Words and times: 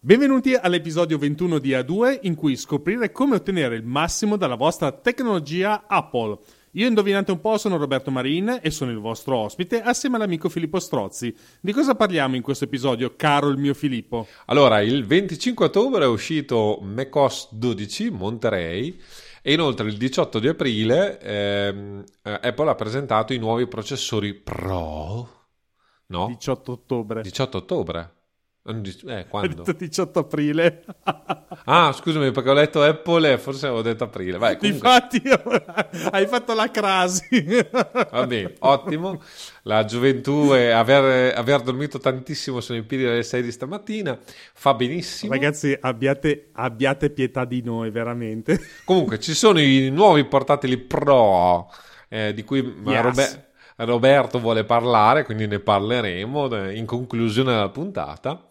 Benvenuti 0.00 0.54
all'episodio 0.54 1.18
21 1.18 1.58
di 1.58 1.70
A2 1.70 2.20
in 2.22 2.36
cui 2.36 2.54
scoprire 2.54 3.10
come 3.10 3.34
ottenere 3.34 3.74
il 3.74 3.82
massimo 3.82 4.36
dalla 4.36 4.54
vostra 4.54 4.92
tecnologia 4.92 5.86
Apple. 5.88 6.38
Io 6.72 6.86
indovinate 6.86 7.32
un 7.32 7.40
po' 7.40 7.58
sono 7.58 7.76
Roberto 7.76 8.12
Marin 8.12 8.60
e 8.62 8.70
sono 8.70 8.92
il 8.92 8.98
vostro 8.98 9.38
ospite 9.38 9.82
assieme 9.82 10.14
all'amico 10.14 10.48
Filippo 10.48 10.78
Strozzi. 10.78 11.34
Di 11.60 11.72
cosa 11.72 11.96
parliamo 11.96 12.36
in 12.36 12.42
questo 12.42 12.62
episodio, 12.62 13.14
caro 13.16 13.48
il 13.48 13.58
mio 13.58 13.74
Filippo? 13.74 14.28
Allora, 14.46 14.80
il 14.80 15.04
25 15.04 15.64
ottobre 15.66 16.04
è 16.04 16.06
uscito 16.06 16.78
macOS 16.80 17.48
12 17.54 18.10
Monterey 18.10 18.96
e 19.42 19.52
inoltre 19.52 19.88
il 19.88 19.96
18 19.96 20.38
di 20.38 20.46
aprile 20.46 21.18
ehm, 21.18 22.04
eh, 22.22 22.38
Apple 22.40 22.70
ha 22.70 22.76
presentato 22.76 23.32
i 23.32 23.38
nuovi 23.38 23.66
processori 23.66 24.32
Pro. 24.32 25.46
No? 26.06 26.26
18 26.28 26.70
ottobre. 26.70 27.22
18 27.22 27.56
ottobre. 27.56 28.12
Eh, 28.64 29.26
quando? 29.28 29.64
18 29.64 30.18
aprile. 30.18 30.84
ah, 31.64 31.90
scusami, 31.90 32.30
perché 32.32 32.50
ho 32.50 32.52
letto 32.52 32.82
Apple 32.82 33.32
e 33.32 33.38
forse 33.38 33.66
avevo 33.66 33.80
detto 33.80 34.04
aprile. 34.04 34.36
Vai. 34.36 34.58
Infatti, 34.60 35.22
hai 36.10 36.26
fatto 36.26 36.54
la 36.54 36.70
crasi. 36.70 37.46
Va 38.10 38.26
bene, 38.26 38.54
ottimo. 38.58 39.22
La 39.62 39.86
gioventù 39.86 40.52
e 40.54 40.70
aver, 40.70 41.34
aver, 41.34 41.62
dormito 41.62 41.98
tantissimo 41.98 42.60
sono 42.60 42.78
in 42.78 42.84
piedi 42.86 43.06
alle 43.06 43.22
6 43.22 43.42
di 43.42 43.52
stamattina 43.52 44.18
fa 44.52 44.74
benissimo. 44.74 45.32
Ragazzi, 45.32 45.76
abbiate, 45.80 46.50
abbiate 46.52 47.08
pietà 47.08 47.46
di 47.46 47.62
noi, 47.62 47.90
veramente. 47.90 48.60
Comunque, 48.84 49.18
ci 49.18 49.32
sono 49.32 49.60
i 49.60 49.88
nuovi 49.90 50.24
portatili 50.24 50.76
Pro 50.76 51.70
eh, 52.08 52.34
di 52.34 52.44
cui 52.44 52.58
yes. 52.58 53.02
Robert 53.02 53.46
Roberto 53.84 54.40
vuole 54.40 54.64
parlare, 54.64 55.24
quindi 55.24 55.46
ne 55.46 55.60
parleremo 55.60 56.70
in 56.70 56.84
conclusione 56.84 57.52
della 57.52 57.68
puntata. 57.68 58.47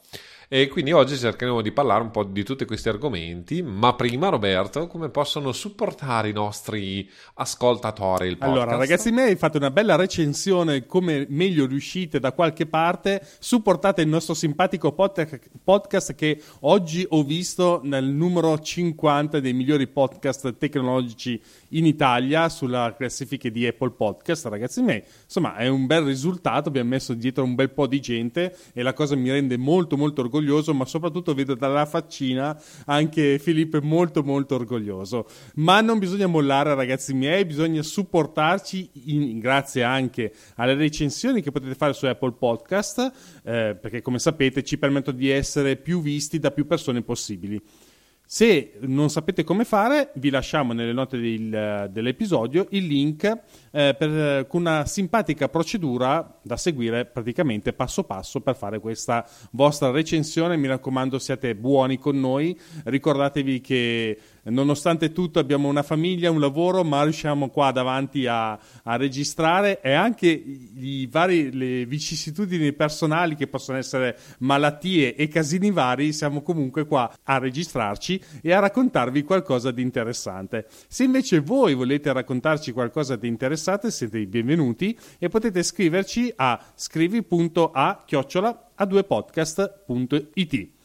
E 0.50 0.70
quindi 0.70 0.94
oggi 0.94 1.18
cercheremo 1.18 1.62
di 1.62 1.74
parlare 1.74 2.04
un 2.04 2.10
po' 2.10 2.24
di 2.24 2.42
tutti 2.46 2.64
questi 2.64 2.88
argomenti, 2.88 3.62
ma 3.62 3.96
prima 3.96 4.30
Roberto, 4.30 4.88
come 4.88 5.09
possono 5.09 5.52
supportare 5.52 6.30
i 6.30 6.31
nostri 6.31 7.09
ascoltatori 7.34 8.30
il 8.30 8.38
podcast? 8.38 8.62
Allora, 8.62 8.78
ragazzi 8.78 9.12
miei, 9.12 9.36
fate 9.36 9.58
una 9.58 9.72
bella 9.72 9.98
recensione 9.98 10.86
come 10.86 11.26
meglio 11.28 11.66
riuscite 11.66 12.22
da 12.22 12.31
qualche 12.31 12.66
parte, 12.66 13.28
supportate 13.39 14.02
il 14.04 14.08
nostro 14.08 14.34
simpatico 14.34 14.94
podcast 14.94 16.16
che 16.16 16.42
oggi 16.61 17.06
ho 17.09 17.23
visto 17.23 17.82
nel 17.84 18.06
numero 18.06 18.58
50 18.58 19.42
dei 19.42 19.52
migliori 19.52 19.88
podcast 19.88 20.56
tecnologici 20.56 21.42
in 21.70 21.86
Italia 21.86 22.50
sulla 22.50 22.94
classifica 22.96 23.50
di 23.50 23.66
Apple 23.66 23.92
Podcast, 23.92 24.46
ragazzi 24.46 24.82
miei. 24.82 25.04
Insomma, 25.23 25.56
è 25.56 25.68
un 25.68 25.86
bel 25.86 26.04
risultato, 26.04 26.70
abbiamo 26.70 26.90
messo 26.90 27.14
dietro 27.14 27.44
un 27.44 27.56
bel 27.56 27.72
po' 27.72 27.88
di 27.88 28.00
gente 28.00 28.56
e 28.73 28.82
la 28.82 28.94
cosa 28.94 29.16
mi 29.16 29.30
rende 29.32 29.58
molto 29.58 29.98
molto 29.98 30.22
orgoglioso 30.22 30.73
ma 30.73 30.86
soprattutto 30.86 31.34
vedo 31.34 31.56
dalla 31.56 31.86
faccina 31.86 32.60
anche 32.86 33.40
Filippo 33.40 33.80
molto 33.82 34.23
molto 34.23 34.56
orgoglioso. 34.56 35.28
Ma 35.56 35.82
non 35.82 36.00
bisogna 36.00 36.28
mollare 36.28 36.76
ragazzi 36.76 37.14
miei, 37.14 37.45
bisogna 37.45 37.82
supportarci 37.82 38.90
in, 39.06 39.40
grazie 39.40 39.84
anche 39.84 40.34
alle 40.56 40.76
recensioni 40.76 41.42
che 41.42 41.52
potete 41.52 41.76
fare 41.76 41.94
su 41.94 42.06
Apple 42.06 42.34
Podcast, 42.34 43.12
eh, 43.44 43.78
perché 43.80 44.02
come 44.02 44.20
sapete 44.20 44.64
ci 44.64 44.78
permettono 44.78 45.18
di 45.18 45.30
essere 45.30 45.76
più 45.76 46.02
visti 46.02 46.40
da 46.40 46.52
più 46.52 46.66
persone 46.66 47.02
possibili. 47.02 47.62
Se 48.30 48.73
non 48.81 49.09
sapete 49.09 49.45
come 49.45 49.64
fare, 49.64 50.11
vi 50.16 50.30
lasciamo 50.30 50.73
nelle 50.73 50.92
note 50.92 51.17
del, 51.17 51.88
dell'episodio 51.89 52.67
il 52.72 52.86
link 52.86 53.23
eh, 53.72 53.95
per, 53.97 54.45
una 54.52 54.86
simpatica 54.86 55.47
procedura 55.47 56.38
da 56.42 56.58
seguire 56.58 57.05
praticamente 57.05 57.72
passo 57.72 58.03
passo 58.03 58.42
per 58.42 58.58
fare 58.58 58.80
questa 58.80 59.25
vostra 59.52 59.92
recensione. 59.92 60.58
Mi 60.58 60.67
raccomando, 60.67 61.20
siate 61.20 61.55
buoni 61.55 61.98
con 62.00 62.20
noi. 62.20 62.59
Ricordatevi 62.83 63.61
che 63.61 64.20
nonostante 64.50 65.12
tutto 65.12 65.40
abbiamo 65.40 65.67
una 65.67 65.84
famiglia, 65.84 66.31
un 66.31 66.40
lavoro, 66.40 66.84
ma 66.84 67.03
riusciamo 67.03 67.50
qua 67.50 67.72
davanti 67.72 68.26
a, 68.28 68.52
a 68.52 68.95
registrare 68.95 69.82
e 69.82 69.94
anche 69.94 70.27
i 70.27 71.08
vari, 71.11 71.52
le 71.52 71.86
vicissitudini 71.86 72.73
personali 72.73 73.36
che 73.36 73.48
possono 73.48 73.77
essere 73.77 74.17
malattie 74.39 75.16
e 75.16 75.27
casini 75.27 75.71
vari, 75.71 76.14
siamo 76.14 76.42
comunque 76.42 76.86
qua 76.86 77.11
a 77.23 77.38
registrarci 77.38 78.21
e 78.42 78.54
a 78.54 78.60
raccontarvi 78.60 79.23
qualcosa 79.23 79.71
di 79.71 79.82
interessante. 79.82 80.67
Se 80.88 81.04
invece 81.04 81.39
voi 81.39 81.73
volete 81.73 82.11
raccontarci 82.14 82.71
qualcosa 82.71 83.16
di 83.16 83.27
interessante, 83.27 83.92
siete 83.92 84.20
i 84.20 84.27
benvenuti 84.27 84.98
e 85.20 85.30
potete 85.30 85.64
scriverci 85.64 86.33
a 86.36 86.60
scrivi.a 86.76 88.04
chiocciola 88.05 88.71
a 88.76 88.86
2podcast.it. 88.86 90.77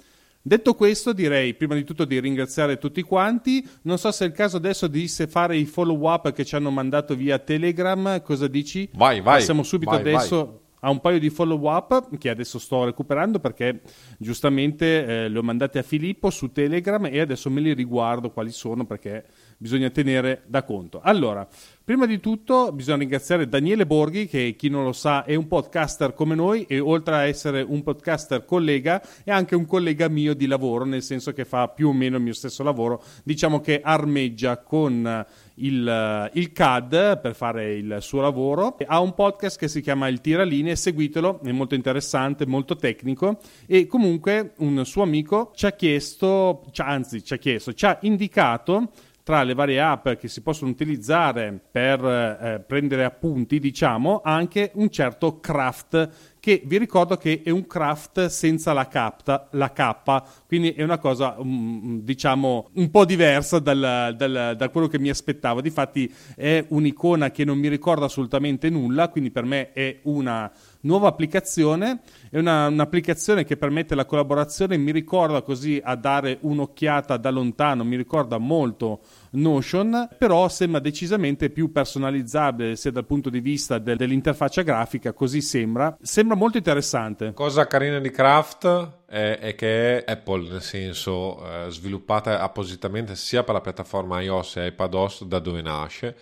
Detto 0.45 0.75
questo, 0.75 1.13
direi 1.13 1.55
prima 1.55 1.75
di 1.75 1.85
tutto 1.85 2.05
di 2.05 2.19
ringraziare 2.19 2.77
tutti 2.79 3.03
quanti. 3.03 3.65
Non 3.83 3.97
so 3.97 4.11
se 4.11 4.25
è 4.25 4.29
il 4.29 4.35
caso 4.35 4.57
adesso 4.57 4.89
di 4.89 5.07
fare 5.07 5.57
i 5.57 5.65
follow 5.67 6.11
up 6.11 6.33
che 6.33 6.45
ci 6.45 6.57
hanno 6.57 6.71
mandato 6.71 7.15
via 7.15 7.39
Telegram. 7.39 8.21
Cosa 8.23 8.49
dici? 8.49 8.89
Vai, 8.95 9.21
vai. 9.21 9.39
Passiamo 9.39 9.63
subito 9.63 9.93
vai, 9.93 10.01
adesso. 10.01 10.45
Vai 10.45 10.61
a 10.85 10.91
un 10.91 11.01
paio 11.01 11.19
di 11.19 11.31
follow 11.31 11.71
up 11.71 12.17
che 12.19 12.29
adesso 12.29 12.59
sto 12.59 12.85
recuperando 12.85 13.39
perché 13.39 13.83
giustamente 14.19 15.05
eh, 15.05 15.29
le 15.29 15.39
ho 15.39 15.43
mandate 15.43 15.79
a 15.79 15.83
Filippo 15.83 16.29
su 16.31 16.51
Telegram 16.51 17.07
e 17.07 17.21
adesso 17.21 17.51
me 17.51 17.61
li 17.61 17.73
riguardo 17.73 18.31
quali 18.31 18.51
sono 18.51 18.85
perché 18.85 19.25
bisogna 19.63 19.91
tenere 19.91 20.43
da 20.47 20.65
conto. 20.65 21.01
Allora, 21.01 21.47
prima 21.85 22.05
di 22.05 22.19
tutto 22.19 22.73
bisogna 22.73 22.99
ringraziare 22.99 23.49
Daniele 23.49 23.87
Borghi 23.87 24.27
che 24.27 24.57
chi 24.59 24.69
non 24.69 24.83
lo 24.83 24.93
sa 24.93 25.25
è 25.25 25.37
un 25.37 25.47
podcaster 25.47 26.15
come 26.15 26.35
noi 26.35 26.65
e 26.69 26.81
oltre 26.81 27.15
a 27.15 27.27
essere 27.27 27.63
un 27.63 27.85
podcaster 27.85 28.45
collega 28.45 29.01
è 29.23 29.31
anche 29.31 29.55
un 29.55 29.65
collega 29.65 30.09
mio 30.09 30.35
di 30.35 30.47
lavoro, 30.47 30.85
nel 30.85 31.03
senso 31.03 31.33
che 31.33 31.45
fa 31.45 31.69
più 31.69 31.89
o 31.89 31.93
meno 31.93 32.17
il 32.17 32.23
mio 32.25 32.33
stesso 32.33 32.65
lavoro, 32.65 33.03
diciamo 33.23 33.61
che 33.61 33.81
armeggia 33.81 34.59
con 34.59 35.25
il, 35.57 36.31
il 36.33 36.53
CAD 36.53 37.21
per 37.21 37.35
fare 37.37 37.75
il 37.75 37.99
suo 38.01 38.21
lavoro. 38.21 38.77
Ha 38.85 38.99
un 38.99 39.15
podcast 39.15 39.59
che 39.59 39.69
si 39.69 39.81
chiama 39.81 40.09
Il 40.09 40.21
Tiralinee, 40.21 40.75
seguitelo, 40.75 41.41
è 41.45 41.53
molto 41.53 41.77
interessante, 41.77 42.47
molto 42.47 42.75
tecnico 42.75 43.39
e 43.67 43.87
comunque 43.87 44.55
un 44.59 44.85
suo 44.85 45.03
amico 45.03 45.53
ci 45.55 45.67
ha 45.67 45.73
chiesto, 45.73 46.65
anzi 46.79 47.23
ci 47.23 47.35
ha 47.35 47.37
chiesto, 47.37 47.73
ci 47.75 47.87
ha 47.87 47.99
indicato 48.03 48.91
tra 49.23 49.43
le 49.43 49.55
varie 49.55 49.81
app 49.81 50.09
che 50.11 50.29
si 50.29 50.43
possono 50.43 50.71
utilizzare 50.71 51.61
per 51.71 52.05
eh, 52.05 52.65
prendere 52.67 53.05
appunti, 53.05 53.59
diciamo, 53.59 54.21
anche 54.25 54.73
un 54.75 54.91
certo 54.91 55.39
craft 55.39 56.33
che 56.43 56.61
vi 56.65 56.77
ricordo 56.77 57.17
che 57.17 57.43
è 57.45 57.51
un 57.51 57.69
craft 57.69 58.27
senza 58.27 58.73
la, 58.73 58.89
capta, 58.89 59.47
la 59.53 59.71
K, 59.71 60.23
quindi 60.49 60.73
è 60.73 60.83
una 60.83 60.99
cosa 60.99 61.37
um, 61.39 62.01
diciamo 62.01 62.71
un 62.75 62.91
po' 62.91 63.05
diversa 63.05 63.61
dal, 63.61 64.13
dal, 64.17 64.55
da 64.57 64.69
quello 64.71 64.89
che 64.89 64.99
mi 64.99 65.09
aspettavo. 65.09 65.61
Difatti 65.61 66.13
è 66.35 66.65
un'icona 66.71 67.31
che 67.31 67.45
non 67.45 67.59
mi 67.59 67.69
ricorda 67.69 68.07
assolutamente 68.07 68.71
nulla, 68.71 69.09
quindi 69.09 69.31
per 69.31 69.45
me 69.45 69.71
è 69.73 70.01
una 70.03 70.51
nuova 70.83 71.09
applicazione, 71.09 72.01
è 72.31 72.39
una, 72.39 72.69
un'applicazione 72.69 73.45
che 73.45 73.57
permette 73.57 73.95
la 73.95 74.05
collaborazione, 74.05 74.77
mi 74.77 74.93
ricorda 74.93 75.43
così 75.43 75.81
a 75.83 75.95
dare 75.97 76.39
un'occhiata 76.41 77.17
da 77.17 77.31
lontano, 77.31 77.85
mi 77.85 77.97
ricorda 77.97 78.39
molto 78.39 79.01
Notion, 79.33 80.09
però 80.19 80.49
sembra 80.49 80.81
decisamente 80.81 81.51
più 81.51 81.73
personalizzabile 81.73 82.77
sia 82.77 82.91
dal 82.91 83.07
punto 83.07 83.31
di 83.31 83.41
vista 83.41 83.79
de- 83.79 83.97
dell'interfaccia 83.97 84.63
grafica, 84.63 85.13
così 85.13 85.41
sembra. 85.41 85.97
Sembra 86.01 86.37
molto 86.37 86.59
interessante. 86.59 87.33
Cosa 87.33 87.67
carina 87.67 87.99
di 87.99 88.11
Craft 88.11 89.01
è, 89.07 89.39
è 89.41 89.55
che 89.55 90.05
Apple, 90.07 90.51
nel 90.51 90.63
senso 90.63 91.45
eh, 91.45 91.71
sviluppata 91.71 92.41
appositamente 92.41 93.17
sia 93.17 93.43
per 93.43 93.55
la 93.55 93.61
piattaforma 93.61 94.21
iOS 94.21 94.57
e 94.57 94.67
iPadOS 94.67 95.25
da 95.25 95.39
dove 95.39 95.63
nasce, 95.63 96.17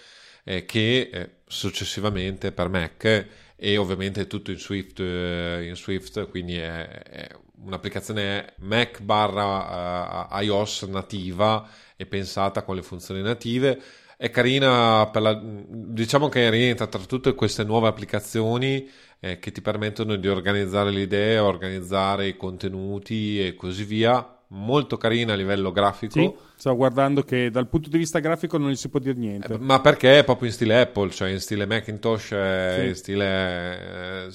eh, 0.44 0.64
che 0.64 1.10
eh, 1.12 1.30
successivamente 1.46 2.52
per 2.52 2.68
Mac 2.68 3.26
e 3.62 3.76
ovviamente 3.76 4.26
tutto 4.26 4.50
in 4.50 4.56
Swift, 4.56 5.00
eh, 5.00 5.66
in 5.68 5.76
Swift 5.76 6.30
quindi 6.30 6.56
è, 6.56 6.88
è 6.88 7.28
un'applicazione 7.62 8.54
Mac 8.60 9.02
barra 9.02 10.28
uh, 10.30 10.42
iOS 10.42 10.84
nativa 10.84 11.68
e 11.94 12.06
pensata 12.06 12.62
con 12.62 12.74
le 12.74 12.82
funzioni 12.82 13.20
native. 13.20 13.78
È 14.16 14.30
carina, 14.30 15.10
per 15.12 15.20
la, 15.20 15.38
diciamo 15.42 16.30
che 16.30 16.48
rientra 16.48 16.86
tra 16.86 17.02
tutte 17.02 17.34
queste 17.34 17.62
nuove 17.62 17.88
applicazioni 17.88 18.88
eh, 19.20 19.38
che 19.38 19.52
ti 19.52 19.60
permettono 19.60 20.16
di 20.16 20.28
organizzare 20.28 20.90
le 20.90 21.02
idee, 21.02 21.36
organizzare 21.38 22.28
i 22.28 22.38
contenuti 22.38 23.46
e 23.46 23.54
così 23.56 23.84
via 23.84 24.39
molto 24.50 24.96
carina 24.96 25.32
a 25.32 25.36
livello 25.36 25.72
grafico. 25.72 26.12
Sì, 26.12 26.32
stavo 26.56 26.76
guardando 26.76 27.22
che 27.22 27.50
dal 27.50 27.68
punto 27.68 27.88
di 27.88 27.98
vista 27.98 28.18
grafico 28.18 28.58
non 28.58 28.70
gli 28.70 28.76
si 28.76 28.88
può 28.88 28.98
dire 28.98 29.18
niente. 29.18 29.54
Eh, 29.54 29.58
ma 29.58 29.80
perché 29.80 30.18
è 30.18 30.24
proprio 30.24 30.48
in 30.48 30.54
stile 30.54 30.80
Apple, 30.80 31.10
cioè 31.10 31.30
in 31.30 31.40
stile 31.40 31.66
Macintosh, 31.66 32.32
eh, 32.32 32.76
sì. 32.78 32.86
in 32.86 32.94
stile... 32.94 34.26
Eh, 34.26 34.32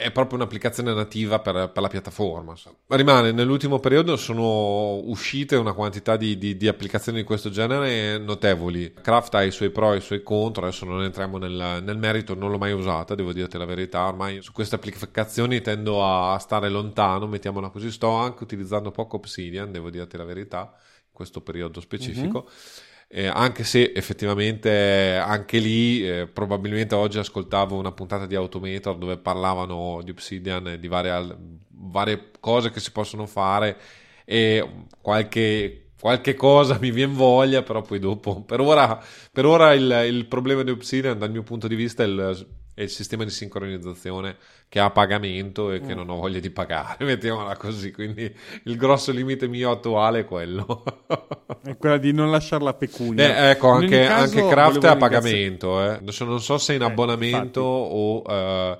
è 0.00 0.12
proprio 0.12 0.38
un'applicazione 0.38 0.94
nativa 0.94 1.40
per, 1.40 1.70
per 1.72 1.82
la 1.82 1.88
piattaforma. 1.88 2.54
Rimane, 2.86 3.32
nell'ultimo 3.32 3.80
periodo 3.80 4.16
sono 4.16 4.96
uscite 5.08 5.56
una 5.56 5.72
quantità 5.72 6.16
di, 6.16 6.38
di, 6.38 6.56
di, 6.56 6.68
applicazioni 6.68 7.18
di 7.18 7.24
questo 7.24 7.50
genere 7.50 8.18
notevoli. 8.18 8.94
Craft 9.00 9.34
ha 9.34 9.42
i 9.42 9.50
suoi 9.50 9.70
pro 9.70 9.94
e 9.94 9.96
i 9.96 10.00
suoi 10.00 10.22
contro, 10.22 10.62
adesso 10.62 10.84
non 10.84 11.02
entriamo 11.02 11.38
nel, 11.38 11.82
nel 11.82 11.98
merito, 11.98 12.34
non 12.34 12.50
l'ho 12.50 12.58
mai 12.58 12.72
usata, 12.72 13.16
devo 13.16 13.32
dirti 13.32 13.58
la 13.58 13.64
verità, 13.64 14.06
ormai 14.06 14.40
su 14.42 14.52
queste 14.52 14.76
applicazioni 14.76 15.60
tendo 15.60 16.04
a 16.04 16.38
stare 16.38 16.68
lontano, 16.68 17.26
mettiamola 17.26 17.70
così, 17.70 17.90
sto 17.90 18.10
anche 18.10 18.44
utilizzando 18.44 18.92
poco 18.92 19.07
Obsidian, 19.16 19.72
devo 19.72 19.90
dirti 19.90 20.16
la 20.16 20.24
verità, 20.24 20.72
in 20.74 21.12
questo 21.12 21.40
periodo 21.40 21.80
specifico. 21.80 22.42
Mm-hmm 22.46 22.86
eh, 23.10 23.26
anche 23.26 23.64
se 23.64 23.92
effettivamente 23.94 25.16
anche 25.16 25.58
lì 25.58 26.06
eh, 26.06 26.26
probabilmente 26.26 26.94
oggi 26.94 27.18
ascoltavo 27.18 27.74
una 27.74 27.92
puntata 27.92 28.26
di 28.26 28.34
Automator 28.34 28.98
dove 28.98 29.16
parlavano 29.16 30.02
di 30.04 30.10
Obsidian 30.10 30.68
e 30.68 30.78
di 30.78 30.88
varie, 30.88 31.36
varie 31.68 32.30
cose 32.38 32.70
che 32.70 32.80
si 32.80 32.92
possono 32.92 33.24
fare 33.26 33.78
e 34.26 34.84
qualche, 35.00 35.92
qualche 35.98 36.34
cosa 36.34 36.76
mi 36.78 36.90
viene 36.90 37.14
voglia 37.14 37.62
però 37.62 37.80
poi 37.80 37.98
dopo 37.98 38.42
per 38.42 38.60
ora, 38.60 39.02
per 39.32 39.46
ora 39.46 39.72
il, 39.72 40.04
il 40.06 40.26
problema 40.26 40.62
di 40.62 40.70
Obsidian 40.70 41.18
dal 41.18 41.30
mio 41.30 41.42
punto 41.42 41.66
di 41.66 41.76
vista 41.76 42.02
è 42.02 42.06
il 42.06 42.46
è 42.78 42.82
il 42.82 42.90
sistema 42.90 43.24
di 43.24 43.30
sincronizzazione 43.30 44.36
che 44.68 44.78
ha 44.78 44.84
a 44.84 44.90
pagamento 44.90 45.72
e 45.72 45.80
che 45.80 45.94
mm. 45.94 45.96
non 45.96 46.10
ho 46.10 46.20
voglia 46.20 46.38
di 46.38 46.50
pagare, 46.50 47.02
mettiamola 47.04 47.56
così. 47.56 47.90
Quindi 47.90 48.32
il 48.64 48.76
grosso 48.76 49.10
limite 49.10 49.48
mio 49.48 49.72
attuale 49.72 50.20
è 50.20 50.24
quello. 50.24 50.84
è 51.64 51.76
quella 51.76 51.98
di 51.98 52.12
non 52.12 52.30
lasciare 52.30 52.62
la 52.62 52.74
pecunia. 52.74 53.24
Eh, 53.24 53.50
ecco, 53.50 53.70
anche, 53.70 54.06
anche 54.06 54.46
Craft 54.46 54.84
è 54.84 54.88
a 54.90 54.96
pagamento. 54.96 55.82
Eh. 55.82 55.98
Non 56.00 56.40
so 56.40 56.58
se 56.58 56.74
in 56.74 56.82
eh, 56.82 56.84
abbonamento 56.84 57.60
o 57.62 58.18
uh, 58.18 58.78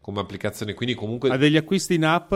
come 0.00 0.20
applicazione. 0.20 0.72
Quindi 0.74 0.94
comunque... 0.94 1.30
Ha 1.30 1.36
degli 1.36 1.56
acquisti 1.56 1.94
in 1.94 2.04
app? 2.04 2.32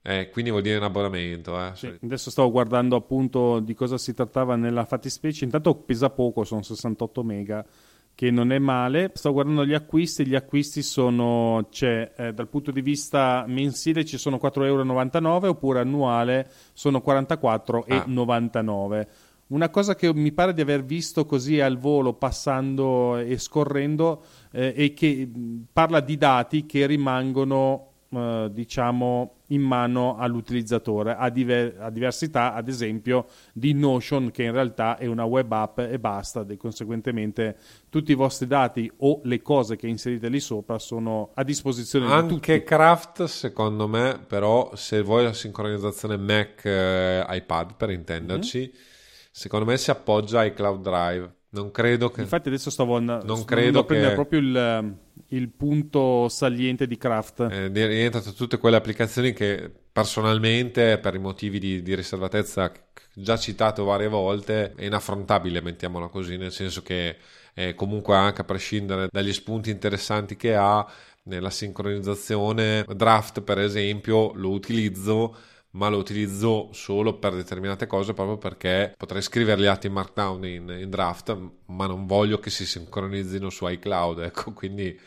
Eh, 0.00 0.30
quindi 0.30 0.50
vuol 0.52 0.62
dire 0.62 0.76
in 0.76 0.84
abbonamento. 0.84 1.58
Eh. 1.58 1.72
Sì, 1.74 1.92
adesso 2.04 2.30
stavo 2.30 2.52
guardando 2.52 2.94
appunto 2.94 3.58
di 3.58 3.74
cosa 3.74 3.98
si 3.98 4.14
trattava 4.14 4.54
nella 4.54 4.84
fattispecie. 4.84 5.44
Intanto 5.44 5.74
pesa 5.74 6.08
poco, 6.10 6.44
sono 6.44 6.62
68 6.62 7.24
mega 7.24 7.66
che 8.14 8.30
non 8.30 8.52
è 8.52 8.58
male. 8.58 9.10
Sto 9.14 9.32
guardando 9.32 9.64
gli 9.64 9.74
acquisti, 9.74 10.26
gli 10.26 10.34
acquisti 10.34 10.82
sono, 10.82 11.66
c'è 11.70 12.12
eh, 12.16 12.32
dal 12.32 12.48
punto 12.48 12.70
di 12.70 12.82
vista 12.82 13.44
mensile 13.46 14.04
ci 14.04 14.18
sono 14.18 14.38
4,99 14.42 14.64
euro 14.64 15.48
oppure 15.48 15.80
annuale 15.80 16.50
sono 16.72 17.02
44,99 17.04 18.98
ah. 18.98 19.06
Una 19.52 19.68
cosa 19.68 19.94
che 19.94 20.14
mi 20.14 20.32
pare 20.32 20.54
di 20.54 20.62
aver 20.62 20.82
visto 20.82 21.26
così 21.26 21.60
al 21.60 21.76
volo, 21.76 22.14
passando 22.14 23.18
e 23.18 23.36
scorrendo, 23.36 24.22
eh, 24.50 24.72
è 24.72 24.94
che 24.94 25.30
parla 25.70 26.00
di 26.00 26.16
dati 26.16 26.64
che 26.64 26.86
rimangono 26.86 27.91
eh, 28.12 28.48
diciamo 28.52 29.36
in 29.48 29.62
mano 29.62 30.16
all'utilizzatore. 30.16 31.14
A, 31.14 31.30
diver- 31.30 31.80
a, 31.80 31.90
diversità 31.90 32.54
ad 32.54 32.68
esempio 32.68 33.26
di 33.52 33.72
Notion 33.72 34.30
che 34.30 34.42
in 34.42 34.52
realtà 34.52 34.96
è 34.96 35.06
una 35.06 35.24
web 35.24 35.50
app 35.52 35.78
e 35.78 35.98
basta. 35.98 36.44
E 36.46 36.56
conseguentemente 36.56 37.56
tutti 37.88 38.12
i 38.12 38.14
vostri 38.14 38.46
dati 38.46 38.90
o 38.98 39.20
le 39.24 39.40
cose 39.42 39.76
che 39.76 39.86
inserite 39.86 40.28
lì 40.28 40.40
sopra 40.40 40.78
sono 40.78 41.30
a 41.34 41.42
disposizione 41.42 42.06
anche 42.06 42.22
di 42.22 42.34
tutti. 42.34 42.52
Anche 42.52 42.64
Craft 42.64 43.24
secondo 43.24 43.88
me 43.88 44.20
però 44.26 44.74
se 44.74 45.02
vuoi 45.02 45.24
la 45.24 45.32
sincronizzazione 45.32 46.16
Mac 46.16 46.64
eh, 46.64 47.24
iPad 47.28 47.76
per 47.76 47.90
intenderci 47.90 48.58
mm-hmm. 48.58 48.70
secondo 49.30 49.66
me 49.66 49.76
si 49.76 49.90
appoggia 49.90 50.40
ai 50.40 50.52
Cloud 50.52 50.82
Drive 50.82 51.34
non 51.54 51.70
credo 51.70 52.10
che 52.10 52.22
infatti 52.22 52.48
adesso 52.48 52.70
stavo 52.70 52.96
andando 52.96 53.26
non 53.26 53.44
credo 53.44 53.80
a 53.80 53.84
prendere 53.84 54.14
proprio 54.14 54.40
il 54.40 54.96
il 55.32 55.48
punto 55.48 56.28
saliente 56.28 56.86
di 56.86 56.96
Craft. 56.96 57.48
Eh, 57.50 57.68
rientrano 57.68 58.32
tutte 58.32 58.58
quelle 58.58 58.76
applicazioni 58.76 59.32
che 59.32 59.70
personalmente, 59.90 60.98
per 60.98 61.14
i 61.14 61.18
motivi 61.18 61.58
di, 61.58 61.82
di 61.82 61.94
riservatezza 61.94 62.72
già 63.14 63.36
citato 63.36 63.84
varie 63.84 64.08
volte, 64.08 64.74
è 64.74 64.84
inaffrontabile, 64.84 65.60
mettiamola 65.60 66.08
così, 66.08 66.36
nel 66.36 66.52
senso 66.52 66.82
che 66.82 67.16
eh, 67.54 67.74
comunque 67.74 68.14
anche 68.14 68.42
a 68.42 68.44
prescindere 68.44 69.08
dagli 69.10 69.32
spunti 69.32 69.70
interessanti 69.70 70.36
che 70.36 70.54
ha, 70.54 70.86
nella 71.24 71.50
sincronizzazione 71.50 72.84
draft 72.96 73.42
per 73.42 73.60
esempio 73.60 74.32
lo 74.34 74.50
utilizzo 74.50 75.36
ma 75.72 75.88
lo 75.88 75.98
utilizzo 75.98 76.70
solo 76.72 77.18
per 77.18 77.34
determinate 77.34 77.86
cose 77.86 78.12
proprio 78.12 78.36
perché 78.36 78.94
potrei 78.96 79.22
scrivere 79.22 79.60
gli 79.60 79.66
atti 79.66 79.86
in 79.86 79.92
Markdown 79.94 80.44
in, 80.46 80.76
in 80.80 80.90
draft 80.90 81.36
ma 81.66 81.86
non 81.86 82.06
voglio 82.06 82.38
che 82.38 82.50
si 82.50 82.66
sincronizzino 82.66 83.48
su 83.48 83.66
iCloud 83.66 84.18
ecco 84.24 84.52
quindi 84.52 84.98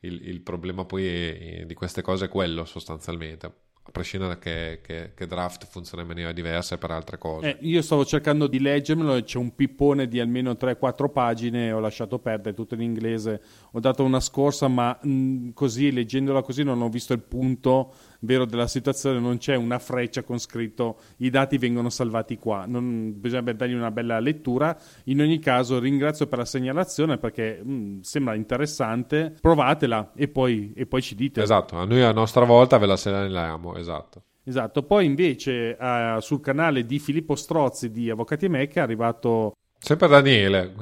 il, 0.00 0.28
il 0.28 0.40
problema 0.40 0.84
poi 0.84 1.06
è, 1.06 1.64
di 1.66 1.74
queste 1.74 2.02
cose 2.02 2.26
è 2.26 2.28
quello 2.28 2.64
sostanzialmente 2.64 3.46
a 3.46 3.52
prescindere 3.92 4.38
che, 4.38 4.80
che, 4.82 5.12
che, 5.14 5.26
draft 5.26 5.66
funziona 5.66 6.02
in 6.02 6.08
maniera 6.08 6.32
diversa 6.32 6.78
per 6.78 6.90
altre 6.90 7.18
cose. 7.18 7.58
Eh, 7.58 7.66
io 7.66 7.82
stavo 7.82 8.04
cercando 8.04 8.46
di 8.46 8.58
leggermelo 8.58 9.14
e 9.14 9.24
c'è 9.24 9.36
un 9.36 9.54
pippone 9.54 10.08
di 10.08 10.20
almeno 10.20 10.52
3-4 10.52 11.10
pagine, 11.12 11.70
ho 11.70 11.80
lasciato 11.80 12.18
perdere 12.18 12.54
tutto 12.54 12.74
in 12.74 12.80
inglese, 12.80 13.42
ho 13.72 13.80
dato 13.80 14.02
una 14.02 14.20
scorsa, 14.20 14.68
ma 14.68 14.98
mh, 15.00 15.50
così, 15.50 15.92
leggendola 15.92 16.42
così, 16.42 16.62
non 16.62 16.80
ho 16.80 16.88
visto 16.88 17.12
il 17.12 17.20
punto 17.20 17.92
vero 18.24 18.44
della 18.44 18.66
situazione, 18.66 19.18
non 19.18 19.38
c'è 19.38 19.54
una 19.54 19.78
freccia 19.78 20.22
con 20.22 20.38
scritto 20.38 20.98
i 21.18 21.30
dati 21.30 21.58
vengono 21.58 21.90
salvati 21.90 22.38
qua, 22.38 22.64
non, 22.66 23.12
bisognerebbe 23.18 23.56
dargli 23.56 23.74
una 23.74 23.90
bella 23.90 24.18
lettura. 24.20 24.76
In 25.04 25.20
ogni 25.20 25.38
caso 25.38 25.78
ringrazio 25.78 26.26
per 26.26 26.38
la 26.38 26.44
segnalazione 26.44 27.18
perché 27.18 27.62
mh, 27.62 28.00
sembra 28.00 28.34
interessante, 28.34 29.34
provatela 29.40 30.12
e 30.14 30.28
poi, 30.28 30.72
e 30.74 30.86
poi 30.86 31.02
ci 31.02 31.14
dite. 31.14 31.42
Esatto, 31.42 31.76
a 31.76 31.84
noi 31.84 32.02
a 32.02 32.12
nostra 32.12 32.44
volta 32.44 32.78
ve 32.78 32.86
la 32.86 32.96
segnaliamo, 32.96 33.76
esatto. 33.76 34.22
Esatto, 34.46 34.82
poi 34.82 35.06
invece 35.06 35.74
uh, 35.78 36.20
sul 36.20 36.40
canale 36.40 36.84
di 36.84 36.98
Filippo 36.98 37.34
Strozzi 37.34 37.90
di 37.90 38.10
Avvocati 38.10 38.46
Mecca 38.48 38.80
è 38.80 38.82
arrivato 38.82 39.54
Sempre 39.84 40.08
Daniele. 40.08 40.72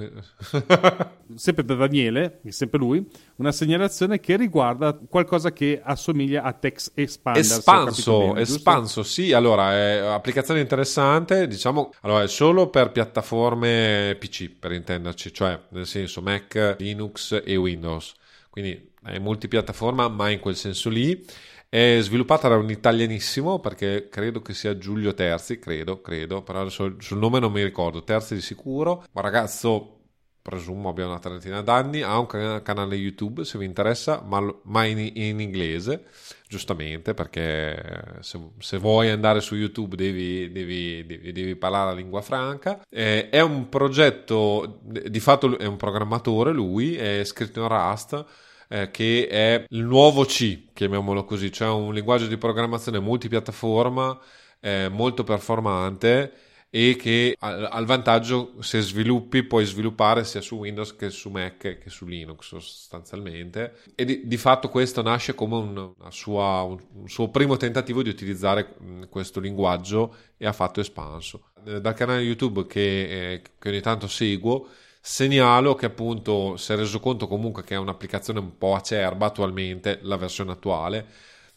sempre 1.34 1.64
da 1.64 1.74
Daniele, 1.74 2.38
sempre 2.50 2.78
lui, 2.78 3.04
una 3.36 3.50
segnalazione 3.50 4.20
che 4.20 4.36
riguarda 4.36 4.96
qualcosa 5.08 5.52
che 5.52 5.80
assomiglia 5.82 6.44
a 6.44 6.52
Text 6.52 6.92
Expander. 6.94 7.42
Espanso, 7.42 8.18
bene, 8.28 8.40
espanso, 8.42 9.02
sì. 9.02 9.32
Allora, 9.32 9.72
è 9.72 9.96
applicazione 9.96 10.60
interessante, 10.60 11.48
diciamo, 11.48 11.92
allora 12.02 12.22
è 12.22 12.28
solo 12.28 12.70
per 12.70 12.92
piattaforme 12.92 14.16
PC, 14.20 14.50
per 14.56 14.70
intenderci, 14.70 15.32
cioè 15.32 15.58
nel 15.70 15.88
senso 15.88 16.22
Mac, 16.22 16.76
Linux 16.78 17.42
e 17.44 17.56
Windows. 17.56 18.12
Quindi 18.50 18.92
è 19.04 19.18
multipiattaforma, 19.18 20.06
ma 20.06 20.30
in 20.30 20.38
quel 20.38 20.54
senso 20.54 20.88
lì. 20.88 21.26
È 21.74 22.00
sviluppata 22.02 22.48
da 22.48 22.56
un 22.56 22.68
italianissimo 22.68 23.58
perché 23.58 24.10
credo 24.10 24.42
che 24.42 24.52
sia 24.52 24.76
Giulio 24.76 25.14
Terzi, 25.14 25.58
credo, 25.58 26.02
credo, 26.02 26.42
però 26.42 26.68
sul, 26.68 26.96
sul 27.00 27.16
nome 27.16 27.38
non 27.38 27.50
mi 27.50 27.62
ricordo, 27.62 28.04
Terzi 28.04 28.34
di 28.34 28.42
sicuro. 28.42 29.06
Un 29.10 29.22
ragazzo, 29.22 30.00
presumo 30.42 30.90
abbia 30.90 31.06
una 31.06 31.18
trentina 31.18 31.62
d'anni, 31.62 32.02
ha 32.02 32.18
un 32.18 32.26
canale 32.26 32.96
YouTube 32.96 33.46
se 33.46 33.56
vi 33.56 33.64
interessa, 33.64 34.20
ma, 34.20 34.54
ma 34.64 34.84
in, 34.84 34.98
in, 34.98 35.40
inglese, 35.40 36.08
giustamente, 36.46 37.14
perché 37.14 38.18
se, 38.20 38.38
se, 38.58 38.76
vuoi 38.76 39.08
andare 39.08 39.40
su 39.40 39.54
YouTube 39.54 39.96
devi, 39.96 40.52
devi, 40.52 41.06
devi, 41.06 41.32
devi 41.32 41.56
parlare 41.56 41.92
la 41.92 41.96
lingua 41.96 42.20
franca. 42.20 42.82
Eh, 42.90 43.30
è 43.30 43.40
un 43.40 43.70
progetto, 43.70 44.80
di 44.82 45.20
fatto 45.20 45.58
è 45.58 45.64
un 45.64 45.76
programmatore 45.76 46.52
lui, 46.52 46.96
è 46.96 47.24
scritto 47.24 47.62
in 47.62 47.68
Rust 47.68 48.26
eh, 48.72 48.90
che 48.90 49.28
è 49.28 49.66
il 49.68 49.84
nuovo 49.84 50.24
C, 50.24 50.72
chiamiamolo 50.72 51.24
così, 51.24 51.52
cioè 51.52 51.68
un 51.68 51.92
linguaggio 51.92 52.26
di 52.26 52.38
programmazione 52.38 53.00
multipiattaforma 53.00 54.18
eh, 54.60 54.88
molto 54.88 55.24
performante 55.24 56.32
e 56.70 56.96
che 56.96 57.36
ha, 57.38 57.78
il 57.78 57.84
vantaggio 57.84 58.54
se 58.62 58.80
sviluppi 58.80 59.42
puoi 59.42 59.66
sviluppare 59.66 60.24
sia 60.24 60.40
su 60.40 60.56
Windows 60.56 60.96
che 60.96 61.10
su 61.10 61.28
Mac 61.28 61.58
che 61.58 61.90
su 61.90 62.06
Linux 62.06 62.56
sostanzialmente. 62.56 63.76
E 63.94 64.06
di, 64.06 64.26
di 64.26 64.36
fatto 64.38 64.70
questo 64.70 65.02
nasce 65.02 65.34
come 65.34 65.56
un, 65.56 65.92
sua, 66.08 66.62
un, 66.62 66.78
un, 66.94 67.08
suo 67.10 67.28
primo 67.28 67.58
tentativo 67.58 68.02
di 68.02 68.08
utilizzare 68.08 68.74
questo 69.10 69.38
linguaggio 69.38 70.14
e 70.38 70.46
ha 70.46 70.52
fatto 70.54 70.80
espanso. 70.80 71.50
Eh, 71.66 71.82
dal 71.82 71.92
canale 71.92 72.22
YouTube 72.22 72.66
che, 72.66 73.32
eh, 73.32 73.42
che 73.58 73.68
ogni 73.68 73.82
tanto 73.82 74.06
seguo 74.06 74.66
Segnalo 75.04 75.74
che 75.74 75.86
appunto 75.86 76.56
si 76.56 76.72
è 76.72 76.76
reso 76.76 77.00
conto 77.00 77.26
comunque 77.26 77.64
che 77.64 77.74
è 77.74 77.78
un'applicazione 77.78 78.38
un 78.38 78.56
po' 78.56 78.76
acerba 78.76 79.26
attualmente, 79.26 79.98
la 80.02 80.16
versione 80.16 80.52
attuale, 80.52 81.06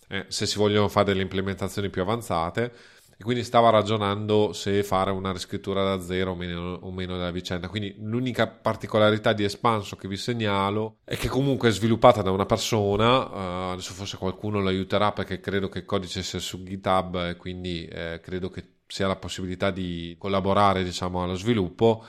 eh, 0.07 0.25
se 0.29 0.47
si 0.47 0.57
vogliono 0.57 0.87
fare 0.87 1.05
delle 1.05 1.21
implementazioni 1.21 1.91
più 1.91 2.01
avanzate 2.01 2.73
e 3.15 3.23
quindi 3.23 3.43
stava 3.43 3.69
ragionando 3.69 4.51
se 4.51 4.81
fare 4.81 5.11
una 5.11 5.31
riscrittura 5.31 5.83
da 5.83 6.01
zero 6.01 6.31
o 6.31 6.35
meno, 6.35 6.79
o 6.81 6.91
meno, 6.91 7.17
della 7.17 7.29
vicenda. 7.29 7.69
Quindi 7.69 7.95
l'unica 7.99 8.47
particolarità 8.47 9.31
di 9.31 9.43
Espanso 9.43 9.95
che 9.95 10.07
vi 10.07 10.17
segnalo 10.17 10.97
è 11.03 11.15
che 11.15 11.27
comunque 11.27 11.69
è 11.69 11.71
sviluppata 11.71 12.23
da 12.23 12.31
una 12.31 12.47
persona, 12.47 13.27
uh, 13.27 13.71
adesso 13.73 13.93
forse 13.93 14.17
qualcuno 14.17 14.59
lo 14.59 14.69
aiuterà 14.69 15.11
perché 15.11 15.39
credo 15.39 15.69
che 15.69 15.77
il 15.79 15.85
codice 15.85 16.23
sia 16.23 16.39
su 16.39 16.63
GitHub 16.63 17.27
e 17.29 17.35
quindi 17.35 17.85
eh, 17.85 18.19
credo 18.23 18.49
che 18.49 18.69
si 18.87 19.03
ha 19.03 19.07
la 19.07 19.15
possibilità 19.15 19.69
di 19.69 20.15
collaborare 20.17 20.83
diciamo, 20.83 21.21
allo 21.21 21.35
sviluppo, 21.35 22.03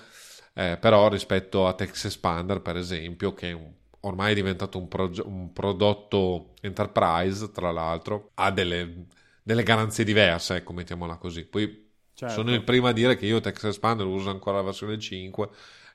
eh, 0.58 0.78
però 0.78 1.08
rispetto 1.10 1.66
a 1.66 1.74
Text 1.74 2.06
Expander 2.06 2.62
per 2.62 2.76
esempio, 2.76 3.34
che 3.34 3.50
è 3.50 3.52
un, 3.52 3.70
ormai 4.00 4.32
è 4.32 4.34
diventato 4.34 4.78
un, 4.78 4.88
proge- 4.88 5.20
un, 5.20 5.52
prodotto 5.52 6.54
enterprise, 6.62 7.50
tra 7.50 7.70
l'altro, 7.70 8.30
ha 8.34 8.50
delle, 8.50 9.04
delle 9.42 9.62
garanzie 9.62 10.02
diverse, 10.02 10.56
ecco, 10.56 10.72
mettiamola 10.72 11.16
così. 11.16 11.44
Poi 11.44 11.90
certo. 12.14 12.34
sono 12.34 12.54
il 12.54 12.64
primo 12.64 12.86
a 12.86 12.92
dire 12.92 13.16
che 13.16 13.26
io 13.26 13.40
Text 13.40 13.66
Expander 13.66 14.06
uso 14.06 14.30
ancora 14.30 14.56
la 14.56 14.62
versione 14.62 14.98
5 14.98 15.48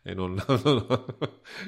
e 0.03 0.13
non, 0.15 0.35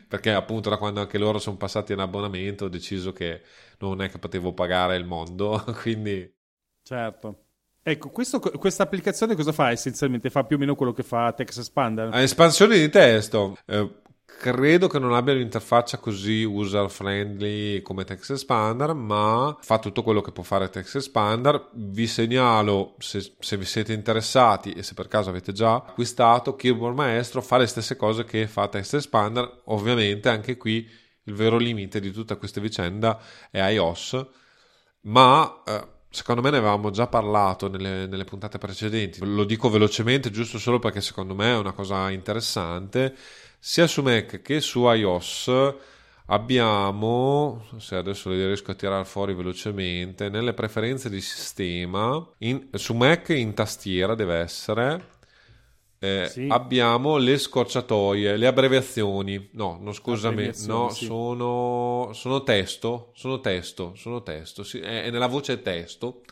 perché 0.07 0.31
appunto 0.31 0.69
da 0.69 0.77
quando 0.77 0.99
anche 0.99 1.17
loro 1.17 1.39
sono 1.39 1.57
passati 1.57 1.93
in 1.93 1.99
abbonamento 1.99 2.65
ho 2.65 2.69
deciso 2.69 3.11
che 3.11 3.41
non 3.79 4.03
è 4.03 4.09
che 4.09 4.19
potevo 4.19 4.53
pagare 4.53 4.95
il 4.97 5.05
mondo, 5.05 5.63
quindi... 5.81 6.31
Certo. 6.83 7.42
Ecco, 7.85 8.09
questa 8.11 8.83
applicazione 8.83 9.35
cosa 9.35 9.51
fa 9.51 9.71
essenzialmente? 9.71 10.29
Fa 10.29 10.45
più 10.45 10.55
o 10.55 10.59
meno 10.59 10.73
quello 10.73 10.93
che 10.93 11.03
fa 11.03 11.33
Text 11.33 11.57
Expander? 11.57 12.13
Ha 12.13 12.21
espansioni 12.21 12.79
di 12.79 12.87
testo. 12.87 13.57
Eh, 13.65 14.01
credo 14.25 14.87
che 14.87 14.99
non 14.99 15.13
abbia 15.13 15.33
un'interfaccia 15.33 15.97
così 15.97 16.43
user 16.43 16.89
friendly 16.89 17.81
come 17.81 18.05
Text 18.05 18.31
Expander, 18.31 18.93
ma 18.93 19.57
fa 19.59 19.79
tutto 19.79 20.01
quello 20.01 20.21
che 20.21 20.31
può 20.31 20.43
fare 20.43 20.69
Text 20.69 20.95
Expander. 20.95 21.71
Vi 21.73 22.07
segnalo, 22.07 22.95
se, 22.99 23.35
se 23.37 23.57
vi 23.57 23.65
siete 23.65 23.91
interessati 23.91 24.71
e 24.71 24.81
se 24.81 24.93
per 24.93 25.09
caso 25.09 25.29
avete 25.29 25.51
già 25.51 25.75
acquistato, 25.75 26.55
Keyboard 26.55 26.95
Maestro 26.95 27.41
fa 27.41 27.57
le 27.57 27.67
stesse 27.67 27.97
cose 27.97 28.23
che 28.23 28.47
fa 28.47 28.69
Text 28.69 28.93
Expander. 28.93 29.63
Ovviamente 29.65 30.29
anche 30.29 30.55
qui 30.55 30.89
il 31.23 31.33
vero 31.33 31.57
limite 31.57 31.99
di 31.99 32.11
tutta 32.11 32.37
questa 32.37 32.61
vicenda 32.61 33.19
è 33.51 33.59
iOS, 33.59 34.25
ma... 35.01 35.63
Eh, 35.67 35.91
Secondo 36.13 36.43
me 36.43 36.51
ne 36.51 36.57
avevamo 36.57 36.91
già 36.91 37.07
parlato 37.07 37.67
nelle, 37.67 38.05
nelle, 38.05 38.23
puntate 38.23 38.59
precedenti, 38.59 39.19
lo 39.25 39.45
dico 39.45 39.71
velocemente 39.71 40.29
giusto 40.29 40.59
solo 40.59 40.77
perché 40.77 41.01
secondo 41.01 41.33
me 41.33 41.53
è 41.53 41.57
una 41.57 41.71
cosa 41.71 42.11
interessante. 42.11 43.15
Sia 43.57 43.87
su 43.87 44.03
Mac 44.03 44.43
che 44.43 44.61
su 44.61 44.87
iOS 44.87 45.51
abbiamo, 46.27 47.65
se 47.77 47.95
adesso 47.95 48.29
le 48.29 48.45
riesco 48.45 48.69
a 48.69 48.75
tirare 48.75 49.05
fuori 49.05 49.33
velocemente, 49.33 50.29
nelle 50.29 50.53
preferenze 50.53 51.09
di 51.09 51.19
sistema, 51.19 52.23
in, 52.37 52.67
su 52.73 52.93
Mac 52.93 53.29
in 53.29 53.55
tastiera 53.55 54.13
deve 54.13 54.35
essere, 54.35 55.07
eh, 56.03 56.27
sì. 56.29 56.47
abbiamo 56.49 57.17
le 57.17 57.37
scorciatoie, 57.37 58.35
le 58.35 58.47
abbreviazioni. 58.47 59.49
No, 59.53 59.79
no 59.81 59.93
scusami, 59.93 60.51
no, 60.65 60.89
sì. 60.89 61.05
sono, 61.05 62.09
sono, 62.13 62.43
testo, 62.43 63.11
sono 63.15 63.39
testo, 63.39 63.93
sono 63.95 64.21
testo, 64.21 64.63
sì, 64.63 64.79
è, 64.79 65.03
è 65.03 65.09
nella 65.09 65.27
voce 65.27 65.61
testo 65.61 66.23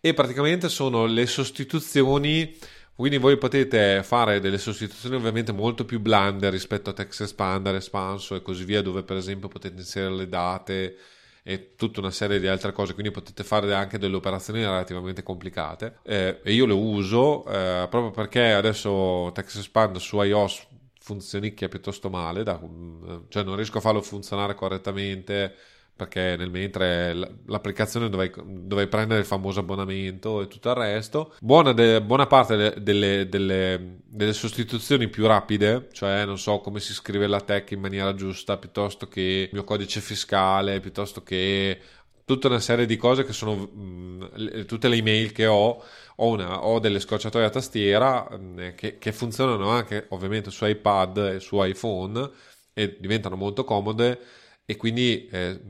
e 0.00 0.12
praticamente 0.12 0.68
sono 0.68 1.06
le 1.06 1.26
sostituzioni 1.26 2.54
quindi 2.96 3.18
voi 3.18 3.36
potete 3.36 4.02
fare 4.02 4.40
delle 4.40 4.56
sostituzioni 4.56 5.16
ovviamente 5.16 5.52
molto 5.52 5.84
più 5.84 6.00
blande 6.00 6.48
rispetto 6.48 6.88
a 6.88 6.92
text 6.94 7.20
expander, 7.20 7.74
espanso 7.74 8.34
e 8.34 8.40
così 8.40 8.64
via, 8.64 8.80
dove 8.80 9.02
per 9.02 9.18
esempio 9.18 9.48
potete 9.48 9.78
inserire 9.78 10.14
le 10.14 10.28
date, 10.30 10.96
e 11.48 11.76
tutta 11.76 12.00
una 12.00 12.10
serie 12.10 12.40
di 12.40 12.48
altre 12.48 12.72
cose, 12.72 12.92
quindi 12.92 13.12
potete 13.12 13.44
fare 13.44 13.72
anche 13.72 13.98
delle 13.98 14.16
operazioni 14.16 14.62
relativamente 14.62 15.22
complicate 15.22 15.98
eh, 16.02 16.40
e 16.42 16.52
io 16.52 16.66
le 16.66 16.72
uso 16.72 17.44
eh, 17.46 17.86
proprio 17.88 18.10
perché 18.10 18.52
adesso 18.52 19.30
TextExpand 19.32 19.98
su 19.98 20.20
iOS 20.20 20.66
funzionicchia 20.98 21.68
piuttosto 21.68 22.10
male, 22.10 22.42
da, 22.42 22.60
cioè 23.28 23.44
non 23.44 23.54
riesco 23.54 23.78
a 23.78 23.80
farlo 23.80 24.02
funzionare 24.02 24.56
correttamente 24.56 25.54
perché 25.96 26.36
nel 26.36 26.50
mentre 26.50 27.14
l'applicazione 27.46 28.10
dovevi, 28.10 28.34
dovevi, 28.44 28.88
prendere 28.88 29.20
il 29.20 29.26
famoso 29.26 29.60
abbonamento 29.60 30.42
e 30.42 30.46
tutto 30.46 30.68
il 30.68 30.76
resto. 30.76 31.32
Buona, 31.40 31.72
de, 31.72 32.02
buona 32.02 32.26
parte 32.26 32.80
delle, 32.82 33.28
delle, 33.30 34.00
delle, 34.04 34.32
sostituzioni 34.34 35.08
più 35.08 35.26
rapide, 35.26 35.88
cioè 35.92 36.26
non 36.26 36.38
so 36.38 36.58
come 36.58 36.80
si 36.80 36.92
scrive 36.92 37.26
la 37.26 37.40
tech 37.40 37.70
in 37.70 37.80
maniera 37.80 38.14
giusta, 38.14 38.58
piuttosto 38.58 39.08
che 39.08 39.20
il 39.20 39.48
mio 39.52 39.64
codice 39.64 40.00
fiscale, 40.02 40.80
piuttosto 40.80 41.22
che 41.22 41.80
tutta 42.26 42.48
una 42.48 42.60
serie 42.60 42.84
di 42.84 42.98
cose 42.98 43.24
che 43.24 43.32
sono 43.32 43.54
mh, 43.54 44.66
tutte 44.66 44.88
le 44.88 44.96
email 44.96 45.32
che 45.32 45.46
ho. 45.46 45.82
Ho, 46.18 46.28
una, 46.28 46.64
ho 46.64 46.78
delle 46.78 46.98
scocciatoie 46.98 47.44
a 47.44 47.50
tastiera 47.50 48.26
mh, 48.30 48.74
che, 48.74 48.98
che 48.98 49.12
funzionano 49.12 49.68
anche 49.68 50.06
ovviamente 50.10 50.50
su 50.50 50.64
iPad 50.64 51.32
e 51.34 51.40
su 51.40 51.62
iPhone 51.62 52.30
e 52.72 52.96
diventano 52.98 53.36
molto 53.36 53.64
comode 53.64 54.18
e 54.68 54.76
quindi 54.76 55.28
eh, 55.30 55.60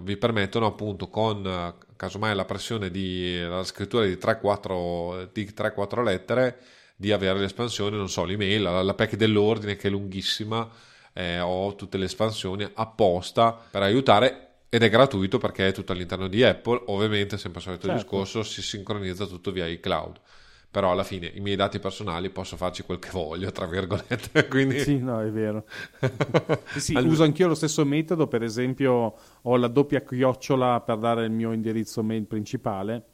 vi 0.00 0.16
permettono 0.16 0.66
appunto 0.66 1.08
con 1.08 1.74
casomai 1.96 2.36
la 2.36 2.44
pressione 2.44 2.88
di 2.88 3.40
la 3.40 3.64
scrittura 3.64 4.04
di 4.04 4.14
3-4, 4.14 5.28
di 5.32 5.52
3-4 5.54 6.02
lettere 6.04 6.58
di 6.96 7.10
avere 7.10 7.40
l'espansione, 7.40 7.96
non 7.96 8.08
so, 8.08 8.24
l'email, 8.24 8.62
la, 8.62 8.82
la 8.82 8.94
pack 8.94 9.16
dell'ordine 9.16 9.74
che 9.74 9.88
è 9.88 9.90
lunghissima, 9.90 10.70
eh, 11.12 11.40
ho 11.40 11.74
tutte 11.74 11.98
le 11.98 12.04
espansioni 12.04 12.68
apposta 12.74 13.52
per 13.70 13.82
aiutare 13.82 14.40
ed 14.68 14.84
è 14.84 14.88
gratuito 14.88 15.38
perché 15.38 15.68
è 15.68 15.72
tutto 15.72 15.90
all'interno 15.90 16.28
di 16.28 16.44
Apple, 16.44 16.82
ovviamente 16.86 17.36
sempre 17.36 17.58
il 17.58 17.64
solito 17.64 17.86
certo. 17.86 18.02
discorso, 18.02 18.42
si 18.44 18.62
sincronizza 18.62 19.26
tutto 19.26 19.50
via 19.50 19.66
iCloud 19.66 20.20
però 20.74 20.90
alla 20.90 21.04
fine 21.04 21.30
i 21.32 21.38
miei 21.38 21.54
dati 21.54 21.78
personali 21.78 22.30
posso 22.30 22.56
farci 22.56 22.82
quel 22.82 22.98
che 22.98 23.10
voglio, 23.12 23.52
tra 23.52 23.64
virgolette. 23.64 24.48
Quindi... 24.50 24.80
Sì, 24.80 24.98
no, 24.98 25.20
è 25.20 25.30
vero. 25.30 25.66
sì, 26.74 26.96
allora... 26.96 27.12
uso 27.12 27.22
anch'io 27.22 27.46
lo 27.46 27.54
stesso 27.54 27.84
metodo, 27.84 28.26
per 28.26 28.42
esempio 28.42 29.14
ho 29.40 29.56
la 29.56 29.68
doppia 29.68 30.02
chiocciola 30.02 30.80
per 30.80 30.98
dare 30.98 31.26
il 31.26 31.30
mio 31.30 31.52
indirizzo 31.52 32.02
mail 32.02 32.26
principale, 32.26 33.04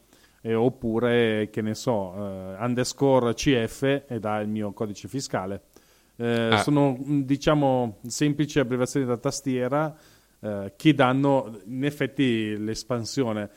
eh, 0.40 0.54
oppure, 0.54 1.50
che 1.52 1.60
ne 1.60 1.74
so, 1.74 2.14
eh, 2.16 2.56
underscore 2.60 3.34
CF 3.34 4.04
e 4.08 4.18
dà 4.18 4.40
il 4.40 4.48
mio 4.48 4.72
codice 4.72 5.06
fiscale. 5.06 5.64
Eh, 6.16 6.48
ah. 6.52 6.62
Sono, 6.62 6.96
diciamo, 6.98 7.98
semplici 8.06 8.58
abbreviazioni 8.58 9.04
da 9.04 9.18
tastiera 9.18 9.94
eh, 10.40 10.72
che 10.74 10.94
danno 10.94 11.60
in 11.66 11.84
effetti 11.84 12.56
l'espansione 12.56 13.50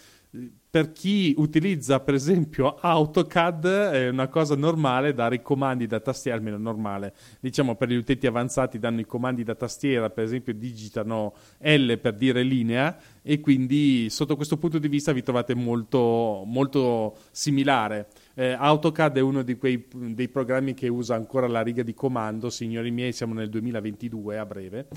per 0.73 0.91
chi 0.91 1.35
utilizza 1.37 1.99
per 1.99 2.15
esempio 2.15 2.73
AutoCAD 2.73 3.65
è 3.91 4.09
una 4.09 4.27
cosa 4.27 4.55
normale 4.55 5.13
dare 5.13 5.35
i 5.35 5.41
comandi 5.43 5.85
da 5.85 5.99
tastiera, 5.99 6.35
almeno 6.35 6.57
normale, 6.57 7.13
diciamo 7.39 7.75
per 7.75 7.89
gli 7.89 7.95
utenti 7.95 8.25
avanzati 8.25 8.79
danno 8.79 8.99
i 8.99 9.05
comandi 9.05 9.43
da 9.43 9.53
tastiera, 9.53 10.09
per 10.09 10.23
esempio 10.23 10.51
digitano 10.51 11.35
L 11.59 11.93
per 11.97 12.15
dire 12.15 12.41
linea 12.41 12.97
e 13.21 13.39
quindi 13.39 14.09
sotto 14.09 14.35
questo 14.35 14.57
punto 14.57 14.79
di 14.79 14.87
vista 14.87 15.11
vi 15.11 15.21
trovate 15.21 15.53
molto, 15.53 16.41
molto 16.43 17.17
similare. 17.29 18.07
Eh, 18.33 18.53
AutoCAD 18.53 19.17
è 19.17 19.21
uno 19.21 19.45
quei, 19.59 19.87
dei 19.93 20.27
programmi 20.27 20.73
che 20.73 20.87
usa 20.87 21.13
ancora 21.13 21.45
la 21.45 21.61
riga 21.61 21.83
di 21.83 21.93
comando, 21.93 22.49
signori 22.49 22.89
miei 22.89 23.11
siamo 23.11 23.35
nel 23.35 23.49
2022 23.49 24.39
a 24.39 24.45
breve 24.47 24.87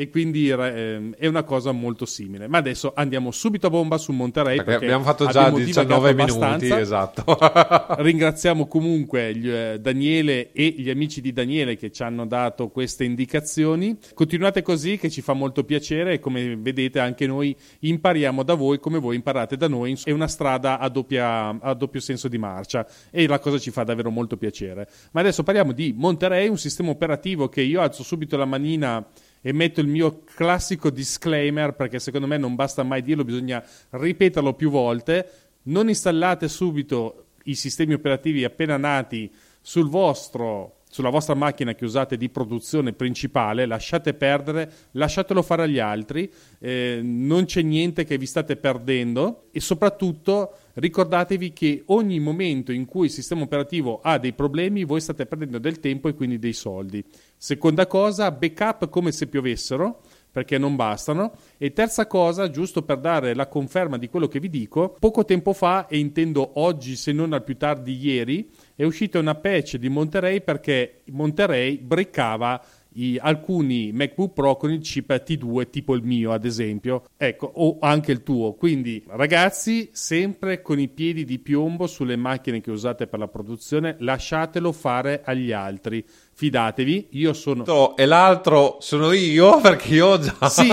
e 0.00 0.08
quindi 0.08 0.48
eh, 0.48 1.10
è 1.18 1.26
una 1.26 1.42
cosa 1.42 1.72
molto 1.72 2.06
simile. 2.06 2.48
Ma 2.48 2.56
adesso 2.56 2.92
andiamo 2.96 3.30
subito 3.32 3.66
a 3.66 3.70
bomba 3.70 3.98
su 3.98 4.12
Monterey 4.12 4.56
perché, 4.56 4.70
perché 4.70 4.84
abbiamo 4.86 5.04
fatto 5.04 5.26
già 5.26 5.50
19 5.50 6.14
minuti, 6.14 6.72
esatto. 6.72 7.36
Ringraziamo 8.02 8.66
comunque 8.66 9.36
gli, 9.36 9.50
eh, 9.50 9.78
Daniele 9.78 10.52
e 10.52 10.74
gli 10.78 10.88
amici 10.88 11.20
di 11.20 11.34
Daniele 11.34 11.76
che 11.76 11.90
ci 11.90 12.02
hanno 12.02 12.24
dato 12.26 12.68
queste 12.68 13.04
indicazioni. 13.04 13.98
Continuate 14.14 14.62
così 14.62 14.96
che 14.96 15.10
ci 15.10 15.20
fa 15.20 15.34
molto 15.34 15.64
piacere 15.64 16.14
e 16.14 16.18
come 16.18 16.56
vedete 16.56 16.98
anche 16.98 17.26
noi 17.26 17.54
impariamo 17.80 18.42
da 18.42 18.54
voi 18.54 18.80
come 18.80 18.98
voi 18.98 19.16
imparate 19.16 19.58
da 19.58 19.68
noi. 19.68 19.98
È 20.02 20.12
una 20.12 20.28
strada 20.28 20.78
a, 20.78 20.88
doppia, 20.88 21.60
a 21.60 21.74
doppio 21.74 22.00
senso 22.00 22.26
di 22.28 22.38
marcia 22.38 22.86
e 23.10 23.26
la 23.26 23.38
cosa 23.38 23.58
ci 23.58 23.70
fa 23.70 23.82
davvero 23.82 24.08
molto 24.08 24.38
piacere. 24.38 24.88
Ma 25.12 25.20
adesso 25.20 25.42
parliamo 25.42 25.72
di 25.72 25.92
Monterey, 25.94 26.48
un 26.48 26.56
sistema 26.56 26.88
operativo 26.88 27.50
che 27.50 27.60
io 27.60 27.82
alzo 27.82 28.02
subito 28.02 28.38
la 28.38 28.46
manina 28.46 29.06
e 29.40 29.52
metto 29.52 29.80
il 29.80 29.86
mio 29.86 30.22
classico 30.24 30.90
disclaimer 30.90 31.74
perché 31.74 31.98
secondo 31.98 32.26
me 32.26 32.36
non 32.36 32.54
basta 32.54 32.82
mai 32.82 33.02
dirlo, 33.02 33.24
bisogna 33.24 33.64
ripeterlo 33.90 34.54
più 34.54 34.70
volte. 34.70 35.30
Non 35.62 35.88
installate 35.88 36.48
subito 36.48 37.26
i 37.44 37.54
sistemi 37.54 37.94
operativi 37.94 38.44
appena 38.44 38.76
nati 38.76 39.30
sul 39.60 39.88
vostro 39.88 40.76
sulla 40.92 41.08
vostra 41.08 41.34
macchina 41.34 41.74
che 41.74 41.84
usate 41.84 42.16
di 42.16 42.28
produzione 42.30 42.92
principale, 42.92 43.64
lasciate 43.64 44.12
perdere, 44.12 44.72
lasciatelo 44.92 45.40
fare 45.40 45.62
agli 45.62 45.78
altri, 45.78 46.30
eh, 46.58 46.98
non 47.00 47.44
c'è 47.44 47.62
niente 47.62 48.02
che 48.02 48.18
vi 48.18 48.26
state 48.26 48.56
perdendo 48.56 49.44
e 49.52 49.60
soprattutto 49.60 50.52
ricordatevi 50.74 51.52
che 51.52 51.82
ogni 51.86 52.20
momento 52.20 52.72
in 52.72 52.84
cui 52.84 53.06
il 53.06 53.12
sistema 53.12 53.42
operativo 53.42 54.00
ha 54.02 54.18
dei 54.18 54.32
problemi 54.32 54.84
voi 54.84 55.00
state 55.00 55.26
perdendo 55.26 55.58
del 55.58 55.80
tempo 55.80 56.08
e 56.08 56.14
quindi 56.14 56.38
dei 56.38 56.52
soldi. 56.52 57.04
Seconda 57.36 57.86
cosa, 57.86 58.30
backup 58.30 58.88
come 58.88 59.12
se 59.12 59.26
piovessero 59.26 60.00
perché 60.30 60.58
non 60.58 60.76
bastano. 60.76 61.32
E 61.58 61.72
terza 61.72 62.06
cosa, 62.06 62.50
giusto 62.50 62.82
per 62.82 62.98
dare 62.98 63.34
la 63.34 63.48
conferma 63.48 63.98
di 63.98 64.08
quello 64.08 64.28
che 64.28 64.40
vi 64.40 64.48
dico, 64.48 64.96
poco 64.98 65.24
tempo 65.24 65.52
fa, 65.52 65.86
e 65.86 65.98
intendo 65.98 66.52
oggi 66.60 66.96
se 66.96 67.12
non 67.12 67.32
al 67.32 67.44
più 67.44 67.56
tardi 67.56 67.98
ieri, 68.00 68.48
è 68.74 68.84
uscita 68.84 69.18
una 69.18 69.34
patch 69.34 69.76
di 69.76 69.88
Monterey 69.88 70.40
perché 70.40 71.02
Monterey 71.06 71.78
briccava 71.78 72.62
i, 72.94 73.18
alcuni 73.20 73.92
MacBook 73.92 74.32
Pro 74.32 74.56
con 74.56 74.72
il 74.72 74.80
chip 74.80 75.10
T2 75.12 75.70
tipo 75.70 75.94
il 75.94 76.02
mio 76.02 76.32
ad 76.32 76.44
esempio 76.44 77.04
ecco 77.16 77.50
o 77.54 77.78
anche 77.80 78.12
il 78.12 78.22
tuo. 78.22 78.54
Quindi 78.54 79.02
ragazzi 79.08 79.90
sempre 79.92 80.62
con 80.62 80.78
i 80.78 80.88
piedi 80.88 81.24
di 81.24 81.38
piombo 81.38 81.86
sulle 81.86 82.16
macchine 82.16 82.60
che 82.60 82.70
usate 82.70 83.06
per 83.06 83.18
la 83.18 83.28
produzione 83.28 83.96
lasciatelo 83.98 84.72
fare 84.72 85.22
agli 85.24 85.52
altri 85.52 86.04
fidatevi, 86.40 87.08
io 87.10 87.34
sono... 87.34 87.94
E 87.96 88.06
l'altro 88.06 88.78
sono 88.80 89.12
io 89.12 89.60
perché 89.60 89.92
io 89.92 90.06
ho 90.06 90.18
già... 90.18 90.48
Sì, 90.48 90.72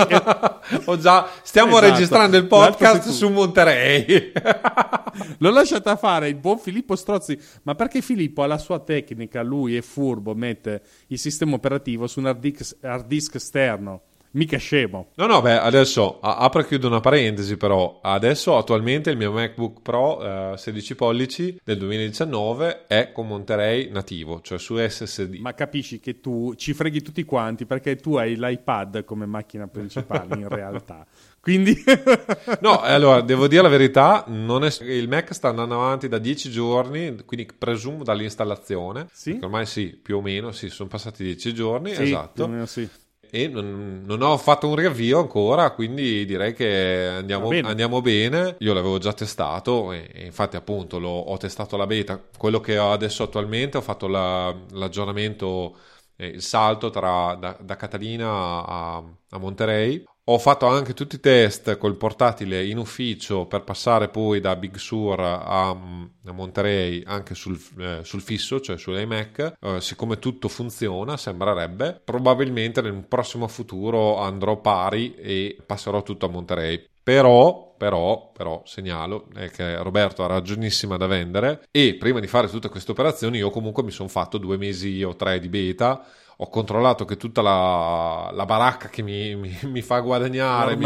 ho 0.86 0.96
già... 0.96 1.28
Stiamo 1.42 1.76
esatto. 1.76 1.92
registrando 1.92 2.36
il 2.38 2.46
podcast 2.46 3.10
su 3.10 3.28
Monterey. 3.28 4.32
L'ho 5.36 5.50
lasciata 5.50 5.96
fare 5.96 6.30
il 6.30 6.36
buon 6.36 6.56
Filippo 6.56 6.96
Strozzi, 6.96 7.38
ma 7.64 7.74
perché 7.74 8.00
Filippo 8.00 8.42
ha 8.42 8.46
la 8.46 8.56
sua 8.56 8.78
tecnica, 8.78 9.42
lui 9.42 9.76
è 9.76 9.82
furbo, 9.82 10.34
mette 10.34 10.80
il 11.08 11.18
sistema 11.18 11.56
operativo 11.56 12.06
su 12.06 12.20
un 12.20 12.26
hard 12.28 12.40
disk, 12.40 12.76
hard 12.80 13.06
disk 13.06 13.34
esterno 13.34 14.00
mica 14.32 14.58
scemo. 14.58 15.10
No, 15.14 15.26
no, 15.26 15.40
beh, 15.40 15.58
adesso 15.58 16.20
apro 16.20 16.60
e 16.60 16.66
chiudo 16.66 16.86
una 16.88 17.00
parentesi, 17.00 17.56
però 17.56 18.00
adesso 18.02 18.56
attualmente 18.56 19.10
il 19.10 19.16
mio 19.16 19.32
MacBook 19.32 19.82
Pro 19.82 20.52
eh, 20.52 20.56
16 20.56 20.94
pollici 20.94 21.60
del 21.62 21.78
2019 21.78 22.86
è 22.86 23.12
con 23.12 23.26
Monterey 23.26 23.90
nativo, 23.90 24.40
cioè 24.40 24.58
su 24.58 24.76
SSD. 24.76 25.36
Ma 25.36 25.54
capisci 25.54 26.00
che 26.00 26.20
tu 26.20 26.54
ci 26.56 26.74
freghi 26.74 27.02
tutti 27.02 27.24
quanti 27.24 27.66
perché 27.66 27.96
tu 27.96 28.16
hai 28.16 28.36
l'iPad 28.36 29.04
come 29.04 29.26
macchina 29.26 29.66
principale 29.68 30.34
in 30.36 30.48
realtà. 30.50 31.06
Quindi 31.40 31.74
no, 32.60 32.80
allora 32.80 33.20
devo 33.22 33.46
dire 33.46 33.62
la 33.62 33.68
verità, 33.68 34.24
è, 34.26 34.84
il 34.84 35.08
Mac 35.08 35.32
sta 35.32 35.48
andando 35.48 35.74
avanti 35.76 36.08
da 36.08 36.18
10 36.18 36.50
giorni, 36.50 37.16
quindi 37.24 37.48
presumo 37.56 38.02
dall'installazione. 38.02 39.06
Sì? 39.12 39.38
Ormai 39.40 39.64
sì, 39.64 39.98
più 40.00 40.18
o 40.18 40.20
meno, 40.20 40.52
sì, 40.52 40.68
sono 40.68 40.88
passati 40.88 41.22
10 41.22 41.54
giorni, 41.54 41.94
sì, 41.94 42.02
esatto. 42.02 42.32
Più 42.34 42.44
o 42.44 42.48
meno 42.48 42.66
sì 42.66 42.88
e 43.30 43.48
non, 43.48 44.02
non, 44.04 44.22
ho 44.22 44.36
fatto 44.38 44.68
un 44.68 44.74
riavvio 44.74 45.18
ancora, 45.18 45.70
quindi 45.72 46.24
direi 46.24 46.54
che 46.54 47.06
andiamo 47.18 47.48
bene. 47.48 47.68
andiamo 47.68 48.00
bene. 48.00 48.56
Io 48.60 48.72
l'avevo 48.72 48.98
già 48.98 49.12
testato 49.12 49.92
e, 49.92 50.08
e 50.12 50.24
infatti 50.24 50.56
appunto 50.56 50.98
l'ho, 50.98 51.08
ho 51.08 51.36
testato 51.36 51.76
la 51.76 51.86
beta. 51.86 52.22
Quello 52.36 52.60
che 52.60 52.78
ho 52.78 52.92
adesso 52.92 53.22
attualmente 53.22 53.76
ho 53.76 53.82
fatto 53.82 54.06
la, 54.06 54.54
l'aggiornamento, 54.72 55.76
eh, 56.16 56.26
il 56.26 56.42
salto 56.42 56.90
tra, 56.90 57.34
da, 57.34 57.56
da 57.60 57.76
Catalina 57.76 58.64
a, 58.64 58.96
a 59.30 59.38
Monterey. 59.38 60.04
Ho 60.30 60.36
fatto 60.36 60.66
anche 60.66 60.92
tutti 60.92 61.14
i 61.14 61.20
test 61.20 61.78
col 61.78 61.96
portatile 61.96 62.62
in 62.62 62.76
ufficio 62.76 63.46
per 63.46 63.64
passare 63.64 64.08
poi 64.08 64.40
da 64.40 64.56
Big 64.56 64.76
Sur 64.76 65.18
a, 65.18 65.70
a 65.70 66.32
Monterey 66.32 67.02
anche 67.06 67.34
sul, 67.34 67.58
eh, 67.78 68.00
sul, 68.02 68.20
fisso, 68.20 68.60
cioè 68.60 68.76
sull'iMac. 68.76 69.54
Eh, 69.58 69.80
siccome 69.80 70.18
tutto 70.18 70.48
funziona, 70.48 71.16
sembrerebbe, 71.16 71.98
probabilmente 72.04 72.82
nel 72.82 73.06
prossimo 73.08 73.48
futuro 73.48 74.18
andrò 74.18 74.60
pari 74.60 75.14
e 75.14 75.56
passerò 75.64 76.02
tutto 76.02 76.26
a 76.26 76.28
Monterey. 76.28 76.84
Però, 77.02 77.74
però, 77.78 78.30
però, 78.30 78.60
segnalo 78.66 79.28
che 79.50 79.82
Roberto 79.82 80.24
ha 80.24 80.26
ragionissima 80.26 80.98
da 80.98 81.06
vendere 81.06 81.62
e 81.70 81.94
prima 81.94 82.20
di 82.20 82.26
fare 82.26 82.50
tutte 82.50 82.68
queste 82.68 82.90
operazioni 82.90 83.38
io 83.38 83.48
comunque 83.48 83.82
mi 83.82 83.90
sono 83.90 84.10
fatto 84.10 84.36
due 84.36 84.58
mesi 84.58 85.02
o 85.02 85.16
tre 85.16 85.40
di 85.40 85.48
beta 85.48 86.04
ho 86.40 86.48
controllato 86.48 87.04
che 87.04 87.16
tutta 87.16 87.42
la, 87.42 88.30
la 88.32 88.44
baracca 88.44 88.88
che 88.88 89.02
mi, 89.02 89.34
mi, 89.34 89.58
mi 89.62 89.82
fa 89.82 89.98
guadagnare 90.00 90.76
mi, 90.76 90.84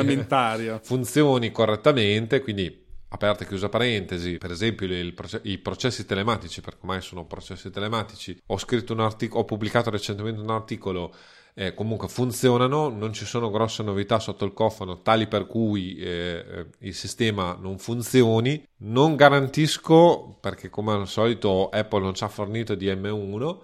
funzioni 0.82 1.50
correttamente, 1.50 2.40
quindi 2.40 2.80
aperta 3.08 3.44
e 3.44 3.46
chiusa 3.46 3.68
parentesi, 3.68 4.38
per 4.38 4.50
esempio 4.50 4.86
il, 4.86 5.14
i 5.42 5.58
processi 5.58 6.06
telematici, 6.06 6.62
perché 6.62 6.78
ormai 6.80 7.02
sono 7.02 7.26
processi 7.26 7.70
telematici, 7.70 8.40
ho 8.46 8.58
scritto 8.58 8.94
un 8.94 9.00
articolo, 9.00 9.42
ho 9.42 9.44
pubblicato 9.44 9.90
recentemente 9.90 10.40
un 10.40 10.48
articolo, 10.48 11.14
eh, 11.52 11.74
comunque 11.74 12.08
funzionano, 12.08 12.88
non 12.88 13.12
ci 13.12 13.26
sono 13.26 13.50
grosse 13.50 13.82
novità 13.82 14.18
sotto 14.18 14.46
il 14.46 14.54
cofano, 14.54 15.02
tali 15.02 15.26
per 15.26 15.46
cui 15.46 15.96
eh, 15.96 16.44
eh 16.48 16.66
il 16.78 16.94
sistema 16.94 17.54
non 17.60 17.76
funzioni. 17.78 18.66
Non 18.84 19.16
garantisco, 19.16 20.38
perché 20.40 20.70
come 20.70 20.92
al 20.92 21.06
solito 21.06 21.68
Apple 21.68 22.00
non 22.00 22.14
ci 22.14 22.24
ha 22.24 22.28
fornito 22.28 22.74
di 22.74 22.86
M1, 22.86 23.58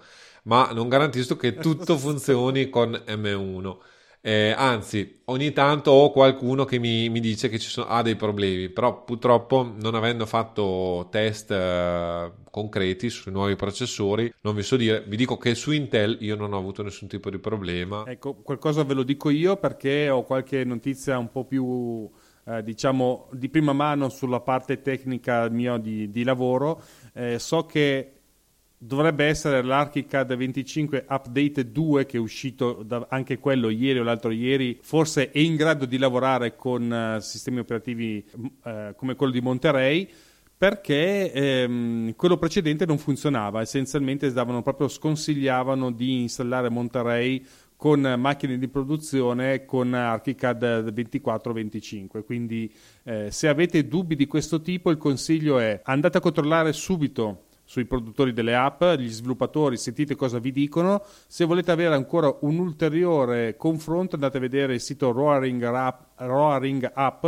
ma 0.49 0.71
non 0.73 0.89
garantisco 0.89 1.37
che 1.37 1.55
tutto 1.55 1.97
funzioni 1.99 2.69
con 2.69 2.91
M1. 3.07 3.77
Eh, 4.21 4.53
anzi, 4.57 5.21
ogni 5.27 5.53
tanto 5.53 5.93
ho 5.93 6.11
qualcuno 6.11 6.65
che 6.65 6.79
mi, 6.79 7.09
mi 7.09 7.21
dice 7.21 7.49
che 7.49 7.59
ci 7.59 7.69
sono, 7.69 7.87
ha 7.87 8.03
dei 8.03 8.17
problemi, 8.17 8.69
però 8.69 9.05
purtroppo 9.05 9.73
non 9.79 9.95
avendo 9.95 10.27
fatto 10.27 11.07
test 11.11 11.53
eh, 11.53 12.33
concreti 12.51 13.11
sui 13.11 13.31
nuovi 13.31 13.55
processori, 13.55 14.33
non 14.41 14.57
vi 14.57 14.63
so 14.63 14.77
dire, 14.77 15.05
vi 15.07 15.17
dico 15.17 15.37
che 15.37 15.55
su 15.55 15.71
Intel 15.71 16.17
io 16.21 16.35
non 16.35 16.53
ho 16.53 16.59
avuto 16.59 16.83
nessun 16.83 17.07
tipo 17.07 17.31
di 17.31 17.39
problema. 17.39 18.05
Ecco, 18.07 18.35
qualcosa 18.43 18.83
ve 18.83 18.95
lo 18.95 19.05
dico 19.05 19.31
io 19.31 19.57
perché 19.57 20.11
ho 20.11 20.25
qualche 20.25 20.65
notizia 20.65 21.19
un 21.19 21.31
po' 21.31 21.45
più... 21.45 22.11
Eh, 22.51 22.63
diciamo 22.63 23.29
di 23.33 23.51
prima 23.51 23.75
mano 23.75 24.09
sulla 24.09 24.41
parte 24.41 24.81
tecnica 24.81 25.51
mia 25.51 25.77
di, 25.77 26.11
di 26.11 26.25
lavoro, 26.25 26.83
eh, 27.13 27.39
so 27.39 27.67
che 27.67 28.18
dovrebbe 28.79 29.25
essere 29.25 29.61
l'ArchiCAD 29.63 30.37
25 30.37 31.07
Update 31.09 31.73
2 31.73 32.07
che 32.07 32.17
è 32.17 32.21
uscito 32.21 32.85
da, 32.85 33.07
anche 33.11 33.39
quello 33.39 33.69
ieri 33.71 33.99
o 33.99 34.05
l'altro 34.05 34.31
ieri 34.31 34.79
forse 34.81 35.33
è 35.33 35.39
in 35.41 35.57
grado 35.57 35.85
di 35.85 35.99
lavorare 35.99 36.55
con 36.55 37.17
uh, 37.17 37.21
sistemi 37.21 37.59
operativi 37.59 38.25
uh, 38.63 38.95
come 38.95 39.17
quello 39.17 39.33
di 39.33 39.41
Monterey 39.41 40.09
perché 40.57 41.33
ehm, 41.33 42.17
quello 42.17 42.37
precedente 42.37 42.85
non 42.85 42.99
funzionava. 42.99 43.61
Essenzialmente 43.61 44.33
davano 44.33 44.61
proprio 44.61 44.89
sconsigliavano 44.89 45.93
di 45.93 46.23
installare 46.23 46.69
Monterey 46.69 47.45
con 47.77 48.01
macchine 48.19 48.59
di 48.59 48.67
produzione 48.67 49.65
con 49.65 49.95
ArchiCAD 49.95 50.93
24-25 50.93 52.25
quindi 52.25 52.73
eh, 53.05 53.31
se 53.31 53.47
avete 53.47 53.87
dubbi 53.87 54.17
di 54.17 54.27
questo 54.27 54.61
tipo 54.61 54.91
il 54.91 54.97
consiglio 54.97 55.61
è 55.61 55.81
andate 55.85 56.19
a 56.19 56.21
controllare 56.21 56.73
subito 56.73 57.45
sui 57.69 57.85
produttori 57.85 58.33
delle 58.33 58.55
app, 58.55 58.83
gli 58.97 59.11
sviluppatori, 59.11 59.77
sentite 59.77 60.17
cosa 60.17 60.39
vi 60.39 60.53
dicono. 60.53 61.03
Se 61.27 61.45
volete 61.45 61.71
avere 61.71 61.95
ancora 61.95 62.35
un 62.41 62.59
ulteriore 62.59 63.57
confronto 63.59 64.15
andate 64.15 64.39
a 64.39 64.41
vedere 64.41 64.73
il 64.73 64.81
sito 64.81 65.13
Roaring 65.13 65.63
App, 65.65 66.01
Roaring 66.17 66.91
App 66.95 67.27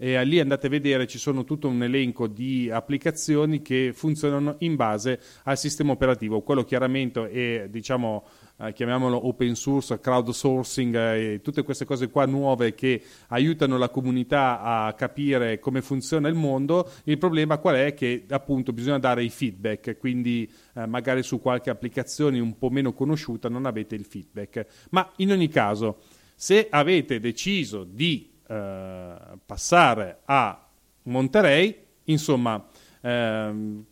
e 0.00 0.24
lì 0.24 0.38
andate 0.38 0.68
a 0.68 0.70
vedere 0.70 1.08
ci 1.08 1.18
sono 1.18 1.42
tutto 1.42 1.66
un 1.66 1.82
elenco 1.82 2.28
di 2.28 2.70
applicazioni 2.70 3.60
che 3.62 3.90
funzionano 3.92 4.54
in 4.60 4.76
base 4.76 5.20
al 5.42 5.58
sistema 5.58 5.90
operativo. 5.90 6.40
Quello 6.42 6.62
chiaramente 6.62 7.28
è 7.28 7.68
diciamo 7.68 8.24
eh, 8.60 8.72
chiamiamolo 8.72 9.26
open 9.26 9.56
source, 9.56 9.98
crowdsourcing 9.98 10.94
eh, 10.94 11.32
e 11.32 11.40
tutte 11.40 11.64
queste 11.64 11.84
cose 11.84 12.10
qua 12.10 12.26
nuove 12.26 12.74
che 12.74 13.02
aiutano 13.28 13.76
la 13.76 13.88
comunità 13.88 14.60
a 14.60 14.92
capire 14.94 15.58
come 15.58 15.82
funziona 15.82 16.28
il 16.28 16.36
mondo. 16.36 16.88
Il 17.04 17.18
problema 17.18 17.58
qual 17.58 17.74
è? 17.74 17.94
Che 17.94 18.24
appunto 18.28 18.72
bisogna 18.72 19.00
dare 19.00 19.24
i 19.24 19.30
feedback, 19.30 19.98
quindi 19.98 20.48
eh, 20.74 20.86
magari 20.86 21.24
su 21.24 21.40
qualche 21.40 21.70
applicazione 21.70 22.38
un 22.38 22.56
po' 22.56 22.70
meno 22.70 22.92
conosciuta 22.92 23.48
non 23.48 23.66
avete 23.66 23.96
il 23.96 24.04
feedback. 24.04 24.64
Ma 24.90 25.10
in 25.16 25.32
ogni 25.32 25.48
caso, 25.48 26.02
se 26.36 26.68
avete 26.70 27.18
deciso 27.18 27.82
di 27.82 28.36
eh, 28.48 29.14
passare 29.44 30.20
a 30.24 30.66
Monterey, 31.02 31.84
insomma, 32.04 32.66
ehm, 33.02 33.84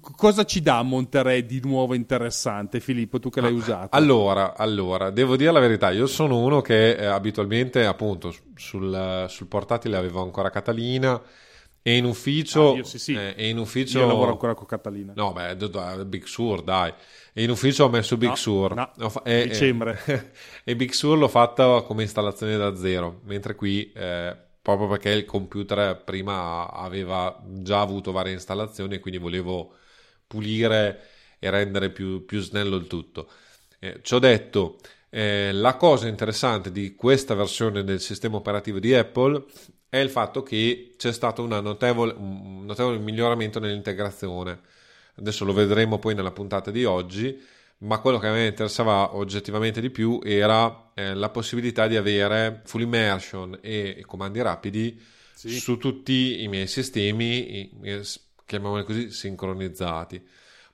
cosa 0.00 0.44
ci 0.44 0.60
dà 0.60 0.82
Monterey 0.82 1.44
di 1.44 1.60
nuovo 1.62 1.94
interessante, 1.94 2.80
Filippo, 2.80 3.18
tu 3.18 3.30
che 3.30 3.40
l'hai 3.40 3.52
ah, 3.52 3.56
usato? 3.56 3.96
Allora, 3.96 4.56
allora, 4.56 5.10
devo 5.10 5.36
dire 5.36 5.52
la 5.52 5.60
verità, 5.60 5.90
io 5.90 6.06
sono 6.06 6.38
uno 6.38 6.60
che 6.60 6.92
eh, 6.92 7.04
abitualmente, 7.04 7.84
appunto, 7.84 8.34
sul, 8.54 9.26
sul, 9.28 9.46
portatile 9.46 9.96
avevo 9.96 10.22
ancora 10.22 10.50
Catalina 10.50 11.20
e 11.82 11.96
in 11.96 12.04
ufficio... 12.04 12.72
Ah, 12.72 12.76
io 12.76 12.84
sì, 12.84 12.98
sì. 12.98 13.12
Eh, 13.14 13.34
e 13.36 13.48
in 13.48 13.58
ufficio... 13.58 14.00
Io 14.00 14.06
lavoro 14.06 14.32
ancora 14.32 14.54
con 14.54 14.66
Catalina. 14.66 15.12
No, 15.14 15.32
beh, 15.32 16.04
Big 16.06 16.24
Sur, 16.24 16.62
dai. 16.62 16.92
E 17.38 17.44
in 17.44 17.50
ufficio 17.50 17.84
ho 17.84 17.88
messo 17.88 18.16
Big 18.16 18.30
no, 18.30 18.34
Sur. 18.34 18.74
No, 18.74 19.24
e, 19.24 19.46
dicembre. 19.46 20.00
E, 20.06 20.30
e, 20.64 20.74
Big 20.74 20.90
Sur 20.90 21.16
l'ho 21.16 21.28
fatta 21.28 21.82
come 21.82 22.02
installazione 22.02 22.56
da 22.56 22.74
zero, 22.74 23.20
mentre 23.24 23.54
qui... 23.54 23.92
Eh, 23.92 24.46
proprio 24.60 24.88
perché 24.88 25.10
il 25.10 25.24
computer 25.24 26.02
prima 26.04 26.70
aveva 26.70 27.42
già 27.46 27.80
avuto 27.80 28.12
varie 28.12 28.34
installazioni 28.34 28.96
e 28.96 28.98
quindi 28.98 29.18
volevo 29.18 29.76
pulire 30.26 31.06
e 31.38 31.48
rendere 31.48 31.88
più, 31.88 32.26
più 32.26 32.42
snello 32.42 32.76
il 32.76 32.86
tutto. 32.86 33.30
Eh, 33.78 34.00
ci 34.02 34.12
ho 34.12 34.18
detto, 34.18 34.76
eh, 35.08 35.52
la 35.52 35.76
cosa 35.76 36.06
interessante 36.06 36.70
di 36.70 36.94
questa 36.94 37.34
versione 37.34 37.82
del 37.82 38.00
sistema 38.00 38.36
operativo 38.36 38.78
di 38.78 38.94
Apple 38.94 39.44
è 39.88 39.96
il 39.96 40.10
fatto 40.10 40.42
che 40.42 40.92
c'è 40.98 41.12
stato 41.14 41.46
notevole, 41.46 42.12
un 42.14 42.66
notevole 42.66 42.98
miglioramento 42.98 43.58
nell'integrazione. 43.58 44.60
Adesso 45.18 45.44
lo 45.44 45.52
vedremo 45.52 45.98
poi 45.98 46.14
nella 46.14 46.30
puntata 46.30 46.70
di 46.70 46.84
oggi, 46.84 47.38
ma 47.78 47.98
quello 47.98 48.18
che 48.18 48.26
a 48.26 48.32
me 48.32 48.46
interessava 48.46 49.16
oggettivamente 49.16 49.80
di 49.80 49.90
più 49.90 50.20
era 50.24 50.90
eh, 50.94 51.14
la 51.14 51.28
possibilità 51.28 51.86
di 51.86 51.96
avere 51.96 52.62
full 52.64 52.82
immersion 52.82 53.58
e, 53.60 53.96
e 53.98 54.04
comandi 54.04 54.40
rapidi 54.42 55.00
sì. 55.34 55.58
su 55.58 55.76
tutti 55.76 56.42
i 56.42 56.48
miei 56.48 56.66
sistemi, 56.66 57.70
i, 57.82 58.02
chiamiamoli 58.44 58.84
così, 58.84 59.10
sincronizzati. 59.10 60.26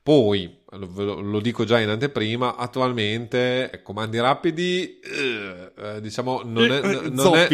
Poi, 0.04 0.54
lo, 0.72 1.18
lo 1.18 1.40
dico 1.40 1.64
già 1.64 1.80
in 1.80 1.88
anteprima, 1.88 2.56
attualmente 2.56 3.70
eh, 3.70 3.82
comandi 3.82 4.20
rapidi, 4.20 5.00
eh, 5.00 5.72
eh 5.74 6.00
diciamo, 6.02 6.42
non 6.44 6.70
è... 6.70 6.76
Eh, 6.76 7.08
non 7.08 7.34
è 7.36 7.48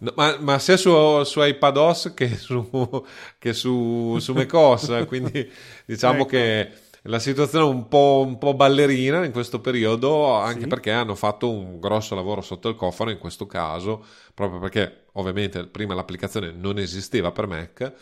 no, 0.00 0.12
ma, 0.14 0.36
ma, 0.38 0.58
sia 0.58 0.76
su, 0.76 1.22
su 1.24 1.42
iPadOS 1.42 2.12
che 2.14 2.36
su, 2.36 3.02
che 3.38 3.54
su, 3.54 4.18
su 4.20 4.34
macOS, 4.34 5.06
quindi 5.06 5.50
diciamo 5.86 6.18
ecco. 6.18 6.26
che 6.26 6.70
la 7.04 7.18
situazione 7.18 7.64
è 7.64 7.68
un 7.68 7.88
po', 7.88 8.22
un 8.26 8.36
po', 8.36 8.52
ballerina 8.52 9.24
in 9.24 9.32
questo 9.32 9.62
periodo, 9.62 10.34
anche 10.34 10.60
sì. 10.60 10.66
perché 10.66 10.90
hanno 10.90 11.14
fatto 11.14 11.50
un 11.50 11.80
grosso 11.80 12.14
lavoro 12.14 12.42
sotto 12.42 12.68
il 12.68 12.76
cofano 12.76 13.12
in 13.12 13.18
questo 13.18 13.46
caso, 13.46 14.04
proprio 14.34 14.60
perché 14.60 15.04
ovviamente 15.12 15.64
prima 15.64 15.94
l'applicazione 15.94 16.52
non 16.52 16.78
esisteva 16.78 17.32
per 17.32 17.46
Mac 17.46 17.92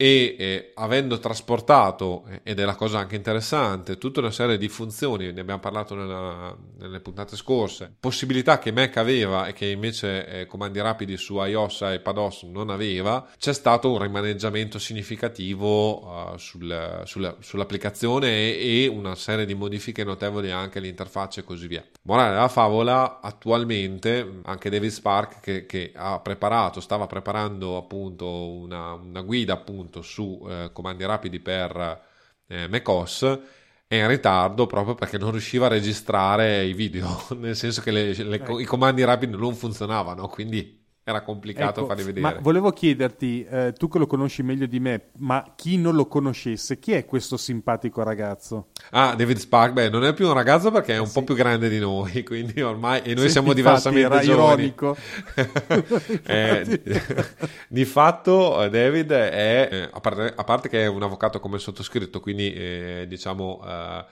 e 0.00 0.34
eh, 0.38 0.72
avendo 0.76 1.18
trasportato, 1.18 2.24
ed 2.42 2.58
è 2.58 2.64
la 2.64 2.74
cosa 2.74 3.00
anche 3.00 3.16
interessante, 3.16 3.98
tutta 3.98 4.20
una 4.20 4.30
serie 4.30 4.56
di 4.56 4.66
funzioni, 4.70 5.30
ne 5.30 5.42
abbiamo 5.42 5.60
parlato 5.60 5.94
nella, 5.94 6.56
nelle 6.78 7.00
puntate 7.00 7.36
scorse, 7.36 7.96
possibilità 8.00 8.58
che 8.58 8.72
Mac 8.72 8.96
aveva 8.96 9.46
e 9.46 9.52
che 9.52 9.66
invece 9.66 10.26
eh, 10.26 10.46
comandi 10.46 10.80
rapidi 10.80 11.18
su 11.18 11.36
iOS 11.36 11.82
e 11.82 11.94
iPadOS 11.96 12.44
non 12.44 12.70
aveva, 12.70 13.28
c'è 13.36 13.52
stato 13.52 13.92
un 13.92 14.00
rimaneggiamento 14.00 14.78
significativo 14.78 16.02
uh, 16.02 16.38
sul, 16.38 17.02
sul, 17.04 17.36
sull'applicazione 17.38 18.54
e, 18.54 18.84
e, 18.84 18.86
una 18.86 19.14
serie 19.14 19.44
di 19.44 19.52
modifiche 19.52 20.02
notevoli 20.02 20.50
anche 20.50 20.78
all'interfaccia 20.78 21.42
e 21.42 21.44
così 21.44 21.66
via. 21.66 21.84
Morale 22.04 22.32
della 22.32 22.48
favola, 22.48 23.20
attualmente 23.20 24.40
anche 24.44 24.70
David 24.70 24.90
Spark 24.92 25.40
che, 25.40 25.66
che 25.66 25.92
ha 25.94 26.20
preparato, 26.20 26.80
stava 26.80 27.06
preparando 27.06 27.76
appunto 27.76 28.26
una, 28.48 28.94
una 28.94 29.20
guida 29.20 29.52
appunto 29.52 29.88
appunto 29.90 30.02
su 30.02 30.46
eh, 30.48 30.70
comandi 30.72 31.04
rapidi 31.04 31.40
per 31.40 32.02
eh, 32.46 32.68
macOS 32.68 33.40
è 33.86 33.96
in 33.96 34.06
ritardo 34.06 34.66
proprio 34.66 34.94
perché 34.94 35.18
non 35.18 35.32
riusciva 35.32 35.66
a 35.66 35.68
registrare 35.68 36.64
i 36.64 36.74
video, 36.74 37.26
nel 37.36 37.56
senso 37.56 37.82
che 37.82 37.90
le, 37.90 38.14
le, 38.14 38.42
i 38.60 38.64
comandi 38.64 39.02
rapidi 39.02 39.36
non 39.36 39.54
funzionavano, 39.54 40.28
quindi 40.28 40.79
era 41.10 41.22
complicato 41.22 41.80
ecco, 41.80 41.88
farli 41.88 42.02
vedere. 42.04 42.20
Ma 42.20 42.40
volevo 42.40 42.70
chiederti, 42.70 43.44
eh, 43.44 43.74
tu 43.76 43.88
che 43.88 43.98
lo 43.98 44.06
conosci 44.06 44.42
meglio 44.42 44.66
di 44.66 44.80
me, 44.80 45.10
ma 45.18 45.52
chi 45.54 45.76
non 45.76 45.94
lo 45.94 46.06
conoscesse, 46.06 46.78
chi 46.78 46.92
è 46.92 47.04
questo 47.04 47.36
simpatico 47.36 48.02
ragazzo? 48.02 48.68
Ah, 48.90 49.14
David 49.14 49.38
Spark, 49.38 49.72
beh, 49.72 49.88
non 49.90 50.04
è 50.04 50.14
più 50.14 50.26
un 50.26 50.32
ragazzo 50.32 50.70
perché 50.70 50.94
è 50.94 50.98
un 50.98 51.06
sì. 51.06 51.12
po' 51.12 51.24
più 51.24 51.34
grande 51.34 51.68
di 51.68 51.78
noi, 51.78 52.22
quindi 52.24 52.60
ormai, 52.62 53.02
e 53.02 53.14
noi 53.14 53.26
sì, 53.26 53.32
siamo 53.32 53.52
diversamente 53.52 54.06
era 54.06 54.20
giovani. 54.20 54.62
ironico. 54.62 54.96
eh, 56.26 56.82
di 57.68 57.84
fatto 57.84 58.68
David 58.68 59.12
è, 59.12 59.68
eh, 59.70 59.88
a 59.92 60.00
parte, 60.00 60.32
a 60.34 60.44
parte, 60.44 60.68
che 60.68 60.82
è 60.82 60.86
un 60.86 61.02
avvocato 61.02 61.40
come 61.40 61.58
sottoscritto, 61.58 62.20
quindi 62.20 62.52
eh, 62.52 63.04
diciamo 63.08 63.62
eh, 63.66 64.04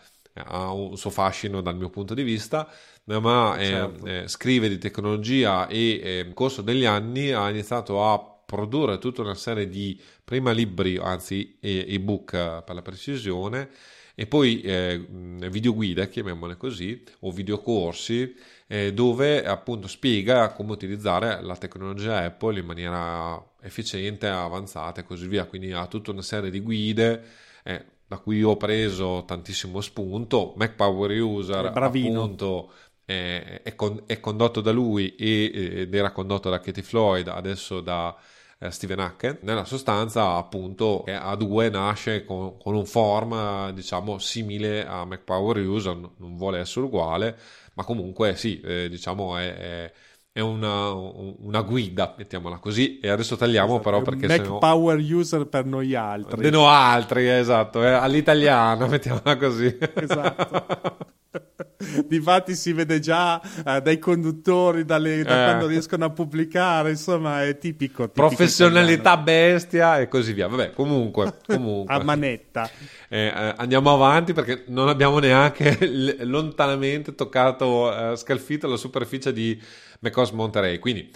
ha 0.44 0.72
un 0.72 0.96
suo 0.96 1.10
fascino 1.10 1.60
dal 1.60 1.76
mio 1.76 1.90
punto 1.90 2.14
di 2.14 2.22
vista, 2.22 2.68
ma 3.04 3.56
eh, 3.56 3.64
certo. 3.64 4.06
eh, 4.06 4.28
scrive 4.28 4.68
di 4.68 4.78
tecnologia 4.78 5.66
e 5.66 6.00
eh, 6.02 6.22
nel 6.24 6.34
corso 6.34 6.62
degli 6.62 6.84
anni 6.84 7.32
ha 7.32 7.48
iniziato 7.48 8.04
a 8.04 8.18
produrre 8.44 8.98
tutta 8.98 9.22
una 9.22 9.34
serie 9.34 9.68
di 9.68 10.00
prima 10.24 10.52
libri, 10.52 10.96
anzi 10.96 11.58
ebook 11.60 12.30
per 12.62 12.74
la 12.74 12.82
precisione, 12.82 13.68
e 14.14 14.26
poi 14.26 14.62
eh, 14.62 15.06
videoguide, 15.48 16.08
chiamiamole 16.08 16.56
così, 16.56 17.04
o 17.20 17.30
videocorsi, 17.30 18.34
eh, 18.66 18.92
dove 18.92 19.44
appunto 19.44 19.86
spiega 19.86 20.48
come 20.52 20.72
utilizzare 20.72 21.40
la 21.40 21.56
tecnologia 21.56 22.24
Apple 22.24 22.58
in 22.58 22.66
maniera 22.66 23.40
efficiente, 23.62 24.26
avanzata 24.26 25.02
e 25.02 25.04
così 25.04 25.28
via. 25.28 25.44
Quindi 25.44 25.72
ha 25.72 25.86
tutta 25.86 26.10
una 26.10 26.22
serie 26.22 26.50
di 26.50 26.60
guide. 26.60 27.22
Eh, 27.62 27.84
da 28.08 28.18
cui 28.18 28.42
ho 28.42 28.56
preso 28.56 29.24
tantissimo 29.26 29.80
spunto. 29.82 30.54
Mac 30.56 30.74
Power 30.74 31.10
User, 31.20 31.66
appunto, 31.66 32.72
è, 33.04 33.60
è, 33.62 33.74
con, 33.74 34.02
è, 34.06 34.18
condotto 34.18 34.62
da 34.62 34.72
lui 34.72 35.14
e, 35.14 35.50
ed 35.82 35.94
era 35.94 36.10
condotto 36.10 36.48
da 36.48 36.58
Katie 36.58 36.82
Floyd, 36.82 37.28
adesso 37.28 37.80
da 37.82 38.16
eh, 38.58 38.70
Steven 38.70 39.00
Hackett. 39.00 39.42
Nella 39.42 39.66
sostanza, 39.66 40.36
appunto, 40.36 41.04
A2 41.06 41.70
nasce 41.70 42.24
con, 42.24 42.56
con, 42.56 42.74
un 42.74 42.86
form, 42.86 43.72
diciamo, 43.72 44.18
simile 44.18 44.86
a 44.86 45.04
Mac 45.04 45.20
Power 45.20 45.58
User, 45.58 45.94
non 45.94 46.36
vuole 46.36 46.60
essere 46.60 46.86
uguale, 46.86 47.36
ma 47.74 47.84
comunque 47.84 48.36
sì, 48.36 48.58
eh, 48.60 48.88
diciamo, 48.88 49.36
è, 49.36 49.54
è 49.54 49.92
è 50.38 50.40
una, 50.40 50.92
una, 50.92 51.62
guida, 51.62 52.14
mettiamola 52.16 52.58
così. 52.58 53.00
E 53.00 53.08
adesso 53.08 53.36
tagliamo 53.36 53.74
esatto, 53.74 53.82
però 53.82 54.02
perché 54.02 54.28
Mac 54.28 54.44
sennò... 54.44 54.58
Power 54.58 54.98
User 54.98 55.46
per 55.46 55.64
noi 55.64 55.96
altri. 55.96 56.40
De 56.40 56.50
no 56.50 56.68
altri, 56.68 57.28
esatto, 57.28 57.82
eh, 57.82 57.90
all'italiano, 57.90 58.86
mettiamola 58.88 59.36
così. 59.36 59.76
Esatto. 59.94 60.96
Difatti 62.06 62.54
si 62.54 62.72
vede 62.72 63.00
già 63.00 63.40
eh, 63.64 63.80
dai 63.80 63.98
conduttori, 63.98 64.84
dalle, 64.84 65.22
da 65.22 65.42
eh. 65.42 65.44
quando 65.44 65.66
riescono 65.66 66.06
a 66.06 66.10
pubblicare, 66.10 66.90
insomma 66.90 67.44
è 67.44 67.58
tipico. 67.58 68.04
tipico 68.04 68.28
Professionalità 68.28 69.12
italiano. 69.12 69.22
bestia 69.24 69.98
e 69.98 70.08
così 70.08 70.32
via. 70.32 70.48
Vabbè, 70.48 70.72
comunque, 70.72 71.38
comunque. 71.46 71.94
a 71.94 72.02
manetta. 72.02 72.70
Eh, 73.08 73.26
eh, 73.26 73.54
andiamo 73.56 73.92
avanti 73.92 74.32
perché 74.32 74.64
non 74.68 74.88
abbiamo 74.88 75.18
neanche 75.18 75.76
lontanamente 76.24 77.14
toccato, 77.14 78.12
eh, 78.12 78.16
scalfito 78.16 78.66
la 78.66 78.76
superficie 78.76 79.32
di 79.32 79.60
macOS 80.00 80.30
Monterey. 80.30 80.78
Quindi, 80.78 81.10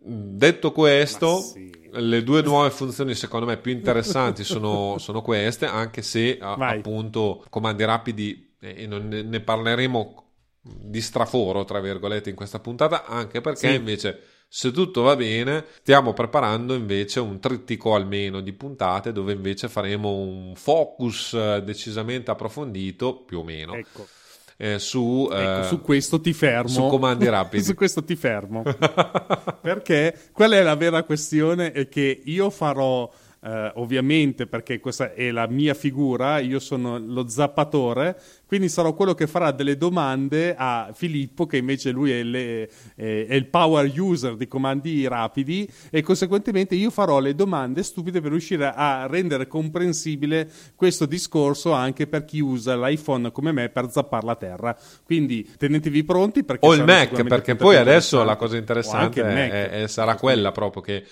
detto 0.00 0.72
questo, 0.72 1.38
sì. 1.38 1.70
le 1.92 2.22
due 2.24 2.42
nuove 2.42 2.70
funzioni 2.70 3.14
secondo 3.14 3.46
me 3.46 3.56
più 3.56 3.70
interessanti 3.70 4.42
sono, 4.42 4.98
sono 4.98 5.22
queste, 5.22 5.66
anche 5.66 6.02
se 6.02 6.38
appunto 6.40 7.44
comandi 7.48 7.84
rapidi 7.84 8.50
e 8.62 8.86
non 8.86 9.08
ne 9.08 9.40
parleremo 9.40 10.24
di 10.62 11.00
straforo, 11.00 11.64
tra 11.64 11.80
virgolette, 11.80 12.30
in 12.30 12.36
questa 12.36 12.60
puntata, 12.60 13.04
anche 13.04 13.40
perché 13.40 13.68
sì. 13.70 13.74
invece, 13.74 14.20
se 14.48 14.70
tutto 14.70 15.02
va 15.02 15.16
bene, 15.16 15.64
stiamo 15.80 16.12
preparando 16.12 16.74
invece 16.74 17.18
un 17.18 17.40
trittico 17.40 17.94
almeno 17.94 18.40
di 18.40 18.52
puntate 18.52 19.10
dove 19.12 19.32
invece 19.32 19.68
faremo 19.68 20.10
un 20.10 20.52
focus 20.54 21.34
eh, 21.34 21.62
decisamente 21.64 22.30
approfondito, 22.30 23.16
più 23.24 23.40
o 23.40 23.44
meno. 23.44 23.74
Ecco. 23.74 24.06
Eh, 24.56 24.78
su, 24.78 25.28
ecco, 25.32 25.60
eh, 25.60 25.64
su 25.64 25.80
questo 25.80 26.20
ti 26.20 26.32
fermo. 26.32 26.68
Su 26.68 26.86
comandi 26.86 27.28
rapidi. 27.28 27.64
su 27.64 27.74
questo 27.74 28.04
ti 28.04 28.14
fermo. 28.14 28.62
perché 29.60 30.16
qual 30.30 30.52
è 30.52 30.62
la 30.62 30.76
vera 30.76 31.02
questione? 31.02 31.72
È 31.72 31.88
che 31.88 32.22
io 32.24 32.48
farò 32.50 33.10
Uh, 33.44 33.72
ovviamente 33.80 34.46
perché 34.46 34.78
questa 34.78 35.14
è 35.14 35.32
la 35.32 35.48
mia 35.48 35.74
figura, 35.74 36.38
io 36.38 36.60
sono 36.60 36.96
lo 37.00 37.26
zappatore, 37.26 38.16
quindi 38.46 38.68
sarò 38.68 38.94
quello 38.94 39.14
che 39.14 39.26
farà 39.26 39.50
delle 39.50 39.76
domande 39.76 40.54
a 40.56 40.92
Filippo, 40.94 41.46
che 41.46 41.56
invece 41.56 41.90
lui 41.90 42.12
è, 42.12 42.22
le, 42.22 42.70
è, 42.94 43.26
è, 43.26 43.34
il 43.34 43.46
power 43.46 43.90
user 43.98 44.36
di 44.36 44.46
comandi 44.46 45.08
rapidi, 45.08 45.68
e 45.90 46.02
conseguentemente 46.02 46.76
io 46.76 46.90
farò 46.90 47.18
le 47.18 47.34
domande 47.34 47.82
stupide 47.82 48.20
per 48.20 48.30
riuscire 48.30 48.72
a 48.72 49.08
rendere 49.08 49.48
comprensibile 49.48 50.48
questo 50.76 51.04
discorso 51.06 51.72
anche 51.72 52.06
per 52.06 52.24
chi 52.24 52.38
usa 52.38 52.76
l'iPhone 52.76 53.32
come 53.32 53.50
me 53.50 53.70
per 53.70 53.90
zappare 53.90 54.24
la 54.24 54.36
terra. 54.36 54.78
Quindi 55.02 55.50
tenetevi 55.58 56.04
pronti 56.04 56.44
perché... 56.44 56.64
O 56.64 56.74
il 56.74 56.84
Mac, 56.84 57.24
perché 57.24 57.56
poi 57.56 57.74
adesso 57.74 58.22
la 58.22 58.36
cosa 58.36 58.56
interessante 58.56 59.20
è, 59.20 59.86
sarà 59.88 60.14
quella 60.14 60.52
proprio 60.52 60.80
che 60.80 61.04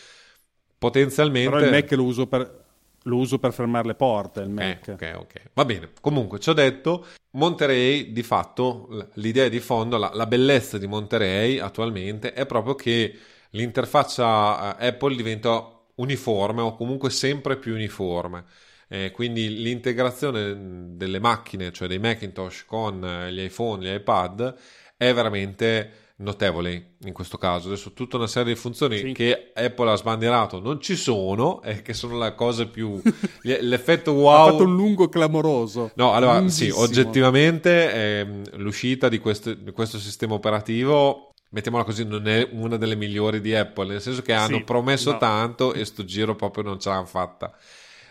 potenzialmente... 0.80 1.50
Però 1.50 1.62
il 1.62 1.70
Mac 1.70 1.90
lo 1.92 2.04
uso 2.04 2.26
per, 2.26 2.64
lo 3.02 3.16
uso 3.16 3.38
per 3.38 3.52
fermare 3.52 3.86
le 3.86 3.94
porte, 3.94 4.40
il 4.40 4.48
Mac. 4.48 4.88
Eh, 4.88 4.92
ok, 4.92 5.12
ok. 5.14 5.42
Va 5.52 5.64
bene. 5.66 5.90
Comunque, 6.00 6.38
ci 6.40 6.48
ho 6.48 6.54
detto, 6.54 7.04
Monterey, 7.32 8.12
di 8.12 8.22
fatto, 8.22 8.88
l'idea 9.14 9.48
di 9.48 9.60
fondo, 9.60 9.98
la, 9.98 10.10
la, 10.14 10.26
bellezza 10.26 10.78
di 10.78 10.86
Monterey 10.86 11.58
attualmente 11.58 12.32
è 12.32 12.46
proprio 12.46 12.74
che 12.74 13.14
l'interfaccia 13.50 14.78
eh, 14.78 14.86
Apple 14.86 15.14
diventa 15.14 15.70
uniforme 15.96 16.62
o 16.62 16.74
comunque 16.74 17.10
sempre 17.10 17.58
più 17.58 17.74
uniforme. 17.74 18.44
Eh, 18.88 19.10
quindi 19.12 19.62
l'integrazione 19.62 20.96
delle 20.96 21.20
macchine, 21.20 21.72
cioè 21.72 21.88
dei 21.88 21.98
Macintosh 21.98 22.64
con 22.64 23.04
eh, 23.04 23.32
gli 23.32 23.40
iPhone, 23.40 23.84
gli 23.84 23.92
iPad, 23.94 24.56
è 24.96 25.12
veramente 25.12 26.08
notevoli 26.20 26.96
in 27.04 27.12
questo 27.12 27.36
caso. 27.36 27.68
Adesso 27.68 27.92
tutta 27.92 28.16
una 28.16 28.26
serie 28.26 28.54
di 28.54 28.58
funzioni 28.58 28.98
sì. 28.98 29.12
che 29.12 29.52
Apple 29.54 29.90
ha 29.90 29.96
sbandierato 29.96 30.60
non 30.60 30.80
ci 30.80 30.96
sono 30.96 31.62
e 31.62 31.82
che 31.82 31.92
sono 31.92 32.16
la 32.16 32.34
cosa 32.34 32.66
più... 32.66 33.00
l'effetto 33.42 34.12
wow... 34.12 34.48
Ha 34.48 34.50
fatto 34.52 34.64
un 34.64 34.74
lungo 34.74 35.08
clamoroso. 35.08 35.90
No, 35.94 36.12
allora 36.12 36.48
sì, 36.48 36.70
oggettivamente 36.70 37.92
eh, 37.92 38.26
l'uscita 38.56 39.08
di 39.08 39.18
questo, 39.18 39.54
di 39.54 39.72
questo 39.72 39.98
sistema 39.98 40.34
operativo 40.34 41.26
mettiamola 41.52 41.82
così, 41.82 42.04
non 42.04 42.28
è 42.28 42.48
una 42.52 42.76
delle 42.76 42.94
migliori 42.94 43.40
di 43.40 43.56
Apple, 43.56 43.88
nel 43.88 44.00
senso 44.00 44.22
che 44.22 44.32
hanno 44.32 44.58
sì, 44.58 44.62
promesso 44.62 45.10
no. 45.10 45.18
tanto 45.18 45.72
e 45.72 45.84
sto 45.84 46.04
giro 46.04 46.36
proprio 46.36 46.62
non 46.62 46.78
ce 46.78 46.88
l'hanno 46.90 47.06
fatta 47.06 47.52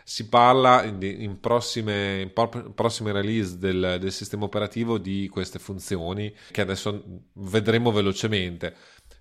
si 0.09 0.27
parla 0.27 0.83
in, 0.85 1.37
prossime, 1.39 2.21
in 2.21 2.73
prossime, 2.73 3.11
release 3.11 3.59
del, 3.59 3.97
del, 3.99 4.11
sistema 4.11 4.43
operativo 4.43 4.97
di 4.97 5.29
queste 5.31 5.59
funzioni 5.59 6.33
che 6.49 6.61
adesso 6.61 7.03
vedremo 7.33 7.91
velocemente. 7.91 8.73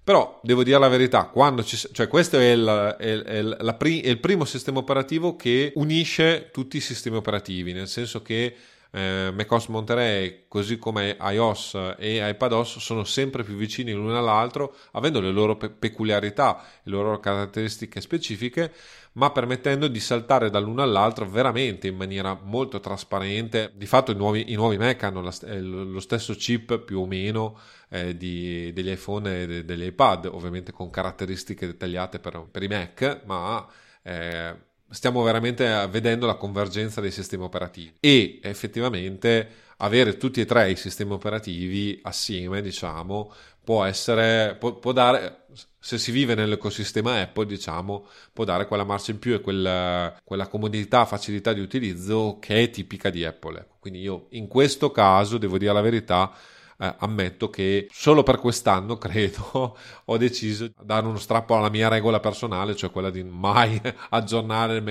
Però 0.02 0.40
devo 0.42 0.64
dire 0.64 0.78
la 0.78 0.88
verità, 0.88 1.30
ci, 1.62 1.76
cioè 1.92 2.08
questo 2.08 2.38
è, 2.38 2.52
il, 2.52 2.96
è, 2.98 3.18
è, 3.18 3.42
è 3.42 4.08
il 4.08 4.18
primo 4.18 4.46
sistema 4.46 4.78
operativo 4.78 5.36
che 5.36 5.72
unisce 5.74 6.48
tutti 6.50 6.78
i 6.78 6.80
sistemi 6.80 7.16
operativi, 7.16 7.74
nel 7.74 7.86
senso 7.86 8.22
che 8.22 8.56
eh, 8.90 9.30
macOS 9.34 9.66
Monterey, 9.66 10.44
così 10.48 10.78
come 10.78 11.16
iOS 11.20 11.94
e 11.98 12.26
iPadOS, 12.26 12.78
sono 12.78 13.04
sempre 13.04 13.44
più 13.44 13.54
vicini 13.54 13.92
l'uno 13.92 14.16
all'altro, 14.16 14.74
avendo 14.92 15.20
le 15.20 15.30
loro 15.30 15.56
pe- 15.56 15.68
peculiarità, 15.68 16.64
le 16.84 16.90
loro 16.90 17.20
caratteristiche 17.20 18.00
specifiche, 18.00 18.72
ma 19.18 19.32
permettendo 19.32 19.88
di 19.88 19.98
saltare 19.98 20.48
dall'uno 20.48 20.80
all'altro 20.80 21.28
veramente 21.28 21.88
in 21.88 21.96
maniera 21.96 22.38
molto 22.40 22.78
trasparente. 22.78 23.72
Di 23.74 23.86
fatto 23.86 24.12
i 24.12 24.14
nuovi, 24.14 24.52
i 24.52 24.54
nuovi 24.54 24.78
Mac 24.78 25.02
hanno 25.02 25.20
la, 25.20 25.34
eh, 25.44 25.60
lo 25.60 25.98
stesso 25.98 26.34
chip 26.34 26.78
più 26.78 27.00
o 27.00 27.06
meno 27.06 27.58
eh, 27.90 28.16
di, 28.16 28.72
degli 28.72 28.90
iPhone 28.90 29.42
e 29.42 29.46
de, 29.46 29.64
degli 29.64 29.84
iPad, 29.84 30.26
ovviamente 30.26 30.70
con 30.70 30.88
caratteristiche 30.88 31.66
dettagliate 31.66 32.20
per, 32.20 32.46
per 32.50 32.62
i 32.62 32.68
Mac, 32.68 33.22
ma... 33.26 33.66
Eh, 34.02 34.66
stiamo 34.90 35.22
veramente 35.22 35.86
vedendo 35.90 36.24
la 36.24 36.36
convergenza 36.36 37.02
dei 37.02 37.10
sistemi 37.10 37.42
operativi 37.42 37.96
e 38.00 38.40
effettivamente 38.42 39.66
avere 39.78 40.16
tutti 40.16 40.40
e 40.40 40.46
tre 40.46 40.70
i 40.70 40.76
sistemi 40.76 41.12
operativi 41.12 41.98
assieme, 42.02 42.62
diciamo, 42.62 43.30
può 43.62 43.84
essere, 43.84 44.56
può, 44.58 44.76
può 44.76 44.92
dare, 44.92 45.44
se 45.88 45.96
si 45.96 46.10
vive 46.10 46.34
nell'ecosistema 46.34 47.18
Apple, 47.18 47.46
diciamo, 47.46 48.08
può 48.34 48.44
dare 48.44 48.66
quella 48.66 48.84
marcia 48.84 49.10
in 49.10 49.18
più 49.18 49.32
e 49.32 49.40
quella, 49.40 50.14
quella 50.22 50.46
comodità, 50.46 51.06
facilità 51.06 51.54
di 51.54 51.60
utilizzo 51.60 52.36
che 52.38 52.64
è 52.64 52.68
tipica 52.68 53.08
di 53.08 53.24
Apple. 53.24 53.66
Quindi 53.80 54.00
io 54.02 54.26
in 54.32 54.48
questo 54.48 54.90
caso, 54.90 55.38
devo 55.38 55.56
dire 55.56 55.72
la 55.72 55.80
verità, 55.80 56.30
eh, 56.76 56.94
ammetto 56.98 57.48
che 57.48 57.88
solo 57.90 58.22
per 58.22 58.36
quest'anno, 58.36 58.98
credo, 59.00 59.78
ho 60.04 60.16
deciso 60.18 60.66
di 60.66 60.74
dare 60.82 61.06
uno 61.06 61.16
strappo 61.16 61.56
alla 61.56 61.70
mia 61.70 61.88
regola 61.88 62.20
personale, 62.20 62.76
cioè 62.76 62.90
quella 62.90 63.08
di 63.08 63.24
mai 63.24 63.80
aggiornare 64.10 64.76
il 64.76 64.82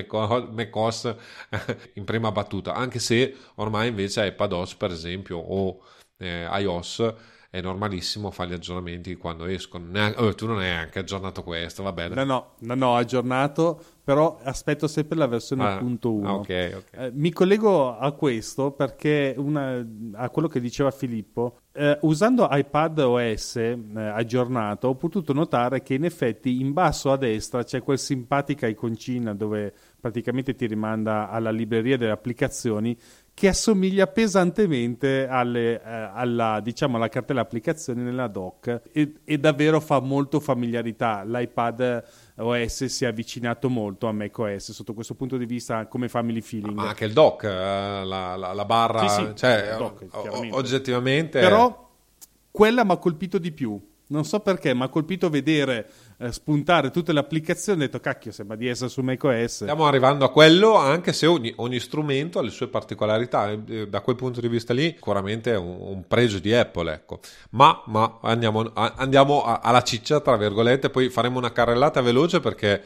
macOS 0.52 1.06
eh, 1.06 1.78
in 1.94 2.06
prima 2.06 2.32
battuta, 2.32 2.74
anche 2.74 2.98
se 2.98 3.36
ormai 3.58 3.90
invece 3.90 4.26
iPadOS, 4.26 4.74
per 4.74 4.90
esempio, 4.90 5.38
o 5.38 5.80
eh, 6.18 6.48
iOS 6.60 7.36
è 7.50 7.62
normalissimo 7.62 8.32
fare 8.32 8.50
gli 8.50 8.54
aggiornamenti 8.54 9.16
quando 9.16 9.46
escono. 9.46 9.86
Neanche, 9.90 10.22
oh, 10.22 10.36
tu 10.36 10.48
non 10.48 10.60
hai 10.60 10.72
anche 10.72 11.00
aggiornato 11.00 11.44
questo, 11.44 11.84
va 11.84 11.94
bene? 11.94 12.16
No, 12.16 12.24
no, 12.24 12.54
no, 12.60 12.76
no 12.76 12.96
aggiornato, 12.96 13.82
però 14.04 14.40
aspetto 14.44 14.88
sempre 14.88 15.18
la 15.18 15.28
versione 15.28 15.64
ah, 15.64 15.82
1.1. 15.82 16.26
Ah, 16.26 16.34
okay, 16.36 16.74
okay. 16.74 17.06
Eh, 17.06 17.12
mi 17.14 17.32
collego 17.32 17.98
a 17.98 18.12
questo 18.12 18.72
perché 18.72 19.34
una, 19.38 19.86
a 20.14 20.30
quello 20.30 20.48
che 20.48 20.60
diceva 20.60 20.92
Filippo. 20.92 21.60
Eh, 21.72 21.98
usando 22.02 22.48
iPad 22.50 22.98
OS 23.00 23.56
eh, 23.58 23.78
aggiornato 23.96 24.88
ho 24.88 24.96
potuto 24.96 25.32
notare 25.32 25.84
che 25.84 25.94
in 25.94 26.06
effetti 26.06 26.60
in 26.60 26.74
basso 26.74 27.12
a 27.12 27.18
destra 27.18 27.64
c'è 27.64 27.84
quel 27.84 28.00
simpatica 28.00 28.66
iconcina 28.66 29.36
dove 29.36 29.72
praticamente 30.00 30.56
ti 30.56 30.66
rimanda 30.66 31.30
alla 31.30 31.52
libreria 31.52 31.96
delle 31.96 32.14
applicazioni 32.14 32.98
che 33.38 33.50
assomiglia 33.50 34.08
pesantemente 34.08 35.28
alle, 35.28 35.80
eh, 35.80 36.10
alla, 36.12 36.60
diciamo, 36.60 36.96
alla 36.96 37.08
cartella 37.08 37.42
applicazioni 37.42 38.02
nella 38.02 38.26
dock 38.26 38.82
e, 38.92 39.14
e, 39.24 39.38
davvero 39.38 39.80
fa 39.80 40.00
molto 40.00 40.40
familiarità. 40.40 41.24
L'iPad 41.24 42.04
OS 42.38 42.86
si 42.86 43.06
è 43.06 43.08
avvicinato 43.10 43.70
molto 43.70 44.08
a 44.08 44.12
macOS 44.12 44.72
sotto 44.72 44.96
questo 44.96 45.14
punto 45.14 45.38
di 45.38 45.46
vista 45.46 45.86
come 45.86 46.10
family 46.10 46.42
feeling. 46.42 46.74
Ma 46.74 46.88
anche 46.88 47.06
il 47.06 47.14
dock, 47.14 47.44
eh, 47.44 47.50
la, 47.50 48.36
la, 48.36 48.54
la, 48.54 48.66
barra, 48.66 49.08
sì, 49.08 49.24
sì, 49.24 49.32
cioè, 49.36 49.76
dock, 49.78 50.08
oggettivamente... 50.54 51.40
Però 51.40 51.92
quella 52.50 52.84
mi 52.84 52.92
ha 52.94 52.98
colpito 52.98 53.38
di 53.38 53.52
più 53.52 53.80
non 54.08 54.24
so 54.24 54.40
perché, 54.40 54.74
mi 54.74 54.84
ha 54.84 54.90
colpito 54.90 55.30
vedere 55.30 55.90
eh, 56.18 56.32
spuntare 56.32 56.92
tutte 56.92 57.12
le 57.14 57.20
applicazioni. 57.20 57.84
Ho 57.84 57.86
detto, 57.86 58.00
cacchio, 58.00 58.32
sembra 58.32 58.56
di 58.56 58.68
essere 58.68 58.90
su 58.90 59.02
macOS. 59.02 59.64
Stiamo 59.64 59.86
arrivando 59.86 60.26
a 60.26 60.32
quello, 60.32 60.76
anche 60.76 61.14
se 61.14 61.26
ogni, 61.26 61.54
ogni 61.58 61.80
strumento 61.80 62.40
ha 62.40 62.42
le 62.42 62.50
sue 62.50 62.68
particolarità. 62.68 63.52
Eh, 63.52 63.88
da 63.88 64.02
quel 64.02 64.16
punto 64.16 64.40
di 64.40 64.48
vista 64.48 64.74
lì, 64.74 64.94
sicuramente 64.96 65.54
è 65.54 65.58
un, 65.58 65.78
un 65.80 66.08
pregio 66.08 66.40
di 66.40 66.54
Apple, 66.54 66.94
ecco. 66.94 67.20
Ma, 67.52 67.82
ma 67.88 68.20
andiamo, 68.22 68.72
a, 68.74 68.94
andiamo 68.96 69.44
a, 69.44 69.60
alla 69.62 69.82
ciccia, 69.82 70.22
tra 70.22 70.38
virgolette, 70.38 70.90
poi 70.90 71.10
faremo 71.10 71.38
una 71.38 71.52
carrellata 71.52 72.02
veloce 72.02 72.40
perché 72.40 72.84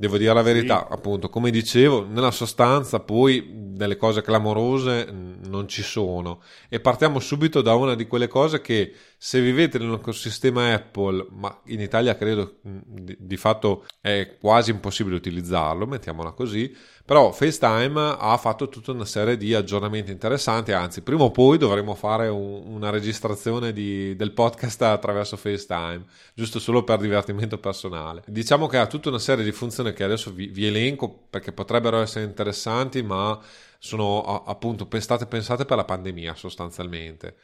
Devo 0.00 0.16
dire 0.16 0.32
la 0.32 0.40
verità, 0.40 0.86
sì. 0.88 0.94
appunto, 0.94 1.28
come 1.28 1.50
dicevo, 1.50 2.06
nella 2.06 2.30
sostanza 2.30 3.00
poi 3.00 3.50
delle 3.52 3.98
cose 3.98 4.22
clamorose 4.22 5.06
non 5.44 5.68
ci 5.68 5.82
sono. 5.82 6.40
E 6.70 6.80
partiamo 6.80 7.18
subito 7.18 7.60
da 7.60 7.74
una 7.74 7.94
di 7.94 8.06
quelle 8.06 8.26
cose 8.26 8.62
che 8.62 8.94
se 9.18 9.42
vivete 9.42 9.76
nell'ecosistema 9.76 10.72
Apple, 10.72 11.26
ma 11.32 11.54
in 11.66 11.82
Italia 11.82 12.16
credo 12.16 12.60
di, 12.62 13.14
di 13.20 13.36
fatto 13.36 13.84
è 14.00 14.38
quasi 14.40 14.70
impossibile 14.70 15.16
utilizzarlo, 15.16 15.86
mettiamola 15.86 16.30
così, 16.30 16.74
però 17.10 17.32
FaceTime 17.32 18.18
ha 18.20 18.36
fatto 18.36 18.68
tutta 18.68 18.92
una 18.92 19.04
serie 19.04 19.36
di 19.36 19.52
aggiornamenti 19.52 20.12
interessanti, 20.12 20.70
anzi 20.70 21.02
prima 21.02 21.24
o 21.24 21.32
poi 21.32 21.58
dovremo 21.58 21.96
fare 21.96 22.28
un, 22.28 22.62
una 22.66 22.90
registrazione 22.90 23.72
di, 23.72 24.14
del 24.14 24.30
podcast 24.30 24.80
attraverso 24.82 25.36
FaceTime, 25.36 26.04
giusto 26.34 26.60
solo 26.60 26.84
per 26.84 27.00
divertimento 27.00 27.58
personale. 27.58 28.22
Diciamo 28.28 28.68
che 28.68 28.76
ha 28.76 28.86
tutta 28.86 29.08
una 29.08 29.18
serie 29.18 29.42
di 29.42 29.50
funzioni 29.50 29.92
che 29.92 30.04
adesso 30.04 30.30
vi, 30.30 30.46
vi 30.46 30.66
elenco 30.66 31.26
perché 31.28 31.50
potrebbero 31.50 32.00
essere 32.00 32.24
interessanti, 32.26 33.02
ma 33.02 33.36
sono 33.80 34.44
appunto 34.44 34.86
state 35.00 35.26
pensate 35.26 35.64
per 35.64 35.78
la 35.78 35.84
pandemia 35.84 36.36
sostanzialmente. 36.36 37.34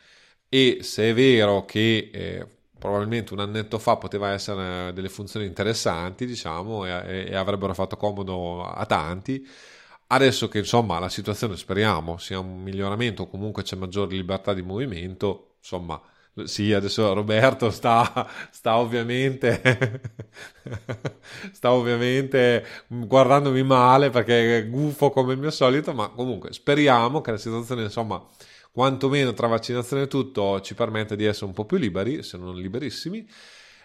E 0.48 0.78
se 0.82 1.10
è 1.10 1.12
vero 1.12 1.64
che 1.64 2.10
eh, 2.12 2.55
probabilmente 2.78 3.32
un 3.32 3.40
annetto 3.40 3.78
fa 3.78 3.96
poteva 3.96 4.30
essere 4.32 4.92
delle 4.92 5.08
funzioni 5.08 5.46
interessanti, 5.46 6.26
diciamo, 6.26 6.86
e, 6.86 7.26
e, 7.30 7.34
avrebbero 7.34 7.74
fatto 7.74 7.96
comodo 7.96 8.64
a 8.64 8.84
tanti. 8.86 9.46
Adesso 10.08 10.48
che 10.48 10.58
insomma 10.58 10.98
la 11.00 11.08
situazione 11.08 11.56
speriamo 11.56 12.16
sia 12.18 12.38
un 12.38 12.62
miglioramento 12.62 13.26
comunque 13.26 13.64
c'è 13.64 13.76
maggiore 13.76 14.14
libertà 14.14 14.54
di 14.54 14.62
movimento, 14.62 15.54
insomma, 15.58 16.00
sì, 16.44 16.72
adesso 16.72 17.12
Roberto 17.14 17.70
sta, 17.70 18.28
sta 18.52 18.76
ovviamente 18.76 20.00
sta 21.52 21.72
ovviamente 21.72 22.64
guardandomi 22.88 23.62
male 23.62 24.10
perché 24.10 24.58
è 24.58 24.68
gufo 24.68 25.10
come 25.10 25.32
il 25.32 25.38
mio 25.38 25.50
solito, 25.50 25.92
ma 25.94 26.08
comunque 26.10 26.52
speriamo 26.52 27.20
che 27.20 27.32
la 27.32 27.38
situazione 27.38 27.84
insomma 27.84 28.22
quantomeno 28.76 29.32
tra 29.32 29.46
vaccinazione 29.46 30.02
e 30.02 30.06
tutto 30.06 30.60
ci 30.60 30.74
permette 30.74 31.16
di 31.16 31.24
essere 31.24 31.46
un 31.46 31.54
po' 31.54 31.64
più 31.64 31.78
liberi, 31.78 32.22
se 32.22 32.36
non 32.36 32.54
liberissimi. 32.54 33.26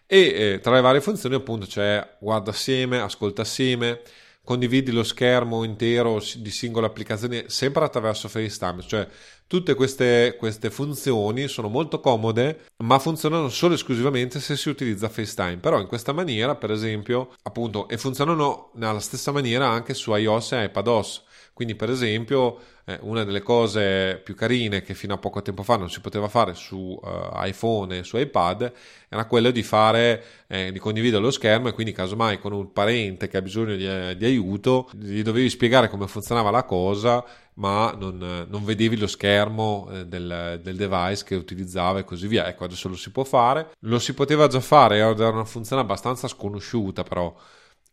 E 0.06 0.20
eh, 0.20 0.60
tra 0.62 0.74
le 0.74 0.82
varie 0.82 1.00
funzioni, 1.00 1.34
appunto, 1.34 1.66
c'è 1.66 2.18
guarda 2.20 2.52
assieme, 2.52 3.00
ascolta 3.00 3.44
assieme, 3.44 4.02
condividi 4.44 4.92
lo 4.92 5.04
schermo 5.04 5.64
intero 5.64 6.22
di 6.36 6.52
singole 6.52 6.88
applicazioni 6.88 7.46
sempre 7.48 7.86
attraverso 7.86 8.28
FaceTime, 8.28 8.82
cioè 8.82 9.08
tutte 9.48 9.76
queste, 9.76 10.36
queste, 10.38 10.70
funzioni 10.70 11.48
sono 11.48 11.70
molto 11.70 12.02
comode, 12.02 12.66
ma 12.84 13.00
funzionano 13.00 13.48
solo 13.48 13.72
e 13.72 13.76
esclusivamente 13.76 14.42
se 14.42 14.58
si 14.58 14.68
utilizza 14.68 15.08
FaceTime. 15.08 15.60
Però 15.60 15.80
in 15.80 15.88
questa 15.88 16.12
maniera, 16.12 16.56
per 16.56 16.72
esempio, 16.72 17.34
appunto, 17.44 17.88
e 17.88 17.98
funzionano 17.98 18.72
nella 18.76 19.00
stessa 19.00 19.32
maniera 19.32 19.70
anche 19.70 19.94
su 19.94 20.14
iOS 20.14 20.52
e 20.52 20.66
iPadOS. 20.66 21.24
Quindi, 21.54 21.76
per 21.76 21.90
esempio, 21.90 22.60
eh, 22.86 22.98
una 23.02 23.24
delle 23.24 23.42
cose 23.42 24.20
più 24.24 24.36
carine 24.36 24.82
che 24.82 24.94
fino 24.94 25.14
a 25.14 25.18
poco 25.18 25.42
tempo 25.42 25.64
fa 25.64 25.78
non 25.78 25.90
si 25.90 26.02
poteva 26.02 26.28
fare 26.28 26.54
su 26.54 27.00
uh, 27.02 27.46
iPhone 27.46 28.00
e 28.00 28.04
su 28.04 28.18
iPad 28.18 28.72
era 29.10 29.26
quello 29.26 29.52
di 29.52 29.64
fare, 29.64 30.24
eh, 30.48 30.72
di 30.72 30.80
condividere 30.80 31.22
lo 31.22 31.32
schermo 31.32 31.68
e 31.68 31.74
quindi 31.74 31.92
casomai 31.92 32.40
con 32.40 32.54
un 32.54 32.72
parente 32.72 33.28
che 33.28 33.38
ha 33.38 33.42
bisogno 33.42 33.76
di, 33.76 33.88
eh, 33.88 34.16
di 34.18 34.26
aiuto 34.26 34.90
gli 34.94 35.22
dovevi 35.22 35.50
spiegare 35.50 35.90
come 35.90 36.08
funzionava 36.08 36.50
la 36.50 36.64
cosa 36.64 37.24
ma 37.56 37.94
non, 37.98 38.48
non 38.50 38.64
vedevi 38.64 38.98
lo 38.98 39.08
schermo 39.08 39.90
eh, 39.92 40.06
del, 40.06 40.60
del, 40.64 40.76
device 40.76 41.24
che 41.26 41.36
utilizzava 41.36 42.00
e 42.00 42.04
così 42.04 42.28
via. 42.28 42.48
Ecco, 42.48 42.64
adesso 42.64 42.88
lo 42.88 42.96
si 42.96 43.12
può 43.12 43.24
fare. 43.24 43.72
Lo 43.82 44.00
si 44.00 44.14
poteva 44.14 44.48
già 44.48 44.62
fare, 44.62 44.98
era 44.98 45.30
una 45.30 45.46
funzione 45.46 45.82
abbastanza 45.82 46.28
sconosciuta 46.28 47.04
però 47.04 47.36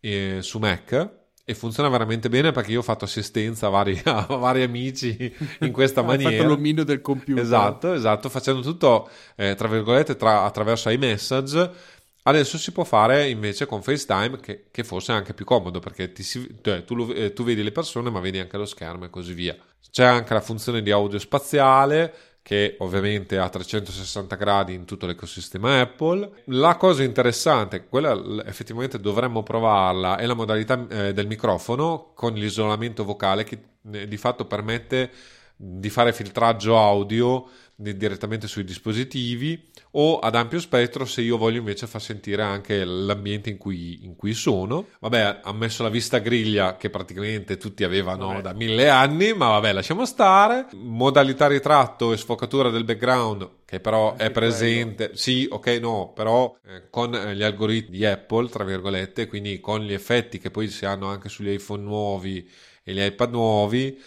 eh, 0.00 0.38
su 0.40 0.58
Mac 0.58 1.17
e 1.48 1.54
funziona 1.54 1.88
veramente 1.88 2.28
bene 2.28 2.52
perché 2.52 2.72
io 2.72 2.80
ho 2.80 2.82
fatto 2.82 3.06
assistenza 3.06 3.68
a 3.68 3.70
vari, 3.70 3.98
a 4.04 4.26
vari 4.28 4.62
amici 4.62 5.34
in 5.60 5.72
questa 5.72 6.02
maniera. 6.02 6.28
Hai 6.28 6.36
fatto 6.36 6.48
l'omino 6.48 6.84
del 6.84 7.00
computer. 7.00 7.42
Esatto, 7.42 7.94
esatto, 7.94 8.28
facendo 8.28 8.60
tutto 8.60 9.08
eh, 9.34 9.54
tra 9.54 9.66
virgolette 9.66 10.14
tra, 10.16 10.42
attraverso 10.42 10.90
iMessage. 10.90 11.70
Adesso 12.24 12.58
si 12.58 12.70
può 12.72 12.84
fare 12.84 13.30
invece 13.30 13.64
con 13.64 13.80
FaceTime 13.80 14.38
che, 14.40 14.66
che 14.70 14.84
fosse 14.84 15.12
anche 15.12 15.32
più 15.32 15.46
comodo 15.46 15.78
perché 15.78 16.12
ti 16.12 16.22
cioè, 16.22 16.84
tu, 16.84 16.94
lo, 16.94 17.14
eh, 17.14 17.32
tu 17.32 17.44
vedi 17.44 17.62
le 17.62 17.72
persone 17.72 18.10
ma 18.10 18.20
vedi 18.20 18.38
anche 18.38 18.58
lo 18.58 18.66
schermo 18.66 19.06
e 19.06 19.10
così 19.10 19.32
via. 19.32 19.56
C'è 19.90 20.04
anche 20.04 20.34
la 20.34 20.42
funzione 20.42 20.82
di 20.82 20.90
audio 20.90 21.18
spaziale 21.18 22.12
che 22.48 22.76
ovviamente 22.78 23.36
ha 23.36 23.46
360 23.46 24.34
gradi 24.36 24.72
in 24.72 24.86
tutto 24.86 25.04
l'ecosistema 25.04 25.80
Apple. 25.80 26.44
La 26.46 26.76
cosa 26.76 27.02
interessante, 27.02 27.84
quella 27.86 28.18
effettivamente 28.46 28.98
dovremmo 28.98 29.42
provarla, 29.42 30.16
è 30.16 30.24
la 30.24 30.32
modalità 30.32 30.86
eh, 30.88 31.12
del 31.12 31.26
microfono 31.26 32.12
con 32.14 32.32
l'isolamento 32.32 33.04
vocale 33.04 33.44
che 33.44 33.58
eh, 33.92 34.08
di 34.08 34.16
fatto 34.16 34.46
permette 34.46 35.10
di 35.56 35.90
fare 35.90 36.14
filtraggio 36.14 36.78
audio 36.78 37.50
direttamente 37.80 38.48
sui 38.48 38.64
dispositivi 38.64 39.70
o 39.92 40.18
ad 40.18 40.34
ampio 40.34 40.58
spettro 40.58 41.04
se 41.04 41.20
io 41.20 41.36
voglio 41.36 41.58
invece 41.58 41.86
far 41.86 42.02
sentire 42.02 42.42
anche 42.42 42.84
l'ambiente 42.84 43.50
in 43.50 43.56
cui, 43.56 44.04
in 44.04 44.16
cui 44.16 44.34
sono. 44.34 44.88
Vabbè, 44.98 45.40
ha 45.44 45.52
messo 45.52 45.84
la 45.84 45.88
vista 45.88 46.18
griglia 46.18 46.76
che 46.76 46.90
praticamente 46.90 47.56
tutti 47.56 47.84
avevano 47.84 48.26
vabbè. 48.28 48.40
da 48.40 48.52
mille 48.52 48.88
anni, 48.88 49.32
ma 49.32 49.48
vabbè, 49.50 49.72
lasciamo 49.72 50.04
stare. 50.04 50.66
Modalità 50.72 51.46
ritratto 51.46 52.12
e 52.12 52.16
sfocatura 52.16 52.70
del 52.70 52.84
background 52.84 53.48
che 53.64 53.80
però 53.80 54.16
è 54.16 54.30
presente, 54.30 55.04
quello. 55.04 55.18
sì, 55.18 55.46
ok, 55.48 55.66
no, 55.80 56.12
però 56.14 56.56
eh, 56.66 56.88
con 56.88 57.10
gli 57.10 57.42
algoritmi 57.42 57.98
di 57.98 58.06
Apple, 58.06 58.48
tra 58.48 58.64
virgolette, 58.64 59.26
quindi 59.28 59.60
con 59.60 59.82
gli 59.82 59.92
effetti 59.92 60.38
che 60.38 60.50
poi 60.50 60.68
si 60.68 60.86
hanno 60.86 61.08
anche 61.08 61.28
sugli 61.28 61.50
iPhone 61.50 61.82
nuovi 61.82 62.48
e 62.82 62.94
gli 62.94 63.00
iPad 63.02 63.30
nuovi, 63.30 64.00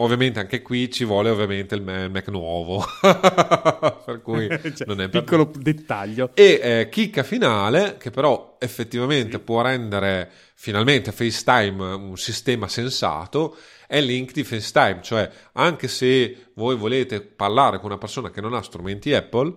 Ovviamente 0.00 0.40
anche 0.40 0.62
qui 0.62 0.90
ci 0.90 1.04
vuole 1.04 1.28
ovviamente 1.28 1.74
il 1.74 1.82
Mac 1.82 2.28
nuovo, 2.28 2.82
per 3.02 4.20
cui 4.22 4.48
cioè, 4.48 4.86
non 4.86 4.98
è 5.02 5.10
per... 5.10 5.22
piccolo 5.22 5.50
dettaglio. 5.54 6.30
E 6.32 6.60
eh, 6.62 6.88
chicca 6.90 7.22
finale, 7.22 7.98
che 7.98 8.10
però 8.10 8.56
effettivamente 8.58 9.36
sì. 9.36 9.40
può 9.40 9.60
rendere 9.60 10.30
finalmente 10.54 11.12
FaceTime 11.12 11.84
un 11.92 12.16
sistema 12.16 12.66
sensato, 12.66 13.56
è 13.86 13.98
il 13.98 14.06
link 14.06 14.32
di 14.32 14.42
FaceTime, 14.42 15.00
cioè 15.02 15.30
anche 15.52 15.86
se 15.86 16.46
voi 16.54 16.76
volete 16.76 17.20
parlare 17.20 17.76
con 17.76 17.90
una 17.90 17.98
persona 17.98 18.30
che 18.30 18.40
non 18.40 18.54
ha 18.54 18.62
strumenti 18.62 19.12
Apple, 19.12 19.54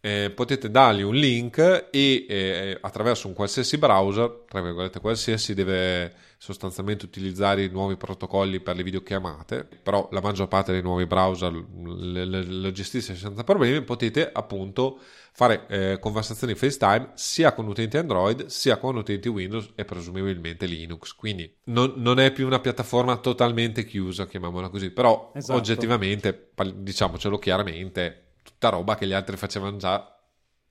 eh, 0.00 0.30
potete 0.34 0.70
dargli 0.70 1.02
un 1.02 1.14
link 1.14 1.88
e 1.90 2.26
eh, 2.26 2.78
attraverso 2.80 3.28
un 3.28 3.34
qualsiasi 3.34 3.76
browser, 3.76 4.44
tra 4.48 4.62
virgolette 4.62 5.00
qualsiasi, 5.00 5.52
deve 5.52 6.14
sostanzialmente 6.38 7.04
utilizzare 7.04 7.64
i 7.64 7.68
nuovi 7.68 7.96
protocolli 7.96 8.60
per 8.60 8.76
le 8.76 8.82
videochiamate, 8.82 9.68
però 9.82 10.08
la 10.12 10.20
maggior 10.20 10.48
parte 10.48 10.72
dei 10.72 10.82
nuovi 10.82 11.06
browser 11.06 11.52
lo 11.52 12.72
gestisce 12.72 13.14
senza 13.14 13.42
problemi, 13.42 13.82
potete 13.82 14.30
appunto 14.30 15.00
fare 15.32 15.66
eh, 15.68 15.98
conversazioni 15.98 16.54
FaceTime 16.54 17.10
sia 17.14 17.52
con 17.52 17.66
utenti 17.66 17.98
Android 17.98 18.46
sia 18.46 18.78
con 18.78 18.96
utenti 18.96 19.28
Windows 19.28 19.70
e 19.74 19.84
presumibilmente 19.84 20.66
Linux. 20.66 21.12
Quindi 21.14 21.52
non, 21.64 21.94
non 21.96 22.18
è 22.18 22.32
più 22.32 22.46
una 22.46 22.60
piattaforma 22.60 23.16
totalmente 23.16 23.84
chiusa, 23.84 24.26
chiamiamola 24.26 24.68
così, 24.68 24.90
però 24.90 25.32
esatto. 25.34 25.58
oggettivamente, 25.58 26.50
diciamocelo 26.74 27.38
chiaramente, 27.38 28.34
tutta 28.42 28.68
roba 28.68 28.94
che 28.94 29.06
gli 29.06 29.12
altri 29.12 29.36
facevano 29.36 29.76
già 29.76 30.15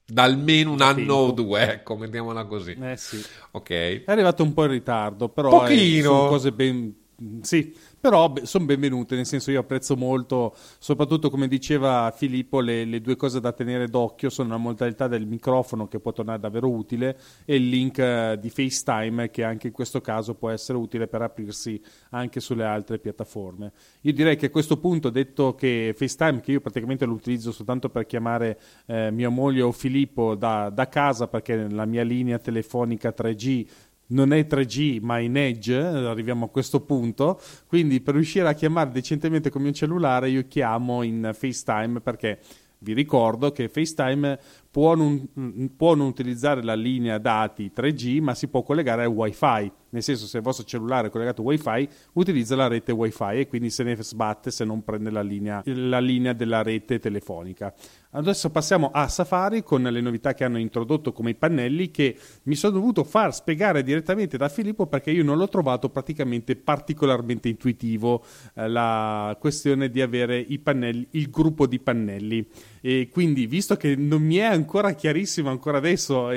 da 0.05 0.23
almeno 0.23 0.71
un 0.71 0.81
anno 0.81 1.13
o 1.13 1.31
due, 1.31 1.73
ecco, 1.73 1.95
mettiamola 1.97 2.45
così. 2.45 2.77
Eh 2.79 2.97
sì. 2.97 3.23
Ok. 3.51 3.69
È 3.69 4.03
arrivato 4.05 4.43
un 4.43 4.53
po' 4.53 4.63
in 4.65 4.71
ritardo, 4.71 5.29
però 5.29 5.49
Pochino. 5.49 5.99
È, 5.99 6.03
sono 6.03 6.27
cose 6.27 6.51
ben 6.51 6.95
sì, 7.41 7.73
però 8.05 8.31
sono 8.43 8.65
benvenute, 8.65 9.15
nel 9.15 9.25
senso 9.25 9.49
io 9.49 9.61
apprezzo 9.61 9.95
molto, 9.95 10.55
soprattutto 10.77 11.31
come 11.31 11.47
diceva 11.47 12.13
Filippo, 12.15 12.59
le, 12.59 12.85
le, 12.85 13.01
due 13.01 13.15
cose 13.15 13.39
da 13.39 13.51
tenere 13.51 13.87
d'occhio 13.87 14.29
sono 14.29 14.49
la 14.49 14.57
modalità 14.57 15.07
del 15.07 15.25
microfono 15.25 15.87
che 15.87 15.99
può 15.99 16.11
tornare 16.11 16.39
davvero 16.39 16.69
utile 16.69 17.17
e 17.45 17.55
il 17.55 17.67
link 17.67 17.97
uh, 17.97 18.39
di 18.39 18.51
FaceTime 18.51 19.31
che 19.31 19.43
anche 19.43 19.65
in 19.65 19.73
questo 19.73 20.01
caso 20.01 20.35
può 20.35 20.51
essere 20.51 20.77
utile 20.77 21.07
per 21.07 21.23
aprirsi 21.23 21.81
anche 22.11 22.39
sulle 22.39 22.63
altre 22.63 22.99
piattaforme. 22.99 23.71
Io 24.01 24.13
direi 24.13 24.35
che 24.35 24.45
a 24.45 24.49
questo 24.51 24.77
punto, 24.77 25.09
detto 25.09 25.55
che 25.55 25.95
FaceTime, 25.97 26.41
che 26.41 26.51
io 26.51 26.61
praticamente 26.61 27.05
lo 27.05 27.13
utilizzo 27.13 27.51
soltanto 27.51 27.89
per 27.89 28.05
chiamare 28.05 28.59
eh, 28.85 29.09
mia 29.09 29.29
moglie 29.29 29.63
o 29.63 29.71
Filippo 29.71 30.35
da, 30.35 30.69
da 30.69 30.87
casa 30.89 31.27
perché 31.27 31.67
la 31.71 31.85
mia 31.85 32.03
linea 32.03 32.37
telefonica 32.37 33.11
3G 33.17 33.65
non 34.07 34.33
è 34.33 34.45
3G 34.47 34.99
ma 35.01 35.19
in 35.19 35.37
Edge, 35.37 35.75
arriviamo 35.75 36.45
a 36.45 36.49
questo 36.49 36.81
punto, 36.81 37.39
quindi 37.67 38.01
per 38.01 38.15
riuscire 38.15 38.47
a 38.47 38.53
chiamare 38.53 38.91
decentemente 38.91 39.49
con 39.49 39.61
il 39.61 39.67
mio 39.67 39.75
cellulare 39.75 40.29
io 40.29 40.45
chiamo 40.47 41.01
in 41.01 41.31
FaceTime 41.33 42.01
perché 42.01 42.39
vi 42.79 42.93
ricordo 42.93 43.51
che 43.51 43.67
FaceTime 43.67 44.39
può 44.75 44.93
non, 44.93 45.29
può 45.77 45.95
non, 45.95 46.07
utilizzare 46.07 46.61
la 46.61 46.75
linea 46.75 47.17
dati 47.17 47.71
3G, 47.73 48.19
ma 48.19 48.35
si 48.35 48.49
può 48.49 48.61
collegare 48.61 49.03
al 49.03 49.07
WiFi. 49.07 49.71
Nel 49.91 50.03
senso, 50.03 50.25
se 50.25 50.35
il 50.35 50.43
vostro 50.43 50.65
cellulare 50.65 51.07
è 51.07 51.09
collegato 51.09 51.43
WiFi, 51.43 51.88
utilizza 52.15 52.57
la 52.57 52.67
rete 52.67 52.91
WiFi 52.91 53.39
e 53.39 53.47
quindi 53.47 53.69
se 53.69 53.83
ne 53.83 53.95
sbatte 53.95 54.51
se 54.51 54.65
non 54.65 54.83
prende 54.83 55.09
la 55.09 55.21
linea, 55.21 55.61
la 55.63 56.01
linea 56.01 56.33
della 56.33 56.61
rete 56.61 56.99
telefonica. 56.99 57.73
Adesso 58.11 58.49
passiamo 58.49 58.91
a 58.91 59.07
Safari 59.07 59.63
con 59.63 59.83
le 59.83 60.01
novità 60.01 60.33
che 60.33 60.43
hanno 60.43 60.57
introdotto 60.57 61.13
come 61.13 61.31
i 61.31 61.35
pannelli 61.35 61.91
che 61.91 62.17
mi 62.43 62.55
sono 62.55 62.73
dovuto 62.73 63.03
far 63.05 63.33
spiegare 63.33 63.83
direttamente 63.83 64.38
da 64.38 64.49
Filippo 64.49 64.88
perché 64.88 65.11
io 65.11 65.23
non 65.23 65.38
l'ho 65.38 65.49
trovato 65.49 65.89
praticamente 65.89 66.55
particolarmente 66.55 67.49
intuitivo 67.49 68.23
eh, 68.55 68.67
la 68.67 69.35
questione 69.39 69.89
di 69.89 70.01
avere 70.01 70.38
i 70.38 70.59
pannelli, 70.59 71.07
il 71.11 71.29
gruppo 71.29 71.67
di 71.67 71.79
pannelli. 71.79 72.47
E 72.81 73.09
quindi, 73.11 73.47
visto 73.47 73.75
che 73.77 73.95
non 73.95 74.21
mi 74.21 74.35
è 74.35 74.43
ancora 74.43 74.64
chiarissimo 74.65 75.49
ancora 75.49 75.78
adesso, 75.78 76.30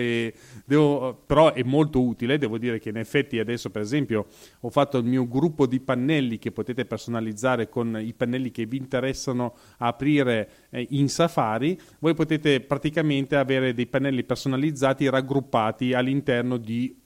devo, 0.65 1.23
però 1.27 1.53
è 1.53 1.63
molto 1.63 2.03
utile, 2.03 2.39
devo 2.39 2.59
dire 2.59 2.79
che 2.79 2.91
in 2.91 2.97
effetti 2.97 3.39
adesso, 3.39 3.71
per 3.71 3.83
esempio, 3.83 4.27
ho 4.61 4.71
fatto 4.71 4.99
il 4.99 5.05
mio 5.05 5.27
gruppo 5.27 5.67
di 5.67 5.81
pannelli 5.81 6.39
che 6.39 6.53
potete 6.53 6.85
personalizzare 6.85 7.69
con 7.69 7.99
i 8.01 8.13
pannelli 8.13 8.51
che 8.51 8.67
vi 8.67 8.77
interessano 8.77 9.55
aprire 9.79 10.69
eh, 10.71 10.87
in 10.91 11.09
Safari. 11.09 11.79
Voi 11.99 12.15
potete 12.15 12.61
praticamente 12.61 13.37
avere 13.37 13.75
dei 13.75 13.87
pannelli 13.87 14.25
personalizzati 14.25 15.09
raggruppati 15.09 15.95
all'interno 15.95 16.57
di, 16.57 16.97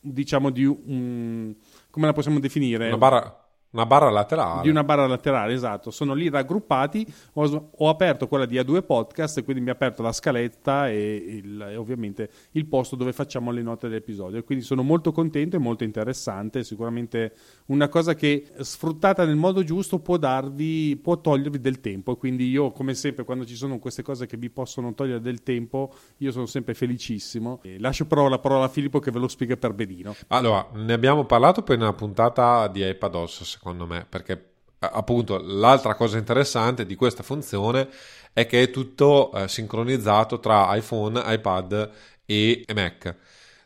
diciamo, 0.00 0.50
di 0.50 0.64
un... 0.64 1.54
come 1.90 2.06
la 2.06 2.12
possiamo 2.12 2.38
definire? 2.38 2.86
Una 2.86 2.96
barra 2.96 3.49
una 3.72 3.86
barra 3.86 4.10
laterale. 4.10 4.62
Di 4.62 4.68
una 4.68 4.82
barra 4.82 5.06
laterale, 5.06 5.52
esatto. 5.52 5.92
Sono 5.92 6.14
lì 6.14 6.28
raggruppati. 6.28 7.06
Ho, 7.34 7.70
ho 7.76 7.88
aperto 7.88 8.26
quella 8.26 8.44
di 8.44 8.56
A2 8.56 8.84
Podcast, 8.84 9.44
quindi 9.44 9.62
mi 9.62 9.68
ha 9.68 9.72
aperto 9.72 10.02
la 10.02 10.12
scaletta 10.12 10.88
e, 10.88 11.42
il, 11.44 11.60
e, 11.60 11.76
ovviamente 11.76 12.30
il 12.52 12.66
posto 12.66 12.96
dove 12.96 13.12
facciamo 13.12 13.52
le 13.52 13.62
note 13.62 13.88
dell'episodio. 13.88 14.42
Quindi 14.42 14.64
sono 14.64 14.82
molto 14.82 15.12
contento 15.12 15.54
e 15.54 15.60
molto 15.60 15.84
interessante. 15.84 16.64
Sicuramente 16.64 17.32
una 17.66 17.88
cosa 17.88 18.14
che 18.14 18.48
sfruttata 18.58 19.24
nel 19.24 19.36
modo 19.36 19.62
giusto 19.62 20.00
può 20.00 20.16
darvi, 20.16 20.98
può 21.00 21.20
togliervi 21.20 21.60
del 21.60 21.80
tempo. 21.80 22.16
Quindi 22.16 22.48
io, 22.48 22.72
come 22.72 22.94
sempre, 22.94 23.24
quando 23.24 23.44
ci 23.44 23.54
sono 23.54 23.78
queste 23.78 24.02
cose 24.02 24.26
che 24.26 24.36
vi 24.36 24.50
possono 24.50 24.94
togliere 24.94 25.20
del 25.20 25.44
tempo, 25.44 25.94
io 26.16 26.32
sono 26.32 26.46
sempre 26.46 26.74
felicissimo. 26.74 27.60
E 27.62 27.78
lascio 27.78 28.06
però 28.06 28.28
la 28.28 28.40
parola 28.40 28.64
a 28.64 28.68
Filippo 28.68 28.98
che 28.98 29.12
ve 29.12 29.20
lo 29.20 29.28
spiega 29.28 29.56
per 29.56 29.74
benino. 29.74 30.16
Allora, 30.28 30.66
ne 30.72 30.92
abbiamo 30.92 31.24
parlato 31.24 31.62
per 31.62 31.76
una 31.76 31.92
puntata 31.92 32.66
di 32.66 32.84
iPadOS 32.84 33.58
secondo 33.60 33.84
me, 33.84 34.06
perché 34.08 34.52
appunto 34.78 35.38
l'altra 35.38 35.94
cosa 35.94 36.16
interessante 36.16 36.86
di 36.86 36.94
questa 36.94 37.22
funzione 37.22 37.90
è 38.32 38.46
che 38.46 38.62
è 38.62 38.70
tutto 38.70 39.30
eh, 39.34 39.48
sincronizzato 39.48 40.40
tra 40.40 40.74
iPhone, 40.74 41.22
iPad 41.22 41.90
e 42.24 42.64
Mac. 42.74 43.14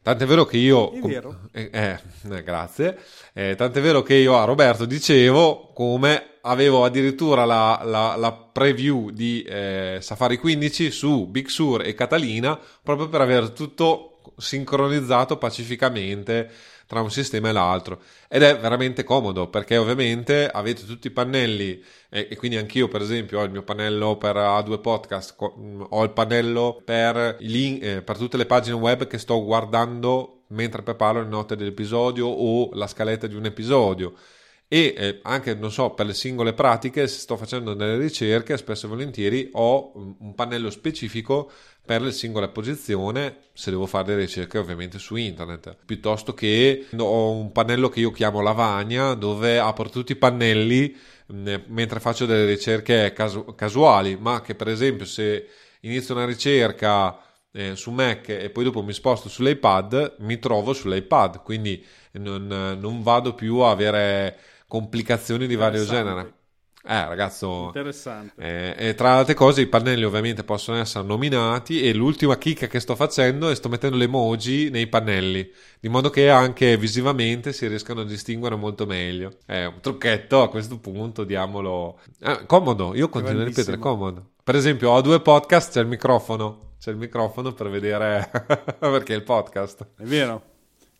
Tant'è 0.02 0.26
vero 0.26 0.44
che 0.44 0.56
io. 0.56 0.90
È 0.90 0.98
vero. 0.98 1.42
Eh, 1.52 1.70
eh, 1.72 2.00
eh, 2.28 2.42
grazie. 2.42 2.98
Eh, 3.32 3.54
tant'è 3.54 3.80
vero 3.80 4.02
che 4.02 4.14
io 4.14 4.36
a 4.36 4.42
Roberto 4.44 4.84
dicevo 4.84 5.70
come 5.72 6.38
avevo 6.42 6.84
addirittura 6.84 7.44
la, 7.44 7.80
la, 7.84 8.16
la 8.16 8.32
preview 8.32 9.10
di 9.10 9.42
eh, 9.42 9.98
Safari 10.00 10.38
15 10.38 10.90
su 10.90 11.28
Big 11.28 11.46
Sur 11.46 11.86
e 11.86 11.94
Catalina 11.94 12.58
proprio 12.82 13.08
per 13.08 13.20
avere 13.20 13.52
tutto 13.52 14.18
sincronizzato 14.36 15.38
pacificamente 15.38 16.50
tra 16.86 17.00
un 17.00 17.10
sistema 17.10 17.48
e 17.48 17.52
l'altro. 17.52 18.00
Ed 18.28 18.42
è 18.42 18.58
veramente 18.58 19.04
comodo 19.04 19.48
perché 19.48 19.76
ovviamente 19.76 20.48
avete 20.48 20.84
tutti 20.84 21.08
i 21.08 21.10
pannelli 21.10 21.82
e, 22.10 22.28
e 22.30 22.36
quindi 22.36 22.56
anch'io 22.56 22.88
per 22.88 23.02
esempio 23.02 23.40
ho 23.40 23.44
il 23.44 23.50
mio 23.50 23.62
pannello 23.62 24.16
per 24.16 24.36
A2 24.36 24.80
Podcast, 24.80 25.34
ho 25.38 26.02
il 26.02 26.10
pannello 26.10 26.80
per, 26.84 27.36
link, 27.40 27.82
eh, 27.82 28.02
per 28.02 28.16
tutte 28.16 28.36
le 28.36 28.46
pagine 28.46 28.76
web 28.76 29.06
che 29.06 29.18
sto 29.18 29.42
guardando 29.44 30.42
mentre 30.48 30.82
preparo 30.82 31.22
le 31.22 31.28
note 31.28 31.56
dell'episodio 31.56 32.26
o 32.26 32.70
la 32.74 32.86
scaletta 32.86 33.26
di 33.26 33.34
un 33.34 33.46
episodio. 33.46 34.14
E 34.66 34.94
eh, 34.96 35.20
anche 35.22 35.54
non 35.54 35.70
so 35.70 35.90
per 35.90 36.06
le 36.06 36.14
singole 36.14 36.54
pratiche 36.54 37.06
se 37.06 37.18
sto 37.20 37.36
facendo 37.36 37.74
delle 37.74 37.98
ricerche 37.98 38.56
spesso 38.56 38.86
e 38.86 38.88
volentieri 38.88 39.50
ho 39.52 39.92
un 39.94 40.34
pannello 40.34 40.70
specifico 40.70 41.50
per 41.84 42.00
la 42.00 42.10
singola 42.10 42.48
posizione 42.48 43.36
se 43.52 43.70
devo 43.70 43.86
fare 43.86 44.04
delle 44.04 44.20
ricerche 44.20 44.58
ovviamente 44.58 44.98
su 44.98 45.16
internet 45.16 45.76
piuttosto 45.84 46.32
che 46.32 46.86
ho 46.96 47.30
un 47.30 47.52
pannello 47.52 47.88
che 47.88 48.00
io 48.00 48.10
chiamo 48.10 48.40
lavagna 48.40 49.14
dove 49.14 49.58
apro 49.58 49.88
tutti 49.90 50.12
i 50.12 50.16
pannelli 50.16 50.96
mentre 51.26 52.00
faccio 52.00 52.26
delle 52.26 52.46
ricerche 52.46 53.12
casu- 53.12 53.54
casuali 53.54 54.16
ma 54.16 54.40
che 54.40 54.54
per 54.54 54.68
esempio 54.68 55.04
se 55.04 55.46
inizio 55.80 56.14
una 56.14 56.24
ricerca 56.24 57.18
eh, 57.52 57.76
su 57.76 57.90
Mac 57.90 58.30
e 58.30 58.50
poi 58.50 58.64
dopo 58.64 58.82
mi 58.82 58.92
sposto 58.92 59.28
sull'iPad 59.28 60.16
mi 60.20 60.38
trovo 60.38 60.72
sull'iPad 60.72 61.42
quindi 61.42 61.84
non, 62.12 62.46
non 62.46 63.02
vado 63.02 63.34
più 63.34 63.58
a 63.58 63.70
avere 63.70 64.38
complicazioni 64.66 65.46
di 65.46 65.54
vario 65.54 65.84
genere 65.84 66.32
Eh, 66.86 67.06
ragazzo. 67.06 67.66
Interessante. 67.66 68.34
Eh, 68.36 68.88
e 68.88 68.94
tra 68.94 69.12
le 69.12 69.18
altre 69.20 69.34
cose, 69.34 69.62
i 69.62 69.66
pannelli 69.66 70.04
ovviamente 70.04 70.44
possono 70.44 70.78
essere 70.78 71.04
nominati. 71.04 71.82
E 71.82 71.94
l'ultima 71.94 72.36
chicca 72.36 72.66
che 72.66 72.78
sto 72.78 72.94
facendo 72.94 73.48
è 73.48 73.54
sto 73.54 73.70
mettendo 73.70 73.96
le 73.96 74.04
emoji 74.04 74.68
nei 74.68 74.86
pannelli, 74.86 75.50
di 75.80 75.88
modo 75.88 76.10
che 76.10 76.28
anche 76.28 76.76
visivamente 76.76 77.54
si 77.54 77.66
riescano 77.66 78.02
a 78.02 78.04
distinguere 78.04 78.54
molto 78.56 78.84
meglio. 78.84 79.38
È 79.46 79.64
un 79.64 79.80
trucchetto 79.80 80.42
a 80.42 80.50
questo 80.50 80.78
punto, 80.78 81.24
diamolo. 81.24 82.00
Eh, 82.20 82.44
comodo, 82.46 82.94
io 82.94 83.08
continuo 83.08 83.40
a 83.40 83.44
ripetere, 83.44 83.78
comodo. 83.78 84.32
Per 84.44 84.54
esempio, 84.54 84.90
ho 84.90 85.00
due 85.00 85.20
podcast, 85.20 85.72
c'è 85.72 85.80
il 85.80 85.86
microfono. 85.86 86.72
C'è 86.78 86.90
il 86.90 86.98
microfono 86.98 87.54
per 87.54 87.70
vedere 87.70 88.30
perché 88.78 89.14
è 89.14 89.16
il 89.16 89.22
podcast. 89.22 89.86
È 89.96 90.02
vero. 90.02 90.52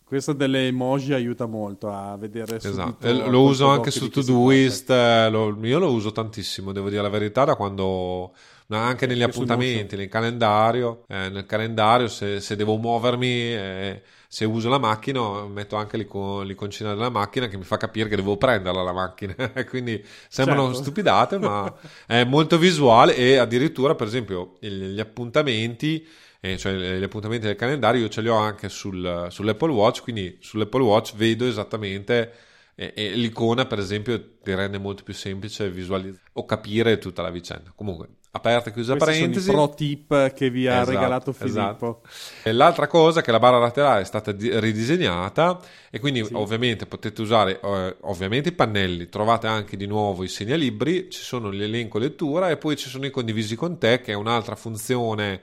Questo 0.05 0.33
delle 0.33 0.67
emoji 0.67 1.13
aiuta 1.13 1.47
molto 1.47 1.91
a 1.91 2.15
vedere 2.15 2.57
esatto. 2.57 3.11
lo 3.27 3.41
uso 3.41 3.69
anche 3.69 3.89
su 3.89 4.07
Todoist 4.07 4.91
eh, 4.91 5.29
lo, 5.31 5.57
io 5.65 5.79
lo 5.79 5.91
uso 5.91 6.11
tantissimo 6.11 6.71
devo 6.71 6.89
dire 6.91 7.01
la 7.01 7.09
verità 7.09 7.43
da 7.43 7.55
quando 7.55 8.31
anche 8.67 9.07
negli 9.07 9.23
appuntamenti 9.23 9.95
nel 9.95 10.07
calendario 10.07 11.05
eh, 11.07 11.29
nel 11.29 11.47
calendario 11.47 12.07
se, 12.07 12.39
se 12.39 12.55
devo 12.55 12.77
muovermi 12.77 13.27
eh, 13.27 14.03
se 14.27 14.45
uso 14.45 14.69
la 14.69 14.77
macchina 14.77 15.45
metto 15.47 15.75
anche 15.75 15.97
l'icon- 15.97 16.45
l'iconcina 16.45 16.93
della 16.93 17.09
macchina 17.09 17.47
che 17.47 17.57
mi 17.57 17.63
fa 17.63 17.77
capire 17.77 18.07
che 18.07 18.15
devo 18.15 18.37
prenderla 18.37 18.83
la 18.83 18.93
macchina 18.93 19.33
quindi 19.67 20.05
sembrano 20.27 20.65
certo. 20.67 20.81
stupidate 20.83 21.39
ma 21.39 21.73
è 22.05 22.23
molto 22.25 22.59
visuale 22.59 23.15
e 23.15 23.37
addirittura 23.37 23.95
per 23.95 24.05
esempio 24.05 24.53
gli 24.59 24.99
appuntamenti 24.99 26.05
eh, 26.51 26.57
cioè 26.57 26.73
gli 26.73 27.03
appuntamenti 27.03 27.47
del 27.47 27.55
calendario 27.55 28.01
io 28.01 28.09
ce 28.09 28.21
li 28.21 28.27
ho 28.27 28.35
anche 28.35 28.69
sul, 28.69 29.27
sull'Apple 29.29 29.71
Watch, 29.71 30.03
quindi 30.03 30.37
sull'Apple 30.39 30.83
Watch 30.83 31.15
vedo 31.15 31.47
esattamente 31.47 32.31
eh, 32.75 32.93
e 32.95 33.15
l'icona 33.15 33.65
per 33.65 33.79
esempio 33.79 34.19
ti 34.43 34.53
rende 34.53 34.77
molto 34.77 35.03
più 35.03 35.13
semplice 35.13 35.69
visualizzare 35.69 36.23
o 36.33 36.45
capire 36.45 36.97
tutta 36.99 37.21
la 37.21 37.31
vicenda. 37.31 37.71
Comunque, 37.73 38.09
aperta 38.31 38.69
e 38.69 38.73
chiusa 38.73 38.95
Questi 38.95 39.11
parentesi. 39.11 39.45
Sono 39.45 39.65
pro 39.65 39.75
tip 39.75 40.33
che 40.33 40.49
vi 40.49 40.67
ha 40.67 40.81
esatto, 40.81 40.89
regalato 40.91 41.31
Filippo. 41.31 42.01
Esatto. 42.05 42.51
l'altra 42.51 42.87
cosa 42.87 43.21
è 43.21 43.23
che 43.23 43.31
la 43.31 43.39
barra 43.39 43.57
laterale 43.57 44.01
è 44.01 44.05
stata 44.05 44.31
di- 44.31 44.59
ridisegnata 44.59 45.59
e 45.89 45.99
quindi 45.99 46.23
sì. 46.25 46.33
ovviamente 46.33 46.85
potete 46.85 47.21
usare 47.21 47.59
eh, 47.59 47.95
ovviamente 48.01 48.49
i 48.49 48.51
pannelli, 48.53 49.07
trovate 49.07 49.47
anche 49.47 49.77
di 49.77 49.87
nuovo 49.87 50.23
i 50.23 50.27
segnalibri, 50.27 51.09
ci 51.09 51.21
sono 51.21 51.49
l'elenco 51.49 51.97
lettura 51.97 52.49
e 52.49 52.57
poi 52.57 52.75
ci 52.75 52.89
sono 52.89 53.05
i 53.05 53.09
condivisi 53.09 53.55
con 53.55 53.79
te 53.79 54.01
che 54.01 54.11
è 54.11 54.15
un'altra 54.15 54.55
funzione 54.55 55.41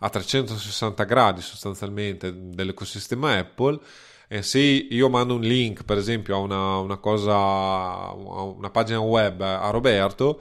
a 0.00 0.08
360 0.08 1.04
gradi 1.04 1.40
sostanzialmente 1.40 2.32
dell'ecosistema 2.34 3.38
Apple. 3.38 3.78
E 4.32 4.42
se 4.42 4.60
io 4.60 5.08
mando 5.08 5.34
un 5.34 5.40
link, 5.40 5.82
per 5.82 5.98
esempio, 5.98 6.36
a 6.36 6.38
una, 6.38 6.78
una 6.78 6.98
cosa, 6.98 7.34
a 7.34 8.12
una 8.14 8.70
pagina 8.70 9.00
web 9.00 9.40
a 9.40 9.68
Roberto, 9.70 10.40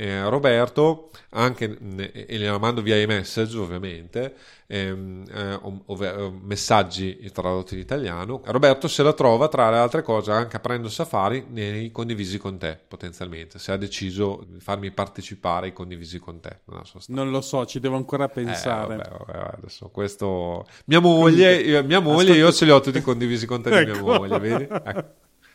eh, 0.00 0.26
Roberto, 0.30 1.10
anche, 1.32 1.76
e 2.10 2.38
gliela 2.38 2.56
mando 2.56 2.80
via 2.80 2.96
iMessage 2.96 3.58
ovviamente, 3.58 4.34
ehm, 4.66 5.26
eh, 5.30 5.58
ov- 5.60 6.32
messaggi 6.40 7.30
tradotti 7.30 7.74
in 7.74 7.80
italiano, 7.80 8.40
Roberto 8.46 8.88
se 8.88 9.02
la 9.02 9.12
trova 9.12 9.48
tra 9.48 9.68
le 9.70 9.76
altre 9.76 10.00
cose 10.02 10.30
anche 10.30 10.56
aprendo 10.56 10.88
Safari 10.88 11.44
nei 11.50 11.90
condivisi 11.90 12.38
con 12.38 12.56
te 12.56 12.78
potenzialmente, 12.88 13.58
se 13.58 13.72
ha 13.72 13.76
deciso 13.76 14.42
di 14.48 14.58
farmi 14.58 14.90
partecipare 14.90 15.66
ai 15.66 15.72
condivisi 15.74 16.18
con 16.18 16.40
te. 16.40 16.60
Non 17.08 17.30
lo 17.30 17.42
so, 17.42 17.66
ci 17.66 17.78
devo 17.78 17.96
ancora 17.96 18.24
eh, 18.24 18.30
pensare. 18.30 18.94
Eh, 18.94 18.96
vabbè, 18.96 19.24
vabbè, 19.26 19.50
adesso 19.58 19.90
questo... 19.90 20.66
Mia 20.86 21.00
moglie, 21.00 21.56
io, 21.56 21.84
mia 21.84 22.00
moglie 22.00 22.30
Ascolta... 22.30 22.38
io 22.38 22.52
ce 22.52 22.64
li 22.64 22.70
ho 22.70 22.80
tutti 22.80 23.02
condivisi 23.02 23.44
con 23.44 23.60
te 23.60 23.68
ecco. 23.68 23.92
mia 23.92 24.18
moglie, 24.18 24.38
vedi? 24.38 24.68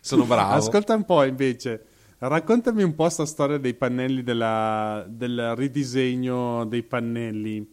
Sono 0.01 0.25
bravo. 0.25 0.53
Ascolta 0.53 0.93
un 0.93 1.03
po' 1.03 1.23
invece 1.23 1.93
Raccontami 2.28 2.84
un 2.84 2.95
po' 2.95 3.03
questa 3.03 3.26
storia 3.26 3.57
dei 3.57 3.73
pannelli, 3.73 4.23
della, 4.23 5.05
del 5.07 5.53
ridisegno 5.55 6.65
dei 6.65 6.84
pannelli. 6.84 7.67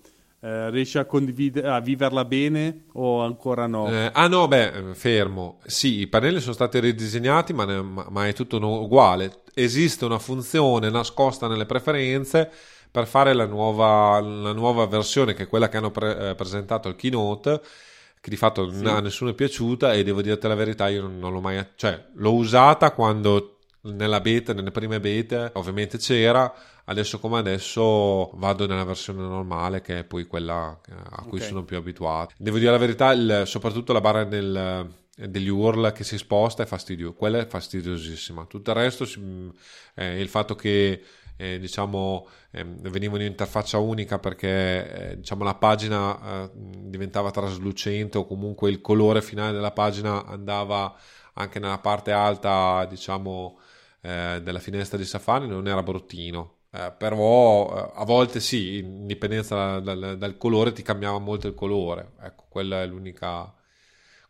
Eh, 0.45 0.71
riesci 0.71 0.99
a, 0.99 1.05
condivid- 1.05 1.65
a 1.65 1.81
viverla 1.81 2.25
bene 2.25 2.87
o 2.95 3.23
ancora 3.23 3.67
no? 3.67 3.89
Eh, 3.89 4.11
ah 4.13 4.27
no, 4.27 4.49
beh, 4.49 4.91
fermo. 4.93 5.59
Sì, 5.65 6.01
i 6.01 6.07
pannelli 6.09 6.41
sono 6.41 6.53
stati 6.53 6.81
ridisegnati, 6.81 7.53
ma, 7.53 7.65
ne, 7.65 7.81
ma, 7.81 8.27
è 8.27 8.33
tutto 8.33 8.59
no, 8.59 8.81
uguale. 8.81 9.43
Esiste 9.55 10.05
una 10.05 10.19
funzione 10.19 10.91
nascosta 10.91 11.47
nelle 11.47 11.65
preferenze 11.65 12.51
per 12.91 13.07
fare 13.07 13.33
la 13.33 13.47
nuova, 13.47 14.21
la 14.21 14.53
nuova 14.53 14.87
versione, 14.87 15.33
che 15.35 15.45
è 15.45 15.49
quella 15.49 15.69
che 15.69 15.77
hanno 15.77 15.91
pre- 15.91 16.31
eh, 16.31 16.35
presentato 16.35 16.89
al 16.89 16.97
keynote 16.97 17.61
che 18.23 18.31
di 18.31 18.37
fatto 18.37 18.71
sì. 18.71 18.85
a 18.85 19.01
nessuno 19.01 19.31
è 19.31 19.35
piaciuta 19.35 19.95
e 19.95 20.05
devo 20.05 20.23
dirti 20.23 20.47
la 20.47 20.55
verità 20.55 20.89
io 20.89 21.03
non, 21.03 21.19
non 21.19 21.33
l'ho 21.33 21.41
mai 21.41 21.67
cioè 21.75 22.05
l'ho 22.15 22.35
usata 22.35 22.93
quando 22.93 23.52
nella 23.83 24.21
beta, 24.21 24.53
nelle 24.53 24.71
prime 24.71 25.01
beta, 25.01 25.51
ovviamente 25.55 25.99
c'era, 25.99 26.53
adesso 26.85 27.19
come 27.19 27.39
adesso 27.39 28.31
vado 28.35 28.67
nella 28.67 28.85
versione 28.85 29.23
normale 29.23 29.81
che 29.81 30.01
è 30.01 30.05
poi 30.05 30.25
quella 30.27 30.79
a 30.89 31.23
cui 31.23 31.39
okay. 31.39 31.49
sono 31.49 31.65
più 31.65 31.77
abituato. 31.77 32.35
Devo 32.39 32.59
dire 32.59 32.71
la 32.71 32.79
verità, 32.79 33.13
il, 33.13 33.43
soprattutto 33.47 33.93
la 33.93 34.01
barra 34.01 34.25
del, 34.25 34.89
degli 35.17 35.49
URL 35.49 35.93
che 35.93 36.05
si 36.05 36.17
sposta 36.17 36.63
è 36.63 36.67
fastidioso, 36.67 37.15
quella 37.15 37.39
è 37.39 37.47
fastidiosissima. 37.47 38.45
Tutto 38.47 38.71
il 38.71 38.77
resto, 38.77 39.05
eh, 39.95 40.21
il 40.21 40.29
fatto 40.29 40.55
che 40.55 41.03
eh, 41.37 41.59
diciamo 41.59 42.29
eh, 42.53 42.65
venivano 42.65 43.23
in 43.23 43.31
interfaccia 43.31 43.79
unica 43.79 44.19
perché 44.19 45.11
eh, 45.11 45.17
diciamo 45.17 45.43
la 45.43 45.55
pagina 45.55 46.45
eh, 46.45 46.51
diventava 46.55 47.31
traslucente 47.31 48.19
o 48.19 48.27
comunque 48.27 48.71
il 48.71 48.81
colore 48.81 49.23
finale 49.23 49.53
della 49.53 49.73
pagina 49.73 50.25
andava 50.27 50.95
anche 51.35 51.59
nella 51.59 51.79
parte 51.79 52.13
alta 52.13 52.87
diciamo 52.89 53.59
eh, 54.03 54.41
della 54.43 54.59
finestra 54.59 54.99
di 54.99 55.05
Safari 55.05 55.47
non 55.47 55.67
era 55.67 55.83
bruttino. 55.83 56.57
Eh, 56.71 56.93
però 56.97 57.69
eh, 57.75 57.91
a 57.95 58.05
volte 58.05 58.41
sì, 58.41 58.79
in 58.79 59.07
dipendenza 59.07 59.79
dal, 59.79 59.99
dal, 59.99 60.19
dal, 60.19 60.37
colore 60.37 60.73
ti 60.73 60.83
cambiava 60.83 61.19
molto 61.19 61.47
il 61.47 61.55
colore. 61.55 62.13
Ecco, 62.21 62.45
quella 62.49 62.83
è 62.83 62.87
l'unica 62.87 63.53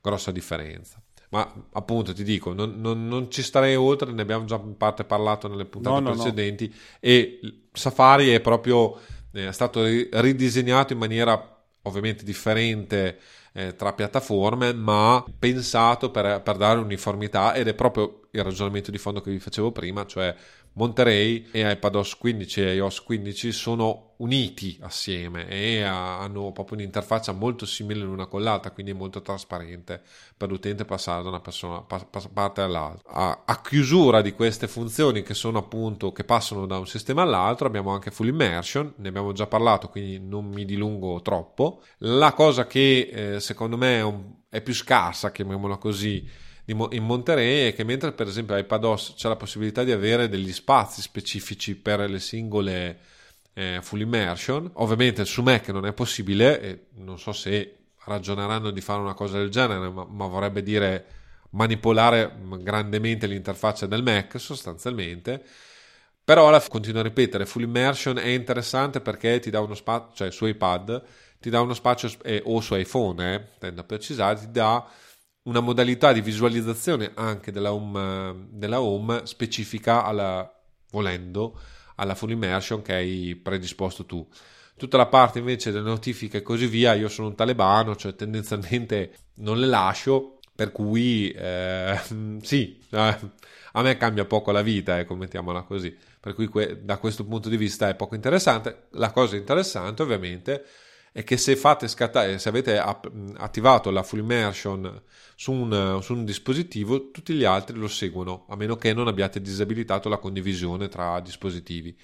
grossa 0.01 0.31
differenza. 0.31 1.03
Ma 1.31 1.51
appunto 1.73 2.13
ti 2.13 2.25
dico, 2.25 2.53
non, 2.53 2.79
non, 2.79 3.09
non 3.09 3.31
ci 3.31 3.43
starei 3.43 3.75
oltre, 3.75 4.13
ne 4.13 4.21
abbiamo 4.21 4.45
già 4.45 4.61
in 4.63 4.77
parte 4.77 5.05
parlato 5.05 5.49
nelle 5.49 5.65
puntate 5.65 6.01
no, 6.01 6.09
no, 6.09 6.15
precedenti. 6.15 6.69
No. 6.69 6.75
E 7.01 7.41
Safari 7.73 8.29
è 8.31 8.41
proprio 8.41 9.01
è 9.33 9.51
stato 9.51 9.83
ridisegnato 9.83 10.93
in 10.93 10.99
maniera 10.99 11.65
ovviamente 11.83 12.23
differente 12.23 13.19
eh, 13.53 13.75
tra 13.75 13.93
piattaforme, 13.93 14.73
ma 14.73 15.25
pensato 15.39 16.11
per, 16.11 16.41
per 16.43 16.57
dare 16.57 16.79
uniformità 16.79 17.55
ed 17.55 17.69
è 17.69 17.75
proprio 17.75 18.21
il 18.31 18.43
ragionamento 18.43 18.91
di 18.91 18.99
fondo 18.99 19.21
che 19.21 19.31
vi 19.31 19.39
facevo 19.39 19.73
prima, 19.73 20.07
cioè 20.07 20.35
Monterey 20.75 21.49
e 21.51 21.71
iPadOS 21.71 22.17
15 22.17 22.61
e 22.63 22.75
iOS 22.75 23.03
15 23.03 23.53
sono 23.53 24.13
uniti 24.23 24.79
assieme 24.81 25.49
e 25.49 25.83
hanno 25.83 26.53
proprio 26.53 26.79
un'interfaccia 26.79 27.33
molto 27.33 27.67
simile 27.67 28.01
l'una 28.01 28.27
con 28.27 28.43
l'altra, 28.43 28.71
quindi 28.71 28.93
molto 28.93 29.21
trasparente 29.21 30.01
per 30.37 30.49
l'utente 30.49 30.85
passare 30.85 31.23
da 31.23 31.29
una 31.29 31.41
persona, 31.41 31.83
pa- 31.83 32.07
parte 32.33 32.61
all'altra. 32.63 33.11
A-, 33.13 33.43
a, 33.45 33.61
chiusura 33.61 34.23
di 34.23 34.33
queste 34.33 34.67
funzioni 34.67 35.23
che 35.23 35.35
sono 35.35 35.59
appunto 35.59 36.13
che 36.13 36.25
passano 36.25 36.67
da 36.67 36.79
un 36.79 36.87
sistema 36.87 37.23
all'altro, 37.23 37.67
abbiamo 37.67 37.91
anche 37.91 38.11
Full 38.11 38.29
Immersion, 38.29 38.95
ne 38.97 39.09
abbiamo 39.09 39.33
già 39.33 39.47
parlato, 39.47 39.89
quindi 39.89 40.21
non 40.21 40.47
mi 40.47 40.65
dilungo 40.65 41.21
troppo. 41.21 41.83
La 41.99 42.33
cosa 42.33 42.67
che 42.67 43.35
eh, 43.35 43.41
secondo 43.41 43.77
me 43.77 43.99
è, 43.99 44.03
un, 44.03 44.35
è 44.49 44.61
più 44.63 44.73
scarsa, 44.73 45.33
chiamiamola 45.33 45.77
così, 45.77 46.27
in 46.67 47.05
Monterey 47.05 47.69
è 47.69 47.75
che 47.75 47.85
mentre 47.85 48.13
per 48.13 48.29
esempio 48.29 48.57
iPadOS 48.57 49.15
c'è 49.17 49.29
la 49.29 49.37
possibilità 49.37 49.83
di 49.83 49.91
avere 49.91 50.29
degli 50.29 50.53
spazi 50.53 51.03
specifici 51.03 51.75
per 51.75 52.09
le 52.09 52.21
singole 52.21 52.99
eh, 53.55 53.81
full 53.83 54.01
immersion, 54.01 54.71
ovviamente 54.75 55.25
su 55.25 55.43
Mac 55.43 55.69
non 55.69 55.87
è 55.87 55.93
possibile 55.93 56.61
e 56.61 56.87
non 56.95 57.19
so 57.19 57.33
se 57.33 57.77
ragioneranno 58.05 58.71
di 58.71 58.81
fare 58.81 59.01
una 59.01 59.15
cosa 59.15 59.39
del 59.39 59.51
genere, 59.51 59.89
ma, 59.89 60.07
ma 60.09 60.27
vorrebbe 60.27 60.63
dire 60.63 61.07
manipolare 61.51 62.35
grandemente 62.61 63.27
l'interfaccia 63.27 63.87
del 63.87 64.03
Mac 64.03 64.39
sostanzialmente. 64.41 65.43
Però 66.25 66.47
alla, 66.47 66.61
continuo 66.61 67.01
a 67.01 67.05
ripetere, 67.05 67.47
full 67.47 67.63
immersion 67.63 68.17
è 68.19 68.29
interessante 68.29 69.01
perché 69.01 69.41
ti 69.41 69.51
dà 69.51 69.59
uno 69.61 69.75
spazio, 69.75 70.15
cioè 70.15 70.31
su 70.31 70.47
iPad 70.47 71.03
ti 71.41 71.51
dà 71.51 71.61
uno 71.61 71.75
spazio 71.75 72.09
eh, 72.23 72.41
o 72.45 72.61
su 72.61 72.77
iPhone, 72.77 73.35
eh, 73.35 73.43
tendo 73.59 73.81
a 73.81 73.85
precisare, 73.85 74.39
ti 74.39 74.51
dà 74.53 74.89
una 75.45 75.61
modalità 75.61 76.13
di 76.13 76.21
visualizzazione 76.21 77.13
anche 77.15 77.51
della 77.51 77.73
home, 77.73 78.47
della 78.51 78.81
home 78.81 79.27
specifica 79.27 80.05
alla, 80.05 80.51
volendo 80.91 81.59
alla 81.97 82.15
full 82.15 82.31
immersion 82.31 82.83
che 82.83 82.95
hai 82.95 83.35
predisposto 83.37 84.05
tu. 84.07 84.27
Tutta 84.77 84.97
la 84.97 85.07
parte 85.07 85.39
invece 85.39 85.71
delle 85.71 85.89
notifiche 85.89 86.39
e 86.39 86.43
così 86.43 86.67
via, 86.67 86.95
io 86.95 87.09
sono 87.09 87.29
un 87.29 87.35
talebano, 87.35 87.95
cioè 87.97 88.15
tendenzialmente 88.15 89.15
non 89.37 89.59
le 89.59 89.67
lascio, 89.67 90.39
per 90.55 90.73
cui 90.73 91.31
eh, 91.31 91.99
sì, 92.43 92.81
eh, 92.91 93.19
a 93.73 93.83
me 93.83 93.97
cambia 93.97 94.25
poco 94.25 94.51
la 94.51 94.63
vita, 94.63 94.99
ecco, 94.99 95.15
mettiamola 95.15 95.63
così. 95.63 95.97
Per 96.21 96.35
cui 96.35 96.47
que- 96.47 96.85
da 96.85 96.99
questo 96.99 97.25
punto 97.25 97.49
di 97.49 97.57
vista 97.57 97.89
è 97.89 97.95
poco 97.95 98.15
interessante. 98.15 98.87
La 98.93 99.11
cosa 99.11 99.37
interessante 99.37 100.03
ovviamente 100.03 100.65
è 101.13 101.25
che 101.25 101.37
se, 101.37 101.57
fate 101.57 101.89
scattare, 101.89 102.39
se 102.39 102.49
avete 102.49 102.79
attivato 102.79 103.91
la 103.91 104.03
full 104.03 104.21
immersion 104.21 105.03
su 105.37 105.53
un, 105.53 105.99
su 106.03 106.15
un, 106.15 106.25
dispositivo, 106.25 107.11
tutti 107.11 107.35
gli 107.35 107.45
altri 107.45 107.77
lo 107.77 107.89
seguono, 107.89 108.47
a 108.49 108.57
meno 108.57 108.77
che 108.77 108.95
non 108.95 109.09
abbiate 109.09 109.41
disabilitato 109.43 110.09
la 110.09 110.17
condivisione 110.17 110.89
tra 110.89 111.21
dispositivi. 111.21 111.95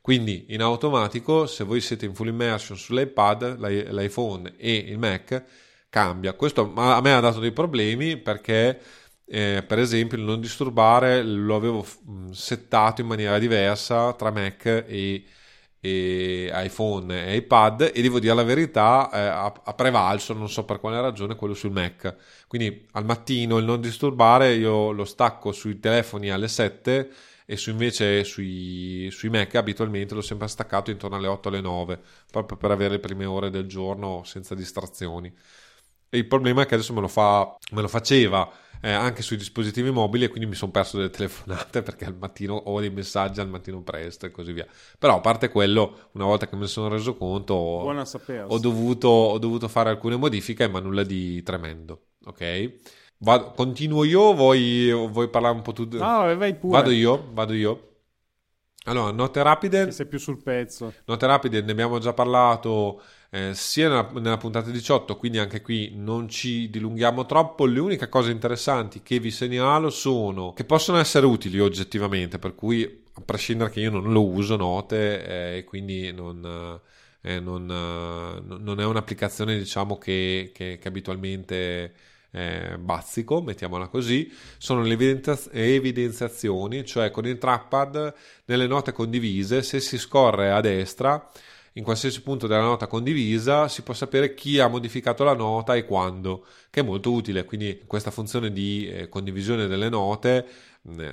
Quindi 0.00 0.46
in 0.48 0.62
automatico, 0.62 1.46
se 1.46 1.64
voi 1.64 1.80
siete 1.80 2.06
in 2.06 2.14
full 2.14 2.28
immersion 2.28 2.76
sull'iPad, 2.76 3.58
l'iPhone 3.58 4.54
e 4.56 4.74
il 4.74 4.98
Mac, 4.98 5.44
cambia. 5.90 6.32
Questo 6.32 6.72
a 6.74 7.00
me 7.00 7.14
ha 7.14 7.20
dato 7.20 7.40
dei 7.40 7.52
problemi 7.52 8.16
perché, 8.16 8.80
eh, 9.26 9.62
per 9.66 9.78
esempio, 9.78 10.16
il 10.18 10.24
non 10.24 10.40
disturbare 10.40 11.22
lo 11.22 11.54
avevo 11.54 11.86
settato 12.32 13.02
in 13.02 13.06
maniera 13.06 13.38
diversa 13.38 14.12
tra 14.14 14.30
Mac 14.30 14.84
e 14.86 15.24
e 15.84 16.50
iPhone 16.50 17.26
e 17.26 17.36
iPad 17.36 17.90
e 17.92 18.00
devo 18.00 18.18
dire 18.18 18.32
la 18.32 18.42
verità 18.42 19.10
eh, 19.12 19.18
ha, 19.18 19.52
ha, 19.64 19.74
prevalso 19.74 20.32
non 20.32 20.48
so 20.48 20.64
per 20.64 20.80
quale 20.80 20.98
ragione 20.98 21.36
quello 21.36 21.52
sul 21.52 21.72
Mac. 21.72 22.16
Quindi 22.48 22.86
al 22.92 23.04
mattino 23.04 23.58
il 23.58 23.66
non 23.66 23.82
disturbare 23.82 24.54
io 24.54 24.92
lo 24.92 25.04
stacco 25.04 25.52
sui 25.52 25.78
telefoni 25.80 26.30
alle 26.30 26.48
7 26.48 27.10
e 27.44 27.56
su 27.58 27.68
invece 27.68 28.24
sui, 28.24 29.10
sui 29.10 29.28
Mac 29.28 29.56
abitualmente 29.56 30.14
l'ho 30.14 30.22
sempre 30.22 30.48
staccato 30.48 30.90
intorno 30.90 31.16
alle 31.16 31.26
8 31.26 31.48
alle 31.48 31.60
9 31.60 32.00
proprio 32.30 32.56
per 32.56 32.70
avere 32.70 32.92
le 32.92 33.00
prime 33.00 33.26
ore 33.26 33.50
del 33.50 33.66
giorno 33.66 34.22
senza 34.24 34.54
distrazioni. 34.54 35.30
E 36.08 36.16
il 36.16 36.26
problema 36.26 36.62
è 36.62 36.66
che 36.66 36.76
adesso 36.76 36.94
me 36.94 37.02
lo, 37.02 37.08
fa, 37.08 37.58
me 37.72 37.82
lo 37.82 37.88
faceva 37.88 38.50
eh, 38.84 38.92
anche 38.92 39.22
sui 39.22 39.38
dispositivi 39.38 39.90
mobili 39.90 40.24
e 40.24 40.28
quindi 40.28 40.46
mi 40.46 40.54
sono 40.54 40.70
perso 40.70 40.98
delle 40.98 41.08
telefonate 41.08 41.80
perché 41.82 42.04
al 42.04 42.16
mattino 42.18 42.54
ho 42.54 42.80
dei 42.80 42.90
messaggi 42.90 43.40
al 43.40 43.48
mattino 43.48 43.80
presto 43.80 44.26
e 44.26 44.30
così 44.30 44.52
via. 44.52 44.66
Però 44.98 45.16
a 45.16 45.20
parte 45.20 45.48
quello, 45.48 46.10
una 46.12 46.26
volta 46.26 46.46
che 46.46 46.54
me 46.54 46.62
ne 46.62 46.66
sono 46.68 46.88
reso 46.88 47.16
conto, 47.16 47.54
ho 47.54 48.58
dovuto, 48.58 49.08
ho 49.08 49.38
dovuto, 49.38 49.68
fare 49.68 49.88
alcune 49.88 50.16
modifiche, 50.16 50.68
ma 50.68 50.80
nulla 50.80 51.02
di 51.02 51.42
tremendo. 51.42 52.08
Ok? 52.26 52.74
Vado, 53.18 53.52
continuo 53.52 54.04
io 54.04 54.34
vuoi, 54.34 54.92
vuoi 54.92 55.30
parlare 55.30 55.54
un 55.54 55.62
po' 55.62 55.72
tu? 55.72 55.88
No, 55.90 56.36
vai 56.36 56.54
pure. 56.54 56.76
Vado 56.76 56.90
io, 56.90 57.30
vado 57.32 57.54
io. 57.54 57.88
Allora, 58.84 59.12
note 59.12 59.42
rapide. 59.42 59.92
sei 59.92 60.06
più 60.06 60.18
sul 60.18 60.42
pezzo. 60.42 60.92
Note 61.06 61.26
rapide, 61.26 61.62
ne 61.62 61.72
abbiamo 61.72 61.98
già 62.00 62.12
parlato 62.12 63.00
eh, 63.34 63.52
sia 63.52 63.88
nella, 63.88 64.08
nella, 64.14 64.36
puntata 64.36 64.70
18, 64.70 65.16
quindi 65.16 65.38
anche 65.38 65.60
qui 65.60 65.90
non 65.96 66.28
ci 66.28 66.70
dilunghiamo 66.70 67.26
troppo. 67.26 67.66
Le 67.66 67.80
uniche 67.80 68.08
cose 68.08 68.30
interessanti 68.30 69.02
che 69.02 69.18
vi 69.18 69.32
segnalo 69.32 69.90
sono 69.90 70.52
che 70.52 70.62
possono 70.62 70.98
essere 70.98 71.26
utili 71.26 71.58
oggettivamente, 71.58 72.38
per 72.38 72.54
cui 72.54 72.84
a 72.84 73.20
prescindere 73.22 73.70
che 73.70 73.80
io 73.80 73.90
non 73.90 74.12
lo 74.12 74.24
uso 74.24 74.54
note 74.54 75.26
eh, 75.26 75.56
e 75.58 75.64
quindi 75.64 76.12
non, 76.12 76.80
eh, 77.22 77.40
non, 77.40 77.68
eh, 77.68 78.56
non, 78.56 78.80
è 78.80 78.84
un'applicazione 78.84 79.58
diciamo 79.58 79.98
che, 79.98 80.52
che, 80.54 80.78
che 80.80 80.88
abitualmente 80.88 81.92
eh, 82.30 82.76
bazzico, 82.78 83.42
mettiamola 83.42 83.88
così, 83.88 84.32
sono 84.58 84.82
le 84.82 84.96
evidenziazioni, 85.50 86.84
cioè 86.84 87.10
con 87.10 87.26
il 87.26 87.38
trackpad 87.38 88.14
nelle 88.44 88.68
note 88.68 88.92
condivise, 88.92 89.62
se 89.62 89.80
si 89.80 89.98
scorre 89.98 90.52
a 90.52 90.60
destra 90.60 91.28
in 91.76 91.84
qualsiasi 91.84 92.22
punto 92.22 92.46
della 92.46 92.62
nota 92.62 92.86
condivisa 92.86 93.68
si 93.68 93.82
può 93.82 93.94
sapere 93.94 94.34
chi 94.34 94.58
ha 94.58 94.68
modificato 94.68 95.24
la 95.24 95.34
nota 95.34 95.74
e 95.74 95.84
quando, 95.84 96.46
che 96.70 96.80
è 96.80 96.82
molto 96.84 97.12
utile. 97.12 97.44
Quindi 97.44 97.82
questa 97.86 98.10
funzione 98.10 98.52
di 98.52 98.88
eh, 98.88 99.08
condivisione 99.08 99.66
delle 99.66 99.88
note, 99.88 100.46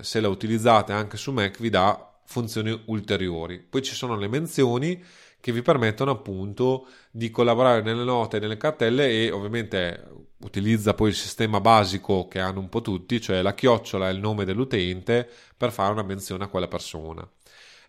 se 0.02 0.20
la 0.20 0.28
utilizzate 0.28 0.92
anche 0.92 1.18
su 1.18 1.32
Mac, 1.32 1.60
vi 1.60 1.70
dà 1.70 2.12
funzioni 2.26 2.80
ulteriori. 2.86 3.60
Poi 3.60 3.82
ci 3.82 3.96
sono 3.96 4.16
le 4.16 4.28
menzioni 4.28 5.04
che 5.40 5.52
vi 5.52 5.64
permettono 5.64 6.12
appunto 6.12 6.88
di 7.10 7.32
collaborare 7.32 7.82
nelle 7.82 8.04
note 8.04 8.38
e 8.38 8.40
nelle 8.40 8.58
cartelle 8.58 9.10
e 9.10 9.32
ovviamente 9.32 10.06
utilizza 10.44 10.94
poi 10.94 11.10
il 11.10 11.16
sistema 11.16 11.60
basico 11.60 12.28
che 12.28 12.40
hanno 12.40 12.60
un 12.60 12.70
po' 12.70 12.82
tutti, 12.82 13.20
cioè 13.20 13.42
la 13.42 13.54
chiocciola 13.56 14.10
e 14.10 14.14
il 14.14 14.20
nome 14.20 14.46
dell'utente 14.46 15.28
per 15.58 15.72
fare 15.72 15.92
una 15.92 16.04
menzione 16.04 16.44
a 16.44 16.48
quella 16.48 16.68
persona. 16.68 17.28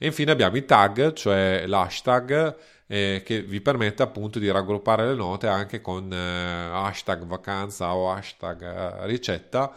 E 0.03 0.07
infine 0.07 0.33
abbiamo 0.33 0.57
i 0.57 0.65
tag, 0.65 1.13
cioè 1.13 1.65
l'hashtag 1.65 2.57
eh, 2.89 3.23
che 3.25 3.41
vi 3.41 3.61
permette 3.61 4.03
appunto 4.03 4.41
di 4.41 4.51
raggruppare 4.51 5.07
le 5.07 5.15
note 5.15 5.47
anche 5.47 5.81
con 5.81 6.13
eh, 6.13 6.17
hashtag 6.17 7.25
vacanza 7.25 7.95
o 7.95 8.11
hashtag 8.11 8.63
eh, 8.63 9.07
ricetta 9.07 9.73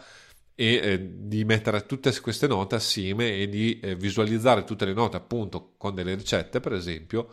e 0.56 0.74
eh, 0.74 1.10
di 1.28 1.44
mettere 1.44 1.86
tutte 1.86 2.12
queste 2.20 2.48
note 2.48 2.74
assieme 2.74 3.36
e 3.36 3.48
di 3.48 3.78
eh, 3.78 3.94
visualizzare 3.94 4.64
tutte 4.64 4.84
le 4.84 4.94
note 4.94 5.16
appunto 5.16 5.74
con 5.76 5.94
delle 5.94 6.16
ricette 6.16 6.58
per 6.58 6.72
esempio 6.72 7.28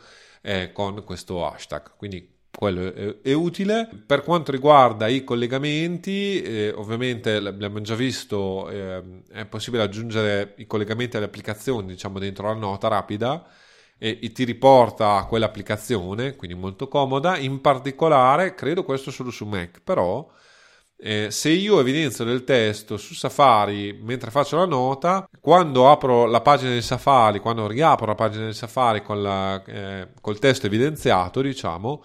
con 0.74 1.04
questo 1.04 1.48
hashtag. 1.48 1.96
Quindi 1.98 2.32
quello 2.56 2.94
è, 2.94 3.22
è, 3.22 3.34
utile. 3.34 3.90
Per 4.06 4.22
quanto 4.22 4.52
riguarda 4.52 5.08
i 5.08 5.24
collegamenti, 5.24 6.42
eh, 6.42 6.72
ovviamente 6.76 7.40
l'abbiamo 7.40 7.82
già 7.82 7.96
visto, 7.96 8.70
eh, 8.70 9.04
è 9.32 9.46
possibile 9.46 9.84
aggiungere 9.84 10.54
i 10.58 10.66
collegamenti 10.66 11.18
alle 11.18 11.26
applicazioni, 11.26 11.88
diciamo 11.88 12.20
dentro 12.20 12.48
la 12.48 12.54
nota 12.54 12.88
rapida 12.88 13.46
e, 13.98 14.20
e 14.22 14.32
ti 14.32 14.44
riporta 14.44 15.16
a 15.16 15.26
quell'applicazione, 15.26 16.36
quindi 16.36 16.56
molto 16.58 16.88
comoda. 16.88 17.38
In 17.38 17.62
particolare, 17.62 18.54
credo 18.54 18.84
questo 18.84 19.12
solo 19.12 19.32
su 19.32 19.46
Mac, 19.46 19.82
però 19.84 20.30
eh, 21.06 21.32
se 21.32 21.50
io 21.50 21.80
evidenzio 21.80 22.24
del 22.24 22.46
testo 22.46 22.96
su 22.96 23.14
Safari 23.14 24.00
mentre 24.02 24.32
faccio 24.32 24.56
la 24.58 24.66
nota, 24.66 25.28
quando 25.42 25.92
apro 25.92 26.26
la 26.26 26.40
pagina 26.42 26.72
di 26.72 26.82
Safari, 26.82 27.40
quando 27.40 27.68
riapro 27.68 28.06
la 28.06 28.16
pagina 28.16 28.46
di 28.46 28.54
Safari 28.54 29.04
la, 29.08 29.62
eh, 29.66 30.08
col 30.22 30.40
testo 30.40 30.68
evidenziato, 30.68 31.42
diciamo, 31.42 32.04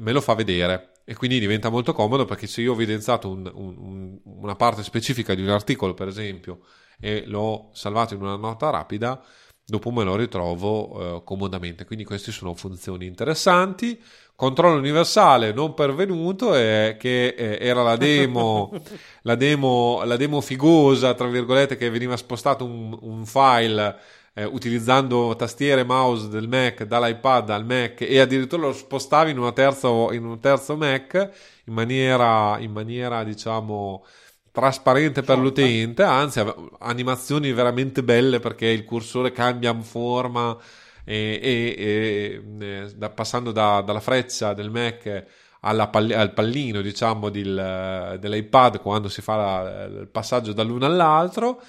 me 0.00 0.12
lo 0.12 0.20
fa 0.20 0.34
vedere 0.34 0.92
e 1.04 1.14
quindi 1.14 1.38
diventa 1.38 1.70
molto 1.70 1.94
comodo 1.94 2.26
perché 2.26 2.46
se 2.46 2.60
io 2.60 2.72
ho 2.72 2.74
evidenziato 2.74 3.30
un, 3.30 3.50
un, 3.54 4.18
una 4.24 4.56
parte 4.56 4.82
specifica 4.82 5.34
di 5.34 5.40
un 5.42 5.48
articolo, 5.48 5.94
per 5.94 6.06
esempio, 6.06 6.60
e 7.00 7.24
l'ho 7.26 7.70
salvato 7.72 8.12
in 8.12 8.20
una 8.20 8.36
nota 8.36 8.68
rapida, 8.68 9.18
dopo 9.64 9.90
me 9.90 10.04
lo 10.04 10.16
ritrovo 10.16 11.16
eh, 11.16 11.24
comodamente. 11.24 11.86
Quindi 11.86 12.04
queste 12.04 12.30
sono 12.30 12.54
funzioni 12.54 13.06
interessanti. 13.06 13.98
Controllo 14.34 14.76
universale 14.76 15.52
non 15.52 15.72
pervenuto, 15.72 16.54
eh, 16.54 16.96
che 16.98 17.28
eh, 17.28 17.58
era 17.58 17.82
la 17.82 17.96
demo, 17.96 18.70
la 19.22 19.34
demo, 19.34 20.02
la 20.04 20.16
demo 20.16 20.42
figosa, 20.42 21.14
tra 21.14 21.26
virgolette, 21.26 21.76
che 21.76 21.88
veniva 21.88 22.18
spostato 22.18 22.66
un, 22.66 22.96
un 23.00 23.24
file 23.24 23.96
eh, 24.38 24.44
utilizzando 24.44 25.34
tastiere 25.36 25.80
e 25.80 25.84
mouse 25.84 26.28
del 26.28 26.46
Mac 26.46 26.84
dall'iPad 26.84 27.50
al 27.50 27.66
Mac 27.66 28.02
e 28.02 28.20
addirittura 28.20 28.62
lo 28.62 28.72
spostavi 28.72 29.32
in, 29.32 29.50
terzo, 29.52 30.12
in 30.12 30.24
un 30.24 30.38
terzo 30.38 30.76
Mac 30.76 31.30
in 31.64 31.72
maniera, 31.74 32.56
in 32.60 32.70
maniera 32.70 33.24
diciamo 33.24 34.04
trasparente 34.52 35.22
per 35.22 35.38
l'utente, 35.38 36.02
anzi 36.04 36.42
animazioni 36.78 37.52
veramente 37.52 38.02
belle 38.02 38.38
perché 38.38 38.66
il 38.66 38.84
cursore 38.84 39.32
cambia 39.32 39.76
forma 39.82 40.56
e, 41.04 41.40
e, 41.42 41.74
e 41.76 42.64
eh, 42.64 42.92
da, 42.94 43.10
passando 43.10 43.50
da, 43.50 43.80
dalla 43.80 44.00
freccia 44.00 44.54
del 44.54 44.70
Mac 44.70 45.26
pall- 45.90 46.12
al 46.12 46.32
pallino 46.32 46.80
diciamo 46.80 47.28
del, 47.28 48.16
dell'iPad 48.20 48.80
quando 48.80 49.08
si 49.08 49.20
fa 49.20 49.36
la, 49.36 49.84
il 49.84 50.08
passaggio 50.08 50.52
dall'uno 50.52 50.86
all'altro 50.86 51.60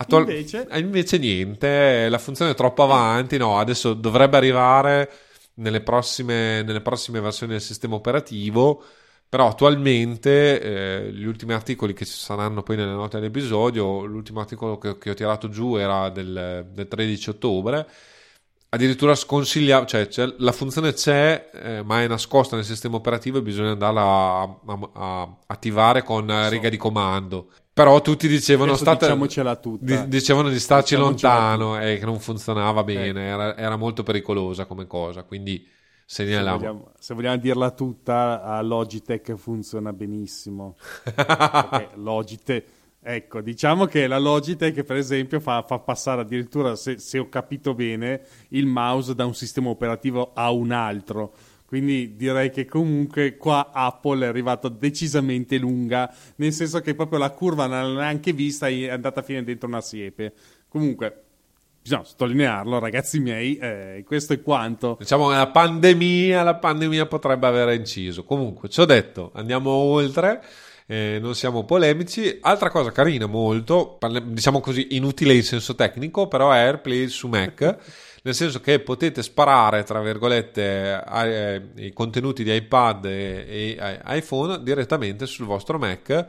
Attual- 0.00 0.22
invece? 0.22 0.66
Eh, 0.70 0.78
invece 0.78 1.18
niente, 1.18 2.08
la 2.08 2.18
funzione 2.18 2.52
è 2.52 2.54
troppo 2.54 2.82
avanti, 2.82 3.36
no, 3.36 3.58
adesso 3.58 3.92
dovrebbe 3.92 4.38
arrivare 4.38 5.10
nelle 5.54 5.82
prossime, 5.82 6.62
nelle 6.62 6.80
prossime 6.80 7.20
versioni 7.20 7.52
del 7.52 7.60
sistema 7.60 7.96
operativo, 7.96 8.82
però 9.28 9.48
attualmente 9.48 10.60
eh, 11.06 11.12
gli 11.12 11.24
ultimi 11.24 11.52
articoli 11.52 11.92
che 11.92 12.06
ci 12.06 12.14
saranno 12.16 12.62
poi 12.62 12.76
nelle 12.76 12.92
note 12.92 13.18
dell'episodio, 13.18 14.06
l'ultimo 14.06 14.40
articolo 14.40 14.78
che, 14.78 14.96
che 14.96 15.10
ho 15.10 15.14
tirato 15.14 15.50
giù 15.50 15.76
era 15.76 16.08
del, 16.08 16.66
del 16.72 16.88
13 16.88 17.30
ottobre, 17.30 17.86
addirittura 18.70 19.14
sconsiglia, 19.14 19.84
cioè, 19.84 20.08
cioè, 20.08 20.32
la 20.38 20.52
funzione 20.52 20.92
c'è, 20.92 21.50
eh, 21.52 21.82
ma 21.82 22.02
è 22.02 22.08
nascosta 22.08 22.56
nel 22.56 22.64
sistema 22.64 22.96
operativo 22.96 23.38
e 23.38 23.42
bisogna 23.42 23.72
andarla 23.72 24.02
a, 24.02 24.56
a, 24.66 24.88
a 24.92 25.36
attivare 25.46 26.02
con 26.02 26.28
so. 26.28 26.48
riga 26.48 26.68
di 26.68 26.76
comando. 26.76 27.50
Però 27.72 28.00
tutti 28.00 28.28
dicevano, 28.28 28.74
state, 28.76 29.06
diciamocela 29.06 29.56
tutta. 29.56 29.84
Di, 29.84 30.08
dicevano 30.08 30.48
di 30.48 30.58
starci 30.58 30.96
lontano 30.96 31.80
e 31.80 31.98
che 31.98 32.04
non 32.04 32.18
funzionava 32.20 32.84
bene, 32.84 33.22
eh. 33.22 33.28
era, 33.28 33.56
era, 33.56 33.76
molto 33.76 34.02
pericolosa 34.02 34.66
come 34.66 34.86
cosa, 34.86 35.22
quindi 35.22 35.66
segnaliamo. 36.04 36.58
Se 36.58 36.66
vogliamo, 36.66 36.92
se 36.98 37.14
vogliamo 37.14 37.36
dirla 37.38 37.70
tutta, 37.70 38.42
a 38.42 38.60
Logitech 38.60 39.34
funziona 39.34 39.92
benissimo. 39.92 40.76
Logitech, 41.94 42.64
ecco, 43.02 43.40
diciamo 43.40 43.86
che 43.86 44.06
la 44.06 44.18
Logitech 44.18 44.82
per 44.82 44.96
esempio 44.96 45.40
fa, 45.40 45.62
fa 45.62 45.78
passare 45.78 46.22
addirittura, 46.22 46.76
se, 46.76 46.98
se 46.98 47.18
ho 47.18 47.28
capito 47.28 47.74
bene, 47.74 48.22
il 48.48 48.66
mouse 48.66 49.14
da 49.14 49.24
un 49.26 49.34
sistema 49.34 49.68
operativo 49.68 50.32
a 50.34 50.50
un 50.50 50.70
altro 50.72 51.32
quindi 51.70 52.16
direi 52.16 52.50
che 52.50 52.64
comunque 52.64 53.36
qua 53.36 53.70
Apple 53.72 54.24
è 54.24 54.28
arrivata 54.28 54.68
decisamente 54.68 55.56
lunga, 55.56 56.12
nel 56.34 56.52
senso 56.52 56.80
che 56.80 56.96
proprio 56.96 57.20
la 57.20 57.30
curva 57.30 57.66
non 57.66 57.94
l'ha 57.94 58.00
neanche 58.00 58.32
vista 58.32 58.66
è 58.66 58.88
andata 58.88 59.20
a 59.20 59.22
finire 59.22 59.44
dentro 59.44 59.68
una 59.68 59.80
siepe. 59.80 60.32
Comunque, 60.66 61.22
bisogna 61.80 62.02
sottolinearlo, 62.02 62.80
ragazzi 62.80 63.20
miei, 63.20 63.56
eh, 63.56 64.02
questo 64.04 64.32
è 64.32 64.42
quanto. 64.42 64.96
Diciamo 64.98 65.30
la 65.30 65.46
pandemia, 65.46 66.42
la 66.42 66.56
pandemia 66.56 67.06
potrebbe 67.06 67.46
aver 67.46 67.72
inciso. 67.78 68.24
Comunque, 68.24 68.68
ci 68.68 68.80
ho 68.80 68.84
detto, 68.84 69.30
andiamo 69.34 69.70
oltre. 69.70 70.42
Eh, 70.90 71.20
non 71.20 71.36
siamo 71.36 71.64
polemici. 71.64 72.38
Altra 72.40 72.68
cosa 72.68 72.90
carina, 72.90 73.26
molto, 73.26 73.96
diciamo 74.24 74.58
così, 74.58 74.96
inutile 74.96 75.34
in 75.34 75.44
senso 75.44 75.76
tecnico, 75.76 76.26
però 76.26 76.50
è 76.50 76.58
AirPlay 76.58 77.06
su 77.06 77.28
Mac, 77.28 77.60
nel 78.24 78.34
senso 78.34 78.60
che 78.60 78.80
potete 78.80 79.22
sparare, 79.22 79.84
tra 79.84 80.00
virgolette, 80.00 81.00
ai, 81.06 81.62
i 81.76 81.92
contenuti 81.92 82.42
di 82.42 82.52
iPad 82.52 83.04
e, 83.04 83.76
e 83.78 84.00
iPhone 84.16 84.64
direttamente 84.64 85.26
sul 85.26 85.46
vostro 85.46 85.78
Mac 85.78 86.28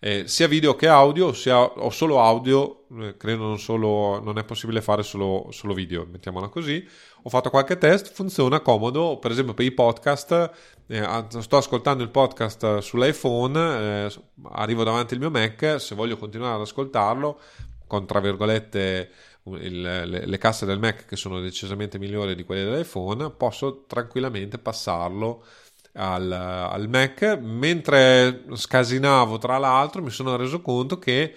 eh, 0.00 0.28
sia 0.28 0.46
video 0.46 0.76
che 0.76 0.86
audio, 0.86 1.32
sia, 1.32 1.60
o 1.60 1.90
solo 1.90 2.20
audio, 2.20 2.84
eh, 3.00 3.16
credo 3.16 3.44
non, 3.44 3.58
solo, 3.58 4.20
non, 4.20 4.38
è 4.38 4.44
possibile 4.44 4.80
fare 4.80 5.02
solo, 5.02 5.48
solo, 5.50 5.74
video, 5.74 6.06
mettiamola 6.08 6.48
così. 6.48 6.86
Ho 7.28 7.30
fatto 7.30 7.50
qualche 7.50 7.76
test, 7.76 8.10
funziona 8.10 8.60
comodo, 8.60 9.18
per 9.18 9.30
esempio 9.30 9.52
per 9.52 9.66
i 9.66 9.70
podcast, 9.70 10.50
eh, 10.86 11.24
sto 11.40 11.58
ascoltando 11.58 12.02
il 12.02 12.08
podcast 12.08 12.78
sull'iPhone, 12.78 14.06
eh, 14.06 14.12
arrivo 14.52 14.82
davanti 14.82 15.12
al 15.12 15.20
mio 15.20 15.30
Mac, 15.30 15.76
se 15.78 15.94
voglio 15.94 16.16
continuare 16.16 16.54
ad 16.54 16.62
ascoltarlo, 16.62 17.38
con 17.86 18.06
tra 18.06 18.20
virgolette 18.20 19.10
il, 19.44 19.78
le, 19.82 20.24
le, 20.24 20.38
casse 20.38 20.64
del 20.64 20.78
Mac 20.78 21.04
che 21.04 21.16
sono 21.16 21.38
decisamente 21.38 21.98
migliori 21.98 22.34
di 22.34 22.44
quelle 22.44 22.64
dell'iPhone, 22.64 23.28
posso 23.32 23.84
tranquillamente 23.86 24.56
passarlo 24.56 25.44
al, 25.96 26.32
al 26.32 26.88
Mac. 26.88 27.38
Mentre 27.42 28.44
scasinavo, 28.54 29.36
tra 29.36 29.58
l'altro, 29.58 30.00
mi 30.00 30.08
sono 30.08 30.34
reso 30.36 30.62
conto 30.62 30.98
che 30.98 31.34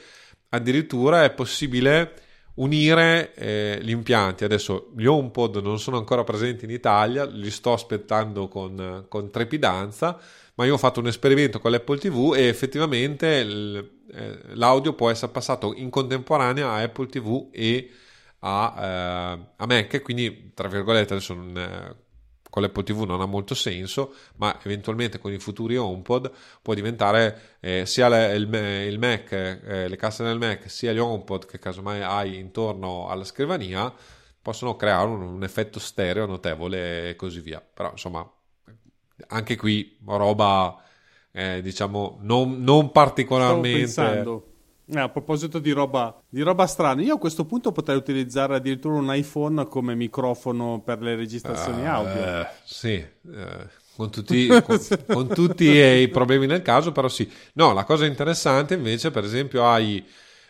addirittura 0.47 1.25
è 1.25 1.31
possibile 1.31 2.13
unire 2.55 3.33
eh, 3.35 3.79
gli 3.81 3.91
impianti. 3.91 4.43
Adesso 4.43 4.91
gli 4.95 5.05
HomePod 5.05 5.57
non 5.57 5.79
sono 5.79 5.97
ancora 5.97 6.23
presenti 6.23 6.65
in 6.65 6.71
Italia, 6.71 7.25
li 7.25 7.49
sto 7.49 7.73
aspettando 7.73 8.47
con, 8.47 9.05
con 9.07 9.29
trepidanza, 9.29 10.19
ma 10.55 10.65
io 10.65 10.73
ho 10.73 10.77
fatto 10.77 10.99
un 10.99 11.07
esperimento 11.07 11.59
con 11.59 11.71
l'Apple 11.71 11.97
TV 11.97 12.33
e 12.35 12.47
effettivamente 12.47 13.27
il, 13.27 13.91
eh, 14.13 14.39
l'audio 14.55 14.93
può 14.93 15.09
essere 15.09 15.31
passato 15.31 15.73
in 15.75 15.89
contemporanea 15.89 16.69
a 16.69 16.81
Apple 16.81 17.07
TV 17.07 17.49
e 17.51 17.89
a, 18.39 18.75
eh, 18.77 19.39
a 19.55 19.65
Mac, 19.65 20.01
quindi 20.01 20.51
tra 20.53 20.67
virgolette 20.67 21.13
adesso 21.13 21.33
non, 21.33 21.95
con 22.51 22.61
l'Apple 22.61 22.83
TV 22.83 23.03
non 23.03 23.21
ha 23.21 23.25
molto 23.25 23.55
senso, 23.55 24.13
ma 24.35 24.59
eventualmente 24.63 25.19
con 25.19 25.31
i 25.31 25.39
futuri 25.39 25.77
HomePod 25.77 26.31
può 26.61 26.73
diventare 26.73 27.57
eh, 27.61 27.85
sia 27.85 28.09
le, 28.09 28.35
il, 28.35 28.53
il, 28.53 28.99
Mac, 28.99 29.31
eh, 29.31 29.87
le 29.87 29.95
casse 29.95 30.23
del 30.23 30.37
Mac, 30.37 30.69
sia 30.69 30.91
gli 30.91 30.99
HomePod 30.99 31.45
che 31.45 31.57
casomai 31.57 32.01
hai 32.01 32.37
intorno 32.37 33.07
alla 33.07 33.23
scrivania, 33.23 33.91
possono 34.41 34.75
creare 34.75 35.07
un, 35.07 35.21
un 35.21 35.43
effetto 35.43 35.79
stereo 35.79 36.25
notevole 36.25 37.09
e 37.09 37.15
così 37.15 37.39
via. 37.39 37.63
Però 37.73 37.91
insomma, 37.91 38.29
anche 39.27 39.55
qui 39.55 39.97
roba 40.05 40.83
eh, 41.31 41.61
diciamo 41.61 42.17
non, 42.21 42.61
non 42.61 42.91
particolarmente 42.91 44.50
a 44.99 45.09
proposito 45.09 45.59
di 45.59 45.71
roba, 45.71 46.21
di 46.27 46.41
roba, 46.41 46.67
strana, 46.67 47.01
io 47.01 47.15
a 47.15 47.19
questo 47.19 47.45
punto 47.45 47.71
potrei 47.71 47.97
utilizzare 47.97 48.55
addirittura 48.55 48.95
un 48.95 49.13
iPhone 49.13 49.65
come 49.67 49.95
microfono 49.95 50.81
per 50.81 51.01
le 51.01 51.15
registrazioni 51.15 51.83
uh, 51.83 51.89
audio. 51.89 52.47
Sì, 52.63 53.05
uh, 53.21 53.31
con 53.95 54.11
tutti, 54.11 54.47
con, 54.47 54.79
con 55.07 55.27
tutti 55.27 55.65
i 55.65 56.07
problemi 56.09 56.45
nel 56.45 56.61
caso, 56.61 56.91
però 56.91 57.07
sì. 57.07 57.31
No, 57.53 57.71
la 57.73 57.85
cosa 57.85 58.05
interessante 58.05 58.73
invece, 58.73 59.11
per 59.11 59.23
esempio, 59.23 59.65
hai 59.65 60.05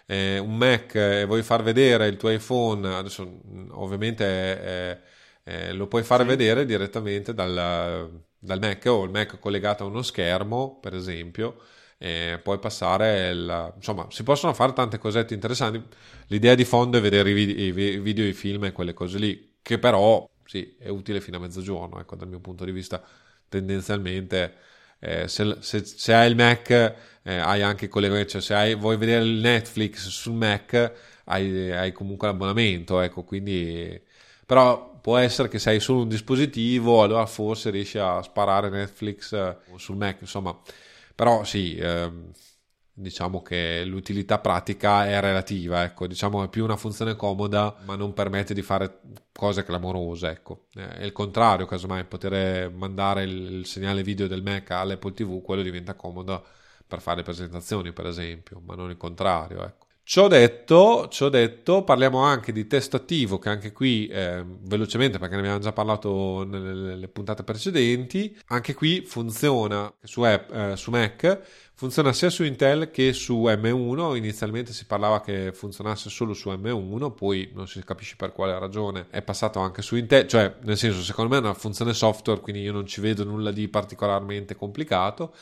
eh, 0.08 0.40
un 0.40 0.58
Mac 0.58 0.96
e 0.96 1.26
vuoi 1.26 1.44
far 1.44 1.62
vedere 1.62 2.08
il 2.08 2.18
tuo 2.18 2.30
iPhone, 2.30 2.96
adesso 2.96 3.42
ovviamente 3.72 4.26
eh, 4.26 4.98
eh, 5.44 5.74
lo 5.74 5.88
puoi 5.88 6.04
fare 6.04 6.24
sì. 6.24 6.30
vedere 6.30 6.66
direttamente 6.66 7.34
dal, 7.34 8.22
dal 8.40 8.60
Mac 8.60 8.86
o 8.88 9.04
il 9.04 9.12
Mac 9.12 9.40
collegato 9.40 9.84
a 9.84 9.88
uno 9.88 10.02
schermo, 10.02 10.80
per 10.80 10.96
esempio 10.96 11.58
e 12.04 12.40
poi 12.42 12.58
passare 12.58 13.30
il, 13.30 13.74
insomma 13.76 14.08
si 14.10 14.24
possono 14.24 14.56
fare 14.56 14.74
tante 14.74 14.98
cosette 14.98 15.36
interessanti. 15.36 15.80
L'idea 16.28 16.56
di 16.56 16.66
fondo 16.66 16.98
è 16.98 17.02
vedere 17.02 17.30
i 17.30 17.34
video, 17.34 17.64
i 17.64 18.00
video, 18.00 18.26
i 18.26 18.34
film 18.34 18.64
e 18.66 18.72
quelle 18.72 18.94
cose 18.96 19.20
lì 19.20 19.58
che 19.62 19.78
però 19.78 20.28
sì 20.44 20.76
è 20.80 20.90
utile 20.90 21.22
fino 21.22 21.38
a 21.38 21.40
mezzogiorno 21.40 22.00
ecco 22.00 22.16
dal 22.16 22.28
mio 22.28 22.40
punto 22.40 22.66
di 22.66 22.72
vista 22.72 23.00
tendenzialmente 23.48 24.56
eh, 25.00 25.28
se, 25.28 25.58
se, 25.60 25.86
se, 25.86 26.14
hai 26.16 26.30
il 26.30 26.36
Mac 26.36 26.70
eh, 26.72 27.36
hai 27.36 27.62
anche 27.62 27.88
collegamento 27.88 28.32
cioè 28.32 28.42
se 28.42 28.56
hai, 28.56 28.76
vuoi 28.76 28.98
vedere 28.98 29.24
il 29.24 29.40
Netflix 29.40 30.08
sul 30.08 30.34
Mac 30.34 30.94
hai, 31.26 31.72
hai 31.72 31.92
comunque 31.92 32.28
l'abbonamento 32.28 33.00
ecco 33.00 33.24
quindi 33.24 34.02
però 34.44 35.00
può 35.00 35.18
essere 35.18 35.50
che 35.50 35.60
se 35.60 35.70
hai 35.70 35.80
solo 35.80 36.02
un 36.02 36.10
dispositivo 36.10 37.04
allora 37.04 37.28
forse 37.28 37.70
riesci 37.70 38.00
a 38.00 38.24
sparare 38.24 38.70
Netflix 38.70 39.34
eh, 39.34 39.58
sul 39.76 39.98
Mac 39.98 40.18
insomma 40.22 40.60
però 41.16 41.44
sì, 41.44 41.76
ehm, 41.78 42.32
diciamo 42.94 43.42
che 43.42 43.84
l'utilità 43.86 44.40
pratica 44.40 45.08
è 45.08 45.20
relativa, 45.20 45.84
ecco, 45.84 46.08
diciamo 46.08 46.44
è 46.44 46.50
più 46.50 46.64
una 46.64 46.78
funzione 46.78 47.16
comoda, 47.16 47.76
ma 47.86 47.96
non 47.96 48.14
permette 48.14 48.54
di 48.54 48.62
fare 48.62 49.00
cose 49.32 49.64
clamorose, 49.64 50.30
ecco. 50.30 50.68
Eh, 50.74 50.88
è 50.98 51.04
il 51.04 51.12
contrario, 51.12 51.66
casomai 51.66 52.06
poter 52.06 52.70
mandare 52.72 53.24
il, 53.24 53.52
il 53.60 53.66
segnale 53.66 54.04
video 54.04 54.28
del 54.28 54.44
Mac 54.44 54.72
all'Apple 54.72 55.14
TV, 55.14 55.42
quello 55.42 55.62
diventa 55.62 55.96
comodo 55.96 56.46
per 56.88 57.02
fare 57.02 57.24
presentazioni, 57.24 57.92
per 57.94 58.06
esempio, 58.08 58.60
ma 58.66 58.76
non 58.76 58.90
il 58.90 58.98
contrario, 58.98 59.64
ecco. 59.66 59.88
Ciò 60.12 60.28
detto, 60.28 61.08
ciò 61.08 61.30
detto, 61.30 61.86
parliamo 61.86 62.20
anche 62.20 62.52
di 62.52 62.68
testo 62.68 62.98
attivo, 62.98 63.40
che 63.40 63.48
anche 63.48 63.72
qui 63.72 64.08
eh, 64.08 64.44
velocemente, 64.46 65.20
perché 65.20 65.36
ne 65.36 65.40
abbiamo 65.40 65.60
già 65.60 65.72
parlato 65.72 66.44
nelle, 66.44 66.74
nelle 66.74 67.08
puntate 67.08 67.46
precedenti, 67.46 68.38
anche 68.48 68.74
qui 68.74 69.06
funziona 69.06 69.90
su, 70.04 70.24
app, 70.24 70.52
eh, 70.54 70.76
su 70.76 70.92
Mac, 70.92 71.40
funziona 71.76 72.12
sia 72.12 72.30
su 72.30 72.44
Intel 72.44 72.92
che 72.92 73.14
su 73.14 73.44
M1. 73.44 74.18
Inizialmente 74.18 74.74
si 74.74 74.86
parlava 74.86 75.22
che 75.22 75.54
funzionasse 75.54 76.10
solo 76.10 76.34
su 76.34 76.50
M1, 76.50 77.14
poi 77.14 77.50
non 77.54 77.70
si 77.70 77.82
capisce 77.82 78.18
per 78.18 78.34
quale 78.34 78.60
ragione 78.60 79.08
è 79.12 79.22
passato 79.22 79.60
anche 79.60 79.82
su 79.82 79.96
Intel, 79.96 80.28
cioè 80.28 80.56
nel 80.64 80.76
senso 80.76 81.02
secondo 81.04 81.30
me 81.30 81.38
è 81.38 81.40
una 81.40 81.54
funzione 81.54 81.94
software, 81.94 82.42
quindi 82.42 82.64
io 82.64 82.74
non 82.74 82.86
ci 82.86 83.00
vedo 83.00 83.24
nulla 83.24 83.52
di 83.52 83.70
particolarmente 83.70 84.58
complicato. 84.58 85.34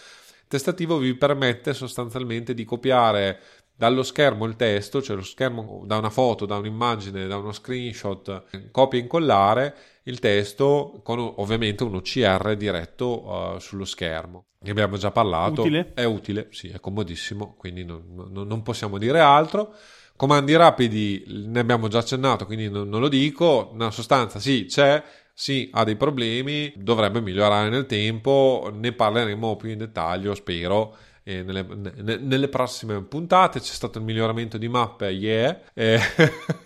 Testativo 0.49 0.97
vi 0.97 1.13
permette 1.13 1.75
sostanzialmente 1.75 2.55
di 2.55 2.65
copiare 2.65 3.39
dallo 3.79 4.03
schermo 4.03 4.43
il 4.43 4.57
testo, 4.57 5.01
cioè 5.01 5.15
lo 5.15 5.23
schermo 5.23 5.83
da 5.85 5.95
una 5.95 6.09
foto, 6.09 6.45
da 6.45 6.57
un'immagine, 6.57 7.27
da 7.27 7.37
uno 7.37 7.53
screenshot, 7.53 8.71
copia 8.71 8.99
e 8.99 9.03
incollare 9.03 9.75
il 10.03 10.19
testo 10.19 10.99
con 11.01 11.17
ovviamente 11.37 11.85
un 11.85 11.95
OCR 11.95 12.57
diretto 12.57 13.25
uh, 13.25 13.59
sullo 13.59 13.85
schermo. 13.85 14.47
Ne 14.59 14.71
abbiamo 14.71 14.97
già 14.97 15.11
parlato. 15.11 15.61
Utile? 15.61 15.93
È 15.93 16.03
utile, 16.03 16.49
sì, 16.51 16.67
è 16.67 16.81
comodissimo, 16.81 17.55
quindi 17.57 17.85
non, 17.85 18.03
non, 18.29 18.45
non 18.45 18.61
possiamo 18.63 18.97
dire 18.97 19.21
altro. 19.21 19.73
Comandi 20.17 20.57
rapidi 20.57 21.23
ne 21.47 21.61
abbiamo 21.61 21.87
già 21.87 21.99
accennato, 21.99 22.45
quindi 22.45 22.69
non, 22.69 22.89
non 22.89 22.99
lo 22.99 23.07
dico. 23.07 23.71
Nella 23.75 23.91
sostanza, 23.91 24.39
sì, 24.39 24.65
c'è, 24.65 25.01
sì, 25.33 25.69
ha 25.71 25.85
dei 25.85 25.95
problemi, 25.95 26.73
dovrebbe 26.75 27.21
migliorare 27.21 27.69
nel 27.69 27.85
tempo, 27.85 28.69
ne 28.73 28.91
parleremo 28.91 29.55
più 29.55 29.69
in 29.69 29.77
dettaglio, 29.77 30.35
spero 30.35 30.93
eh, 30.93 31.08
nelle, 31.43 31.63
ne, 31.63 32.17
nelle, 32.17 32.47
prossime 32.47 33.01
puntate 33.03 33.59
c'è 33.59 33.73
stato 33.73 33.99
il 33.99 34.03
miglioramento 34.03 34.57
di 34.57 34.67
mappe, 34.67 35.09
yeah. 35.09 35.59
Eh. 35.73 35.99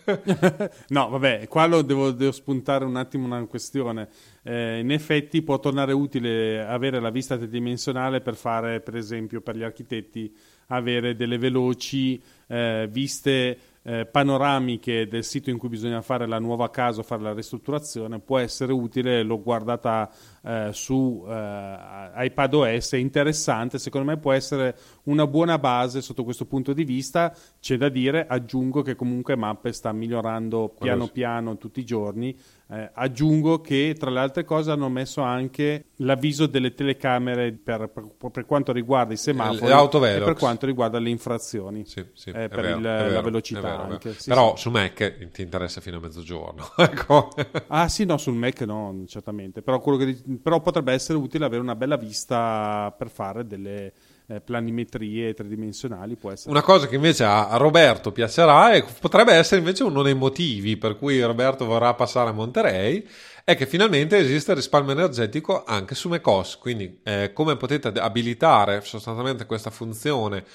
no, 0.90 1.10
vabbè, 1.10 1.48
qua 1.48 1.66
lo 1.66 1.82
devo, 1.82 2.12
devo, 2.12 2.32
spuntare 2.32 2.86
un 2.86 2.96
attimo 2.96 3.26
una 3.26 3.46
questione. 3.46 4.08
Eh, 4.44 4.80
in 4.80 4.92
effetti 4.92 5.42
può 5.42 5.60
tornare 5.60 5.94
utile 5.94 6.66
avere 6.66 7.00
la 7.00 7.10
vista 7.10 7.38
tridimensionale 7.38 8.22
per 8.22 8.36
fare, 8.36 8.80
per 8.80 8.96
esempio, 8.96 9.42
per 9.42 9.58
gli 9.58 9.64
architetti, 9.64 10.34
avere 10.68 11.16
delle 11.16 11.38
veloci 11.38 12.22
eh, 12.48 12.88
viste 12.90 13.58
eh, 13.84 14.06
panoramiche 14.06 15.08
del 15.08 15.24
sito 15.24 15.50
in 15.50 15.58
cui 15.58 15.70
bisogna 15.70 16.02
fare 16.02 16.26
la 16.26 16.40
nuova 16.40 16.70
casa 16.70 17.02
o 17.02 17.04
fare 17.04 17.22
la 17.22 17.34
ristrutturazione 17.34 18.20
può 18.20 18.38
essere 18.38 18.72
utile, 18.72 19.24
l'ho 19.24 19.42
guardata 19.42 20.10
eh, 20.44 20.70
su 20.72 21.24
eh, 21.28 22.12
iPadOS, 22.16 22.94
è 22.94 22.98
interessante, 22.98 23.78
secondo 23.80 24.10
me 24.10 24.18
può 24.18 24.32
essere 24.32 24.78
una 25.04 25.28
buona 25.28 25.60
base 25.60 26.02
sotto 26.02 26.24
questo 26.24 26.46
punto 26.46 26.74
di 26.74 26.84
vista, 26.84 27.36
c'è 27.60 27.78
da 27.78 27.90
dire, 27.90 28.26
aggiungo 28.28 28.82
che 28.82 28.96
comunque 28.96 29.36
Mappe 29.36 29.74
sta 29.74 29.92
migliorando 29.92 30.74
piano 30.80 31.08
piano 31.08 31.58
tutti 31.58 31.82
i 31.82 31.86
giorni, 31.86 32.36
eh, 32.70 32.90
aggiungo 32.94 33.60
che 33.62 33.96
tra 33.98 34.10
le 34.10 34.20
altre 34.20 34.46
cose 34.46 34.72
hanno 34.72 34.90
messo 34.90 35.22
anche 35.22 35.88
l'avviso 35.98 36.48
delle 36.48 36.74
telecamere 36.74 37.52
per, 37.52 37.90
per, 37.90 38.32
per 38.32 38.46
quanto 38.46 38.72
riguarda 38.72 39.14
i 39.14 39.18
semafori 39.18 39.72
e 39.72 40.20
per 40.20 40.36
quanto 40.36 40.66
riguarda 40.66 40.98
le 40.98 41.10
infrazioni 41.10 41.86
sì, 41.86 42.04
sì, 42.14 42.30
eh, 42.30 42.48
per 42.48 42.62
vero, 42.62 42.78
il, 42.78 42.82
vero, 42.82 43.12
la 43.12 43.22
velocità. 43.22 43.84
Anche. 43.84 44.14
Sì, 44.14 44.30
Però 44.30 44.56
su 44.56 44.70
Mac 44.70 45.30
ti 45.32 45.42
interessa 45.42 45.82
fino 45.82 45.98
a 45.98 46.00
mezzogiorno. 46.00 46.72
ecco. 46.78 47.30
Ah 47.68 47.88
sì, 47.90 48.06
no, 48.06 48.18
sul 48.18 48.36
Mac 48.36 48.62
no, 48.62 49.04
certamente. 49.08 49.62
Però, 49.62 49.80
che, 49.80 50.24
però 50.42 50.62
potrebbe 50.62 50.94
essere 50.94 51.18
utile 51.18 51.46
avere 51.46 51.62
una 51.62 51.76
bella 51.76 51.98
vista 51.98 52.94
per 52.98 53.10
fare 53.10 53.46
delle 53.46 53.94
eh, 54.28 54.42
planimetrie 54.42 55.34
tridimensionali 55.34 56.16
può 56.16 56.32
essere. 56.32 56.50
Una 56.52 56.62
cosa 56.62 56.88
che 56.88 56.96
invece 56.96 57.24
a 57.24 57.56
Roberto 57.58 58.12
piacerà 58.12 58.74
e 58.74 58.84
potrebbe 59.00 59.34
essere 59.34 59.60
invece 59.60 59.84
uno 59.84 60.02
dei 60.02 60.16
motivi 60.16 60.78
per 60.78 60.98
cui 60.98 61.22
Roberto 61.22 61.66
vorrà 61.66 61.94
passare 61.94 62.30
a 62.30 62.34
Monterey 62.34 63.06
è 63.44 63.56
che 63.56 63.66
finalmente 63.66 64.18
esiste 64.18 64.54
risparmio 64.54 64.94
energetico 64.94 65.64
anche 65.66 65.96
su 65.96 66.08
macOS, 66.08 66.58
quindi 66.58 67.00
eh, 67.04 67.32
come 67.34 67.58
potete 67.58 67.90
abilitare 67.90 68.82
sostanzialmente 68.82 69.46
questa 69.46 69.70
funzione 69.70 70.46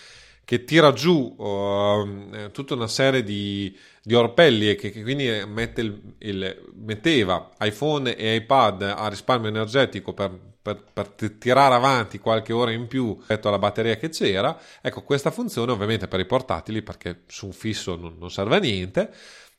che 0.49 0.64
tira 0.64 0.95
giù 0.95 1.35
uh, 1.37 2.51
tutta 2.53 2.73
una 2.73 2.87
serie 2.87 3.23
di, 3.23 3.77
di 4.03 4.14
orpelli 4.14 4.71
e 4.71 4.77
che, 4.77 4.91
che 4.91 5.03
quindi 5.03 5.29
mette 5.47 5.83
il, 5.83 6.14
il, 6.21 6.73
metteva 6.75 7.51
iPhone 7.61 8.16
e 8.16 8.37
iPad 8.37 8.95
a 8.97 9.09
risparmio 9.09 9.51
energetico 9.51 10.14
per, 10.14 10.31
per, 10.75 10.83
per, 10.93 11.33
tirare 11.39 11.75
avanti 11.75 12.19
qualche 12.19 12.53
ora 12.53 12.71
in 12.71 12.87
più 12.87 13.14
rispetto 13.16 13.49
alla 13.49 13.59
batteria 13.59 13.97
che 13.97 14.09
c'era. 14.09 14.59
Ecco, 14.81 15.03
questa 15.03 15.31
funzione 15.31 15.73
ovviamente 15.73 16.09
per 16.09 16.21
i 16.21 16.27
portatili, 16.27 16.83
perché 16.83 17.23
su 17.27 17.47
un 17.47 17.53
fisso 17.53 17.97
non, 17.97 18.16
non 18.19 18.31
serve 18.31 18.57
a 18.57 18.59
niente, 18.59 19.11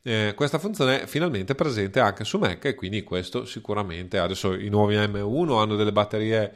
eh, 0.01 0.33
questa 0.35 0.59
funzione 0.59 1.03
è 1.03 1.05
finalmente 1.07 1.55
presente 1.55 1.99
anche 1.99 2.23
su 2.23 2.37
Mac 2.37 2.63
e 2.65 2.75
quindi 2.75 3.03
questo 3.03 3.45
sicuramente 3.45 4.17
adesso 4.17 4.53
i 4.53 4.69
nuovi 4.69 4.95
M1 4.95 5.59
hanno 5.59 5.75
delle 5.75 5.91
batterie 5.91 6.53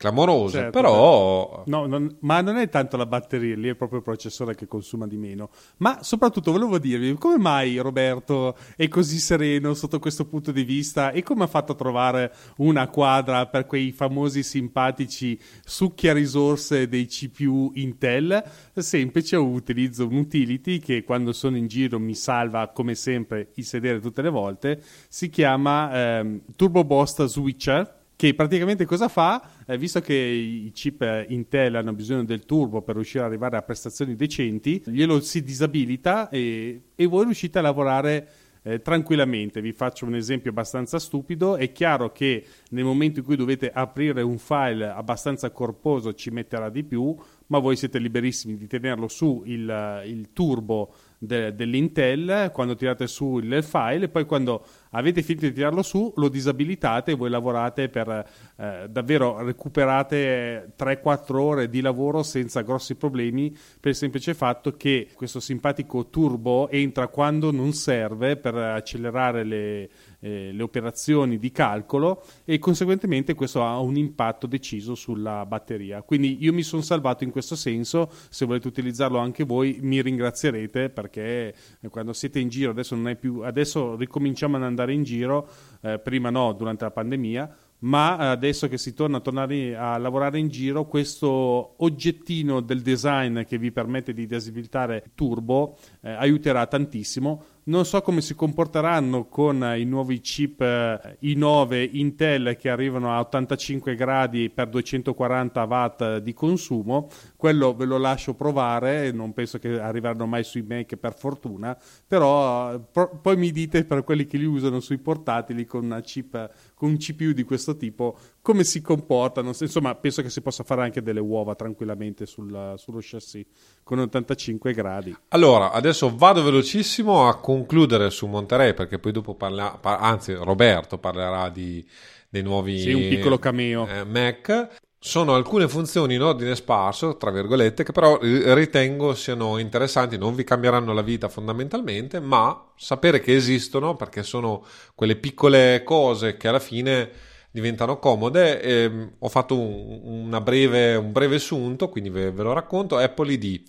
clamorose, 0.00 0.56
certo, 0.56 0.70
però... 0.70 1.62
No, 1.66 1.84
non, 1.84 2.16
ma 2.20 2.40
non 2.40 2.56
è 2.56 2.70
tanto 2.70 2.96
la 2.96 3.04
batteria, 3.04 3.54
lì 3.54 3.68
è 3.68 3.74
proprio 3.74 3.98
il 3.98 4.04
processore 4.04 4.54
che 4.54 4.66
consuma 4.66 5.06
di 5.06 5.18
meno. 5.18 5.50
Ma 5.76 5.98
soprattutto 6.02 6.52
volevo 6.52 6.78
dirvi, 6.78 7.12
come 7.18 7.36
mai 7.36 7.76
Roberto 7.76 8.56
è 8.76 8.88
così 8.88 9.18
sereno 9.18 9.74
sotto 9.74 9.98
questo 9.98 10.24
punto 10.24 10.52
di 10.52 10.62
vista 10.64 11.10
e 11.10 11.22
come 11.22 11.44
ha 11.44 11.46
fatto 11.46 11.72
a 11.72 11.74
trovare 11.74 12.32
una 12.56 12.88
quadra 12.88 13.44
per 13.44 13.66
quei 13.66 13.92
famosi 13.92 14.42
simpatici 14.42 15.38
succhia 15.66 16.14
risorse 16.14 16.88
dei 16.88 17.04
CPU 17.04 17.70
Intel? 17.74 18.42
Semplice, 18.72 19.36
utilizzo 19.36 20.06
un 20.06 20.16
utility 20.16 20.78
che 20.78 21.04
quando 21.04 21.34
sono 21.34 21.58
in 21.58 21.66
giro 21.66 21.98
mi 21.98 22.14
salva 22.14 22.68
come 22.68 22.94
sempre 22.94 23.50
il 23.56 23.66
sedere 23.66 24.00
tutte 24.00 24.22
le 24.22 24.30
volte, 24.30 24.82
si 25.10 25.28
chiama 25.28 25.92
ehm, 25.92 26.40
Turbo 26.56 26.84
Boost 26.84 27.22
Switcher 27.26 27.98
che 28.20 28.34
praticamente 28.34 28.84
cosa 28.84 29.08
fa? 29.08 29.42
Eh, 29.64 29.78
visto 29.78 30.02
che 30.02 30.12
i 30.12 30.70
chip 30.74 31.24
Intel 31.28 31.76
hanno 31.76 31.94
bisogno 31.94 32.22
del 32.22 32.44
turbo 32.44 32.82
per 32.82 32.96
riuscire 32.96 33.20
ad 33.20 33.30
arrivare 33.30 33.56
a 33.56 33.62
prestazioni 33.62 34.14
decenti, 34.14 34.82
glielo 34.84 35.20
si 35.20 35.42
disabilita 35.42 36.28
e, 36.28 36.82
e 36.94 37.06
voi 37.06 37.24
riuscite 37.24 37.60
a 37.60 37.62
lavorare 37.62 38.28
eh, 38.62 38.82
tranquillamente. 38.82 39.62
Vi 39.62 39.72
faccio 39.72 40.04
un 40.04 40.16
esempio 40.16 40.50
abbastanza 40.50 40.98
stupido. 40.98 41.56
È 41.56 41.72
chiaro 41.72 42.12
che 42.12 42.44
nel 42.72 42.84
momento 42.84 43.20
in 43.20 43.24
cui 43.24 43.36
dovete 43.36 43.70
aprire 43.72 44.20
un 44.20 44.36
file 44.36 44.90
abbastanza 44.90 45.50
corposo 45.50 46.12
ci 46.12 46.28
metterà 46.28 46.68
di 46.68 46.84
più, 46.84 47.16
ma 47.46 47.58
voi 47.58 47.74
siete 47.76 47.98
liberissimi 47.98 48.58
di 48.58 48.66
tenerlo 48.66 49.08
su 49.08 49.44
il, 49.46 50.02
il 50.04 50.32
turbo 50.34 50.92
de, 51.16 51.54
dell'Intel 51.54 52.50
quando 52.52 52.74
tirate 52.74 53.06
su 53.06 53.38
il 53.38 53.62
file 53.62 54.04
e 54.04 54.08
poi 54.08 54.26
quando 54.26 54.62
avete 54.90 55.22
finito 55.22 55.46
di 55.46 55.52
tirarlo 55.52 55.82
su 55.82 56.12
lo 56.16 56.28
disabilitate 56.28 57.12
e 57.12 57.14
voi 57.14 57.30
lavorate 57.30 57.88
per 57.88 58.08
eh, 58.56 58.86
davvero 58.88 59.42
recuperate 59.42 60.72
3-4 60.78 61.36
ore 61.36 61.68
di 61.68 61.80
lavoro 61.80 62.22
senza 62.22 62.62
grossi 62.62 62.94
problemi 62.94 63.50
per 63.80 63.90
il 63.90 63.96
semplice 63.96 64.34
fatto 64.34 64.72
che 64.72 65.08
questo 65.14 65.40
simpatico 65.40 66.08
turbo 66.08 66.68
entra 66.70 67.08
quando 67.08 67.50
non 67.50 67.72
serve 67.72 68.36
per 68.36 68.54
accelerare 68.54 69.44
le 69.44 69.88
eh, 70.20 70.52
le 70.52 70.62
operazioni 70.62 71.38
di 71.38 71.50
calcolo 71.50 72.22
e 72.44 72.58
conseguentemente 72.58 73.34
questo 73.34 73.64
ha 73.64 73.78
un 73.78 73.96
impatto 73.96 74.46
deciso 74.46 74.94
sulla 74.94 75.44
batteria. 75.46 76.02
Quindi 76.02 76.38
io 76.40 76.52
mi 76.52 76.62
sono 76.62 76.82
salvato 76.82 77.24
in 77.24 77.30
questo 77.30 77.56
senso, 77.56 78.10
se 78.28 78.44
volete 78.44 78.68
utilizzarlo 78.68 79.18
anche 79.18 79.44
voi 79.44 79.78
mi 79.82 80.00
ringrazierete 80.00 80.90
perché 80.90 81.54
quando 81.90 82.12
siete 82.12 82.38
in 82.38 82.48
giro, 82.48 82.70
adesso, 82.70 82.94
non 82.94 83.08
è 83.08 83.16
più, 83.16 83.40
adesso 83.40 83.96
ricominciamo 83.96 84.56
ad 84.56 84.62
andare 84.62 84.79
in 84.88 85.02
giro, 85.02 85.48
eh, 85.82 85.98
prima 85.98 86.30
no, 86.30 86.52
durante 86.52 86.84
la 86.84 86.90
pandemia, 86.90 87.54
ma 87.80 88.16
adesso 88.16 88.68
che 88.68 88.78
si 88.78 88.92
torna 88.94 89.18
a 89.18 89.20
tornare 89.20 89.76
a 89.76 89.96
lavorare 89.98 90.38
in 90.38 90.48
giro, 90.48 90.86
questo 90.86 91.74
oggettino 91.76 92.60
del 92.60 92.82
design 92.82 93.42
che 93.42 93.58
vi 93.58 93.72
permette 93.72 94.12
di 94.12 94.26
disabilitare 94.26 95.12
turbo 95.14 95.78
eh, 96.02 96.10
aiuterà 96.10 96.66
tantissimo 96.66 97.42
non 97.70 97.84
so 97.84 98.02
come 98.02 98.20
si 98.20 98.34
comporteranno 98.34 99.26
con 99.26 99.74
i 99.76 99.84
nuovi 99.84 100.20
chip 100.20 100.60
eh, 100.60 101.18
i9 101.22 101.90
Intel 101.92 102.56
che 102.56 102.68
arrivano 102.68 103.12
a 103.12 103.20
85 103.20 103.94
gradi 103.94 104.50
per 104.50 104.68
240 104.68 105.62
watt 105.64 106.16
di 106.16 106.32
consumo. 106.32 107.08
Quello 107.40 107.74
ve 107.74 107.86
lo 107.86 107.96
lascio 107.96 108.34
provare, 108.34 109.12
non 109.12 109.32
penso 109.32 109.58
che 109.58 109.80
arriveranno 109.80 110.26
mai 110.26 110.44
sui 110.44 110.60
Mac 110.60 110.94
per 110.96 111.16
fortuna, 111.16 111.74
però 112.06 112.78
pro- 112.78 113.18
poi 113.18 113.38
mi 113.38 113.50
dite 113.50 113.86
per 113.86 114.04
quelli 114.04 114.26
che 114.26 114.36
li 114.36 114.44
usano 114.44 114.78
sui 114.78 114.98
portatili 114.98 115.64
con 115.64 115.84
una 115.84 116.02
chip 116.02 116.50
con 116.74 116.90
un 116.90 116.98
CPU 116.98 117.32
di 117.32 117.42
questo 117.44 117.78
tipo 117.78 118.18
come 118.42 118.62
si 118.62 118.82
comportano. 118.82 119.52
Insomma, 119.58 119.94
penso 119.94 120.20
che 120.20 120.28
si 120.28 120.42
possa 120.42 120.64
fare 120.64 120.82
anche 120.82 121.00
delle 121.00 121.20
uova 121.20 121.54
tranquillamente 121.54 122.26
sul, 122.26 122.74
sullo 122.76 122.98
chassis 123.00 123.46
con 123.82 124.00
85 124.00 124.74
gradi. 124.74 125.16
Allora, 125.28 125.72
adesso 125.72 126.14
vado 126.14 126.42
velocissimo 126.42 127.26
a 127.26 127.38
concludere 127.38 128.10
su 128.10 128.26
Monterey 128.26 128.74
perché 128.74 128.98
poi 128.98 129.12
dopo 129.12 129.34
parla, 129.34 129.78
par- 129.80 130.02
anzi 130.02 130.34
Roberto 130.34 130.98
parlerà 130.98 131.48
di, 131.48 131.82
dei 132.28 132.42
nuovi 132.42 132.80
sì, 132.80 132.92
un 132.92 133.08
piccolo 133.08 133.38
cameo. 133.38 133.86
Eh, 133.86 134.04
Mac. 134.04 134.88
Sono 135.02 135.34
alcune 135.34 135.66
funzioni 135.66 136.14
in 136.14 136.20
ordine 136.20 136.54
sparso, 136.54 137.16
tra 137.16 137.30
virgolette, 137.30 137.84
che 137.84 137.92
però 137.92 138.18
ritengo 138.20 139.14
siano 139.14 139.56
interessanti, 139.56 140.18
non 140.18 140.34
vi 140.34 140.44
cambieranno 140.44 140.92
la 140.92 141.00
vita 141.00 141.30
fondamentalmente, 141.30 142.20
ma 142.20 142.70
sapere 142.76 143.18
che 143.20 143.34
esistono 143.34 143.96
perché 143.96 144.22
sono 144.22 144.62
quelle 144.94 145.16
piccole 145.16 145.82
cose 145.84 146.36
che 146.36 146.48
alla 146.48 146.58
fine 146.58 147.10
diventano 147.50 147.98
comode. 147.98 148.60
E, 148.60 148.72
ehm, 148.82 149.12
ho 149.20 149.28
fatto 149.30 149.58
un, 149.58 150.38
breve, 150.42 150.96
un 150.96 151.12
breve 151.12 151.36
assunto, 151.36 151.88
quindi 151.88 152.10
ve, 152.10 152.30
ve, 152.30 152.42
lo 152.42 152.52
racconto. 152.52 152.98
Apple 152.98 153.32
ID. 153.32 153.62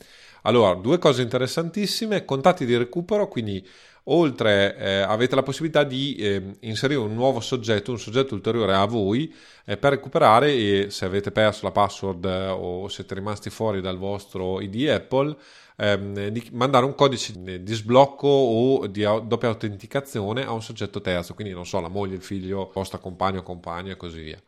Allora, 0.44 0.74
due 0.74 0.98
cose 0.98 1.22
interessantissime, 1.22 2.26
contatti 2.26 2.66
di 2.66 2.76
recupero, 2.76 3.30
quindi 3.30 3.66
oltre 4.06 4.76
eh, 4.78 5.00
avete 5.02 5.36
la 5.36 5.44
possibilità 5.44 5.84
di 5.84 6.16
eh, 6.16 6.56
inserire 6.62 7.00
un 7.00 7.14
nuovo 7.14 7.40
soggetto, 7.40 7.92
un 7.92 8.00
soggetto 8.00 8.34
ulteriore 8.34 8.74
a 8.74 8.86
voi 8.86 9.34
eh, 9.66 9.78
per 9.78 9.92
recuperare 9.92 10.52
e 10.52 10.88
se 10.90 11.06
avete 11.06 11.32
perso 11.32 11.66
la 11.66 11.72
password 11.72 12.26
eh, 12.26 12.48
o 12.48 12.88
siete 12.88 13.14
rimasti 13.14 13.50
fuori 13.50 13.82
dal 13.82 13.98
vostro 13.98 14.60
ID 14.62 14.90
Apple 14.90 15.36
ehm, 15.78 16.28
di 16.30 16.50
mandare 16.54 16.86
un 16.86 16.96
codice 16.96 17.34
di 17.62 17.74
sblocco 17.74 18.28
o 18.28 18.88
di 18.88 19.02
doppia 19.02 19.50
autenticazione 19.50 20.46
a 20.46 20.52
un 20.52 20.62
soggetto 20.62 21.02
terzo, 21.02 21.34
quindi 21.34 21.54
non 21.54 21.66
so, 21.66 21.80
la 21.80 21.90
moglie, 21.90 22.16
il 22.16 22.24
figlio, 22.24 22.72
vostra 22.74 23.00
compagno 23.00 23.40
o 23.40 23.44
compagno 23.44 23.92
e 23.92 23.98
così 23.98 24.22
via. 24.22 24.42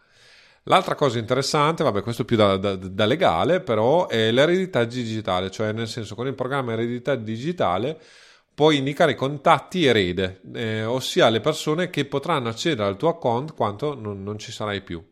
L'altra 0.67 0.95
cosa 0.95 1.19
interessante, 1.19 1.83
vabbè, 1.83 2.01
questo 2.01 2.23
più 2.23 2.37
da, 2.37 2.55
da, 2.55 2.75
da, 2.77 3.05
legale, 3.05 3.59
però 3.59 4.07
è 4.07 4.31
l'eredità 4.31 4.85
digitale, 4.85 5.51
cioè 5.51 5.73
nel 5.73 5.89
senso 5.89 6.15
con 6.15 6.25
il 6.25 6.35
programma 6.35 6.71
eredità 6.71 7.15
digitale 7.15 7.99
puoi 8.53 8.77
indicare 8.77 9.15
contatti 9.15 9.85
erede, 9.85 10.41
eh, 10.53 10.83
ossia 10.85 11.29
le 11.29 11.39
persone 11.39 11.89
che 11.89 12.05
potranno 12.05 12.49
accedere 12.49 12.87
al 12.87 12.97
tuo 12.97 13.09
account 13.09 13.53
quando 13.53 13.95
non, 13.95 14.23
non 14.23 14.37
ci 14.37 14.51
sarai 14.51 14.81
più. 14.81 15.03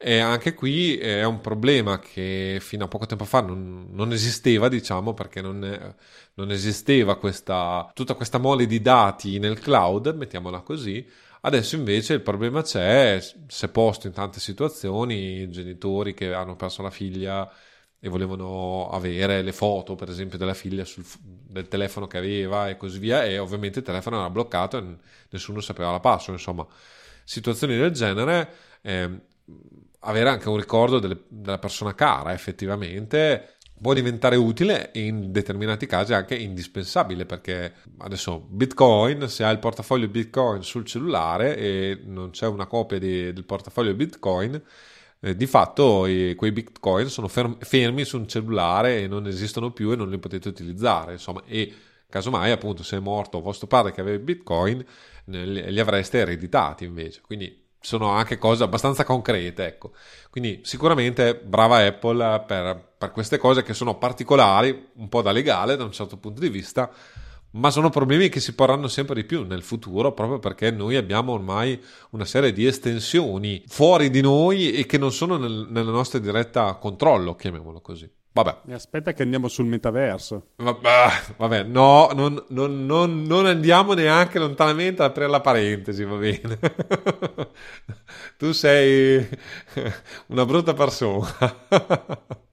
E 0.00 0.20
anche 0.20 0.54
qui 0.54 0.96
è 0.96 1.24
un 1.24 1.40
problema 1.40 1.98
che 1.98 2.58
fino 2.60 2.84
a 2.84 2.88
poco 2.88 3.06
tempo 3.06 3.24
fa 3.24 3.40
non, 3.40 3.88
non 3.90 4.12
esisteva, 4.12 4.68
diciamo, 4.68 5.12
perché 5.12 5.40
non, 5.40 5.64
è, 5.64 5.94
non 6.34 6.52
esisteva 6.52 7.16
questa, 7.16 7.90
tutta 7.94 8.14
questa 8.14 8.38
mole 8.38 8.66
di 8.66 8.80
dati 8.80 9.40
nel 9.40 9.58
cloud, 9.58 10.14
mettiamola 10.14 10.60
così. 10.60 11.04
Adesso 11.40 11.74
invece 11.74 12.14
il 12.14 12.20
problema 12.20 12.62
c'è, 12.62 13.20
si 13.48 13.64
è 13.64 13.68
posto 13.68 14.06
in 14.06 14.12
tante 14.12 14.38
situazioni, 14.38 15.48
genitori 15.50 16.14
che 16.14 16.32
hanno 16.32 16.54
perso 16.54 16.82
la 16.82 16.90
figlia 16.90 17.50
e 18.00 18.08
volevano 18.08 18.88
avere 18.90 19.42
le 19.42 19.52
foto, 19.52 19.94
per 19.94 20.08
esempio, 20.08 20.38
della 20.38 20.54
figlia 20.54 20.84
sul, 20.84 21.04
del 21.22 21.68
telefono 21.68 22.06
che 22.06 22.18
aveva 22.18 22.68
e 22.68 22.76
così 22.76 22.98
via, 22.98 23.24
e 23.24 23.38
ovviamente 23.38 23.80
il 23.80 23.84
telefono 23.84 24.18
era 24.18 24.30
bloccato 24.30 24.78
e 24.78 24.96
nessuno 25.30 25.60
sapeva 25.60 25.90
la 25.90 26.00
password, 26.00 26.38
insomma, 26.38 26.66
situazioni 27.24 27.76
del 27.76 27.90
genere. 27.90 28.52
Eh, 28.82 29.20
avere 30.00 30.28
anche 30.28 30.48
un 30.48 30.56
ricordo 30.56 30.98
delle, 31.00 31.24
della 31.28 31.58
persona 31.58 31.94
cara 31.94 32.32
effettivamente 32.32 33.56
può 33.80 33.92
diventare 33.92 34.36
utile 34.36 34.90
e 34.92 35.06
in 35.06 35.30
determinati 35.30 35.86
casi 35.86 36.12
anche 36.12 36.36
indispensabile 36.36 37.26
perché 37.26 37.74
adesso 37.98 38.38
Bitcoin 38.40 39.28
se 39.28 39.44
hai 39.44 39.52
il 39.52 39.58
portafoglio 39.58 40.08
Bitcoin 40.08 40.62
sul 40.62 40.84
cellulare 40.84 41.56
e 41.56 42.00
non 42.04 42.30
c'è 42.30 42.46
una 42.46 42.66
copia 42.66 42.98
di, 42.98 43.32
del 43.32 43.44
portafoglio 43.44 43.94
Bitcoin 43.94 44.60
eh, 45.20 45.36
di 45.36 45.46
fatto 45.46 46.06
quei 46.36 46.52
Bitcoin 46.52 47.08
sono 47.08 47.28
fermi, 47.28 47.56
fermi 47.60 48.04
su 48.04 48.18
un 48.18 48.28
cellulare 48.28 49.02
e 49.02 49.06
non 49.08 49.26
esistono 49.26 49.72
più 49.72 49.90
e 49.92 49.96
non 49.96 50.10
li 50.10 50.18
potete 50.18 50.48
utilizzare 50.48 51.12
insomma 51.12 51.42
e 51.46 51.72
casomai 52.08 52.50
appunto 52.50 52.82
se 52.82 52.96
è 52.96 53.00
morto 53.00 53.40
vostro 53.40 53.66
padre 53.66 53.92
che 53.92 54.00
aveva 54.00 54.18
Bitcoin 54.18 54.84
li 55.24 55.80
avreste 55.80 56.18
ereditati 56.18 56.84
invece 56.84 57.20
quindi 57.20 57.66
sono 57.80 58.08
anche 58.08 58.38
cose 58.38 58.64
abbastanza 58.64 59.04
concrete, 59.04 59.66
ecco. 59.66 59.92
Quindi 60.30 60.60
sicuramente 60.64 61.36
brava 61.36 61.84
Apple 61.84 62.44
per, 62.46 62.94
per 62.98 63.12
queste 63.12 63.38
cose 63.38 63.62
che 63.62 63.74
sono 63.74 63.96
particolari, 63.96 64.88
un 64.96 65.08
po' 65.08 65.22
da 65.22 65.32
legale 65.32 65.76
da 65.76 65.84
un 65.84 65.92
certo 65.92 66.16
punto 66.16 66.40
di 66.40 66.48
vista, 66.48 66.90
ma 67.52 67.70
sono 67.70 67.88
problemi 67.90 68.28
che 68.28 68.40
si 68.40 68.54
porranno 68.54 68.88
sempre 68.88 69.14
di 69.14 69.24
più 69.24 69.44
nel 69.44 69.62
futuro 69.62 70.12
proprio 70.12 70.38
perché 70.38 70.70
noi 70.70 70.96
abbiamo 70.96 71.32
ormai 71.32 71.80
una 72.10 72.24
serie 72.24 72.52
di 72.52 72.66
estensioni 72.66 73.62
fuori 73.66 74.10
di 74.10 74.20
noi 74.20 74.72
e 74.72 74.86
che 74.86 74.98
non 74.98 75.12
sono 75.12 75.36
nel, 75.36 75.66
nella 75.70 75.90
nostra 75.90 76.18
diretta 76.18 76.74
controllo, 76.74 77.34
chiamiamolo 77.34 77.80
così. 77.80 78.10
Vabbè. 78.30 78.72
Aspetta 78.72 79.12
che 79.12 79.22
andiamo 79.22 79.48
sul 79.48 79.64
metaverso. 79.64 80.50
Vabbè, 80.56 81.34
vabbè 81.38 81.62
no, 81.64 82.10
non, 82.14 82.44
non, 82.50 82.86
non, 82.86 83.22
non, 83.22 83.46
andiamo 83.46 83.94
neanche 83.94 84.38
lontanamente 84.38 85.02
ad 85.02 85.10
aprire 85.10 85.28
la 85.28 85.40
parentesi, 85.40 86.04
va 86.04 86.16
bene. 86.16 86.58
tu 88.38 88.52
sei 88.52 89.28
una 90.26 90.44
brutta 90.44 90.72
persona. 90.74 91.26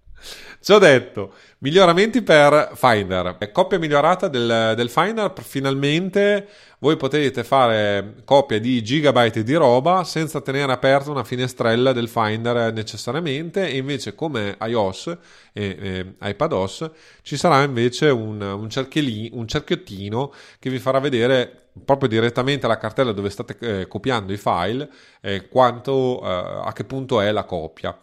Ciò 0.66 0.80
detto, 0.80 1.34
miglioramenti 1.60 2.24
per 2.24 2.72
Finder. 2.74 3.38
Coppia 3.52 3.78
migliorata 3.78 4.28
del, 4.28 4.74
del, 4.76 4.90
Finder, 4.90 5.32
finalmente 5.40 6.48
voi 6.80 6.98
potete 6.98 7.44
fare 7.44 8.16
copia 8.26 8.60
di 8.60 8.84
gigabyte 8.84 9.44
di 9.44 9.54
roba 9.54 10.04
senza 10.04 10.42
tenere 10.42 10.72
aperta 10.72 11.12
una 11.12 11.24
finestrella 11.24 11.94
del 11.94 12.10
Finder 12.10 12.74
necessariamente 12.74 13.68
e 13.68 13.78
invece 13.78 14.16
come 14.16 14.58
iOS 14.60 15.16
e, 15.54 15.78
e 16.20 16.30
iPadOS 16.30 16.90
ci 17.22 17.38
sarà 17.38 17.62
invece 17.62 18.10
un, 18.10 18.42
un, 18.42 18.68
un 18.68 19.48
cerchiottino 19.48 20.34
che 20.58 20.70
vi 20.72 20.80
farà 20.80 20.98
vedere 20.98 21.66
proprio 21.86 22.10
direttamente 22.10 22.66
alla 22.66 22.80
cartella 22.80 23.12
dove 23.12 23.30
state 23.30 23.58
eh, 23.60 23.88
copiando 23.88 24.34
i 24.34 24.38
file 24.38 24.90
eh, 25.22 25.48
quanto, 25.48 26.24
eh, 26.24 26.68
a 26.68 26.74
che 26.74 26.86
punto 26.86 27.22
è 27.22 27.32
la 27.32 27.44
copia. 27.44 27.96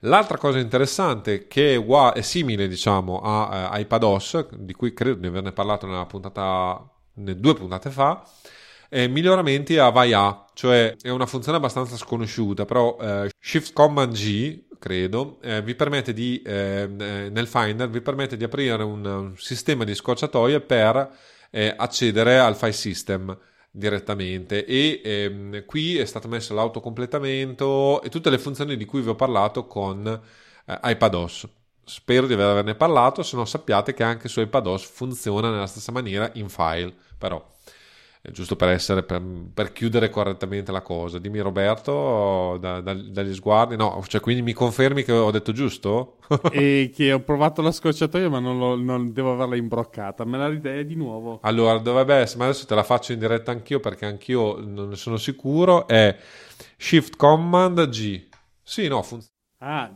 L'altra 0.00 0.36
cosa 0.36 0.58
interessante 0.58 1.46
che 1.46 1.72
è, 1.72 1.76
uguale, 1.76 2.20
è 2.20 2.22
simile 2.22 2.68
diciamo 2.68 3.20
a, 3.20 3.70
a 3.70 3.78
iPadOS, 3.78 4.48
di 4.56 4.72
cui 4.74 4.92
credo 4.92 5.20
di 5.20 5.26
averne 5.26 5.52
parlato 5.52 5.86
nella 5.86 6.06
puntata, 6.06 6.86
due 7.12 7.54
puntate 7.54 7.90
fa, 7.90 8.22
è 8.88 9.06
miglioramenti 9.06 9.78
a 9.78 9.90
VIA, 9.90 10.44
cioè 10.54 10.94
è 11.00 11.08
una 11.08 11.26
funzione 11.26 11.58
abbastanza 11.58 11.96
sconosciuta, 11.96 12.64
però 12.64 12.96
eh, 13.00 13.30
Shift 13.40 13.72
Command 13.72 14.12
G 14.12 14.64
credo, 14.78 15.38
eh, 15.42 15.62
vi 15.62 15.74
permette 15.74 16.12
di, 16.12 16.40
eh, 16.42 16.88
eh 16.98 17.30
nel 17.30 17.46
Finder, 17.46 17.88
vi 17.88 18.00
permette 18.00 18.36
di 18.36 18.44
aprire 18.44 18.82
un, 18.82 19.04
un 19.04 19.34
sistema 19.36 19.84
di 19.84 19.94
scorciatoie 19.94 20.60
per 20.60 21.10
eh, 21.50 21.74
accedere 21.76 22.38
al 22.38 22.56
file 22.56 22.72
system 22.72 23.38
direttamente 23.76 24.64
e 24.64 25.02
ehm, 25.04 25.64
qui 25.66 25.98
è 25.98 26.04
stato 26.06 26.28
messo 26.28 26.54
l'autocompletamento 26.54 28.00
e 28.02 28.08
tutte 28.08 28.30
le 28.30 28.38
funzioni 28.38 28.76
di 28.76 28.86
cui 28.86 29.02
vi 29.02 29.10
ho 29.10 29.14
parlato 29.14 29.66
con 29.66 30.06
eh, 30.66 30.80
iPadOS. 30.82 31.48
Spero 31.84 32.26
di 32.26 32.32
averne 32.32 32.74
parlato, 32.74 33.22
se 33.22 33.36
no 33.36 33.44
sappiate 33.44 33.94
che 33.94 34.02
anche 34.02 34.28
su 34.28 34.40
iPadOS 34.40 34.84
funziona 34.84 35.50
nella 35.50 35.66
stessa 35.66 35.92
maniera 35.92 36.30
in 36.34 36.48
file, 36.48 36.92
però 37.18 37.44
giusto 38.32 38.56
per, 38.56 38.68
essere, 38.68 39.02
per, 39.02 39.22
per, 39.52 39.72
chiudere 39.72 40.10
correttamente 40.10 40.72
la 40.72 40.82
cosa. 40.82 41.18
Dimmi 41.18 41.40
Roberto, 41.40 42.56
da, 42.60 42.80
da, 42.80 42.94
dagli 42.94 43.34
sguardi, 43.34 43.76
no, 43.76 44.02
cioè 44.06 44.20
quindi 44.20 44.42
mi 44.42 44.52
confermi 44.52 45.02
che 45.02 45.12
ho 45.12 45.30
detto 45.30 45.52
giusto? 45.52 46.16
e 46.50 46.90
che 46.94 47.12
ho 47.12 47.20
provato 47.20 47.62
la 47.62 47.70
scorciatoia 47.70 48.28
ma 48.28 48.38
non, 48.38 48.58
lo, 48.58 48.76
non 48.76 49.12
devo 49.12 49.32
averla 49.32 49.56
imbroccata, 49.56 50.24
me 50.24 50.38
la 50.38 50.48
ridei 50.48 50.84
di 50.84 50.94
nuovo. 50.94 51.40
Allora, 51.42 51.78
dovrebbe 51.78 52.14
essere, 52.14 52.38
ma 52.38 52.44
adesso 52.46 52.66
te 52.66 52.74
la 52.74 52.82
faccio 52.82 53.12
in 53.12 53.18
diretta 53.18 53.50
anch'io 53.50 53.80
perché 53.80 54.06
anch'io 54.06 54.58
non 54.60 54.88
ne 54.88 54.96
sono 54.96 55.16
sicuro, 55.16 55.86
è 55.86 56.16
Shift 56.76 57.16
Command 57.16 57.88
G. 57.88 58.28
Sì, 58.62 58.88
no, 58.88 59.02
funziona. 59.02 59.34
Ah, 59.58 59.90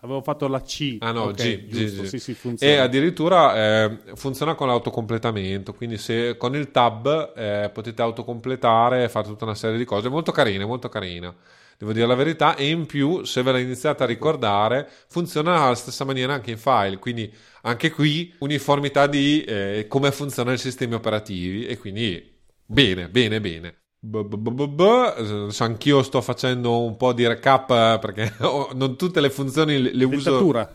Avevo 0.00 0.22
fatto 0.22 0.46
la 0.46 0.60
C. 0.62 0.98
Ah 1.00 1.10
no, 1.10 1.24
okay, 1.24 1.66
G, 1.66 1.70
G, 1.70 2.02
G. 2.02 2.04
Sì, 2.04 2.18
sì, 2.20 2.34
funziona. 2.34 2.72
E 2.72 2.76
addirittura 2.76 3.56
eh, 3.56 3.98
funziona 4.14 4.54
con 4.54 4.68
l'autocompletamento, 4.68 5.74
quindi 5.74 5.98
se 5.98 6.36
con 6.36 6.54
il 6.54 6.70
tab 6.70 7.32
eh, 7.36 7.70
potete 7.72 8.00
autocompletare 8.00 9.02
e 9.02 9.08
fare 9.08 9.26
tutta 9.26 9.44
una 9.44 9.56
serie 9.56 9.76
di 9.76 9.84
cose. 9.84 10.08
Molto 10.08 10.30
carina, 10.30 10.66
molto 10.66 10.88
carina. 10.88 11.34
Devo 11.76 11.92
dire 11.92 12.06
la 12.06 12.14
verità. 12.14 12.54
E 12.54 12.68
in 12.68 12.86
più, 12.86 13.24
se 13.24 13.42
ve 13.42 13.52
la 13.52 13.58
iniziate 13.58 14.04
a 14.04 14.06
ricordare, 14.06 14.88
funziona 15.08 15.62
alla 15.62 15.74
stessa 15.74 16.04
maniera 16.04 16.32
anche 16.32 16.52
in 16.52 16.58
file. 16.58 16.98
Quindi 16.98 17.32
anche 17.62 17.90
qui 17.90 18.34
uniformità 18.38 19.08
di 19.08 19.42
eh, 19.42 19.86
come 19.88 20.12
funzionano 20.12 20.54
i 20.54 20.58
sistemi 20.60 20.94
operativi. 20.94 21.66
E 21.66 21.76
quindi 21.76 22.36
bene, 22.64 23.08
bene, 23.08 23.40
bene. 23.40 23.74
Adesso 24.00 25.64
anch'io 25.64 26.02
sto 26.02 26.20
facendo 26.20 26.82
un 26.82 26.96
po' 26.96 27.12
di 27.12 27.26
recap 27.26 27.70
eh, 27.70 27.98
perché 28.00 28.32
non 28.74 28.96
tutte 28.96 29.20
le 29.20 29.30
funzioni 29.30 29.92
le, 29.92 30.04
uso. 30.04 30.30
Dettatura. 30.30 30.72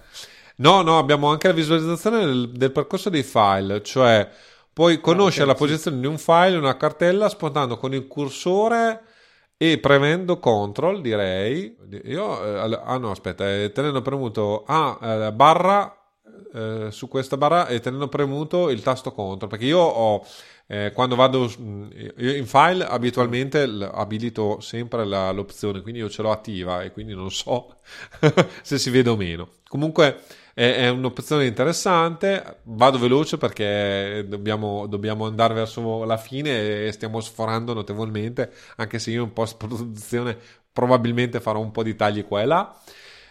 No, 0.58 0.82
no, 0.82 0.98
abbiamo 0.98 1.30
anche 1.30 1.48
la 1.48 1.54
visualizzazione 1.54 2.26
del, 2.26 2.52
del 2.52 2.72
percorso 2.72 3.10
dei 3.10 3.24
file, 3.24 3.82
cioè 3.82 4.30
puoi 4.72 5.00
conoscere 5.00 5.50
ah, 5.50 5.52
okay, 5.52 5.60
la 5.62 5.68
posizione 5.68 5.98
sì. 5.98 6.02
di 6.02 6.08
un 6.08 6.18
file 6.18 6.58
una 6.58 6.78
cartella 6.78 7.30
spuntando 7.30 7.78
con 7.78 7.94
il 7.94 8.08
cursore 8.08 9.02
e 9.58 9.78
premendo 9.80 10.40
CTRL, 10.40 11.02
direi. 11.02 11.78
Io, 12.04 12.44
eh, 12.44 12.82
ah 12.84 12.98
no, 12.98 13.12
aspetta, 13.12 13.50
eh, 13.50 13.72
tenendo 13.72 14.02
premuto 14.02 14.64
A 14.66 14.98
ah, 15.00 15.32
barra 15.32 15.98
eh, 16.54 16.88
su 16.92 17.08
questa 17.08 17.38
barra 17.38 17.68
e 17.68 17.80
tenendo 17.80 18.08
premuto 18.08 18.70
il 18.70 18.82
tasto 18.82 19.12
CTRL, 19.12 19.48
perché 19.48 19.66
io 19.66 19.80
ho 19.80 20.26
eh, 20.74 20.92
quando 20.92 21.16
vado 21.16 21.48
mm, 21.60 21.92
in 22.18 22.48
file 22.48 22.84
abitualmente 22.84 23.62
abilito 23.62 24.60
sempre 24.60 25.06
la, 25.06 25.30
l'opzione, 25.30 25.82
quindi 25.82 26.00
io 26.00 26.10
ce 26.10 26.24
l'ho 26.24 26.32
attiva 26.32 26.82
e 26.82 26.92
quindi 26.92 27.14
non 27.14 27.30
so 27.30 27.76
se 28.64 28.80
si 28.80 28.90
vede 28.90 29.10
o 29.12 29.16
meno. 29.16 29.50
Comunque 29.68 30.22
è, 30.56 30.74
è, 30.78 30.90
un'opzione 30.90 31.46
interessante, 31.46 32.62
vado 32.64 32.98
veloce 32.98 33.38
perché 33.38 34.26
dobbiamo, 34.28 34.88
dobbiamo, 34.88 35.28
andare 35.28 35.54
verso 35.54 36.06
la 36.06 36.18
fine 36.18 36.86
e 36.88 36.92
stiamo 36.92 37.20
sforando 37.20 37.74
notevolmente, 37.74 38.52
anche 38.78 38.98
se 38.98 39.12
io 39.12 39.24
in 39.24 39.34
post 39.34 39.58
produzione 39.58 40.36
probabilmente 40.72 41.40
farò 41.40 41.60
un 41.60 41.72
po' 41.72 41.84
di 41.84 41.96
tagli 41.96 42.26
qua 42.26 42.42
e 42.42 42.46
là. 42.46 42.82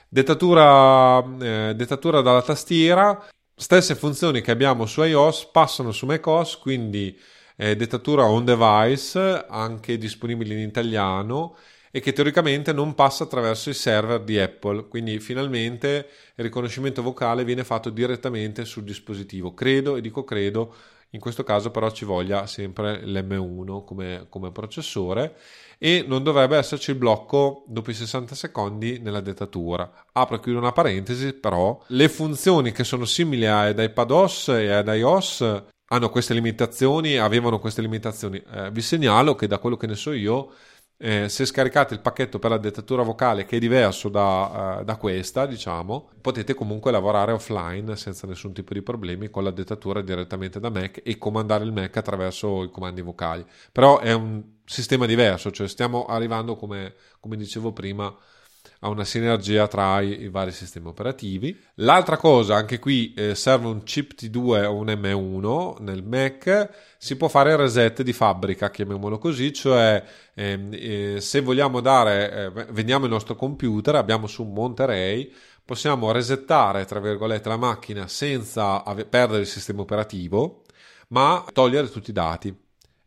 Dettatura, 0.08 1.18
eh, 1.40 1.74
dettatura 1.74 2.20
dalla 2.20 2.42
tastiera, 2.42 3.20
Stesse 3.62 3.94
funzioni 3.94 4.40
che 4.40 4.50
abbiamo 4.50 4.86
su 4.86 5.04
iOS 5.04 5.44
passano 5.52 5.92
su 5.92 6.04
macOS, 6.04 6.56
quindi 6.58 7.16
eh, 7.54 7.76
dettatura 7.76 8.24
on 8.24 8.44
device, 8.44 9.46
anche 9.48 9.98
disponibile 9.98 10.54
in 10.54 10.66
italiano 10.66 11.54
e 11.92 12.00
che 12.00 12.12
teoricamente 12.12 12.72
non 12.72 12.96
passa 12.96 13.22
attraverso 13.22 13.70
i 13.70 13.74
server 13.74 14.20
di 14.24 14.36
Apple, 14.36 14.88
quindi 14.88 15.20
finalmente 15.20 16.08
il 16.34 16.44
riconoscimento 16.44 17.02
vocale 17.02 17.44
viene 17.44 17.62
fatto 17.62 17.88
direttamente 17.90 18.64
sul 18.64 18.82
dispositivo. 18.82 19.54
Credo, 19.54 19.94
e 19.94 20.00
dico 20.00 20.24
credo, 20.24 20.74
in 21.10 21.20
questo 21.20 21.44
caso 21.44 21.70
però 21.70 21.88
ci 21.92 22.04
voglia 22.04 22.48
sempre 22.48 23.00
l'M1 23.04 23.84
come, 23.84 24.26
come 24.28 24.50
processore 24.50 25.36
e 25.84 26.04
non 26.06 26.22
dovrebbe 26.22 26.56
esserci 26.56 26.92
il 26.92 26.96
blocco 26.96 27.64
dopo 27.66 27.90
i 27.90 27.94
60 27.94 28.36
secondi 28.36 29.00
nella 29.00 29.18
dettatura. 29.18 29.90
Apro 30.12 30.36
e 30.36 30.40
chiudo 30.40 30.58
una 30.58 30.70
parentesi, 30.70 31.32
però 31.32 31.82
le 31.88 32.08
funzioni 32.08 32.70
che 32.70 32.84
sono 32.84 33.04
simili 33.04 33.46
ad 33.46 33.80
iPadOS 33.80 34.48
e 34.50 34.70
ad 34.70 34.86
iOS 34.86 35.64
hanno 35.86 36.08
queste 36.08 36.34
limitazioni, 36.34 37.16
avevano 37.16 37.58
queste 37.58 37.80
limitazioni. 37.80 38.40
Eh, 38.54 38.70
vi 38.70 38.80
segnalo 38.80 39.34
che 39.34 39.48
da 39.48 39.58
quello 39.58 39.76
che 39.76 39.88
ne 39.88 39.96
so 39.96 40.12
io 40.12 40.52
eh, 41.04 41.28
se 41.28 41.46
scaricate 41.46 41.94
il 41.94 42.00
pacchetto 42.00 42.38
per 42.38 42.50
la 42.50 42.58
dettatura 42.58 43.02
vocale 43.02 43.44
che 43.44 43.56
è 43.56 43.58
diverso 43.58 44.08
da, 44.08 44.78
uh, 44.78 44.84
da, 44.84 44.94
questa, 44.94 45.46
diciamo, 45.46 46.10
potete 46.20 46.54
comunque 46.54 46.92
lavorare 46.92 47.32
offline 47.32 47.96
senza 47.96 48.28
nessun 48.28 48.52
tipo 48.52 48.72
di 48.72 48.82
problemi 48.82 49.28
con 49.28 49.42
la 49.42 49.50
dettatura 49.50 50.00
direttamente 50.00 50.60
da 50.60 50.70
Mac 50.70 51.00
e 51.02 51.18
comandare 51.18 51.64
il 51.64 51.72
Mac 51.72 51.96
attraverso 51.96 52.62
i 52.62 52.70
comandi 52.70 53.00
vocali. 53.00 53.44
Però 53.72 53.98
è 53.98 54.12
un 54.12 54.44
sistema 54.64 55.04
diverso, 55.04 55.50
cioè 55.50 55.66
stiamo 55.66 56.04
arrivando, 56.04 56.54
come, 56.54 56.94
come 57.18 57.36
dicevo 57.36 57.72
prima, 57.72 58.14
a 58.84 58.88
una 58.88 59.04
sinergia 59.04 59.68
tra 59.68 60.00
i, 60.00 60.22
i, 60.22 60.28
vari 60.28 60.52
sistemi 60.52 60.88
operativi. 60.88 61.56
L'altra 61.76 62.16
cosa, 62.16 62.56
anche 62.56 62.78
qui 62.78 63.14
eh, 63.14 63.34
serve 63.34 63.68
un 63.68 63.82
chip 63.84 64.14
T2 64.14 64.64
o 64.64 64.74
un 64.74 64.86
M1 64.86 65.82
nel 65.82 66.02
Mac, 66.02 66.70
si 66.98 67.16
può 67.16 67.28
fare 67.28 67.54
reset 67.56 68.02
di 68.02 68.12
fabbrica, 68.12 68.70
chiamiamolo 68.70 69.18
così, 69.18 69.52
cioè 69.52 70.02
ehm, 70.34 70.70
eh, 70.72 71.16
se 71.20 71.40
vogliamo 71.40 71.80
dare, 71.80 72.32
eh, 72.32 72.50
vendiamo 72.72 73.04
il 73.04 73.10
nostro 73.10 73.36
computer, 73.36 73.94
abbiamo 73.94 74.26
su 74.26 74.42
Monterey, 74.44 75.32
possiamo 75.64 76.10
resettare, 76.10 76.84
tra 76.84 76.98
virgolette, 76.98 77.48
la 77.48 77.56
macchina 77.56 78.08
senza 78.08 78.84
ave- 78.84 79.04
perdere 79.04 79.42
il 79.42 79.46
sistema 79.46 79.82
operativo, 79.82 80.62
ma 81.08 81.44
togliere 81.52 81.88
tutti 81.88 82.10
i 82.10 82.14
dati 82.14 82.61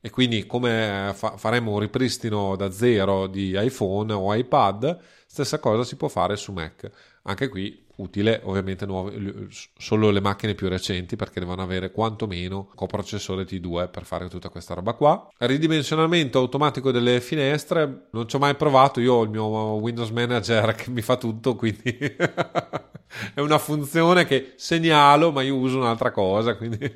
e 0.06 0.12
quindi 0.12 0.46
come 0.46 1.14
fa- 1.16 1.36
faremo 1.36 1.72
un 1.72 1.80
ripristino 1.80 2.56
da 2.56 2.70
zero 2.70 3.26
di 3.26 3.58
iPhone 3.58 4.14
o 4.14 4.36
iPad, 4.36 5.00
stessa 5.26 5.58
cosa 5.58 5.84
si 5.84 5.96
può 5.96 6.08
fare 6.10 6.36
su 6.36 6.52
Mac. 6.52 6.88
Anche 7.24 7.48
qui 7.50 7.85
utile 7.98 8.42
ovviamente 8.44 8.86
nuove, 8.86 9.48
solo 9.78 10.10
le 10.10 10.20
macchine 10.20 10.56
più 10.56 10.68
recenti 10.68 11.16
perché 11.16 11.40
devono 11.40 11.62
avere 11.62 11.92
quantomeno 11.92 12.70
coprocessore 12.76 13.44
T2 13.44 13.90
per 13.90 14.06
fare 14.06 14.28
tutta 14.28 14.50
questa 14.50 14.74
roba 14.74 14.94
qua. 14.94 15.30
Ridimensionamento 15.38 16.40
automatico 16.40 16.92
delle 16.92 17.22
finestre, 17.22 18.08
non 18.12 18.28
ci 18.28 18.36
ho 18.36 18.40
mai 18.40 18.56
provato, 18.56 19.00
io 19.00 19.14
ho 19.14 19.24
il 19.24 19.30
mio 19.30 19.46
Windows 19.46 20.10
Manager 20.10 20.76
che 20.76 20.90
mi 20.90 21.02
fa 21.02 21.16
tutto, 21.18 21.56
quindi 21.56 21.98
è 23.34 23.40
una 23.40 23.58
funzione 23.58 24.26
che 24.26 24.54
segnalo 24.58 25.32
ma 25.32 25.42
io 25.42 25.56
uso 25.56 25.78
un'altra 25.78 26.12
cosa, 26.12 26.56
quindi... 26.56 26.94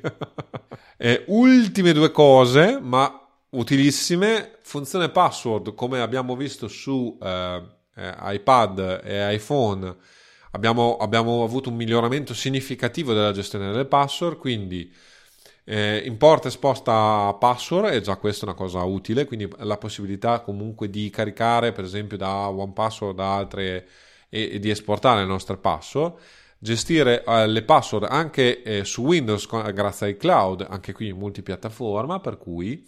eh, 0.96 1.24
ultime 1.28 1.92
due 1.92 2.10
cose, 2.10 2.78
ma 2.80 3.14
utilissime, 3.50 4.58
funzione 4.62 5.08
password 5.08 5.74
come 5.74 6.00
abbiamo 6.00 6.36
visto 6.36 6.68
su 6.68 7.18
eh, 7.20 7.62
eh, 7.96 8.14
iPad 8.34 9.00
e 9.04 9.34
iPhone 9.34 9.96
abbiamo, 10.52 10.96
abbiamo, 10.96 11.42
avuto 11.44 11.70
un 11.70 11.76
miglioramento 11.76 12.34
significativo 12.34 13.12
della 13.12 13.32
gestione 13.32 13.70
delle 13.70 13.84
password, 13.84 14.38
quindi 14.38 14.92
eh, 15.64 16.02
importa 16.04 16.48
e 16.48 16.50
sposta 16.50 17.34
password 17.38 17.92
è 17.92 18.00
già 18.00 18.16
questa 18.16 18.44
una 18.44 18.54
cosa 18.54 18.82
utile, 18.82 19.24
quindi 19.24 19.48
la 19.58 19.76
possibilità 19.76 20.40
comunque 20.40 20.90
di 20.90 21.10
caricare 21.10 21.72
per 21.72 21.84
esempio 21.84 22.16
da 22.16 22.48
OnePassword 22.48 23.16
da 23.16 23.36
altre 23.36 23.86
e, 24.28 24.50
e 24.52 24.58
di 24.58 24.70
esportare 24.70 25.20
le 25.20 25.26
nostre 25.26 25.56
password. 25.56 26.14
Gestire 26.62 27.24
eh, 27.24 27.46
le 27.46 27.62
password 27.62 28.06
anche 28.10 28.62
eh, 28.62 28.84
su 28.84 29.02
Windows 29.02 29.46
grazie 29.72 30.06
ai 30.08 30.16
cloud, 30.16 30.66
anche 30.68 30.92
qui 30.92 31.08
in 31.08 31.16
multipiattaforma, 31.16 32.20
per 32.20 32.36
cui 32.36 32.86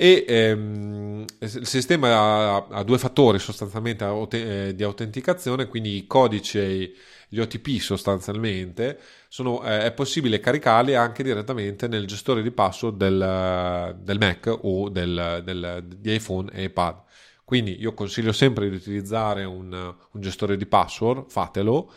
e 0.00 0.24
ehm, 0.28 1.24
il 1.40 1.66
sistema 1.66 2.08
ha, 2.08 2.66
ha, 2.70 2.82
due 2.84 2.98
fattori 2.98 3.40
sostanzialmente 3.40 4.06
eh, 4.30 4.72
di 4.76 4.84
autenticazione, 4.84 5.66
quindi 5.66 5.96
i 5.96 6.06
codici 6.06 6.58
e 6.60 6.92
gli 7.28 7.40
OTP 7.40 7.80
sostanzialmente 7.80 9.00
sono, 9.26 9.60
eh, 9.64 9.86
è 9.86 9.92
possibile 9.92 10.38
caricarli 10.38 10.94
anche 10.94 11.24
direttamente 11.24 11.88
nel 11.88 12.06
gestore 12.06 12.42
di 12.42 12.52
password 12.52 12.96
del, 12.96 13.96
del 14.00 14.18
Mac 14.20 14.56
o 14.62 14.88
del, 14.88 15.42
del, 15.44 15.84
di 15.84 16.14
iPhone 16.14 16.48
e 16.52 16.62
iPad. 16.62 17.02
Quindi 17.44 17.80
io 17.80 17.92
consiglio 17.92 18.30
sempre 18.30 18.70
di 18.70 18.76
utilizzare 18.76 19.42
un, 19.42 19.72
un 19.72 20.20
gestore 20.20 20.56
di 20.56 20.66
password, 20.66 21.28
fatelo 21.28 21.92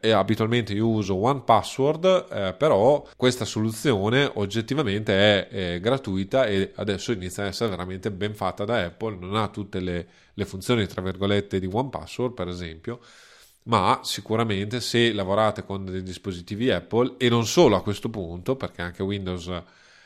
eh, 0.00 0.10
abitualmente 0.10 0.72
io 0.72 0.88
uso 0.88 1.16
OnePassword, 1.16 2.26
eh, 2.30 2.54
però 2.54 3.06
questa 3.16 3.44
soluzione 3.44 4.30
oggettivamente 4.34 5.48
è, 5.48 5.48
è, 5.48 5.80
gratuita 5.80 6.46
e 6.46 6.72
adesso 6.76 7.12
inizia 7.12 7.44
a 7.44 7.46
essere 7.46 7.70
veramente 7.70 8.10
ben 8.10 8.34
fatta 8.34 8.64
da 8.64 8.84
Apple, 8.84 9.16
non 9.16 9.36
ha 9.36 9.48
tutte 9.48 9.80
le, 9.80 10.06
le 10.34 10.44
funzioni 10.44 10.86
tra 10.86 11.02
virgolette 11.02 11.58
di 11.58 11.68
OnePassword 11.70 12.34
per 12.34 12.48
esempio, 12.48 13.00
ma 13.64 14.00
sicuramente 14.02 14.80
se 14.80 15.12
lavorate 15.12 15.64
con 15.64 15.84
dei 15.84 16.02
dispositivi 16.02 16.70
Apple 16.70 17.14
e 17.18 17.28
non 17.28 17.46
solo 17.46 17.76
a 17.76 17.82
questo 17.82 18.08
punto, 18.08 18.56
perché 18.56 18.82
anche 18.82 19.02
Windows 19.02 19.50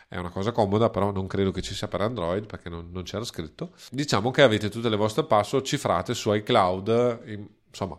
è 0.09 0.17
una 0.19 0.31
cosa 0.31 0.53
comoda, 0.53 0.89
però 0.89 1.11
non 1.11 1.27
credo 1.27 1.51
che 1.51 1.63
ci 1.63 1.75
sia 1.75 1.89
per 1.89 2.01
Android 2.01 2.47
perché 2.47 2.69
non, 2.69 2.91
non 2.93 3.03
c'era 3.03 3.25
scritto. 3.25 3.73
Diciamo 3.91 4.31
che 4.31 4.43
avete 4.43 4.69
tutte 4.69 4.89
le 4.89 4.97
vostre 4.97 5.25
password 5.25 5.65
cifrate 5.65 6.15
su 6.15 6.33
iCloud, 6.33 7.49
insomma, 7.71 7.99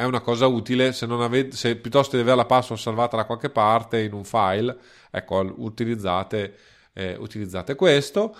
è 0.00 0.04
una 0.04 0.20
cosa 0.20 0.46
utile 0.46 0.92
se, 0.92 1.04
avete, 1.04 1.54
se 1.54 1.76
piuttosto 1.76 2.16
di 2.16 2.22
avere 2.22 2.38
la 2.38 2.46
password 2.46 2.80
salvata 2.80 3.18
da 3.18 3.24
qualche 3.24 3.50
parte 3.50 4.00
in 4.00 4.14
un 4.14 4.24
file, 4.24 4.74
ecco, 5.10 5.52
utilizzate, 5.58 6.54
eh, 6.94 7.16
utilizzate 7.18 7.74
questo. 7.74 8.34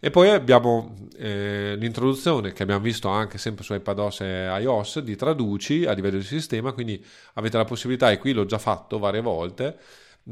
E 0.00 0.08
poi 0.08 0.30
abbiamo 0.30 0.96
eh, 1.18 1.74
l'introduzione 1.76 2.52
che 2.52 2.62
abbiamo 2.62 2.80
visto 2.80 3.08
anche 3.08 3.36
sempre 3.36 3.62
su 3.62 3.74
iPadOS 3.74 4.20
e 4.22 4.46
iOS 4.60 5.00
di 5.00 5.14
traduci 5.14 5.84
a 5.84 5.92
livello 5.92 6.16
di 6.16 6.24
sistema, 6.24 6.72
quindi 6.72 7.04
avete 7.34 7.58
la 7.58 7.66
possibilità, 7.66 8.10
e 8.10 8.16
qui 8.16 8.32
l'ho 8.32 8.46
già 8.46 8.58
fatto 8.58 8.98
varie 8.98 9.20
volte, 9.20 9.76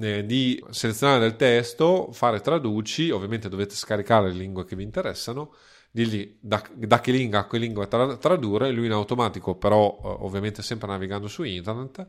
eh, 0.00 0.24
di 0.24 0.64
selezionare 0.70 1.20
del 1.20 1.36
testo, 1.36 2.08
fare 2.12 2.40
traduci, 2.40 3.10
ovviamente 3.10 3.50
dovete 3.50 3.74
scaricare 3.74 4.28
le 4.28 4.38
lingue 4.38 4.64
che 4.64 4.76
vi 4.76 4.84
interessano 4.84 5.52
dirgli 5.91 6.36
da, 6.41 6.62
da 6.74 7.01
che 7.01 7.12
lingua 7.12 7.41
a 7.41 7.47
che 7.47 7.59
lingua 7.59 7.86
tra, 7.86 8.16
tradurre, 8.16 8.70
lui 8.70 8.86
in 8.86 8.93
automatico, 8.93 9.57
però 9.57 9.99
eh, 10.03 10.07
ovviamente 10.20 10.62
sempre 10.62 10.88
navigando 10.88 11.28
su 11.28 11.43
internet, 11.43 12.07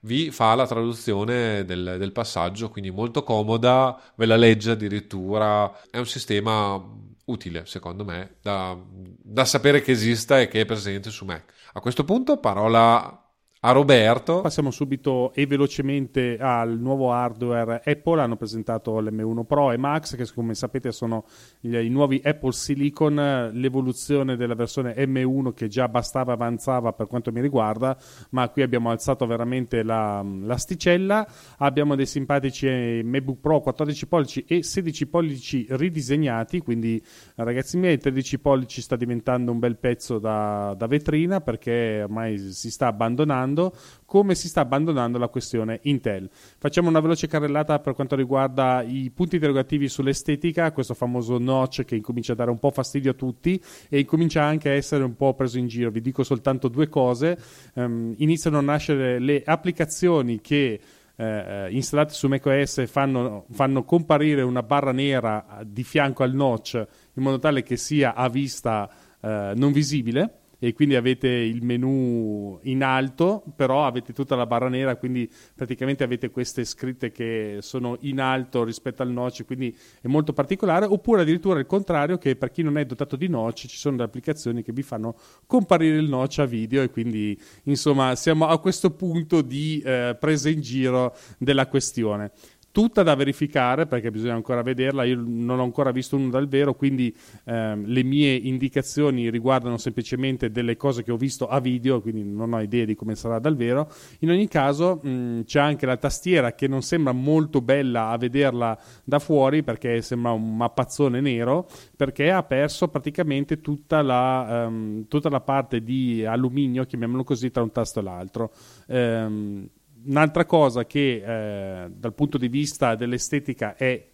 vi 0.00 0.30
fa 0.30 0.54
la 0.54 0.66
traduzione 0.66 1.64
del, 1.64 1.96
del, 1.98 2.12
passaggio, 2.12 2.70
quindi 2.70 2.90
molto 2.90 3.24
comoda, 3.24 4.00
ve 4.14 4.26
la 4.26 4.36
legge 4.36 4.72
addirittura, 4.72 5.88
è 5.90 5.98
un 5.98 6.06
sistema 6.06 6.80
utile 7.24 7.66
secondo 7.66 8.04
me 8.04 8.36
da, 8.40 8.76
da 8.88 9.44
sapere 9.44 9.82
che 9.82 9.92
esista 9.92 10.40
e 10.40 10.48
che 10.48 10.60
è 10.60 10.64
presente 10.64 11.10
su 11.10 11.24
Mac. 11.24 11.52
A 11.74 11.80
questo 11.80 12.04
punto 12.04 12.38
parola 12.38 13.27
a 13.60 13.72
Roberto. 13.72 14.40
Passiamo 14.40 14.70
subito 14.70 15.32
e 15.34 15.46
velocemente 15.46 16.38
al 16.38 16.78
nuovo 16.78 17.12
hardware 17.12 17.82
Apple. 17.84 18.20
Hanno 18.20 18.36
presentato 18.36 19.00
l'M1 19.00 19.44
Pro 19.44 19.72
e 19.72 19.76
Max, 19.76 20.14
che 20.14 20.26
come 20.32 20.54
sapete 20.54 20.92
sono 20.92 21.24
gli, 21.60 21.74
i 21.74 21.88
nuovi 21.88 22.20
Apple 22.22 22.52
Silicon, 22.52 23.50
l'evoluzione 23.52 24.36
della 24.36 24.54
versione 24.54 24.94
M1 24.94 25.52
che 25.54 25.66
già 25.66 25.88
bastava 25.88 26.34
avanzava 26.34 26.92
per 26.92 27.08
quanto 27.08 27.32
mi 27.32 27.40
riguarda, 27.40 27.96
ma 28.30 28.48
qui 28.48 28.62
abbiamo 28.62 28.90
alzato 28.90 29.26
veramente 29.26 29.82
la, 29.82 30.22
l'asticella. 30.22 31.26
Abbiamo 31.58 31.96
dei 31.96 32.06
simpatici 32.06 32.66
MacBook 33.02 33.40
Pro 33.40 33.60
14 33.60 34.06
pollici 34.06 34.44
e 34.46 34.62
16 34.62 35.06
pollici 35.08 35.66
ridisegnati, 35.70 36.60
quindi 36.60 37.02
ragazzi 37.34 37.76
miei, 37.76 37.94
il 37.94 38.00
13 38.00 38.38
pollici 38.38 38.80
sta 38.80 38.94
diventando 38.94 39.50
un 39.50 39.58
bel 39.58 39.78
pezzo 39.78 40.18
da, 40.18 40.74
da 40.76 40.86
vetrina 40.86 41.40
perché 41.40 42.02
ormai 42.04 42.38
si 42.38 42.70
sta 42.70 42.86
abbandonando 42.86 43.47
abbandonando 43.48 43.72
come 44.04 44.34
si 44.34 44.48
sta 44.48 44.60
abbandonando 44.60 45.18
la 45.18 45.28
questione 45.28 45.80
Intel. 45.82 46.30
Facciamo 46.30 46.88
una 46.88 47.00
veloce 47.00 47.26
carrellata 47.26 47.78
per 47.78 47.94
quanto 47.94 48.16
riguarda 48.16 48.82
i 48.82 49.10
punti 49.14 49.36
interrogativi 49.36 49.88
sull'estetica, 49.88 50.72
questo 50.72 50.94
famoso 50.94 51.38
notch 51.38 51.84
che 51.84 51.96
incomincia 51.96 52.32
a 52.32 52.36
dare 52.36 52.50
un 52.50 52.58
po' 52.58 52.70
fastidio 52.70 53.10
a 53.10 53.14
tutti 53.14 53.62
e 53.88 53.98
incomincia 53.98 54.42
anche 54.42 54.70
a 54.70 54.72
essere 54.72 55.04
un 55.04 55.14
po' 55.14 55.34
preso 55.34 55.58
in 55.58 55.66
giro. 55.66 55.90
Vi 55.90 56.00
dico 56.00 56.22
soltanto 56.22 56.68
due 56.68 56.88
cose. 56.88 57.38
Um, 57.74 58.14
iniziano 58.18 58.58
a 58.58 58.62
nascere 58.62 59.18
le 59.18 59.42
applicazioni 59.44 60.40
che 60.40 60.80
eh, 61.16 61.24
eh 61.24 61.68
installate 61.72 62.14
su 62.14 62.28
macOS 62.28 62.86
fanno, 62.86 63.44
fanno 63.50 63.84
comparire 63.84 64.42
una 64.42 64.62
barra 64.62 64.92
nera 64.92 65.60
di 65.66 65.82
fianco 65.82 66.22
al 66.22 66.32
notch 66.32 66.74
in 67.14 67.22
modo 67.22 67.38
tale 67.40 67.62
che 67.62 67.76
sia 67.76 68.14
a 68.14 68.28
vista 68.28 68.88
eh, 69.20 69.52
non 69.56 69.72
visibile 69.72 70.47
e 70.58 70.72
quindi 70.72 70.96
avete 70.96 71.28
il 71.28 71.62
menu 71.62 72.58
in 72.62 72.82
alto, 72.82 73.44
però 73.54 73.86
avete 73.86 74.12
tutta 74.12 74.34
la 74.34 74.46
barra 74.46 74.68
nera, 74.68 74.96
quindi 74.96 75.30
praticamente 75.54 76.02
avete 76.02 76.30
queste 76.30 76.64
scritte 76.64 77.12
che 77.12 77.58
sono 77.60 77.96
in 78.00 78.20
alto 78.20 78.64
rispetto 78.64 79.02
al 79.02 79.10
notch, 79.10 79.44
quindi 79.44 79.76
è 80.00 80.08
molto 80.08 80.32
particolare, 80.32 80.86
oppure 80.86 81.22
addirittura 81.22 81.60
il 81.60 81.66
contrario 81.66 82.18
che 82.18 82.34
per 82.34 82.50
chi 82.50 82.62
non 82.62 82.76
è 82.76 82.84
dotato 82.84 83.14
di 83.16 83.28
notch 83.28 83.66
ci 83.66 83.76
sono 83.76 83.96
delle 83.96 84.08
applicazioni 84.08 84.62
che 84.62 84.72
vi 84.72 84.82
fanno 84.82 85.16
comparire 85.46 85.96
il 85.96 86.08
notch 86.08 86.40
a 86.40 86.44
video 86.44 86.82
e 86.82 86.90
quindi 86.90 87.38
insomma 87.64 88.16
siamo 88.16 88.46
a 88.46 88.58
questo 88.58 88.90
punto 88.90 89.42
di 89.42 89.80
eh, 89.84 90.16
presa 90.18 90.48
in 90.48 90.60
giro 90.60 91.14
della 91.38 91.68
questione 91.68 92.32
tutta 92.78 93.02
da 93.02 93.16
verificare 93.16 93.86
perché 93.86 94.08
bisogna 94.12 94.34
ancora 94.34 94.62
vederla. 94.62 95.02
Io 95.02 95.20
non 95.20 95.58
ho 95.58 95.64
ancora 95.64 95.90
visto 95.90 96.14
uno 96.14 96.30
dal 96.30 96.46
vero, 96.46 96.76
quindi 96.76 97.12
ehm, 97.42 97.86
le 97.86 98.04
mie 98.04 98.32
indicazioni 98.32 99.30
riguardano 99.30 99.78
semplicemente 99.78 100.52
delle 100.52 100.76
cose 100.76 101.02
che 101.02 101.10
ho 101.10 101.16
visto 101.16 101.48
a 101.48 101.58
video, 101.58 102.00
quindi 102.00 102.22
non 102.22 102.52
ho 102.52 102.60
idea 102.60 102.84
di 102.84 102.94
come 102.94 103.16
sarà 103.16 103.40
dal 103.40 103.56
vero. 103.56 103.90
In 104.20 104.30
ogni 104.30 104.46
caso, 104.46 105.00
mh, 105.02 105.42
c'è 105.42 105.58
anche 105.58 105.86
la 105.86 105.96
tastiera 105.96 106.54
che 106.54 106.68
non 106.68 106.82
sembra 106.82 107.10
molto 107.10 107.60
bella 107.60 108.10
a 108.10 108.16
vederla 108.16 108.78
da 109.02 109.18
fuori 109.18 109.64
perché 109.64 110.00
sembra 110.00 110.30
un 110.30 110.56
mappazzone 110.56 111.20
nero, 111.20 111.68
perché 111.96 112.30
ha 112.30 112.44
perso 112.44 112.86
praticamente 112.86 113.60
tutta 113.60 114.02
la, 114.02 114.66
um, 114.68 115.08
tutta 115.08 115.28
la 115.28 115.40
parte 115.40 115.82
di 115.82 116.24
alluminio, 116.24 116.84
chiamiamolo 116.84 117.24
così, 117.24 117.50
tra 117.50 117.60
un 117.60 117.72
tasto 117.72 117.98
e 117.98 118.02
l'altro. 118.04 118.52
Um, 118.86 119.68
un'altra 120.06 120.44
cosa 120.44 120.86
che 120.86 121.22
eh, 121.24 121.90
dal 121.90 122.14
punto 122.14 122.38
di 122.38 122.48
vista 122.48 122.94
dell'estetica 122.94 123.76
è 123.76 124.06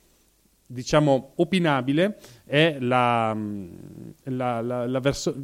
diciamo 0.66 1.32
opinabile 1.36 2.18
è 2.44 2.78
la, 2.80 3.36
la, 4.24 4.60
la, 4.60 4.86
la, 4.86 5.00
verso- 5.00 5.36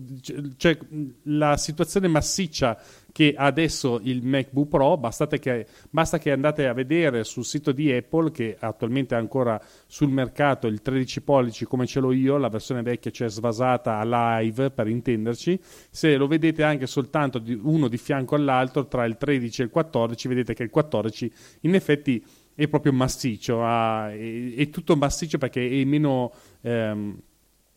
cioè, 0.56 0.78
la 1.24 1.56
situazione 1.56 2.08
massiccia 2.08 2.80
che 3.12 3.34
adesso 3.36 4.00
il 4.02 4.22
MacBook 4.22 4.68
Pro, 4.68 5.00
che, 5.38 5.66
basta 5.90 6.18
che 6.18 6.30
andate 6.30 6.66
a 6.66 6.72
vedere 6.72 7.24
sul 7.24 7.44
sito 7.44 7.72
di 7.72 7.92
Apple 7.92 8.30
che 8.30 8.56
attualmente 8.58 9.14
è 9.14 9.18
ancora 9.18 9.60
sul 9.86 10.10
mercato 10.10 10.66
il 10.66 10.82
13 10.82 11.22
pollici 11.22 11.64
come 11.64 11.86
ce 11.86 12.00
l'ho 12.00 12.12
io, 12.12 12.36
la 12.36 12.48
versione 12.48 12.82
vecchia 12.82 13.10
cioè 13.10 13.28
svasata 13.28 14.00
live 14.04 14.70
per 14.70 14.88
intenderci, 14.88 15.58
se 15.90 16.16
lo 16.16 16.26
vedete 16.26 16.62
anche 16.62 16.86
soltanto 16.86 17.38
di 17.38 17.58
uno 17.60 17.88
di 17.88 17.98
fianco 17.98 18.34
all'altro 18.34 18.86
tra 18.86 19.04
il 19.04 19.16
13 19.16 19.60
e 19.60 19.64
il 19.64 19.70
14 19.70 20.28
vedete 20.28 20.54
che 20.54 20.62
il 20.62 20.70
14 20.70 21.32
in 21.62 21.74
effetti 21.74 22.24
è 22.54 22.68
proprio 22.68 22.92
massiccio, 22.92 23.64
ha, 23.64 24.12
è, 24.12 24.54
è, 24.54 24.68
tutto 24.70 24.96
massiccio 24.96 25.38
perché 25.38 25.68
è 25.68 25.84
meno... 25.84 26.32
Ehm, 26.62 27.18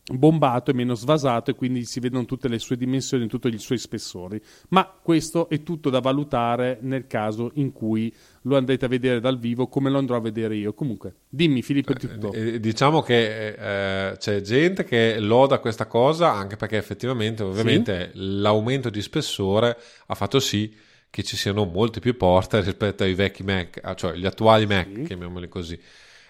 bombato 0.06 0.70
e 0.70 0.74
meno 0.74 0.94
svasato 0.94 1.50
e 1.50 1.54
quindi 1.54 1.84
si 1.84 1.98
vedono 1.98 2.26
tutte 2.26 2.48
le 2.48 2.58
sue 2.58 2.76
dimensioni, 2.76 3.26
tutti 3.26 3.48
i 3.48 3.58
suoi 3.58 3.78
spessori. 3.78 4.40
Ma 4.68 4.86
questo 4.86 5.48
è 5.48 5.62
tutto 5.62 5.88
da 5.88 6.00
valutare 6.00 6.78
nel 6.82 7.06
caso 7.06 7.50
in 7.54 7.72
cui 7.72 8.14
lo 8.42 8.56
andrete 8.56 8.84
a 8.84 8.88
vedere 8.88 9.20
dal 9.20 9.38
vivo 9.38 9.66
come 9.68 9.88
lo 9.88 9.98
andrò 9.98 10.16
a 10.16 10.20
vedere 10.20 10.56
io. 10.56 10.74
Comunque, 10.74 11.14
dimmi 11.28 11.62
Filippo 11.62 11.94
tutto. 11.94 12.32
Eh, 12.32 12.60
diciamo 12.60 13.00
che 13.00 14.10
eh, 14.10 14.16
c'è 14.18 14.40
gente 14.42 14.84
che 14.84 15.18
loda 15.18 15.58
questa 15.58 15.86
cosa 15.86 16.32
anche 16.32 16.56
perché 16.56 16.76
effettivamente 16.76 17.42
ovviamente 17.42 18.10
sì? 18.12 18.40
l'aumento 18.40 18.90
di 18.90 19.00
spessore 19.00 19.76
ha 20.06 20.14
fatto 20.14 20.38
sì 20.38 20.74
che 21.08 21.22
ci 21.22 21.36
siano 21.36 21.64
molte 21.64 22.00
più 22.00 22.16
porte 22.16 22.60
rispetto 22.60 23.04
ai 23.04 23.14
vecchi 23.14 23.44
Mac, 23.44 23.94
cioè 23.94 24.14
gli 24.14 24.26
attuali 24.26 24.66
Mac, 24.66 24.88
sì. 24.92 25.02
chiamiamoli 25.04 25.48
così. 25.48 25.80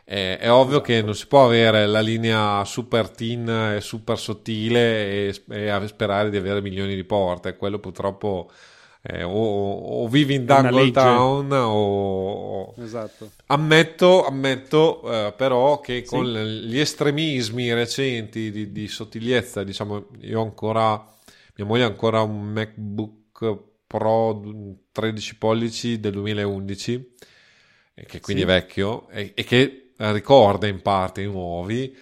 È, 0.04 0.38
è 0.38 0.52
ovvio 0.52 0.76
esatto. 0.76 0.84
che 0.84 1.02
non 1.02 1.14
si 1.14 1.26
può 1.26 1.46
avere 1.46 1.86
la 1.86 2.00
linea 2.00 2.64
super 2.64 3.08
thin 3.08 3.48
e 3.76 3.80
super 3.80 4.18
sottile 4.18 5.28
e, 5.28 5.42
e 5.48 5.86
sperare 5.86 6.30
di 6.30 6.36
avere 6.36 6.60
milioni 6.60 6.94
di 6.94 7.04
porte. 7.04 7.56
Quello 7.56 7.78
purtroppo 7.78 8.50
eh, 9.06 9.22
o, 9.22 9.32
o, 10.02 10.08
vivi 10.08 10.34
in 10.34 10.46
Dangle 10.46 10.90
Town 10.90 11.52
o... 11.52 12.74
Esatto. 12.78 13.32
Ammetto, 13.46 14.24
ammetto 14.24 15.02
eh, 15.10 15.34
però 15.36 15.80
che 15.80 16.04
con 16.04 16.24
sì. 16.24 16.66
gli 16.66 16.78
estremismi 16.78 17.70
recenti 17.74 18.50
di, 18.50 18.72
di, 18.72 18.88
sottigliezza, 18.88 19.62
diciamo, 19.62 20.06
io 20.20 20.40
ancora, 20.40 21.04
mia 21.56 21.66
moglie 21.66 21.84
ha 21.84 21.88
ancora 21.88 22.22
un 22.22 22.44
MacBook 22.44 23.72
Pro 23.86 24.42
13 24.90 25.36
pollici 25.36 26.00
del 26.00 26.12
2011, 26.12 27.12
che 28.06 28.20
quindi 28.20 28.42
sì. 28.42 28.48
è 28.48 28.50
vecchio, 28.50 29.06
e, 29.10 29.32
e 29.34 29.44
che 29.44 29.83
ricorda 29.96 30.66
in 30.66 30.82
parte 30.82 31.22
i 31.22 31.26
nuovi 31.26 31.96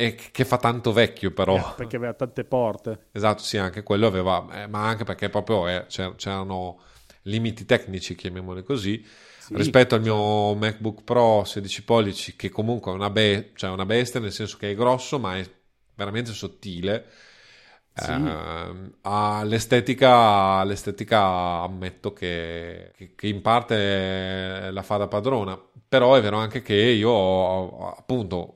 e 0.00 0.14
che 0.14 0.44
fa 0.44 0.58
tanto 0.58 0.92
vecchio 0.92 1.32
però. 1.32 1.56
Eh, 1.56 1.74
perché 1.76 1.96
aveva 1.96 2.14
tante 2.14 2.44
porte. 2.44 3.08
Esatto 3.12 3.42
sì 3.42 3.56
anche 3.56 3.82
quello 3.82 4.06
aveva 4.06 4.46
eh, 4.52 4.66
ma 4.66 4.86
anche 4.86 5.04
perché 5.04 5.28
proprio 5.28 5.66
eh, 5.68 5.86
c'erano 5.88 6.80
limiti 7.22 7.64
tecnici 7.64 8.14
chiamiamoli 8.14 8.62
così 8.62 9.04
sì, 9.38 9.54
rispetto 9.56 9.94
al 9.94 10.00
mio 10.00 10.54
MacBook 10.54 11.02
Pro 11.02 11.42
16 11.44 11.84
pollici 11.84 12.36
che 12.36 12.48
comunque 12.48 12.92
è 12.92 12.94
una, 12.94 13.10
be- 13.10 13.50
cioè 13.54 13.70
una 13.70 13.84
bestia 13.84 14.20
nel 14.20 14.32
senso 14.32 14.56
che 14.56 14.70
è 14.70 14.74
grosso 14.74 15.18
ma 15.18 15.36
è 15.36 15.50
veramente 15.94 16.32
sottile 16.32 17.06
sì. 18.04 18.12
Uh, 18.12 18.94
all'estetica, 19.02 20.62
l'estetica 20.64 21.22
ammetto 21.62 22.12
che, 22.12 22.92
che, 22.96 23.14
che, 23.14 23.26
in 23.26 23.42
parte 23.42 24.70
la 24.70 24.82
fa 24.82 24.96
da 24.96 25.08
padrona, 25.08 25.60
però 25.88 26.14
è 26.14 26.20
vero 26.20 26.36
anche 26.36 26.62
che 26.62 26.74
io 26.74 27.88
appunto 27.90 28.54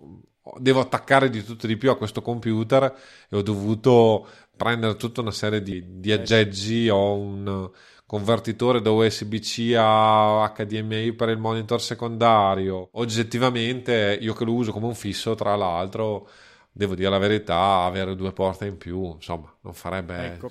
devo 0.58 0.80
attaccare 0.80 1.30
di 1.30 1.44
tutto 1.44 1.66
e 1.66 1.68
di 1.68 1.76
più 1.76 1.90
a 1.90 1.96
questo 1.96 2.20
computer 2.20 2.94
e 3.28 3.36
ho 3.36 3.42
dovuto 3.42 4.26
prendere 4.56 4.96
tutta 4.96 5.20
una 5.20 5.30
serie 5.30 5.62
di, 5.62 6.00
di 6.00 6.12
aggeggi, 6.12 6.88
ho 6.88 7.14
un 7.14 7.70
convertitore 8.12 8.82
da 8.82 8.90
USB-C 8.90 9.74
a 9.74 10.52
HDMI 10.54 11.14
per 11.14 11.30
il 11.30 11.38
monitor 11.38 11.80
secondario. 11.80 12.90
Oggettivamente, 12.92 14.18
io 14.20 14.34
che 14.34 14.44
lo 14.44 14.52
uso 14.52 14.70
come 14.70 14.86
un 14.86 14.94
fisso, 14.94 15.34
tra 15.34 15.56
l'altro, 15.56 16.28
devo 16.72 16.94
dire 16.94 17.10
la 17.10 17.18
verità, 17.18 17.84
avere 17.84 18.16
due 18.16 18.32
porte 18.32 18.66
in 18.66 18.76
più, 18.78 19.12
insomma, 19.12 19.54
non 19.60 19.74
farebbe... 19.74 20.32
Ecco. 20.32 20.48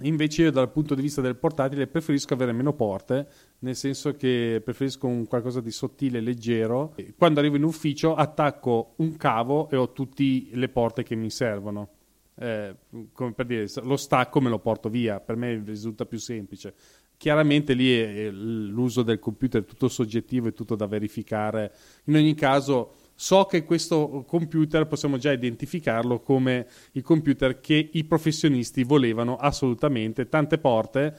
Invece 0.00 0.42
io 0.42 0.50
dal 0.50 0.72
punto 0.72 0.94
di 0.94 1.02
vista 1.02 1.20
del 1.20 1.36
portatile 1.36 1.86
preferisco 1.86 2.32
avere 2.34 2.52
meno 2.52 2.72
porte, 2.72 3.28
nel 3.60 3.76
senso 3.76 4.16
che 4.16 4.60
preferisco 4.64 5.06
un 5.06 5.26
qualcosa 5.26 5.60
di 5.60 5.70
sottile, 5.70 6.20
leggero. 6.20 6.94
Quando 7.16 7.38
arrivo 7.38 7.56
in 7.56 7.62
ufficio 7.62 8.14
attacco 8.14 8.94
un 8.96 9.16
cavo 9.16 9.68
e 9.68 9.76
ho 9.76 9.92
tutte 9.92 10.48
le 10.50 10.68
porte 10.70 11.02
che 11.02 11.14
mi 11.14 11.30
servono. 11.30 11.90
Eh, 12.34 12.74
come 13.12 13.34
per 13.34 13.46
dire, 13.46 13.68
lo 13.82 13.96
stacco 13.96 14.40
me 14.40 14.48
lo 14.48 14.58
porto 14.58 14.88
via, 14.88 15.20
per 15.20 15.36
me 15.36 15.62
risulta 15.64 16.06
più 16.06 16.18
semplice. 16.18 16.74
Chiaramente 17.16 17.74
lì 17.74 17.94
è, 17.94 18.26
è 18.26 18.30
l'uso 18.30 19.02
del 19.02 19.20
computer 19.20 19.62
è 19.62 19.64
tutto 19.64 19.88
soggettivo, 19.88 20.48
è 20.48 20.52
tutto 20.52 20.74
da 20.74 20.86
verificare. 20.86 21.72
In 22.04 22.16
ogni 22.16 22.34
caso 22.34 22.94
so 23.22 23.44
che 23.44 23.62
questo 23.62 24.24
computer 24.26 24.88
possiamo 24.88 25.16
già 25.16 25.30
identificarlo 25.30 26.18
come 26.18 26.66
il 26.90 27.02
computer 27.04 27.60
che 27.60 27.90
i 27.92 28.02
professionisti 28.02 28.82
volevano 28.82 29.36
assolutamente, 29.36 30.28
tante 30.28 30.58
porte 30.58 31.16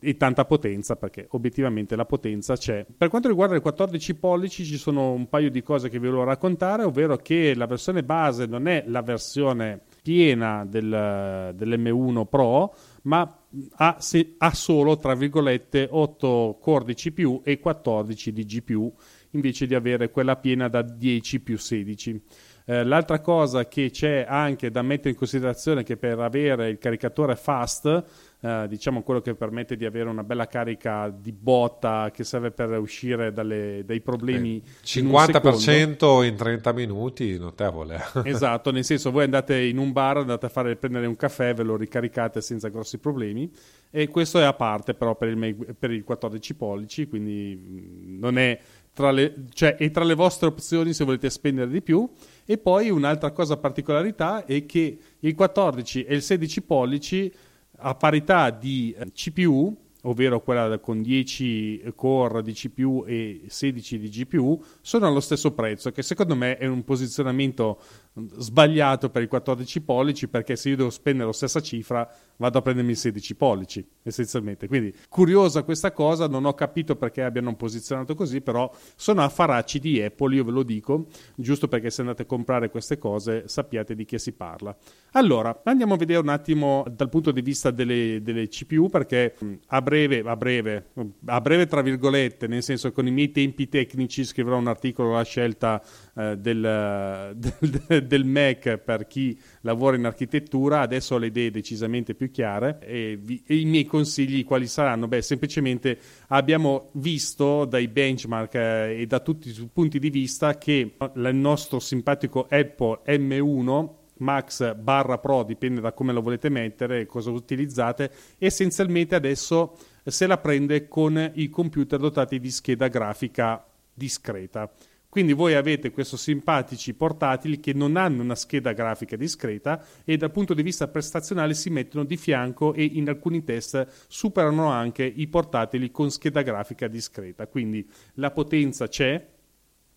e 0.00 0.16
tanta 0.16 0.46
potenza 0.46 0.96
perché 0.96 1.28
obiettivamente 1.30 1.94
la 1.94 2.06
potenza 2.06 2.56
c'è. 2.56 2.84
Per 2.98 3.08
quanto 3.08 3.28
riguarda 3.28 3.54
i 3.54 3.60
14 3.60 4.16
pollici 4.16 4.64
ci 4.64 4.76
sono 4.76 5.12
un 5.12 5.28
paio 5.28 5.48
di 5.48 5.62
cose 5.62 5.88
che 5.88 6.00
vi 6.00 6.08
volevo 6.08 6.24
raccontare, 6.24 6.82
ovvero 6.82 7.16
che 7.18 7.54
la 7.54 7.66
versione 7.66 8.02
base 8.02 8.46
non 8.46 8.66
è 8.66 8.82
la 8.88 9.02
versione 9.02 9.80
piena 10.02 10.66
del, 10.66 11.52
dell'M1 11.54 12.26
Pro, 12.26 12.74
ma 13.02 13.32
ha, 13.76 13.96
se, 14.00 14.34
ha, 14.38 14.52
solo 14.52 14.98
tra 14.98 15.14
virgolette 15.14 15.86
8 15.88 16.58
core 16.60 16.84
di 16.84 16.94
CPU 16.94 17.42
e 17.44 17.60
14 17.60 18.32
di 18.32 18.44
GPU 18.44 18.92
invece 19.34 19.66
di 19.66 19.74
avere 19.74 20.10
quella 20.10 20.36
piena 20.36 20.68
da 20.68 20.82
10 20.82 21.40
più 21.40 21.58
16. 21.58 22.22
Eh, 22.66 22.82
l'altra 22.82 23.20
cosa 23.20 23.68
che 23.68 23.90
c'è 23.90 24.24
anche 24.26 24.70
da 24.70 24.80
mettere 24.80 25.10
in 25.10 25.16
considerazione 25.16 25.82
è 25.82 25.84
che 25.84 25.98
per 25.98 26.18
avere 26.18 26.70
il 26.70 26.78
caricatore 26.78 27.36
fast, 27.36 28.04
eh, 28.40 28.64
diciamo 28.68 29.02
quello 29.02 29.20
che 29.20 29.34
permette 29.34 29.76
di 29.76 29.84
avere 29.84 30.08
una 30.08 30.24
bella 30.24 30.46
carica 30.46 31.14
di 31.14 31.30
botta 31.32 32.10
che 32.10 32.24
serve 32.24 32.52
per 32.52 32.70
uscire 32.78 33.34
dalle, 33.34 33.82
dai 33.84 34.00
problemi. 34.00 34.62
Eh, 34.64 34.82
50% 34.82 36.22
in, 36.22 36.30
in, 36.30 36.36
30 36.36 36.72
minuti, 36.72 37.36
notevole. 37.38 38.00
esatto, 38.24 38.70
nel 38.70 38.84
senso 38.84 39.10
voi 39.10 39.24
andate 39.24 39.60
in 39.60 39.76
un 39.76 39.92
bar, 39.92 40.16
andate 40.16 40.46
a 40.46 40.48
fare, 40.48 40.76
prendere 40.76 41.04
un 41.04 41.16
caffè, 41.16 41.52
ve 41.52 41.64
lo 41.64 41.76
ricaricate 41.76 42.40
senza 42.40 42.68
grossi 42.68 42.96
problemi 42.96 43.50
e 43.96 44.08
questo 44.08 44.40
è 44.40 44.42
a 44.42 44.54
parte 44.54 44.94
però 44.94 45.14
per 45.14 45.28
il, 45.28 45.76
per 45.78 45.92
il 45.92 46.02
14 46.02 46.54
pollici, 46.56 47.06
quindi 47.06 47.56
mm, 47.56 48.18
non 48.18 48.38
è 48.38 48.58
tra 48.94 49.10
le, 49.10 49.44
cioè, 49.52 49.76
è 49.76 49.90
tra 49.90 50.04
le 50.04 50.14
vostre 50.14 50.46
opzioni 50.46 50.94
se 50.94 51.04
volete 51.04 51.28
spendere 51.28 51.68
di 51.68 51.82
più. 51.82 52.08
E 52.46 52.56
poi 52.56 52.88
un'altra 52.88 53.32
cosa 53.32 53.56
particolarità 53.58 54.46
è 54.46 54.64
che 54.64 54.98
il 55.18 55.34
14 55.34 56.04
e 56.04 56.14
il 56.14 56.22
16 56.22 56.62
pollici 56.62 57.32
a 57.78 57.94
parità 57.96 58.50
di 58.50 58.94
eh, 58.96 59.12
CPU 59.12 59.76
ovvero 60.04 60.40
quella 60.40 60.78
con 60.78 61.02
10 61.02 61.92
core 61.94 62.42
di 62.42 62.52
CPU 62.52 63.04
e 63.06 63.42
16 63.46 63.98
di 63.98 64.08
GPU, 64.08 64.62
sono 64.80 65.06
allo 65.06 65.20
stesso 65.20 65.52
prezzo, 65.52 65.90
che 65.92 66.02
secondo 66.02 66.34
me 66.34 66.56
è 66.56 66.66
un 66.66 66.84
posizionamento 66.84 67.80
sbagliato 68.14 69.10
per 69.10 69.22
i 69.22 69.26
14 69.26 69.80
pollici, 69.80 70.28
perché 70.28 70.54
se 70.54 70.68
io 70.68 70.76
devo 70.76 70.90
spendere 70.90 71.26
la 71.26 71.32
stessa 71.32 71.60
cifra 71.60 72.08
vado 72.36 72.58
a 72.58 72.62
prendermi 72.62 72.92
i 72.92 72.96
16 72.96 73.34
pollici, 73.34 73.86
essenzialmente. 74.02 74.68
Quindi 74.68 74.94
curiosa 75.08 75.62
questa 75.64 75.92
cosa, 75.92 76.28
non 76.28 76.44
ho 76.44 76.54
capito 76.54 76.96
perché 76.96 77.22
abbiano 77.22 77.54
posizionato 77.56 78.14
così, 78.14 78.40
però 78.40 78.70
sono 78.94 79.22
affaracci 79.22 79.80
di 79.80 80.00
Apple, 80.00 80.36
io 80.36 80.44
ve 80.44 80.50
lo 80.52 80.62
dico, 80.62 81.06
giusto 81.34 81.66
perché 81.66 81.90
se 81.90 82.02
andate 82.02 82.22
a 82.22 82.26
comprare 82.26 82.70
queste 82.70 82.98
cose 82.98 83.48
sappiate 83.48 83.94
di 83.94 84.04
che 84.04 84.18
si 84.18 84.32
parla. 84.32 84.76
Allora, 85.12 85.62
andiamo 85.64 85.94
a 85.94 85.96
vedere 85.96 86.20
un 86.20 86.28
attimo 86.28 86.84
dal 86.90 87.08
punto 87.08 87.32
di 87.32 87.42
vista 87.42 87.70
delle, 87.70 88.20
delle 88.22 88.48
CPU, 88.48 88.88
perché 88.88 89.34
a 89.66 89.82
breve, 89.82 90.22
a 90.24 90.36
breve, 90.36 90.90
a 91.26 91.40
breve 91.40 91.66
tra 91.66 91.82
virgolette, 91.82 92.46
nel 92.46 92.62
senso 92.62 92.88
che 92.88 92.94
con 92.94 93.06
i 93.06 93.10
miei 93.10 93.30
tempi 93.30 93.68
tecnici 93.68 94.24
scriverò 94.24 94.56
un 94.56 94.68
articolo 94.68 95.14
alla 95.14 95.24
scelta 95.24 95.82
eh, 96.16 96.36
del, 96.36 97.32
del, 97.36 97.82
del 97.88 98.03
Mac 98.24 98.78
per 98.78 99.06
chi 99.06 99.38
lavora 99.62 99.96
in 99.96 100.04
architettura, 100.04 100.80
adesso 100.80 101.14
ho 101.14 101.18
le 101.18 101.26
idee 101.26 101.50
decisamente 101.50 102.14
più 102.14 102.30
chiare 102.30 102.78
e, 102.80 103.18
vi, 103.20 103.42
e, 103.46 103.56
i 103.56 103.64
miei 103.64 103.84
consigli 103.84 104.44
quali 104.44 104.66
saranno? 104.66 105.08
Beh, 105.08 105.22
semplicemente 105.22 105.98
abbiamo 106.28 106.90
visto 106.92 107.64
dai 107.64 107.88
benchmark 107.88 108.54
eh, 108.54 109.00
e 109.00 109.06
da 109.06 109.20
tutti 109.20 109.48
i 109.48 109.70
punti 109.72 109.98
di 109.98 110.10
vista 110.10 110.56
che 110.58 110.96
il 111.14 111.34
nostro 111.34 111.80
simpatico 111.80 112.46
Apple 112.48 113.00
M1 113.06 113.88
Max 114.18 114.74
barra 114.74 115.18
Pro, 115.18 115.42
dipende 115.42 115.80
da 115.80 115.92
come 115.92 116.12
lo 116.12 116.20
volete 116.20 116.48
mettere 116.48 117.00
e 117.00 117.06
cosa 117.06 117.30
utilizzate, 117.30 118.10
essenzialmente 118.38 119.14
adesso 119.14 119.76
se 120.04 120.26
la 120.26 120.38
prende 120.38 120.86
con 120.86 121.32
i 121.34 121.48
computer 121.48 121.98
dotati 121.98 122.38
di 122.38 122.50
scheda 122.50 122.88
grafica 122.88 123.64
discreta. 123.92 124.70
Quindi 125.14 125.32
voi 125.32 125.54
avete 125.54 125.92
questi 125.92 126.16
simpatici 126.16 126.92
portatili 126.92 127.60
che 127.60 127.72
non 127.72 127.94
hanno 127.94 128.20
una 128.20 128.34
scheda 128.34 128.72
grafica 128.72 129.14
discreta 129.14 129.80
e 130.04 130.16
dal 130.16 130.32
punto 130.32 130.54
di 130.54 130.62
vista 130.64 130.88
prestazionale 130.88 131.54
si 131.54 131.70
mettono 131.70 132.02
di 132.02 132.16
fianco 132.16 132.74
e 132.74 132.82
in 132.82 133.08
alcuni 133.08 133.44
test 133.44 134.06
superano 134.08 134.70
anche 134.70 135.04
i 135.04 135.28
portatili 135.28 135.92
con 135.92 136.10
scheda 136.10 136.42
grafica 136.42 136.88
discreta. 136.88 137.46
Quindi 137.46 137.88
la 138.14 138.32
potenza 138.32 138.88
c'è, 138.88 139.24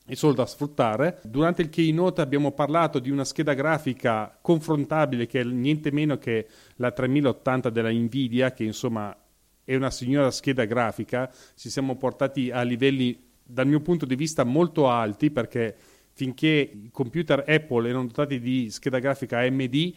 è 0.05 0.13
solo 0.13 0.33
da 0.33 0.45
sfruttare. 0.45 1.19
Durante 1.23 1.63
il 1.63 1.69
keynote 1.69 2.21
abbiamo 2.21 2.51
parlato 2.51 2.99
di 2.99 3.09
una 3.09 3.25
scheda 3.25 3.55
grafica 3.55 4.37
confrontabile 4.39 5.25
che 5.25 5.39
è 5.39 5.43
niente 5.43 5.91
meno 5.91 6.19
che 6.19 6.47
la 6.75 6.91
3080 6.91 7.71
della 7.71 7.89
Nvidia, 7.89 8.51
che 8.51 8.65
insomma 8.65 9.17
è 9.63 9.75
una 9.75 9.89
signora 9.89 10.29
scheda 10.29 10.65
grafica. 10.65 11.27
Ci 11.55 11.71
siamo 11.71 11.95
portati 11.95 12.51
a 12.51 12.61
livelli 12.61 13.25
dal 13.47 13.67
mio 13.67 13.79
punto 13.79 14.05
di 14.05 14.15
vista 14.15 14.43
molto 14.43 14.89
alti 14.89 15.31
perché 15.31 15.75
finché 16.11 16.71
i 16.73 16.89
computer 16.91 17.43
Apple 17.47 17.89
erano 17.89 18.07
dotati 18.07 18.39
di 18.39 18.69
scheda 18.71 18.99
grafica 18.99 19.39
AMD, 19.39 19.93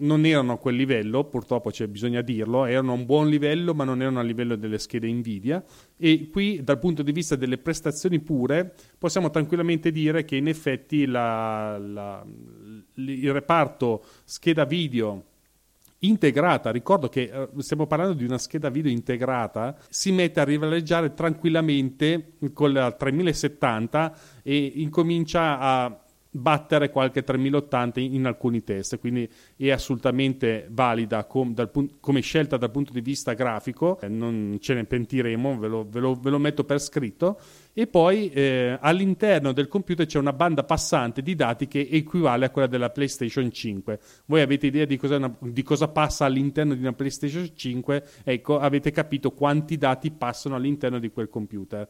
non 0.00 0.24
erano 0.24 0.52
a 0.52 0.58
quel 0.58 0.74
livello, 0.74 1.24
purtroppo 1.24 1.70
c'è 1.70 1.86
bisogno 1.86 2.22
dirlo, 2.22 2.64
erano 2.64 2.92
a 2.92 2.94
un 2.94 3.06
buon 3.06 3.28
livello, 3.28 3.74
ma 3.74 3.84
non 3.84 4.00
erano 4.00 4.18
a 4.18 4.22
livello 4.22 4.56
delle 4.56 4.78
schede 4.78 5.10
Nvidia. 5.12 5.62
E 5.96 6.28
qui, 6.30 6.62
dal 6.62 6.78
punto 6.78 7.02
di 7.02 7.12
vista 7.12 7.36
delle 7.36 7.58
prestazioni 7.58 8.20
pure, 8.20 8.74
possiamo 8.98 9.30
tranquillamente 9.30 9.90
dire 9.90 10.24
che 10.24 10.36
in 10.36 10.48
effetti 10.48 11.06
la, 11.06 11.78
la, 11.78 12.26
il 12.94 13.32
reparto 13.32 14.04
scheda 14.24 14.64
video 14.64 15.24
integrata, 16.00 16.70
ricordo 16.70 17.08
che 17.08 17.30
eh, 17.32 17.48
stiamo 17.58 17.86
parlando 17.86 18.14
di 18.14 18.24
una 18.24 18.38
scheda 18.38 18.68
video 18.68 18.90
integrata, 18.90 19.76
si 19.88 20.12
mette 20.12 20.40
a 20.40 20.44
rivaleggiare 20.44 21.14
tranquillamente 21.14 22.34
con 22.52 22.72
la 22.72 22.92
3070 22.92 24.14
e 24.42 24.72
incomincia 24.76 25.58
a 25.58 26.04
battere 26.32 26.90
qualche 26.90 27.24
3080 27.24 28.00
in, 28.00 28.14
in 28.14 28.26
alcuni 28.26 28.62
test, 28.62 28.98
quindi 28.98 29.28
è 29.56 29.70
assolutamente 29.70 30.68
valida 30.70 31.24
com, 31.24 31.52
dal, 31.52 31.70
come 31.98 32.20
scelta 32.20 32.56
dal 32.56 32.70
punto 32.70 32.92
di 32.92 33.00
vista 33.00 33.32
grafico, 33.32 34.00
eh, 34.00 34.08
non 34.08 34.58
ce 34.60 34.74
ne 34.74 34.84
pentiremo, 34.84 35.58
ve 35.58 35.68
lo, 35.68 35.86
ve 35.88 35.98
lo, 35.98 36.14
ve 36.14 36.30
lo 36.30 36.38
metto 36.38 36.62
per 36.64 36.80
scritto, 36.80 37.40
e 37.72 37.88
poi 37.88 38.30
eh, 38.30 38.78
all'interno 38.80 39.52
del 39.52 39.66
computer 39.66 40.06
c'è 40.06 40.18
una 40.18 40.32
banda 40.32 40.62
passante 40.62 41.20
di 41.20 41.34
dati 41.34 41.66
che 41.66 41.88
equivale 41.90 42.46
a 42.46 42.50
quella 42.50 42.68
della 42.68 42.90
PlayStation 42.90 43.50
5. 43.50 43.98
Voi 44.26 44.40
avete 44.40 44.66
idea 44.66 44.84
di 44.84 44.96
cosa, 44.96 45.16
una, 45.16 45.34
di 45.40 45.62
cosa 45.62 45.88
passa 45.88 46.26
all'interno 46.26 46.74
di 46.74 46.80
una 46.80 46.92
PlayStation 46.92 47.50
5? 47.54 48.04
Ecco, 48.22 48.58
avete 48.60 48.92
capito 48.92 49.32
quanti 49.32 49.76
dati 49.76 50.12
passano 50.12 50.54
all'interno 50.54 51.00
di 51.00 51.10
quel 51.10 51.28
computer. 51.28 51.88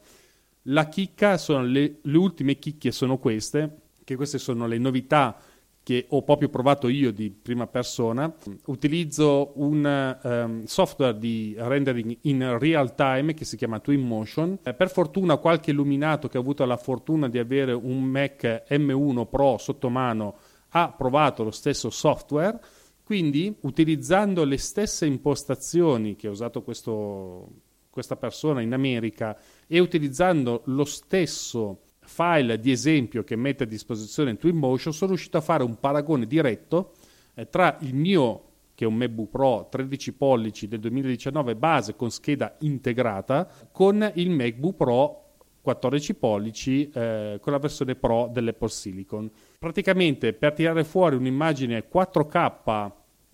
La 0.65 0.89
chicca 0.89 1.37
sono 1.39 1.65
le, 1.65 1.99
le 2.03 2.17
ultime 2.19 2.59
chicche 2.59 2.91
sono 2.91 3.19
queste 3.19 3.89
che 4.11 4.17
queste 4.17 4.39
sono 4.39 4.67
le 4.67 4.79
novità 4.79 5.37
che 5.85 6.07
ho 6.09 6.23
proprio 6.23 6.49
provato 6.49 6.89
io 6.89 7.13
di 7.13 7.31
prima 7.31 7.69
persona. 7.69 8.33
Utilizzo 8.67 9.53
un 9.55 10.19
um, 10.23 10.65
software 10.65 11.17
di 11.17 11.55
rendering 11.57 12.19
in 12.23 12.59
real 12.59 12.97
time 12.97 13.35
che 13.35 13.45
si 13.45 13.57
chiama 13.57 13.79
Twinmotion. 13.79 14.59
Eh, 14.65 14.75
per 14.75 14.91
fortuna 14.91 15.37
qualche 15.37 15.71
illuminato 15.71 16.27
che 16.27 16.39
ha 16.39 16.41
avuto 16.41 16.65
la 16.65 16.77
fortuna 16.77 17.29
di 17.29 17.39
avere 17.39 17.73
un 17.73 18.03
Mac 18.03 18.65
M1 18.69 19.29
Pro 19.29 19.59
sotto 19.59 19.89
mano 19.89 20.37
ha 20.71 20.93
provato 20.93 21.45
lo 21.45 21.53
stesso 21.53 21.89
software. 21.89 22.59
Quindi, 23.05 23.55
utilizzando 23.61 24.45
le 24.45 24.59
stesse 24.59 25.07
impostazioni 25.07 26.17
che 26.17 26.27
ha 26.27 26.31
usato 26.31 26.63
questo, 26.63 27.49
questa 27.91 28.17
persona 28.17 28.61
in 28.61 28.73
America 28.73 29.37
e 29.69 29.79
utilizzando 29.79 30.63
lo 30.67 30.85
stesso 30.85 31.83
file 32.11 32.59
di 32.59 32.73
esempio 32.73 33.23
che 33.23 33.37
mette 33.37 33.63
a 33.63 33.67
disposizione 33.67 34.37
Twinmotion 34.37 34.93
sono 34.93 35.13
riuscito 35.13 35.37
a 35.37 35.41
fare 35.41 35.63
un 35.63 35.79
paragone 35.79 36.27
diretto 36.27 36.95
eh, 37.35 37.49
tra 37.49 37.79
il 37.83 37.95
mio 37.95 38.45
che 38.75 38.85
è 38.85 38.89
un 38.89 38.97
MacBook 38.97 39.31
Pro 39.31 39.69
13 39.71 40.15
pollici 40.15 40.67
del 40.67 40.81
2019 40.81 41.55
base 41.55 41.95
con 41.95 42.11
scheda 42.11 42.57
integrata 42.61 43.49
con 43.71 44.11
il 44.15 44.31
MacBook 44.31 44.77
Pro 44.77 45.25
14 45.63 46.15
pollici 46.15 46.91
eh, 46.91 47.39
con 47.41 47.53
la 47.53 47.59
versione 47.59 47.95
Pro 47.95 48.29
dell'Apple 48.33 48.71
Silicon. 48.71 49.31
Praticamente 49.59 50.33
per 50.33 50.55
tirare 50.55 50.83
fuori 50.85 51.17
un'immagine 51.17 51.85
4K 51.93 52.91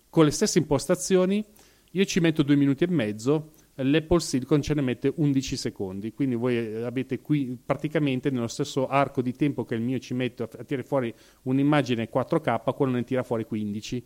con 0.09 0.23
le 0.25 0.31
stesse 0.31 0.59
impostazioni 0.59 1.43
io 1.91 2.05
ci 2.05 2.19
metto 2.19 2.43
due 2.43 2.55
minuti 2.55 2.83
e 2.83 2.87
mezzo 2.89 3.51
l'Apple 3.83 4.19
Silicon 4.19 4.61
ce 4.61 4.73
ne 4.73 4.81
mette 4.81 5.13
11 5.15 5.55
secondi, 5.55 6.13
quindi 6.13 6.35
voi 6.35 6.57
eh, 6.57 6.83
avete 6.83 7.19
qui 7.19 7.57
praticamente 7.63 8.29
nello 8.29 8.47
stesso 8.47 8.87
arco 8.87 9.21
di 9.21 9.33
tempo 9.33 9.65
che 9.65 9.75
il 9.75 9.81
mio 9.81 9.99
ci 9.99 10.13
metto 10.13 10.43
a, 10.43 10.63
tirare 10.63 10.87
fuori 10.87 11.13
un'immagine 11.43 12.09
4K, 12.11 12.73
quello 12.73 12.93
ne 12.93 13.03
tira 13.03 13.23
fuori 13.23 13.45
15. 13.45 14.05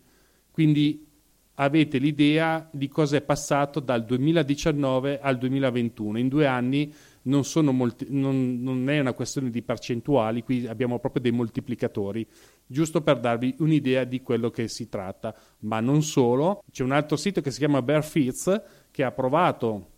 Quindi 0.50 1.06
avete 1.54 1.98
l'idea 1.98 2.68
di 2.72 2.88
cosa 2.88 3.16
è 3.16 3.22
passato 3.22 3.80
dal 3.80 4.04
2019 4.04 5.20
al 5.20 5.38
2021. 5.38 6.18
In 6.18 6.28
due 6.28 6.46
anni 6.46 6.92
non, 7.22 7.44
molti, 7.72 8.06
non, 8.08 8.60
non, 8.62 8.88
è 8.88 9.00
una 9.00 9.12
questione 9.12 9.50
di 9.50 9.62
percentuali, 9.62 10.42
qui 10.42 10.66
abbiamo 10.66 10.98
proprio 10.98 11.22
dei 11.22 11.30
moltiplicatori, 11.30 12.26
giusto 12.66 13.02
per 13.02 13.20
darvi 13.20 13.56
un'idea 13.58 14.04
di 14.04 14.22
quello 14.22 14.50
che 14.50 14.68
si 14.68 14.88
tratta. 14.88 15.34
Ma 15.60 15.80
non 15.80 16.02
solo, 16.02 16.62
c'è 16.70 16.82
un 16.82 16.92
altro 16.92 17.16
sito 17.16 17.40
che 17.40 17.50
si 17.50 17.58
chiama 17.58 17.82
Bearfits 17.82 18.62
che 18.92 19.02
ha 19.02 19.10
provato 19.10 19.88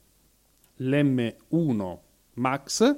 l'M1 0.78 1.98
Max 2.34 2.96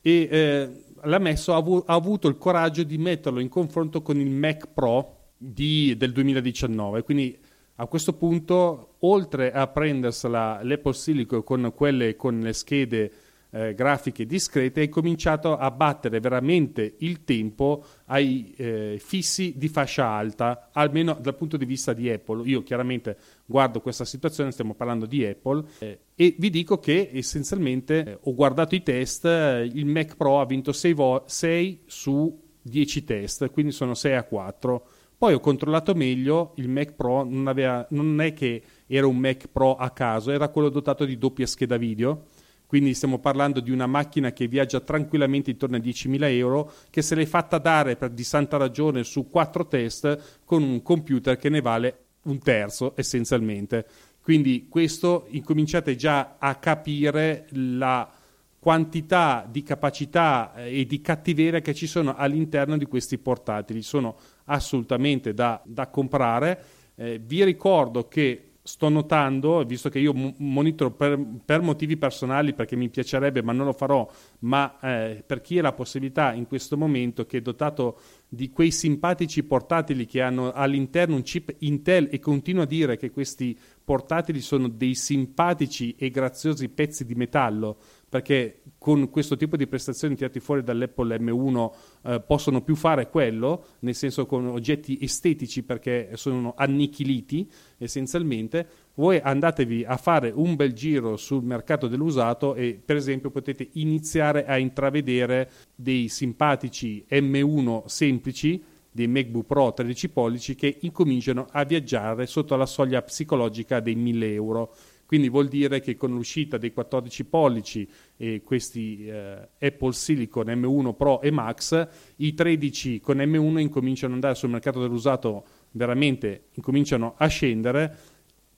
e 0.00 0.28
eh, 0.30 0.82
l'ha 1.02 1.18
messo, 1.18 1.52
ha, 1.52 1.56
avu- 1.56 1.84
ha, 1.86 1.94
avuto 1.94 2.26
il 2.26 2.38
coraggio 2.38 2.82
di 2.82 2.98
metterlo 2.98 3.38
in 3.38 3.48
confronto 3.48 4.02
con 4.02 4.18
il 4.18 4.30
Mac 4.30 4.68
Pro 4.72 5.28
di, 5.36 5.96
del 5.96 6.12
2019. 6.12 7.02
Quindi 7.02 7.38
a 7.76 7.86
questo 7.86 8.14
punto, 8.14 8.94
oltre 9.00 9.52
a 9.52 9.66
prendersela 9.66 10.60
l'Apple 10.62 10.94
Silicon 10.94 11.44
con 11.44 11.72
quelle 11.74 12.16
con 12.16 12.40
le 12.40 12.52
schede 12.52 13.12
eh, 13.56 13.74
grafiche 13.74 14.26
discrete, 14.26 14.80
hai 14.80 14.88
cominciato 14.90 15.56
a 15.56 15.70
battere 15.70 16.20
veramente 16.20 16.96
il 16.98 17.24
tempo 17.24 17.82
ai 18.06 18.52
eh, 18.56 19.00
fissi 19.02 19.54
di 19.56 19.68
fascia 19.68 20.06
alta, 20.06 20.68
almeno 20.72 21.16
dal 21.18 21.34
punto 21.34 21.56
di 21.56 21.64
vista 21.64 21.94
di 21.94 22.10
Apple. 22.10 22.46
Io 22.46 22.62
chiaramente 22.62 23.16
guardo 23.46 23.80
questa 23.80 24.04
situazione, 24.04 24.50
stiamo 24.50 24.74
parlando 24.74 25.06
di 25.06 25.24
Apple, 25.24 25.64
eh, 25.78 26.00
e 26.14 26.34
vi 26.38 26.50
dico 26.50 26.78
che 26.78 27.08
essenzialmente 27.12 28.04
eh, 28.04 28.18
ho 28.20 28.34
guardato 28.34 28.74
i 28.74 28.82
test, 28.82 29.24
eh, 29.24 29.70
il 29.72 29.86
Mac 29.86 30.16
Pro 30.16 30.40
ha 30.40 30.44
vinto 30.44 30.72
6, 30.72 30.92
vo- 30.92 31.24
6 31.26 31.82
su 31.86 32.38
10 32.60 33.04
test, 33.04 33.50
quindi 33.50 33.72
sono 33.72 33.94
6 33.94 34.14
a 34.14 34.24
4. 34.24 34.88
Poi 35.16 35.32
ho 35.32 35.40
controllato 35.40 35.94
meglio, 35.94 36.52
il 36.56 36.68
Mac 36.68 36.92
Pro 36.92 37.24
non, 37.24 37.46
aveva, 37.46 37.86
non 37.90 38.20
è 38.20 38.34
che 38.34 38.62
era 38.86 39.06
un 39.06 39.16
Mac 39.16 39.48
Pro 39.50 39.76
a 39.76 39.88
caso, 39.88 40.30
era 40.30 40.50
quello 40.50 40.68
dotato 40.68 41.06
di 41.06 41.16
doppia 41.16 41.46
scheda 41.46 41.78
video 41.78 42.24
quindi 42.66 42.94
stiamo 42.94 43.18
parlando 43.18 43.60
di 43.60 43.70
una 43.70 43.86
macchina 43.86 44.32
che 44.32 44.48
viaggia 44.48 44.80
tranquillamente 44.80 45.50
intorno 45.50 45.76
a 45.76 45.80
10.000 45.80 46.24
euro, 46.30 46.72
che 46.90 47.00
se 47.00 47.14
l'è 47.14 47.24
fatta 47.24 47.58
dare 47.58 47.96
per, 47.96 48.10
di 48.10 48.24
santa 48.24 48.56
ragione 48.56 49.04
su 49.04 49.28
quattro 49.28 49.66
test 49.66 50.40
con 50.44 50.62
un 50.62 50.82
computer 50.82 51.36
che 51.36 51.48
ne 51.48 51.60
vale 51.60 51.98
un 52.22 52.38
terzo 52.40 52.94
essenzialmente. 52.96 53.86
Quindi 54.20 54.66
questo 54.68 55.26
incominciate 55.30 55.94
già 55.94 56.34
a 56.38 56.56
capire 56.56 57.46
la 57.50 58.10
quantità 58.58 59.46
di 59.48 59.62
capacità 59.62 60.52
eh, 60.56 60.80
e 60.80 60.86
di 60.86 61.00
cattiveria 61.00 61.60
che 61.60 61.72
ci 61.72 61.86
sono 61.86 62.16
all'interno 62.16 62.76
di 62.76 62.86
questi 62.86 63.18
portatili. 63.18 63.82
Sono 63.82 64.16
assolutamente 64.46 65.32
da, 65.32 65.62
da 65.64 65.86
comprare. 65.86 66.64
Eh, 66.96 67.20
vi 67.24 67.44
ricordo 67.44 68.08
che 68.08 68.45
sto 68.66 68.88
notando, 68.88 69.62
visto 69.64 69.88
che 69.88 70.00
io 70.00 70.12
monitoro 70.38 70.90
per, 70.90 71.18
per, 71.44 71.62
motivi 71.62 71.96
personali 71.96 72.52
perché 72.52 72.74
mi 72.74 72.88
piacerebbe, 72.88 73.40
ma 73.40 73.52
non 73.52 73.66
lo 73.66 73.72
farò, 73.72 74.08
ma 74.40 74.76
eh, 74.80 75.22
per 75.24 75.40
chi 75.40 75.60
ha 75.60 75.62
la 75.62 75.72
possibilità 75.72 76.32
in 76.32 76.48
questo 76.48 76.76
momento 76.76 77.26
che 77.26 77.38
è 77.38 77.40
dotato 77.40 78.00
di 78.28 78.50
quei 78.50 78.72
simpatici 78.72 79.44
portatili 79.44 80.04
che 80.04 80.20
hanno 80.20 80.52
all'interno 80.52 81.14
un 81.14 81.22
chip 81.22 81.54
Intel 81.58 82.08
e 82.10 82.18
continua 82.18 82.64
a 82.64 82.66
dire 82.66 82.96
che 82.96 83.12
questi 83.12 83.56
portatili 83.86 84.40
sono 84.40 84.66
dei 84.66 84.96
simpatici 84.96 85.94
e 85.96 86.10
graziosi 86.10 86.68
pezzi 86.68 87.06
di 87.06 87.14
metallo, 87.14 87.78
perché 88.08 88.62
con 88.78 89.08
questo 89.10 89.36
tipo 89.36 89.56
di 89.56 89.68
prestazioni 89.68 90.16
tirati 90.16 90.40
fuori 90.40 90.64
dall'Apple 90.64 91.16
M1 91.18 91.70
eh, 92.02 92.20
possono 92.26 92.62
più 92.62 92.74
fare 92.74 93.08
quello, 93.08 93.64
nel 93.80 93.94
senso 93.94 94.26
con 94.26 94.48
oggetti 94.48 94.98
estetici 95.00 95.62
perché 95.62 96.10
sono 96.14 96.54
annichiliti 96.56 97.48
essenzialmente, 97.78 98.66
voi 98.94 99.20
andatevi 99.22 99.84
a 99.84 99.96
fare 99.96 100.32
un 100.34 100.56
bel 100.56 100.72
giro 100.72 101.16
sul 101.16 101.44
mercato 101.44 101.86
dell'usato 101.86 102.56
e 102.56 102.82
per 102.84 102.96
esempio 102.96 103.30
potete 103.30 103.68
iniziare 103.74 104.46
a 104.46 104.58
intravedere 104.58 105.48
dei 105.76 106.08
simpatici 106.08 107.06
M1 107.08 107.84
semplici 107.84 108.64
dei 108.96 109.06
MacBook 109.06 109.46
Pro 109.46 109.74
13 109.74 110.08
pollici 110.08 110.54
che 110.54 110.78
incominciano 110.80 111.46
a 111.50 111.64
viaggiare 111.64 112.26
sotto 112.26 112.56
la 112.56 112.66
soglia 112.66 113.02
psicologica 113.02 113.78
dei 113.80 113.94
1000 113.94 114.32
euro 114.32 114.74
quindi 115.06 115.28
vuol 115.28 115.46
dire 115.46 115.80
che 115.80 115.96
con 115.96 116.10
l'uscita 116.10 116.58
dei 116.58 116.72
14 116.72 117.24
pollici 117.26 117.88
e 118.16 118.42
questi 118.42 119.06
eh, 119.06 119.48
Apple 119.60 119.92
Silicon 119.92 120.46
M1 120.46 120.96
Pro 120.96 121.20
e 121.20 121.30
Max, 121.30 121.88
i 122.16 122.34
13 122.34 122.98
con 122.98 123.18
M1 123.18 123.58
incominciano 123.60 124.14
ad 124.14 124.18
andare 124.18 124.34
sul 124.34 124.50
mercato 124.50 124.80
dell'usato, 124.80 125.44
veramente 125.70 126.46
incominciano 126.54 127.14
a 127.16 127.28
scendere. 127.28 127.96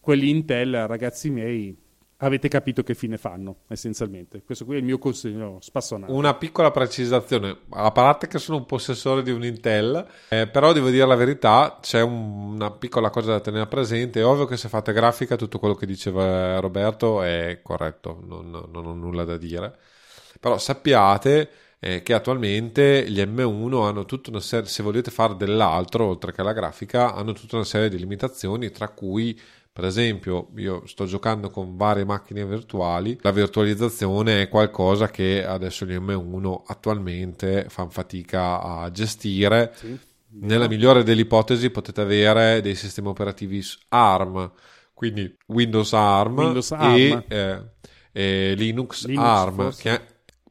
Quelli 0.01 0.31
Intel, 0.31 0.87
ragazzi 0.87 1.29
miei, 1.29 1.77
avete 2.19 2.49
capito 2.49 2.83
che 2.83 2.95
fine 2.95 3.17
fanno 3.17 3.59
essenzialmente. 3.69 4.43
Questo 4.43 4.65
qui 4.65 4.77
è 4.77 4.79
il 4.79 4.85
mio 4.85 4.99
consiglio 4.99 5.59
spassonato. 5.61 6.13
Una 6.13 6.35
piccola 6.35 6.71
precisazione, 6.71 7.57
a 7.71 7.91
parte 7.93 8.27
che 8.27 8.39
sono 8.39 8.59
un 8.59 8.67
possessore 8.67 9.23
di 9.23 9.31
un 9.31 9.45
Intel, 9.45 10.07
eh, 10.29 10.49
però 10.49 10.73
devo 10.73 10.91
dire 10.91 11.07
la 11.07 11.15
verità, 11.15 11.79
c'è 11.81 12.01
un, 12.01 12.55
una 12.55 12.71
piccola 12.73 13.11
cosa 13.11 13.33
da 13.33 13.41
tenere 13.41 13.67
presente, 13.67 14.21
è 14.21 14.25
ovvio 14.25 14.47
che 14.47 14.57
se 14.57 14.69
fate 14.69 14.93
grafica 14.93 15.37
tutto 15.37 15.59
quello 15.59 15.75
che 15.75 15.87
diceva 15.87 16.59
Roberto 16.59 17.23
è 17.23 17.61
corretto, 17.63 18.21
non, 18.25 18.51
non 18.51 18.87
ho 18.87 18.95
nulla 18.95 19.25
da 19.25 19.37
dire, 19.37 19.77
però 20.41 20.59
sappiate 20.59 21.51
eh, 21.81 22.03
che 22.03 22.15
attualmente 22.15 23.09
gli 23.09 23.21
M1 23.21 23.85
hanno 23.85 24.05
tutta 24.05 24.31
una 24.31 24.41
serie, 24.41 24.69
se 24.69 24.83
volete 24.83 25.11
fare 25.11 25.37
dell'altro 25.37 26.07
oltre 26.07 26.33
che 26.33 26.43
la 26.43 26.53
grafica, 26.53 27.15
hanno 27.15 27.33
tutta 27.33 27.57
una 27.57 27.65
serie 27.65 27.89
di 27.89 27.99
limitazioni, 27.99 28.71
tra 28.71 28.89
cui 28.89 29.39
per 29.79 29.87
esempio, 29.87 30.49
io 30.57 30.85
sto 30.87 31.05
giocando 31.05 31.51
con 31.51 31.77
varie 31.77 32.05
macchine 32.05 32.45
virtuali, 32.45 33.17
la 33.21 33.31
virtualizzazione 33.31 34.43
è 34.43 34.49
qualcosa 34.49 35.09
che 35.09 35.47
adesso 35.47 35.87
gli 35.87 35.95
M1 35.95 36.63
attualmente 36.67 37.67
fanno 37.69 37.91
fatica 37.91 38.61
a 38.61 38.91
gestire. 38.91 39.73
Sì. 39.77 39.97
Nella 40.41 40.67
migliore 40.67 41.05
delle 41.05 41.21
ipotesi 41.21 41.71
potete 41.71 42.01
avere 42.01 42.61
dei 42.61 42.75
sistemi 42.75 43.07
operativi 43.07 43.63
ARM, 43.91 44.51
quindi 44.93 45.33
Windows 45.47 45.93
ARM, 45.93 46.39
Windows 46.39 46.73
ARM. 46.73 46.97
E, 46.97 47.25
eh, 47.29 47.63
e, 48.11 48.55
Linux, 48.57 49.07
Linux 49.07 49.25
ARM, 49.25 49.77
che 49.77 50.01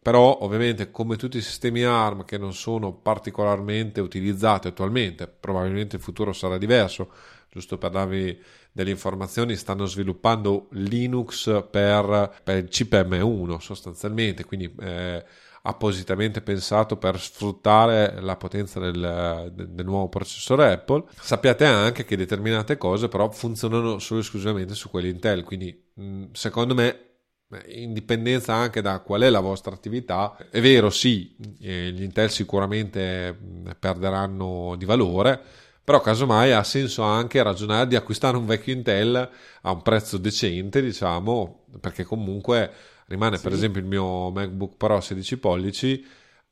però 0.02 0.38
ovviamente 0.40 0.90
come 0.90 1.18
tutti 1.18 1.36
i 1.36 1.41
sistemi 1.41 1.84
ARM 1.84 2.24
che 2.24 2.38
non 2.38 2.54
sono 2.54 2.94
particolarmente 2.94 3.99
utilizzati 3.99 4.70
attualmente, 4.70 5.28
probabilmente 5.28 5.98
il 5.98 6.02
futuro 6.02 6.32
sarà 6.32 6.58
diverso, 6.58 7.12
giusto 7.49 7.78
per 7.78 7.91
darvi 7.91 8.41
delle 8.78 8.91
informazioni, 8.91 9.56
stanno 9.56 9.88
sviluppando 9.88 10.68
Linux 10.74 11.66
per, 11.72 12.41
per 12.44 12.58
il 12.58 12.68
chip 12.68 12.94
M1 12.94 13.58
sostanzialmente, 13.58 14.45
quindi 14.45 14.72
eh, 14.80 15.26
appositamente 15.64 16.41
pensato 16.41 16.95
per 16.95 17.20
sfruttare 17.20 18.22
la 18.22 18.36
potenza 18.36 18.80
del, 18.80 19.52
del, 19.52 19.84
nuovo 19.84 20.10
processore 20.10 20.74
Apple. 20.74 21.06
Sappiate 21.20 21.66
anche 21.66 22.06
che 22.06 22.16
determinate 22.16 22.78
cose 22.78 23.08
però 23.08 23.32
funzionano 23.32 23.98
solo 23.98 24.20
e 24.20 24.24
esclusivamente 24.24 24.76
su 24.76 24.91
quelli 24.91 25.10
Intel, 25.10 25.44
quindi 25.44 25.84
mh, 25.95 26.26
secondo 26.34 26.76
me 26.76 27.02
in 27.70 27.94
dipendenza 27.94 28.54
anche 28.54 28.82
da 28.82 28.99
qual 28.99 29.22
è 29.22 29.30
la 29.32 29.40
vostra 29.40 29.74
attività, 29.74 30.38
è 30.52 30.62
vero 30.62 30.91
sì, 30.91 31.36
eh, 31.62 31.90
gli 31.90 32.04
Intel 32.04 32.30
sicuramente 32.30 33.36
perderanno 33.80 34.76
di 34.78 34.86
valore, 34.86 35.66
però 35.88 36.01
casomai 36.01 36.51
ha 36.51 36.65
senso 36.65 37.01
anche 37.03 37.41
ragionare 37.41 37.88
di 37.88 37.95
acquistare 37.95 38.35
un 38.35 38.45
vecchio 38.45 38.73
Intel 38.73 39.30
a 39.61 39.72
un 39.72 39.81
prezzo 39.81 40.18
decente, 40.18 40.81
diciamo, 40.81 41.64
perché 41.80 42.03
comunque 42.03 42.69
rimane 43.05 43.38
sì. 43.38 43.43
per 43.43 43.53
esempio 43.53 43.80
il 43.80 43.88
mio 43.88 44.30
MacBook 44.30 44.76
Pro 44.76 44.99
16 44.99 45.38
pollici 45.38 46.05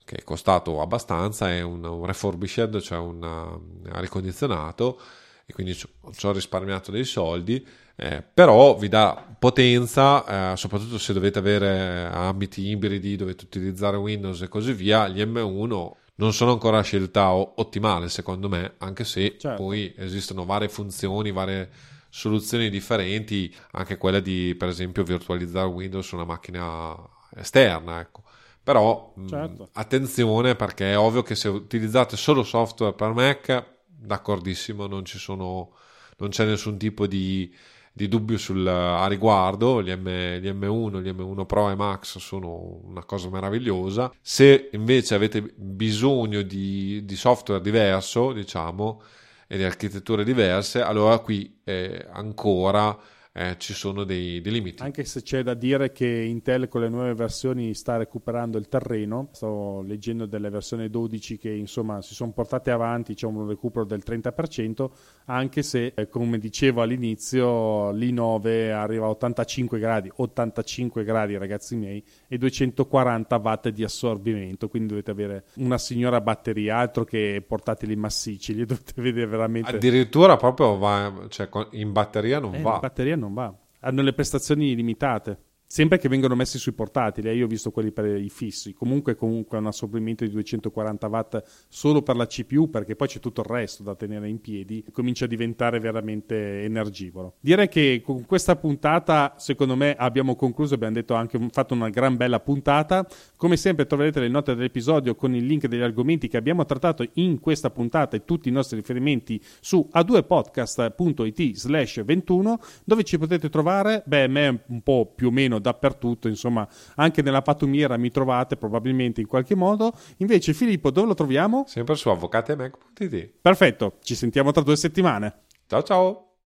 che 0.06 0.16
è 0.16 0.24
costato 0.24 0.80
abbastanza, 0.80 1.50
è 1.50 1.60
un, 1.60 1.84
un 1.84 2.06
refurbished, 2.06 2.80
cioè 2.80 2.98
un, 2.98 3.22
un 3.22 4.00
ricondizionato 4.00 5.02
e 5.46 5.52
quindi 5.52 5.76
ci 5.76 5.86
ho 6.24 6.32
risparmiato 6.32 6.92
dei 6.92 7.04
soldi, 7.04 7.68
eh, 7.98 8.24
però 8.24 8.78
vi 8.78 8.88
dà 8.88 9.36
potenza, 9.38 10.54
eh, 10.54 10.56
soprattutto 10.56 10.98
se 10.98 11.12
dovete 11.12 11.40
avere 11.40 12.06
ambiti 12.06 12.70
ibridi, 12.70 13.18
dovete 13.18 13.44
utilizzare 13.44 13.98
Windows 13.98 14.44
e 14.44 14.48
così 14.48 14.72
via, 14.72 15.10
gli 15.10 15.22
M1 15.22 15.92
non 16.16 16.34
sono 16.34 16.52
ancora 16.52 16.82
scelta 16.82 17.32
ottimale 17.34 18.10
secondo 18.10 18.50
me, 18.50 18.76
anche 18.80 19.04
se 19.04 19.38
certo. 19.38 19.62
poi 19.62 19.94
esistono 19.98 20.46
varie 20.46 20.70
funzioni, 20.70 21.32
varie 21.32 21.70
soluzioni 22.10 22.70
differenti, 22.70 23.54
anche 23.72 23.98
quella 23.98 24.20
di 24.20 24.56
per 24.58 24.70
esempio 24.70 25.04
virtualizzare 25.04 25.68
Windows 25.68 26.08
su 26.08 26.16
una 26.16 26.24
macchina 26.26 26.96
esterna, 27.36 28.00
ecco. 28.00 28.24
Però 28.64 29.14
certo. 29.28 29.64
mh, 29.64 29.68
attenzione 29.74 30.56
perché 30.56 30.94
è 30.94 30.98
ovvio 30.98 31.22
che 31.22 31.36
se 31.36 31.50
utilizzate 31.50 32.18
solo 32.18 32.44
software 32.44 32.94
per 32.94 33.12
Mac, 33.12 33.66
d'accordissimo, 33.86 34.88
non 34.88 35.06
ci 35.06 35.20
sono 35.20 35.74
non 36.18 36.30
c'è 36.30 36.46
nessun 36.46 36.78
tipo 36.78 37.08
di 37.08 37.54
di 37.98 38.10
dubbio 38.10 38.38
sul, 38.38 38.68
a 38.68 39.08
riguardo, 39.08 39.82
gli, 39.82 39.90
M, 39.90 40.06
gli 40.40 40.50
M1, 40.50 41.02
gli 41.02 41.10
M1 41.12 41.46
Pro 41.46 41.70
e 41.70 41.76
Max 41.76 42.18
sono 42.18 42.82
una 42.84 43.06
cosa 43.06 43.30
meravigliosa. 43.30 44.12
Se 44.20 44.68
invece 44.74 45.16
avete 45.16 45.42
bisogno 45.56 46.42
di, 46.42 47.06
di 47.06 47.16
software 47.16 47.62
diverso, 47.62 48.34
diciamo, 48.34 49.02
e 49.48 49.56
di 49.56 49.64
architetture 49.64 50.26
diverse, 50.26 50.82
allora 50.82 51.20
qui 51.20 51.62
eh, 51.64 52.06
ancora 52.12 53.00
eh, 53.38 53.58
ci 53.58 53.74
sono 53.74 54.06
dei, 54.06 54.40
dei, 54.40 54.52
limiti. 54.54 54.82
Anche 54.82 55.04
se 55.04 55.22
c'è 55.22 55.44
da 55.44 55.54
dire 55.54 55.92
che 55.92 56.08
Intel 56.08 56.70
con 56.70 56.80
le 56.80 56.88
nuove 56.88 57.14
versioni 57.16 57.74
sta 57.74 57.98
recuperando 57.98 58.58
il 58.58 58.70
terreno, 58.70 59.28
sto 59.34 59.82
leggendo 59.82 60.26
delle 60.26 60.50
versioni 60.50 60.90
12 60.90 61.38
che 61.38 61.50
insomma 61.52 62.02
si 62.02 62.14
sono 62.14 62.32
portate 62.32 62.72
avanti, 62.72 63.14
c'è 63.14 63.26
un 63.26 63.46
recupero 63.46 63.84
del 63.84 64.04
30%, 64.06 64.90
anche 65.26 65.64
se 65.64 65.92
eh, 65.94 66.08
come 66.08 66.38
dicevo 66.38 66.82
all'inizio 66.82 67.92
l'i9 67.92 68.72
arriva 68.72 69.08
a 69.08 69.10
85 69.10 69.80
gradi, 69.80 70.10
85 70.16 71.04
gradi 71.04 71.38
ragazzi 71.38 71.76
miei, 71.76 72.02
e 72.30 72.38
240 72.38 73.36
watt 73.36 73.68
di 73.68 73.84
assorbimento, 73.84 74.70
quindi 74.70 74.88
dovete 74.88 75.12
avere 75.12 75.44
una 75.56 75.78
signora 75.78 76.22
batteria, 76.22 76.78
altro 76.78 77.04
che 77.04 77.44
portatili 77.46 77.98
massicci, 77.98 78.56
li 78.56 78.66
dovete 78.66 78.94
vedere 79.02 79.26
veramente... 79.26 79.72
Addirittura 79.72 80.38
proprio 80.38 80.78
va, 80.78 81.26
cioè, 81.28 81.50
in 81.72 81.92
batteria 81.92 82.40
non 82.40 82.56
eh, 82.56 82.62
va. 82.62 82.76
In 82.76 82.80
batteria 82.80 83.16
non 83.18 83.25
non 83.26 83.34
va. 83.34 83.54
Hanno 83.82 84.02
le 84.02 84.14
prestazioni 84.14 84.76
limitate. 84.76 85.38
Sempre 85.68 85.98
che 85.98 86.08
vengono 86.08 86.36
messi 86.36 86.60
sui 86.60 86.74
portatili, 86.74 87.28
eh, 87.28 87.36
io 87.36 87.46
ho 87.46 87.48
visto 87.48 87.72
quelli 87.72 87.92
per 87.92 88.06
i 88.06 88.30
fissi, 88.30 88.74
comunque, 88.74 89.16
comunque 89.16 89.58
un 89.58 89.66
assorbimento 89.66 90.24
di 90.24 90.30
240 90.30 91.08
watt 91.08 91.66
solo 91.68 92.04
per 92.04 92.16
la 92.16 92.28
CPU 92.28 92.70
perché 92.70 92.96
poi 92.96 93.08
c'è 93.08 93.20
tutto 93.20 93.42
il 93.42 93.48
resto 93.48 93.82
da 93.82 93.96
tenere 93.96 94.30
in 94.30 94.40
piedi, 94.40 94.86
comincia 94.92 95.26
a 95.26 95.28
diventare 95.28 95.80
veramente 95.80 96.62
energivoro. 96.62 97.38
Direi 97.40 97.68
che 97.68 98.02
con 98.06 98.26
questa 98.26 98.56
puntata 98.56 99.34
secondo 99.38 99.76
me 99.76 99.96
abbiamo 99.96 100.36
concluso, 100.36 100.76
abbiamo 100.76 100.94
detto 100.94 101.16
anche 101.16 101.40
fatto 101.52 101.74
una 101.74 101.90
gran 101.90 102.16
bella 102.16 102.40
puntata, 102.40 103.06
come 103.36 103.58
sempre 103.58 103.88
troverete 103.88 104.20
le 104.20 104.30
note 104.30 104.54
dell'episodio 104.54 105.16
con 105.16 105.34
il 105.34 105.46
link 105.46 105.66
degli 105.66 105.82
argomenti 105.82 106.28
che 106.28 106.38
abbiamo 106.38 106.64
trattato 106.66 107.06
in 107.14 107.40
questa 107.40 107.72
puntata 107.72 108.16
e 108.16 108.24
tutti 108.24 108.50
i 108.50 108.52
nostri 108.52 108.78
riferimenti 108.78 109.42
su 109.60 109.90
a2podcast.it 109.92 111.56
slash 111.56 112.04
21 112.04 112.60
dove 112.84 113.04
ci 113.04 113.18
potete 113.18 113.50
trovare, 113.50 114.04
beh 114.06 114.28
me 114.28 114.64
un 114.68 114.82
po' 114.84 115.12
più 115.14 115.30
o 115.30 115.32
meno 115.32 115.54
meno 115.56 115.60
dappertutto, 115.66 116.28
insomma, 116.28 116.68
anche 116.96 117.22
nella 117.22 117.42
patumiera 117.42 117.98
mi 117.98 118.12
trovate 118.12 118.56
probabilmente 118.56 119.22
in 119.22 119.28
qualche 119.28 119.56
modo. 119.56 119.94
Invece 120.18 120.54
Filippo, 120.54 120.92
dove 120.92 121.08
lo 121.08 121.14
troviamo? 121.14 121.64
Sempre 121.68 121.96
su 121.96 122.10
avvocatemac.it. 122.10 123.32
Perfetto, 123.42 123.98
ci 124.02 124.16
sentiamo 124.16 124.52
tra 124.52 124.62
due 124.62 124.76
settimane. 124.76 125.44
Ciao 125.68 125.82
ciao. 125.82 126.26